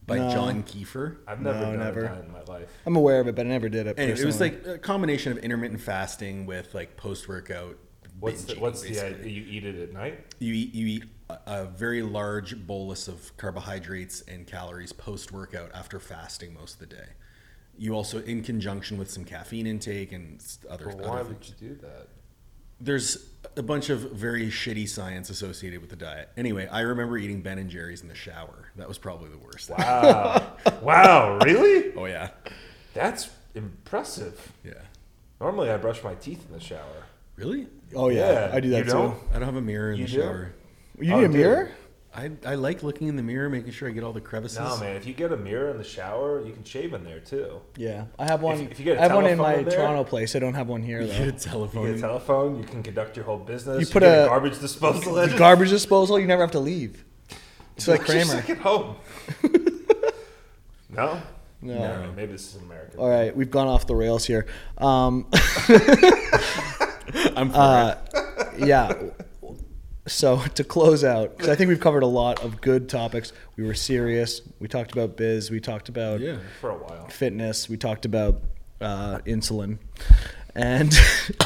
by 0.06 0.18
No. 0.18 0.30
John 0.32 0.64
Kiefer? 0.64 1.18
I've 1.28 1.42
never 1.42 1.60
No, 1.60 1.66
done 1.66 1.80
never. 1.80 2.06
a 2.06 2.20
in 2.20 2.32
my 2.32 2.42
life. 2.44 2.70
I'm 2.86 2.96
aware 2.96 3.20
of 3.20 3.28
it, 3.28 3.36
but 3.36 3.46
I 3.46 3.50
never 3.50 3.70
did 3.70 3.88
it. 3.88 4.00
Anyway, 4.00 4.20
it 4.20 4.26
was 4.26 4.40
like 4.40 4.66
a 4.66 4.78
combination 4.78 5.32
of 5.32 5.38
intermittent 5.40 5.82
fasting 5.82 6.46
with 6.46 6.74
like 6.74 6.98
post 6.98 7.28
workout. 7.28 7.78
What's 8.20 8.46
the, 8.46 8.56
what's 8.56 8.82
the 8.82 9.00
idea? 9.00 9.28
You 9.28 9.46
eat 9.48 9.66
it 9.66 9.76
at 9.80 9.94
night? 9.94 10.26
You 10.40 10.54
eat 10.54 10.74
you 10.74 10.88
eat 10.88 11.04
a, 11.30 11.38
a 11.46 11.66
very 11.66 12.02
large 12.02 12.66
bolus 12.68 13.08
of 13.08 13.36
carbohydrates 13.38 14.22
and 14.22 14.46
calories 14.48 14.94
post 14.94 15.32
workout 15.32 15.72
after 15.74 16.00
fasting 16.00 16.54
most 16.54 16.76
of 16.76 16.80
the 16.82 16.96
day. 16.96 17.08
You 17.78 17.94
also, 17.94 18.22
in 18.24 18.42
conjunction 18.44 18.98
with 18.98 19.12
some 19.12 19.24
caffeine 19.24 19.68
intake 19.68 20.12
and 20.12 20.40
s- 20.40 20.60
other, 20.70 20.88
Well, 20.88 20.98
other 21.00 21.08
why 21.10 21.18
things. 21.24 21.28
would 21.30 21.62
you 21.62 21.76
do 21.76 21.76
that? 21.82 22.08
There's 22.80 23.30
a 23.56 23.64
bunch 23.64 23.90
of 23.90 24.12
very 24.12 24.48
shitty 24.48 24.88
science 24.88 25.30
associated 25.32 25.82
with 25.82 25.90
the 25.90 25.96
diet. 25.96 26.30
Anyway, 26.38 26.68
I 26.68 26.82
remember 26.82 27.18
eating 27.18 27.42
Ben 27.42 27.58
and 27.58 27.70
Jerry's 27.70 28.02
in 28.02 28.08
the 28.08 28.14
shower. 28.16 28.72
That 28.76 28.88
was 28.88 28.98
probably 29.00 29.30
the 29.30 29.38
worst. 29.40 29.70
Wow, 29.72 30.54
wow, 30.84 31.40
really? 31.44 31.94
Oh 31.96 32.06
yeah, 32.06 32.30
That's 32.94 33.30
impressive. 33.56 34.52
yeah. 34.64 34.74
Normally, 35.42 35.70
I 35.72 35.78
brush 35.78 36.04
my 36.04 36.14
teeth 36.16 36.46
in 36.48 36.54
the 36.54 36.60
shower. 36.60 37.06
Really? 37.36 37.68
oh 37.96 38.10
yeah, 38.10 38.48
Yeah, 38.50 38.56
I 38.56 38.60
do 38.60 38.70
that 38.72 38.78
you 38.80 38.84
too. 38.86 38.92
don't? 38.92 39.18
I 39.32 39.34
don't 39.40 39.44
have 39.46 39.56
a 39.56 39.62
mirror 39.62 39.92
in 39.92 40.00
You 40.00 40.06
the 40.08 40.12
do? 40.12 40.22
shower. 40.22 40.54
You 41.00 41.14
Oh, 41.14 41.18
need 41.20 41.26
a 41.26 41.28
dude. 41.28 41.36
mirror? 41.38 41.72
I, 42.16 42.32
I 42.44 42.56
like 42.56 42.82
looking 42.82 43.08
in 43.10 43.16
the 43.16 43.22
mirror, 43.22 43.48
making 43.48 43.72
sure 43.74 43.88
I 43.88 43.92
get 43.92 44.04
all 44.04 44.12
the 44.14 44.22
crevices. 44.22 44.58
No, 44.58 44.78
man. 44.80 44.96
If 44.96 45.06
you 45.06 45.14
get 45.14 45.32
a 45.32 45.38
mirror 45.38 45.70
in 45.70 45.78
the 45.78 45.84
shower, 45.84 46.44
you 46.44 46.52
can 46.52 46.64
shave 46.64 46.94
in 46.94 47.04
there 47.04 47.20
too. 47.20 47.62
Yeah, 47.76 48.06
I 48.18 48.26
have 48.26 48.42
one. 48.42 48.60
if 48.72 48.80
you 48.80 48.86
get 48.86 48.98
a 48.98 49.02
I 49.02 49.04
have 49.04 49.14
one 49.14 49.28
in 49.28 49.38
my 49.38 49.56
in 49.56 49.66
there- 49.66 49.78
Toronto 49.78 50.04
place. 50.04 50.36
I 50.36 50.40
don't 50.40 50.56
have 50.56 50.68
one 50.68 50.82
here 50.82 51.00
You 51.02 51.08
though. 51.08 51.14
get 51.14 51.22
a 51.22 51.26
You 51.26 51.32
telephone. 51.34 51.86
get 51.86 51.98
a 51.98 52.02
telephone. 52.02 52.58
You 52.58 52.64
can 52.64 52.82
conduct 52.82 53.16
your 53.18 53.26
whole 53.26 53.38
business. 53.38 53.76
You 53.76 53.86
You 53.86 53.94
put 53.94 54.00
get 54.02 54.24
a- 54.24 54.28
garbage 54.30 54.60
disposal 54.60 55.20
in. 55.20 55.30
The 55.30 55.38
garbage 55.38 55.70
disposal, 55.70 56.20
you 56.20 56.26
never 56.26 56.42
have 56.42 56.52
to 56.52 56.60
leave. 56.60 57.06
It's 57.76 57.88
like 57.88 58.00
Watch 58.08 58.10
your 58.16 58.24
Kramer. 58.26 58.42
second 58.42 58.58
home. 58.62 58.96
no. 60.90 61.22
No. 61.62 61.74
Never. 61.80 62.12
Maybe 62.14 62.32
this 62.32 62.48
is 62.50 62.56
an 62.56 62.64
American. 62.64 63.00
All 63.00 63.10
right, 63.10 63.36
we've 63.36 63.52
gone 63.52 63.68
off 63.68 63.86
the 63.86 63.96
rails 63.96 64.26
here. 64.26 64.48
Um, 64.80 65.28
I'm 67.36 67.52
uh, 67.54 67.96
yeah. 68.58 68.92
So 70.08 70.42
to 70.56 70.64
close 70.64 71.04
out, 71.04 71.36
because 71.36 71.50
I 71.50 71.56
think 71.56 71.70
we've 71.70 71.80
covered 71.80 72.04
a 72.04 72.08
lot 72.08 72.44
of 72.44 72.62
good 72.62 72.90
topics. 72.90 73.34
We 73.56 73.66
were 73.66 73.74
serious. 73.74 74.42
We 74.60 74.68
talked 74.68 74.92
about 74.92 75.18
biz. 75.18 75.52
We 75.52 75.60
talked 75.60 75.90
about. 75.90 76.20
Yeah. 76.20 76.38
For 76.62 76.72
a 76.72 76.78
while. 76.78 77.08
fitness. 77.08 77.70
We 77.70 77.78
talked 77.78 78.06
about 78.06 78.42
uh, 78.82 79.20
insulin, 79.26 79.78
and 80.56 80.94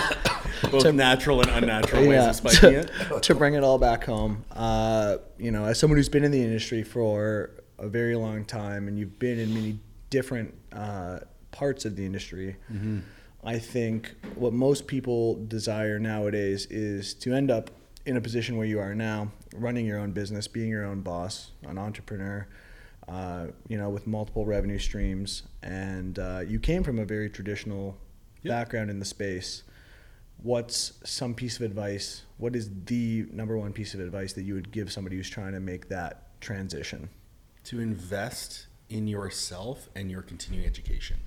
Both 0.71 0.93
natural 0.93 1.41
and 1.41 1.49
unnatural 1.49 2.03
ways 2.03 2.11
yeah, 2.11 2.29
of 2.29 2.35
spiking 2.35 2.73
it. 2.73 2.91
to, 3.09 3.19
to 3.21 3.35
bring 3.35 3.55
it 3.55 3.63
all 3.63 3.79
back 3.79 4.03
home. 4.05 4.45
Uh, 4.51 5.17
you 5.38 5.51
know, 5.51 5.65
as 5.65 5.79
someone 5.79 5.97
who's 5.97 6.09
been 6.09 6.23
in 6.23 6.31
the 6.31 6.41
industry 6.41 6.83
for 6.83 7.51
a 7.79 7.88
very 7.88 8.15
long 8.15 8.45
time, 8.45 8.88
and 8.88 8.97
you've 8.99 9.17
been 9.17 9.39
in 9.39 9.53
many 9.53 9.79
different 10.11 10.53
uh, 10.71 11.19
parts 11.51 11.85
of 11.85 11.95
the 11.95 12.05
industry, 12.05 12.57
I 13.43 13.57
think 13.57 14.13
what 14.35 14.53
most 14.53 14.85
people 14.85 15.43
desire 15.45 15.97
nowadays 15.97 16.67
is 16.67 17.15
to 17.15 17.33
end 17.33 17.49
up 17.49 17.71
in 18.05 18.17
a 18.17 18.21
position 18.21 18.57
where 18.57 18.67
you 18.67 18.79
are 18.79 18.95
now, 18.95 19.31
running 19.55 19.85
your 19.85 19.99
own 19.99 20.11
business, 20.11 20.47
being 20.47 20.69
your 20.69 20.85
own 20.85 21.01
boss, 21.01 21.51
an 21.63 21.77
entrepreneur. 21.77 22.47
Uh, 23.07 23.47
you 23.67 23.77
know, 23.77 23.89
with 23.89 24.05
multiple 24.07 24.45
revenue 24.45 24.77
streams, 24.77 25.43
and 25.63 26.19
uh, 26.19 26.41
you 26.47 26.59
came 26.59 26.83
from 26.83 26.99
a 26.99 27.03
very 27.03 27.29
traditional 27.29 27.97
Yep. 28.43 28.51
background 28.51 28.89
in 28.89 28.97
the 28.97 29.05
space 29.05 29.63
what's 30.41 30.93
some 31.03 31.35
piece 31.35 31.57
of 31.57 31.61
advice 31.61 32.23
what 32.37 32.55
is 32.55 32.71
the 32.85 33.27
number 33.31 33.55
one 33.55 33.71
piece 33.71 33.93
of 33.93 33.99
advice 33.99 34.33
that 34.33 34.41
you 34.41 34.55
would 34.55 34.71
give 34.71 34.91
somebody 34.91 35.15
who's 35.15 35.29
trying 35.29 35.53
to 35.53 35.59
make 35.59 35.89
that 35.89 36.39
transition 36.41 37.07
to 37.63 37.79
invest 37.79 38.65
in 38.89 39.07
yourself 39.07 39.89
and 39.95 40.11
your 40.11 40.21
continuing 40.21 40.65
education. 40.67 41.17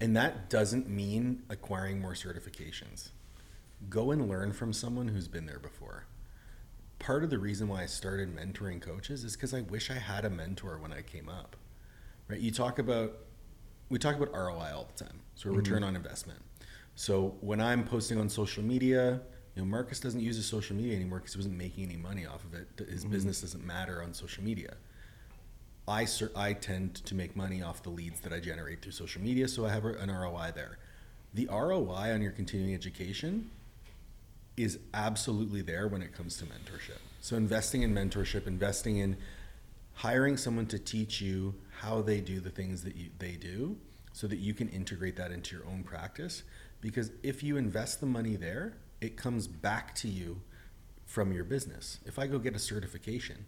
And 0.00 0.16
that 0.16 0.50
doesn't 0.50 0.88
mean 0.88 1.42
acquiring 1.48 2.00
more 2.00 2.12
certifications. 2.12 3.10
Go 3.88 4.10
and 4.10 4.28
learn 4.28 4.52
from 4.52 4.72
someone 4.72 5.08
who's 5.08 5.28
been 5.28 5.46
there 5.46 5.58
before. 5.58 6.04
Part 6.98 7.24
of 7.24 7.30
the 7.30 7.38
reason 7.38 7.68
why 7.68 7.82
I 7.82 7.86
started 7.86 8.34
mentoring 8.34 8.80
coaches 8.80 9.24
is 9.24 9.34
because 9.34 9.54
I 9.54 9.60
wish 9.62 9.90
I 9.90 9.94
had 9.94 10.24
a 10.24 10.30
mentor 10.30 10.78
when 10.78 10.92
I 10.92 11.02
came 11.02 11.28
up. 11.28 11.56
Right? 12.28 12.40
You 12.40 12.50
talk 12.50 12.78
about 12.78 13.12
we 13.88 13.98
talk 13.98 14.16
about 14.16 14.32
ROI 14.32 14.72
all 14.74 14.88
the 14.94 15.04
time. 15.04 15.20
So 15.34 15.48
mm-hmm. 15.48 15.58
return 15.58 15.82
on 15.82 15.96
investment. 15.96 16.40
So 16.94 17.36
when 17.40 17.60
I'm 17.60 17.84
posting 17.84 18.18
on 18.18 18.28
social 18.28 18.62
media, 18.62 19.20
you 19.54 19.62
know, 19.62 19.66
Marcus 19.66 20.00
doesn't 20.00 20.20
use 20.20 20.36
his 20.36 20.46
social 20.46 20.76
media 20.76 20.94
anymore 20.94 21.18
because 21.18 21.34
he 21.34 21.38
wasn't 21.38 21.56
making 21.56 21.84
any 21.84 21.96
money 21.96 22.26
off 22.26 22.44
of 22.44 22.54
it. 22.54 22.68
His 22.88 23.02
mm-hmm. 23.02 23.12
business 23.12 23.40
doesn't 23.40 23.64
matter 23.64 24.02
on 24.02 24.12
social 24.12 24.44
media. 24.44 24.74
I 25.86 26.04
cer- 26.04 26.32
I 26.36 26.52
tend 26.52 26.96
to 26.96 27.14
make 27.14 27.34
money 27.34 27.62
off 27.62 27.82
the 27.82 27.90
leads 27.90 28.20
that 28.20 28.32
I 28.32 28.40
generate 28.40 28.82
through 28.82 28.92
social 28.92 29.22
media, 29.22 29.48
so 29.48 29.64
I 29.64 29.70
have 29.70 29.84
an 29.84 30.10
ROI 30.10 30.52
there. 30.54 30.78
The 31.34 31.48
ROI 31.50 32.12
on 32.12 32.20
your 32.20 32.32
continuing 32.32 32.74
education 32.74 33.50
is 34.58 34.78
absolutely 34.94 35.62
there 35.62 35.88
when 35.88 36.02
it 36.02 36.12
comes 36.12 36.36
to 36.38 36.44
mentorship. 36.44 36.98
So 37.20 37.36
investing 37.36 37.82
in 37.82 37.94
mentorship, 37.94 38.46
investing 38.46 38.98
in 38.98 39.16
hiring 39.94 40.36
someone 40.36 40.66
to 40.66 40.78
teach 40.78 41.20
you 41.20 41.54
how 41.80 42.02
they 42.02 42.20
do 42.20 42.40
the 42.40 42.50
things 42.50 42.84
that 42.84 42.96
you, 42.96 43.10
they 43.18 43.32
do 43.32 43.76
so 44.12 44.26
that 44.26 44.38
you 44.38 44.54
can 44.54 44.68
integrate 44.68 45.16
that 45.16 45.30
into 45.30 45.56
your 45.56 45.66
own 45.66 45.82
practice 45.82 46.42
because 46.80 47.10
if 47.22 47.42
you 47.42 47.56
invest 47.56 48.00
the 48.00 48.06
money 48.06 48.36
there, 48.36 48.76
it 49.00 49.16
comes 49.16 49.46
back 49.46 49.94
to 49.96 50.08
you 50.08 50.40
from 51.04 51.32
your 51.32 51.44
business. 51.44 51.98
If 52.04 52.18
I 52.18 52.26
go 52.26 52.38
get 52.38 52.54
a 52.54 52.58
certification, 52.58 53.46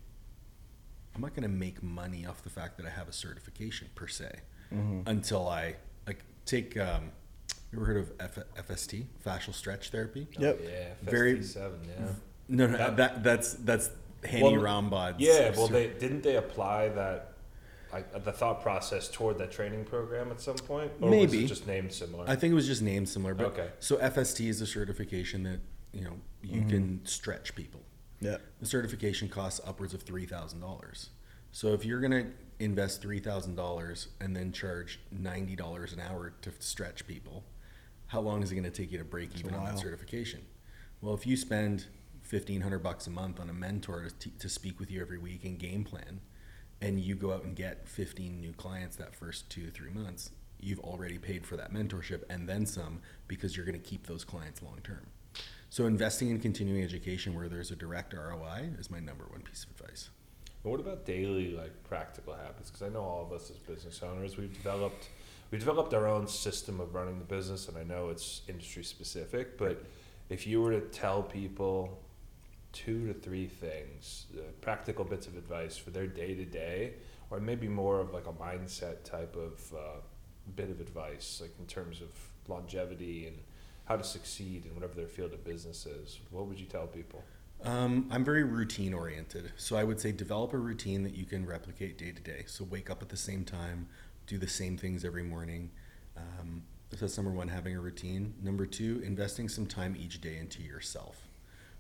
I'm 1.15 1.21
not 1.21 1.31
going 1.31 1.43
to 1.43 1.49
make 1.49 1.83
money 1.83 2.25
off 2.27 2.43
the 2.43 2.51
fact 2.51 2.77
that 2.79 2.87
I 2.87 2.91
have 2.91 3.09
a 3.09 3.13
certification 3.13 3.89
per 3.95 4.07
se 4.07 4.31
until 5.07 5.49
I 5.49 5.77
like 6.07 6.25
take. 6.47 6.77
Um, 6.77 7.13
you 7.73 7.79
ever 7.79 7.87
heard 7.87 7.97
of 7.99 8.13
F- 8.19 8.67
FST, 8.69 9.07
fascial 9.25 9.55
stretch 9.55 9.91
therapy? 9.91 10.27
Oh, 10.39 10.43
yep. 10.43 10.61
Oh, 10.61 10.65
Yeah. 10.69 10.89
Very- 11.03 11.33
Very 11.35 11.45
seven. 11.45 11.81
Yeah. 11.85 12.13
No, 12.49 12.67
no, 12.67 12.77
That- 12.77 12.97
that, 12.97 13.23
that's 13.23 13.55
that's 13.55 13.91
Hany 14.25 14.43
Well, 14.43 14.53
Rambod's. 14.53 15.21
Yeah. 15.21 15.51
Well, 15.57 15.69
they 15.69 15.89
didn't 15.89 16.23
they 16.23 16.37
apply 16.37 16.89
that. 16.91 17.27
Like 17.93 18.23
the 18.25 18.31
thought 18.33 18.63
process 18.63 19.09
toward 19.09 19.39
that 19.39 19.51
training 19.51 19.85
program 19.85 20.31
at 20.31 20.41
some 20.41 20.55
point, 20.55 20.93
or 21.01 21.11
was 21.11 21.33
Maybe. 21.33 21.45
it 21.45 21.49
just 21.49 21.67
named 21.67 21.93
similar? 21.93 22.25
I 22.29 22.37
think 22.37 22.53
it 22.53 22.55
was 22.55 22.69
just 22.69 22.83
named 22.83 23.09
similar, 23.09 23.35
but 23.35 23.47
Okay. 23.47 23.69
so 23.81 23.97
FST 23.97 24.49
is 24.49 24.61
a 24.61 24.67
certification 24.67 25.43
that 25.43 25.59
you 25.93 26.05
know 26.05 26.21
you 26.41 26.61
mm-hmm. 26.61 26.69
can 26.71 27.01
stretch 27.05 27.57
people. 27.57 27.81
yeah 28.21 28.37
The 28.61 28.67
certification 28.67 29.29
costs 29.29 29.61
upwards 29.67 29.93
of 29.93 30.03
three 30.03 30.25
thousand 30.27 30.61
dollars. 30.61 31.11
So 31.51 31.73
if 31.73 31.85
you're 31.85 32.01
gonna 32.01 32.27
invest 32.61 33.03
three 33.03 33.19
thousand 33.19 33.57
dollars 33.57 34.07
and 34.21 34.37
then 34.37 34.53
charge 34.53 35.01
ninety 35.11 35.57
dollars 35.57 35.93
an 35.93 35.99
hour 36.01 36.33
to 36.43 36.53
stretch 36.61 37.09
people, 37.09 37.43
how 38.11 38.21
long 38.21 38.43
is 38.43 38.51
it 38.51 38.57
gonna 38.57 38.71
take 38.71 38.91
you 38.91 38.99
to 38.99 39.05
break 39.05 39.39
even 39.39 39.55
on 39.55 39.65
that 39.65 39.79
certification? 39.79 40.41
Well, 41.01 41.15
if 41.15 41.29
you 41.29 41.37
spend 41.37 41.87
fifteen 42.23 42.61
hundred 42.61 42.81
bucks 42.81 43.07
a 43.07 43.11
month 43.11 43.39
on 43.39 43.49
a 43.49 43.53
mentor 43.53 44.03
to, 44.03 44.11
t- 44.11 44.33
to 44.41 44.49
speak 44.49 44.81
with 44.81 44.91
you 44.91 45.01
every 45.01 45.19
week 45.19 45.45
and 45.45 45.57
game 45.57 45.85
plan, 45.85 46.21
and 46.81 46.99
you 46.99 47.15
go 47.15 47.33
out 47.33 47.45
and 47.45 47.55
get 47.55 47.89
fifteen 47.89 48.41
new 48.41 48.53
clients 48.53 48.97
that 48.97 49.15
first 49.15 49.49
two 49.49 49.71
three 49.71 49.91
months, 49.91 50.31
you've 50.59 50.81
already 50.81 51.19
paid 51.19 51.47
for 51.47 51.57
that 51.57 51.73
mentorship 51.73 52.25
and 52.29 52.49
then 52.49 52.67
some 52.67 53.01
because 53.29 53.57
you're 53.57 53.65
gonna 53.65 53.79
keep 53.79 54.09
those 54.09 54.25
clients 54.25 54.61
long 54.61 54.81
term. 54.83 55.07
So 55.69 55.87
investing 55.87 56.31
in 56.31 56.41
continuing 56.41 56.83
education 56.83 57.33
where 57.33 57.49
there's 57.49 57.71
a 57.71 57.77
direct 57.77 58.13
ROI 58.13 58.71
is 58.81 58.91
my 58.91 58.99
number 58.99 59.25
one 59.31 59.43
piece 59.43 59.63
of 59.63 59.71
advice. 59.71 60.11
And 60.65 60.73
what 60.73 60.81
about 60.81 61.07
daily 61.07 61.53
like 61.53 61.85
practical 61.85 62.35
habits? 62.35 62.71
Because 62.71 62.83
I 62.83 62.93
know 62.93 63.03
all 63.03 63.25
of 63.25 63.33
us 63.33 63.51
as 63.51 63.57
business 63.59 64.03
owners, 64.03 64.37
we've 64.37 64.53
developed 64.53 65.11
we 65.51 65.59
developed 65.59 65.95
our 65.95 66.07
own 66.07 66.29
system 66.29 66.81
of 66.81 66.95
running 66.95 67.19
the 67.19 67.25
business, 67.25 67.69
and 67.69 67.77
I 67.77 67.83
know 67.83 68.09
it's 68.09 68.43
industry 68.49 68.85
specific. 68.85 69.59
But 69.59 69.85
if 70.29 70.47
you 70.47 70.63
were 70.63 70.73
to 70.73 70.81
tell 70.81 71.23
people 71.23 72.03
two 72.73 73.07
to 73.09 73.15
three 73.15 73.47
things, 73.47 74.27
uh, 74.37 74.43
practical 74.61 75.05
bits 75.05 75.27
of 75.27 75.37
advice 75.37 75.77
for 75.77 75.91
their 75.91 76.07
day 76.07 76.35
to 76.35 76.45
day, 76.45 76.95
or 77.31 77.41
maybe 77.41 77.69
more 77.69 78.01
of 78.01 78.13
like 78.13 78.27
a 78.27 78.33
mindset 78.33 79.03
type 79.05 79.37
of 79.37 79.75
uh, 79.75 80.01
bit 80.55 80.71
of 80.71 80.81
advice, 80.81 81.41
like 81.41 81.53
in 81.59 81.67
terms 81.67 82.01
of 82.01 82.09
longevity 82.49 83.27
and 83.27 83.37
how 83.87 83.97
to 83.97 84.05
succeed 84.05 84.67
in 84.67 84.75
whatever 84.75 84.95
their 84.95 85.09
field 85.09 85.33
of 85.33 85.45
business 85.45 85.87
is, 85.87 86.21
what 86.31 86.47
would 86.47 86.61
you 86.61 86.67
tell 86.67 86.87
people? 86.87 87.25
Um, 87.63 88.09
I'm 88.11 88.25
very 88.25 88.45
routine 88.45 88.95
oriented. 88.95 89.53
So 89.57 89.77
I 89.77 89.85
would 89.85 90.01
say 90.01 90.13
develop 90.13 90.55
a 90.55 90.59
routine 90.59 91.03
that 91.03 91.15
you 91.15 91.27
can 91.27 91.45
replicate 91.45 91.99
day 91.99 92.13
to 92.13 92.23
day. 92.23 92.45
So 92.47 92.65
wake 92.65 92.89
up 92.89 93.03
at 93.03 93.09
the 93.09 93.17
same 93.17 93.45
time, 93.45 93.89
do 94.31 94.39
the 94.39 94.47
same 94.49 94.77
things 94.77 95.05
every 95.05 95.25
morning. 95.25 95.73
Um, 96.17 96.63
so 96.93 96.99
that's 97.01 97.17
number 97.17 97.33
one, 97.33 97.49
having 97.49 97.75
a 97.75 97.81
routine. 97.81 98.35
Number 98.41 98.65
two, 98.65 99.03
investing 99.05 99.49
some 99.49 99.67
time 99.67 99.97
each 99.99 100.21
day 100.21 100.39
into 100.39 100.63
yourself. 100.63 101.29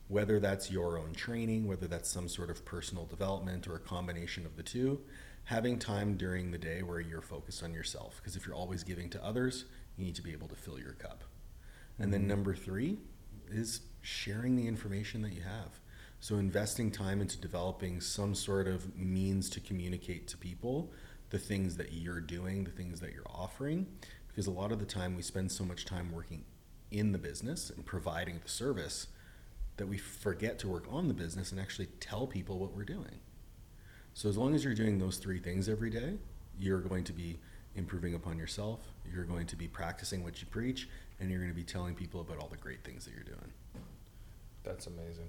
Whether 0.09 0.41
that's 0.41 0.69
your 0.69 0.99
own 0.99 1.13
training, 1.13 1.69
whether 1.69 1.87
that's 1.87 2.11
some 2.11 2.29
sort 2.29 2.51
of 2.51 2.65
personal 2.65 3.07
development 3.07 3.69
or 3.69 3.77
a 3.77 3.79
combination 3.79 4.45
of 4.45 4.57
the 4.57 4.65
two, 4.65 5.01
having 5.45 5.79
time 5.79 6.17
during 6.17 6.51
the 6.51 6.59
day 6.59 6.83
where 6.83 6.99
you're 6.99 7.23
focused 7.23 7.63
on 7.63 7.73
yourself. 7.73 8.17
Because 8.17 8.35
if 8.35 8.45
you're 8.47 8.57
always 8.57 8.83
giving 8.83 9.09
to 9.11 9.25
others, 9.25 9.67
you 9.97 10.05
need 10.05 10.17
to 10.17 10.23
be 10.23 10.33
able 10.33 10.49
to 10.49 10.57
fill 10.57 10.81
your 10.81 10.95
cup. 10.95 11.23
And 12.01 12.13
then 12.13 12.27
number 12.27 12.55
three, 12.55 12.99
is 13.53 13.83
sharing 14.01 14.57
the 14.57 14.67
information 14.67 15.23
that 15.23 15.33
you 15.33 15.43
have. 15.43 15.81
So 16.21 16.37
investing 16.37 16.91
time 16.91 17.21
into 17.21 17.39
developing 17.39 18.01
some 18.01 18.35
sort 18.35 18.69
of 18.69 18.97
means 18.97 19.49
to 19.51 19.61
communicate 19.61 20.29
to 20.29 20.37
people 20.37 20.93
the 21.31 21.39
things 21.39 21.77
that 21.77 21.93
you're 21.93 22.21
doing, 22.21 22.65
the 22.65 22.71
things 22.71 23.01
that 23.01 23.13
you're 23.13 23.23
offering, 23.27 23.87
because 24.29 24.47
a 24.47 24.51
lot 24.51 24.73
of 24.73 24.79
the 24.79 24.87
time 24.87 25.17
we 25.17 25.23
spend 25.23 25.51
so 25.51 25.65
much 25.65 25.85
time 25.85 26.13
working 26.13 26.45
in 26.91 27.13
the 27.13 27.19
business 27.19 27.71
and 27.71 27.87
providing 27.87 28.41
the 28.43 28.49
service 28.49 29.07
that 29.77 29.87
we 29.87 29.97
forget 29.97 30.59
to 30.59 30.69
work 30.69 30.85
on 30.91 31.09
the 31.09 31.15
business 31.15 31.53
and 31.53 31.61
actually 31.61 31.87
tell 32.01 32.27
people 32.27 32.59
what 32.59 32.75
we're 32.75 32.85
doing. 32.85 33.21
So 34.13 34.29
as 34.29 34.37
long 34.37 34.55
as 34.55 34.65
you're 34.65 34.75
doing 34.75 34.99
those 34.99 35.19
three 35.19 35.39
things 35.39 35.69
every 35.69 35.91
day, 35.91 36.19
you're 36.59 36.81
going 36.81 37.05
to 37.05 37.13
be 37.13 37.39
improving 37.77 38.15
upon 38.15 38.37
yourself, 38.37 38.81
you're 39.11 39.25
going 39.25 39.47
to 39.47 39.57
be 39.57 39.69
practicing 39.69 40.25
what 40.25 40.41
you 40.41 40.47
preach, 40.49 40.89
and 41.21 41.31
you're 41.31 41.39
going 41.39 41.51
to 41.51 41.57
be 41.57 41.63
telling 41.63 41.95
people 41.95 42.21
about 42.21 42.39
all 42.39 42.49
the 42.49 42.57
great 42.57 42.83
things 42.85 43.05
that 43.05 43.15
you're 43.15 43.23
doing. 43.23 43.53
That's 44.65 44.87
amazing. 44.87 45.29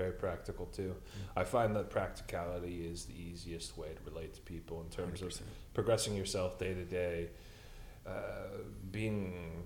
Very 0.00 0.12
practical 0.12 0.64
too. 0.66 0.94
I 1.36 1.44
find 1.44 1.76
that 1.76 1.90
practicality 1.90 2.86
is 2.86 3.04
the 3.04 3.12
easiest 3.30 3.76
way 3.76 3.88
to 3.88 4.10
relate 4.10 4.32
to 4.34 4.40
people 4.40 4.80
in 4.80 4.88
terms 4.88 5.20
100%. 5.20 5.40
of 5.40 5.46
progressing 5.74 6.16
yourself 6.16 6.58
day 6.58 6.72
to 6.72 6.84
day. 6.86 7.28
Uh, 8.06 8.12
Being 8.90 9.62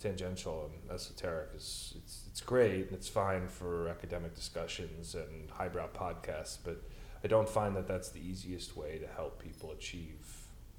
tangential 0.00 0.68
and 0.68 0.90
esoteric 0.90 1.50
is 1.54 1.94
it's, 1.96 2.24
it's 2.28 2.40
great 2.40 2.86
and 2.88 2.92
it's 2.98 3.08
fine 3.08 3.46
for 3.48 3.88
academic 3.88 4.34
discussions 4.34 5.14
and 5.14 5.48
highbrow 5.50 5.86
podcasts, 6.04 6.58
but 6.64 6.82
I 7.24 7.28
don't 7.28 7.48
find 7.48 7.76
that 7.76 7.86
that's 7.86 8.08
the 8.10 8.20
easiest 8.20 8.76
way 8.76 8.98
to 8.98 9.06
help 9.06 9.40
people 9.40 9.70
achieve 9.70 10.26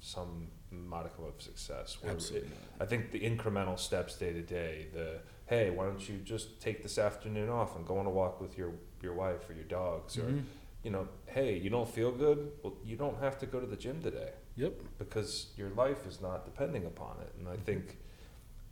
some 0.00 0.48
modicum 0.70 1.24
of 1.24 1.40
success. 1.40 1.96
Absolutely. 2.06 2.48
it- 2.48 2.54
I 2.80 2.84
think 2.84 3.12
the 3.12 3.20
incremental 3.20 3.78
steps 3.78 4.18
day 4.18 4.32
to 4.34 4.42
day, 4.42 4.88
the 4.92 5.20
hey, 5.46 5.70
why 5.70 5.84
don't 5.86 6.08
you 6.08 6.16
just 6.18 6.60
take 6.60 6.82
this 6.82 6.96
afternoon 6.98 7.48
off 7.48 7.76
and 7.76 7.86
go 7.86 7.98
on 7.98 8.06
a 8.06 8.10
walk 8.10 8.40
with 8.40 8.56
your 8.58 8.72
your 9.02 9.12
wife 9.14 9.48
or 9.50 9.52
your 9.54 9.64
dogs, 9.64 10.16
or 10.16 10.22
Mhm. 10.22 10.44
you 10.82 10.90
know, 10.90 11.06
hey, 11.26 11.58
you 11.58 11.68
don't 11.70 11.88
feel 11.88 12.10
good, 12.10 12.52
well, 12.62 12.74
you 12.84 12.96
don't 12.96 13.18
have 13.20 13.38
to 13.38 13.46
go 13.46 13.60
to 13.60 13.66
the 13.66 13.76
gym 13.76 14.00
today 14.02 14.32
Yep. 14.56 14.72
because 14.98 15.52
your 15.56 15.68
life 15.70 16.06
is 16.06 16.20
not 16.22 16.44
depending 16.46 16.86
upon 16.86 17.20
it. 17.20 17.32
And 17.38 17.46
I 17.48 17.56
think 17.58 17.98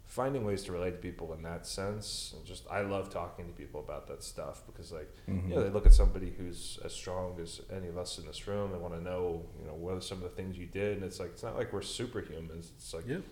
finding 0.05 0.45
ways 0.45 0.63
to 0.65 0.73
relate 0.73 0.91
to 0.93 0.99
people 0.99 1.33
in 1.33 1.43
that 1.43 1.67
sense, 1.67 2.33
and 2.37 2.45
just 2.47 2.67
I 2.71 2.81
love 2.83 3.09
talking 3.11 3.47
to 3.47 3.53
people 3.53 3.81
about 3.81 4.07
that 4.09 4.23
stuff 4.23 4.65
because 4.67 4.91
like 4.93 5.11
Mm-hmm. 5.29 5.51
you 5.51 5.55
know, 5.57 5.63
they 5.65 5.71
look 5.71 5.87
at 5.87 5.93
somebody 5.95 6.31
who's 6.31 6.79
as 6.85 6.93
strong 6.95 7.39
as 7.41 7.61
any 7.71 7.89
of 7.89 7.97
us 7.99 8.19
in 8.19 8.27
this 8.27 8.47
room. 8.47 8.73
They 8.73 8.79
want 8.79 8.95
to 8.95 9.01
know, 9.03 9.45
you 9.61 9.67
know, 9.67 9.75
what 9.75 9.95
are 9.97 10.01
some 10.01 10.19
of 10.19 10.25
the 10.25 10.31
things 10.37 10.57
you 10.59 10.67
did. 10.67 10.97
And 10.97 11.05
it's 11.05 11.21
like 11.21 11.31
it's 11.31 11.43
not 11.43 11.57
like 11.57 11.73
we're 11.75 11.81
superhumans. 11.81 12.71
It's 12.77 12.93
like 12.95 13.07
Yep. 13.07 13.23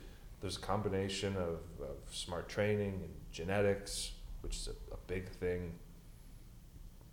There's 0.40 0.56
a 0.56 0.60
combination 0.60 1.36
of, 1.36 1.60
of 1.82 1.96
smart 2.10 2.48
training 2.48 3.00
and 3.04 3.10
genetics, 3.32 4.12
which 4.42 4.56
is 4.56 4.68
a, 4.68 4.94
a 4.94 4.98
big 5.06 5.28
thing, 5.28 5.72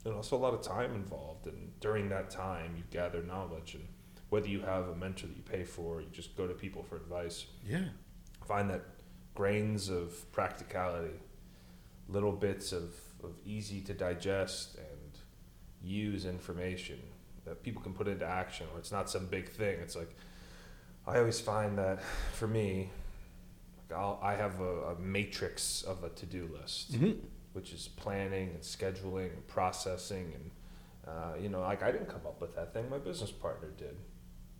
and 0.05 0.13
also 0.13 0.35
a 0.35 0.39
lot 0.39 0.53
of 0.53 0.61
time 0.61 0.95
involved. 0.95 1.47
And 1.47 1.77
during 1.79 2.09
that 2.09 2.29
time, 2.29 2.75
you 2.77 2.83
gather 2.91 3.21
knowledge. 3.23 3.75
And 3.75 3.85
whether 4.29 4.47
you 4.47 4.61
have 4.61 4.87
a 4.87 4.95
mentor 4.95 5.27
that 5.27 5.35
you 5.35 5.43
pay 5.43 5.63
for, 5.63 5.97
or 5.97 6.01
you 6.01 6.07
just 6.11 6.35
go 6.37 6.47
to 6.47 6.53
people 6.53 6.83
for 6.83 6.95
advice, 6.95 7.45
Yeah. 7.65 7.85
find 8.45 8.69
that 8.69 8.83
grains 9.35 9.89
of 9.89 10.31
practicality, 10.31 11.19
little 12.07 12.31
bits 12.31 12.71
of, 12.71 12.93
of 13.23 13.31
easy 13.45 13.81
to 13.81 13.93
digest 13.93 14.75
and 14.77 15.19
use 15.83 16.25
information 16.25 16.99
that 17.45 17.61
people 17.63 17.81
can 17.81 17.93
put 17.93 18.07
into 18.07 18.25
action, 18.25 18.65
or 18.73 18.79
it's 18.79 18.91
not 18.91 19.09
some 19.09 19.25
big 19.25 19.49
thing. 19.49 19.79
It's 19.81 19.95
like, 19.95 20.15
I 21.05 21.17
always 21.19 21.39
find 21.39 21.77
that 21.77 22.01
for 22.33 22.47
me, 22.47 22.89
I'll, 23.95 24.19
I 24.21 24.33
have 24.35 24.59
a, 24.59 24.91
a 24.91 24.99
matrix 24.99 25.83
of 25.83 26.03
a 26.03 26.09
to 26.09 26.25
do 26.25 26.49
list, 26.61 26.93
Mhm. 26.93 27.19
which 27.53 27.71
is 27.73 27.87
planning 27.87 28.49
and 28.49 28.59
scheduling 28.61 29.33
and 29.33 29.47
processing. 29.47 30.33
And, 30.35 30.51
uh, 31.07 31.33
you 31.39 31.49
know, 31.49 31.61
like 31.61 31.83
I 31.83 31.91
didn't 31.91 32.07
come 32.09 32.21
up 32.25 32.41
with 32.41 32.55
that 32.55 32.73
thing, 32.73 32.89
my 32.89 32.97
business 32.97 33.31
partner 33.31 33.69
did, 33.77 33.95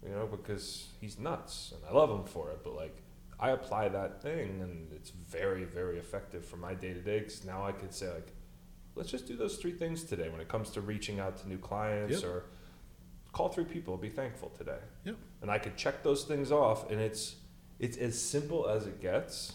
you 0.03 0.09
know, 0.09 0.27
because 0.27 0.87
he's 1.01 1.19
nuts 1.19 1.73
and 1.75 1.83
I 1.89 1.91
love 1.93 2.09
him 2.09 2.23
for 2.25 2.51
it. 2.51 2.59
But 2.63 2.75
like, 2.75 2.95
I 3.39 3.51
apply 3.51 3.89
that 3.89 4.21
thing 4.21 4.61
and 4.61 4.91
it's 4.93 5.11
very, 5.11 5.63
very 5.63 5.97
effective 5.99 6.43
for 6.45 6.57
my 6.57 6.73
day 6.73 6.93
to 6.93 7.01
day 7.01 7.19
because 7.19 7.43
now 7.45 7.65
I 7.65 7.71
could 7.71 7.93
say, 7.93 8.11
like, 8.11 8.31
let's 8.95 9.11
just 9.11 9.27
do 9.27 9.35
those 9.35 9.57
three 9.57 9.73
things 9.73 10.03
today 10.03 10.29
when 10.29 10.41
it 10.41 10.47
comes 10.47 10.71
to 10.71 10.81
reaching 10.81 11.19
out 11.19 11.37
to 11.37 11.47
new 11.47 11.57
clients 11.59 12.21
Yep. 12.21 12.23
or 12.31 12.45
call 13.33 13.49
three 13.49 13.65
people, 13.65 13.95
be 13.97 14.09
thankful 14.09 14.49
today. 14.57 14.79
Yep. 15.03 15.15
And 15.43 15.51
I 15.51 15.59
could 15.59 15.75
check 15.77 16.01
those 16.01 16.23
things 16.23 16.51
off 16.51 16.89
and 16.89 16.99
it's 16.99 17.35
it's 17.79 17.97
as 17.97 18.19
simple 18.19 18.67
as 18.67 18.87
it 18.87 19.01
gets. 19.01 19.53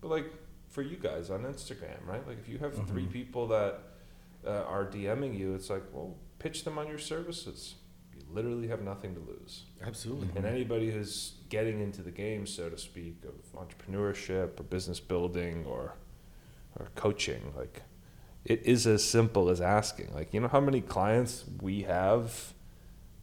But 0.00 0.08
like 0.08 0.32
for 0.68 0.82
you 0.82 0.96
guys 0.96 1.30
on 1.30 1.42
Instagram, 1.42 2.06
right? 2.06 2.26
Like 2.26 2.38
if 2.38 2.48
you 2.48 2.58
have 2.58 2.74
three 2.86 3.06
people 3.06 3.48
that 3.48 3.80
uh, 4.46 4.62
are 4.64 4.84
DMing 4.84 5.38
you, 5.38 5.54
it's 5.54 5.70
like, 5.70 5.82
well, 5.92 6.16
pitch 6.38 6.64
them 6.64 6.78
on 6.78 6.86
your 6.88 6.98
services. 6.98 7.76
You 8.14 8.22
literally 8.30 8.68
have 8.68 8.82
nothing 8.82 9.14
to 9.14 9.20
lose. 9.20 9.64
Absolutely. 9.84 10.28
And 10.36 10.46
anybody 10.46 10.90
who's 10.90 11.34
getting 11.48 11.80
into 11.80 12.02
the 12.02 12.10
game, 12.10 12.46
so 12.46 12.68
to 12.68 12.78
speak, 12.78 13.22
of 13.24 13.68
entrepreneurship 13.68 14.60
or 14.60 14.64
business 14.64 15.00
building 15.00 15.64
or 15.66 15.94
or 16.78 16.88
coaching, 16.94 17.54
like 17.56 17.82
it 18.44 18.62
is 18.64 18.86
as 18.86 19.02
simple 19.02 19.48
as 19.48 19.60
asking. 19.60 20.12
Like, 20.14 20.32
you 20.32 20.40
know 20.40 20.48
how 20.48 20.60
many 20.60 20.80
clients 20.80 21.44
we 21.60 21.82
have 21.82 22.52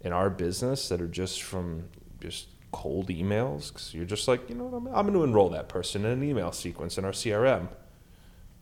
in 0.01 0.11
our 0.11 0.29
business 0.29 0.89
that 0.89 1.01
are 1.01 1.07
just 1.07 1.41
from 1.41 1.85
just 2.19 2.47
cold 2.73 3.07
emails? 3.07 3.69
Because 3.69 3.93
you're 3.93 4.03
just 4.03 4.27
like, 4.27 4.49
you 4.49 4.55
know 4.55 4.65
what, 4.65 4.77
I'm, 4.77 4.87
I'm 4.87 5.05
going 5.05 5.13
to 5.13 5.23
enroll 5.23 5.49
that 5.51 5.69
person 5.69 6.03
in 6.03 6.11
an 6.11 6.23
email 6.23 6.51
sequence 6.51 6.97
in 6.97 7.05
our 7.05 7.11
CRM. 7.13 7.69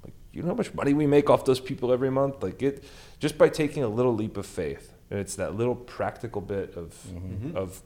Like, 0.04 0.14
you 0.32 0.44
know 0.44 0.50
how 0.50 0.54
much 0.54 0.74
money 0.76 0.94
we 0.94 1.08
make 1.08 1.30
off 1.32 1.46
those 1.46 1.60
people 1.60 1.92
every 1.92 2.12
month? 2.12 2.44
Like, 2.44 2.62
it 2.62 2.84
just 3.20 3.38
by 3.40 3.50
taking 3.50 3.82
a 3.84 3.88
little 3.88 4.14
leap 4.14 4.38
of 4.38 4.46
faith. 4.46 4.94
And 5.10 5.20
it's 5.20 5.36
that 5.36 5.56
little 5.56 5.76
practical 5.76 6.40
bit 6.42 6.76
of 6.78 6.96
Mhm. 7.14 7.56
of 7.56 7.82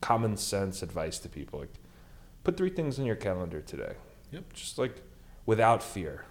common 0.00 0.36
sense 0.36 0.82
advice 0.82 1.18
to 1.20 1.28
people. 1.28 1.60
Like, 1.60 1.72
put 2.44 2.56
three 2.56 2.70
things 2.70 2.98
in 2.98 3.04
your 3.04 3.16
calendar 3.16 3.60
today. 3.60 3.94
Yep. 4.32 4.52
Just 4.54 4.78
like 4.78 5.02
without 5.46 5.82
fear 5.82 6.24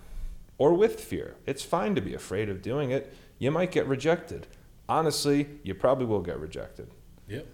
or 0.58 0.74
with 0.74 1.00
fear. 1.00 1.36
It's 1.46 1.64
fine 1.64 1.96
to 1.96 2.02
be 2.02 2.14
afraid 2.14 2.50
of 2.50 2.62
doing 2.62 2.92
it. 2.92 3.14
You 3.40 3.52
might 3.52 3.72
get 3.72 3.86
rejected. 3.88 4.48
Honestly, 4.90 5.48
you 5.64 5.74
probably 5.76 6.06
will 6.06 6.22
get 6.22 6.40
rejected. 6.40 6.90
Yep. 7.28 7.46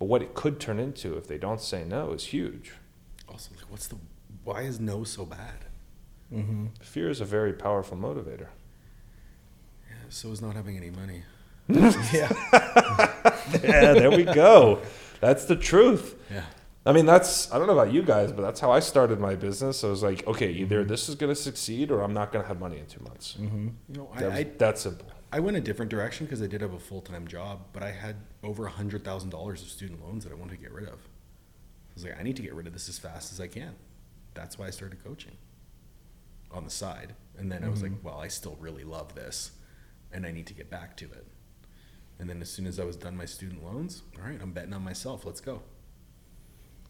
But 0.00 0.06
what 0.06 0.22
it 0.22 0.34
could 0.34 0.58
turn 0.58 0.80
into 0.80 1.16
if 1.16 1.28
they 1.28 1.38
don't 1.38 1.60
say 1.60 1.84
no 1.84 2.12
is 2.12 2.24
huge. 2.24 2.72
Also, 3.28 3.50
like, 3.54 3.70
what's 3.70 3.86
the 3.86 3.96
why 4.42 4.62
is 4.62 4.80
no 4.80 5.04
so 5.04 5.26
bad? 5.26 5.66
Mm-hmm. 6.32 6.66
Fear 6.80 7.10
is 7.10 7.20
a 7.20 7.24
very 7.24 7.52
powerful 7.52 7.96
motivator. 7.96 8.48
Yeah, 9.88 9.96
so 10.08 10.30
is 10.30 10.40
not 10.40 10.56
having 10.56 10.76
any 10.76 10.90
money. 10.90 11.22
yeah. 12.12 12.32
yeah, 13.62 13.92
there 13.92 14.10
we 14.10 14.24
go. 14.24 14.80
That's 15.20 15.44
the 15.44 15.56
truth. 15.56 16.16
Yeah. 16.30 16.44
I 16.86 16.92
mean, 16.92 17.04
that's, 17.04 17.52
I 17.52 17.58
don't 17.58 17.66
know 17.66 17.78
about 17.78 17.92
you 17.92 18.02
guys, 18.02 18.32
but 18.32 18.40
that's 18.40 18.58
how 18.58 18.72
I 18.72 18.80
started 18.80 19.20
my 19.20 19.34
business. 19.34 19.84
I 19.84 19.88
was 19.88 20.02
like, 20.02 20.26
okay, 20.26 20.50
either 20.50 20.82
this 20.82 21.10
is 21.10 21.14
going 21.14 21.30
to 21.30 21.40
succeed 21.40 21.90
or 21.90 22.00
I'm 22.00 22.14
not 22.14 22.32
going 22.32 22.42
to 22.42 22.48
have 22.48 22.58
money 22.58 22.78
in 22.78 22.86
two 22.86 23.02
months. 23.04 23.36
Mm-hmm. 23.38 23.68
You 23.90 23.98
know, 23.98 24.10
I, 24.14 24.20
That, 24.20 24.30
was, 24.30 24.38
I, 24.38 24.42
that 24.44 24.78
simple. 24.78 25.06
I 25.32 25.40
went 25.40 25.56
a 25.56 25.60
different 25.60 25.90
direction 25.90 26.26
because 26.26 26.42
I 26.42 26.46
did 26.46 26.60
have 26.60 26.72
a 26.72 26.78
full 26.78 27.00
time 27.00 27.26
job, 27.26 27.66
but 27.72 27.82
I 27.82 27.92
had 27.92 28.16
over 28.42 28.66
a 28.66 28.70
hundred 28.70 29.04
thousand 29.04 29.30
dollars 29.30 29.62
of 29.62 29.68
student 29.68 30.02
loans 30.04 30.24
that 30.24 30.32
I 30.32 30.36
wanted 30.36 30.56
to 30.56 30.62
get 30.62 30.72
rid 30.72 30.88
of. 30.88 30.94
I 30.94 31.94
was 31.94 32.04
like, 32.04 32.18
I 32.18 32.22
need 32.22 32.36
to 32.36 32.42
get 32.42 32.54
rid 32.54 32.66
of 32.66 32.72
this 32.72 32.88
as 32.88 32.98
fast 32.98 33.32
as 33.32 33.40
I 33.40 33.46
can. 33.46 33.74
That's 34.34 34.58
why 34.58 34.66
I 34.66 34.70
started 34.70 35.02
coaching 35.04 35.36
on 36.50 36.64
the 36.64 36.70
side. 36.70 37.14
And 37.38 37.50
then 37.50 37.64
I 37.64 37.68
was 37.68 37.82
like, 37.82 37.92
mm-hmm. 37.92 38.06
well, 38.06 38.18
I 38.18 38.28
still 38.28 38.56
really 38.60 38.84
love 38.84 39.14
this 39.14 39.52
and 40.12 40.26
I 40.26 40.32
need 40.32 40.46
to 40.46 40.54
get 40.54 40.70
back 40.70 40.96
to 40.98 41.04
it. 41.06 41.26
And 42.18 42.28
then 42.28 42.42
as 42.42 42.50
soon 42.50 42.66
as 42.66 42.78
I 42.78 42.84
was 42.84 42.96
done 42.96 43.16
my 43.16 43.24
student 43.24 43.64
loans, 43.64 44.02
all 44.18 44.28
right, 44.28 44.38
I'm 44.42 44.52
betting 44.52 44.74
on 44.74 44.82
myself. 44.82 45.24
Let's 45.24 45.40
go. 45.40 45.62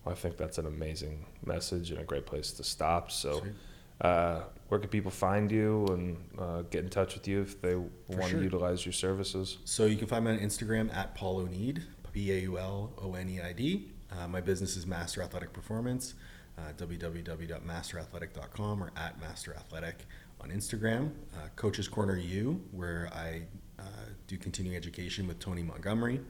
I 0.06 0.14
think 0.14 0.36
that's 0.36 0.58
an 0.58 0.66
amazing 0.66 1.26
message 1.44 1.90
and 1.90 2.00
a 2.00 2.04
great 2.04 2.26
place 2.26 2.52
to 2.52 2.64
stop. 2.64 3.12
So, 3.12 3.40
Sweet. 3.40 3.52
Uh, 4.00 4.40
where 4.68 4.80
can 4.80 4.88
people 4.88 5.10
find 5.10 5.50
you 5.50 5.84
and 5.88 6.16
uh, 6.38 6.62
get 6.70 6.84
in 6.84 6.90
touch 6.90 7.14
with 7.14 7.26
you 7.26 7.42
if 7.42 7.60
they 7.60 7.74
want 7.74 7.90
sure. 8.08 8.38
to 8.38 8.42
utilize 8.42 8.86
your 8.86 8.92
services? 8.92 9.58
So 9.64 9.86
you 9.86 9.96
can 9.96 10.06
find 10.06 10.24
me 10.24 10.30
on 10.30 10.38
Instagram 10.38 10.94
at 10.94 11.16
Paul 11.16 11.44
Oneid, 11.44 11.82
P 12.12 12.30
A 12.32 12.38
U 12.40 12.58
L 12.58 12.92
O 13.02 13.14
N 13.14 13.28
E 13.28 13.40
I 13.40 13.52
D. 13.52 13.88
Uh, 14.10 14.26
my 14.28 14.40
business 14.40 14.76
is 14.76 14.86
Master 14.86 15.22
Athletic 15.22 15.52
Performance, 15.52 16.14
uh, 16.58 16.72
www.masterathletic.com 16.76 18.82
or 18.82 18.90
at 18.96 19.20
Master 19.20 19.54
Athletic 19.54 20.06
on 20.40 20.50
Instagram. 20.50 21.12
Uh, 21.34 21.48
Coach's 21.56 21.88
Corner 21.88 22.16
U, 22.16 22.62
where 22.72 23.08
I 23.12 23.42
uh, 23.78 23.82
do 24.26 24.36
continuing 24.36 24.76
education 24.76 25.26
with 25.26 25.38
Tony 25.38 25.62
Montgomery. 25.62 26.20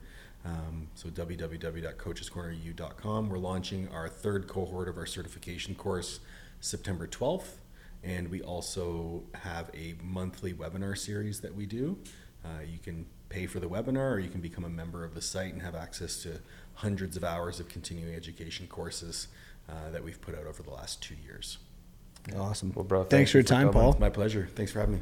Um, 0.43 0.87
so 0.95 1.09
www.coachescorneru.com. 1.09 3.29
We're 3.29 3.37
launching 3.37 3.87
our 3.89 4.09
third 4.09 4.47
cohort 4.47 4.89
of 4.89 4.97
our 4.97 5.05
certification 5.05 5.75
course 5.75 6.19
September 6.59 7.05
12th. 7.07 7.59
And 8.03 8.29
we 8.29 8.41
also 8.41 9.23
have 9.35 9.69
a 9.73 9.95
monthly 10.01 10.53
webinar 10.53 10.97
series 10.97 11.41
that 11.41 11.53
we 11.53 11.65
do. 11.65 11.97
Uh, 12.43 12.63
you 12.65 12.79
can 12.79 13.05
pay 13.29 13.45
for 13.45 13.59
the 13.59 13.67
webinar 13.67 14.13
or 14.13 14.19
you 14.19 14.29
can 14.29 14.41
become 14.41 14.63
a 14.63 14.69
member 14.69 15.03
of 15.03 15.13
the 15.13 15.21
site 15.21 15.53
and 15.53 15.61
have 15.61 15.75
access 15.75 16.21
to 16.23 16.39
hundreds 16.73 17.15
of 17.15 17.23
hours 17.23 17.59
of 17.59 17.67
continuing 17.69 18.15
education 18.15 18.67
courses 18.67 19.27
uh, 19.69 19.91
that 19.91 20.03
we've 20.03 20.19
put 20.19 20.35
out 20.35 20.45
over 20.45 20.63
the 20.63 20.71
last 20.71 21.01
two 21.01 21.15
years. 21.23 21.59
Awesome. 22.35 22.71
Well, 22.75 22.85
bro, 22.85 23.03
thanks 23.03 23.11
thank 23.11 23.29
for 23.29 23.37
your 23.37 23.43
time, 23.43 23.71
coming. 23.71 23.93
Paul. 23.93 23.97
My 23.99 24.09
pleasure. 24.09 24.47
Thanks 24.55 24.71
for 24.71 24.79
having 24.79 24.95
me. 24.95 25.01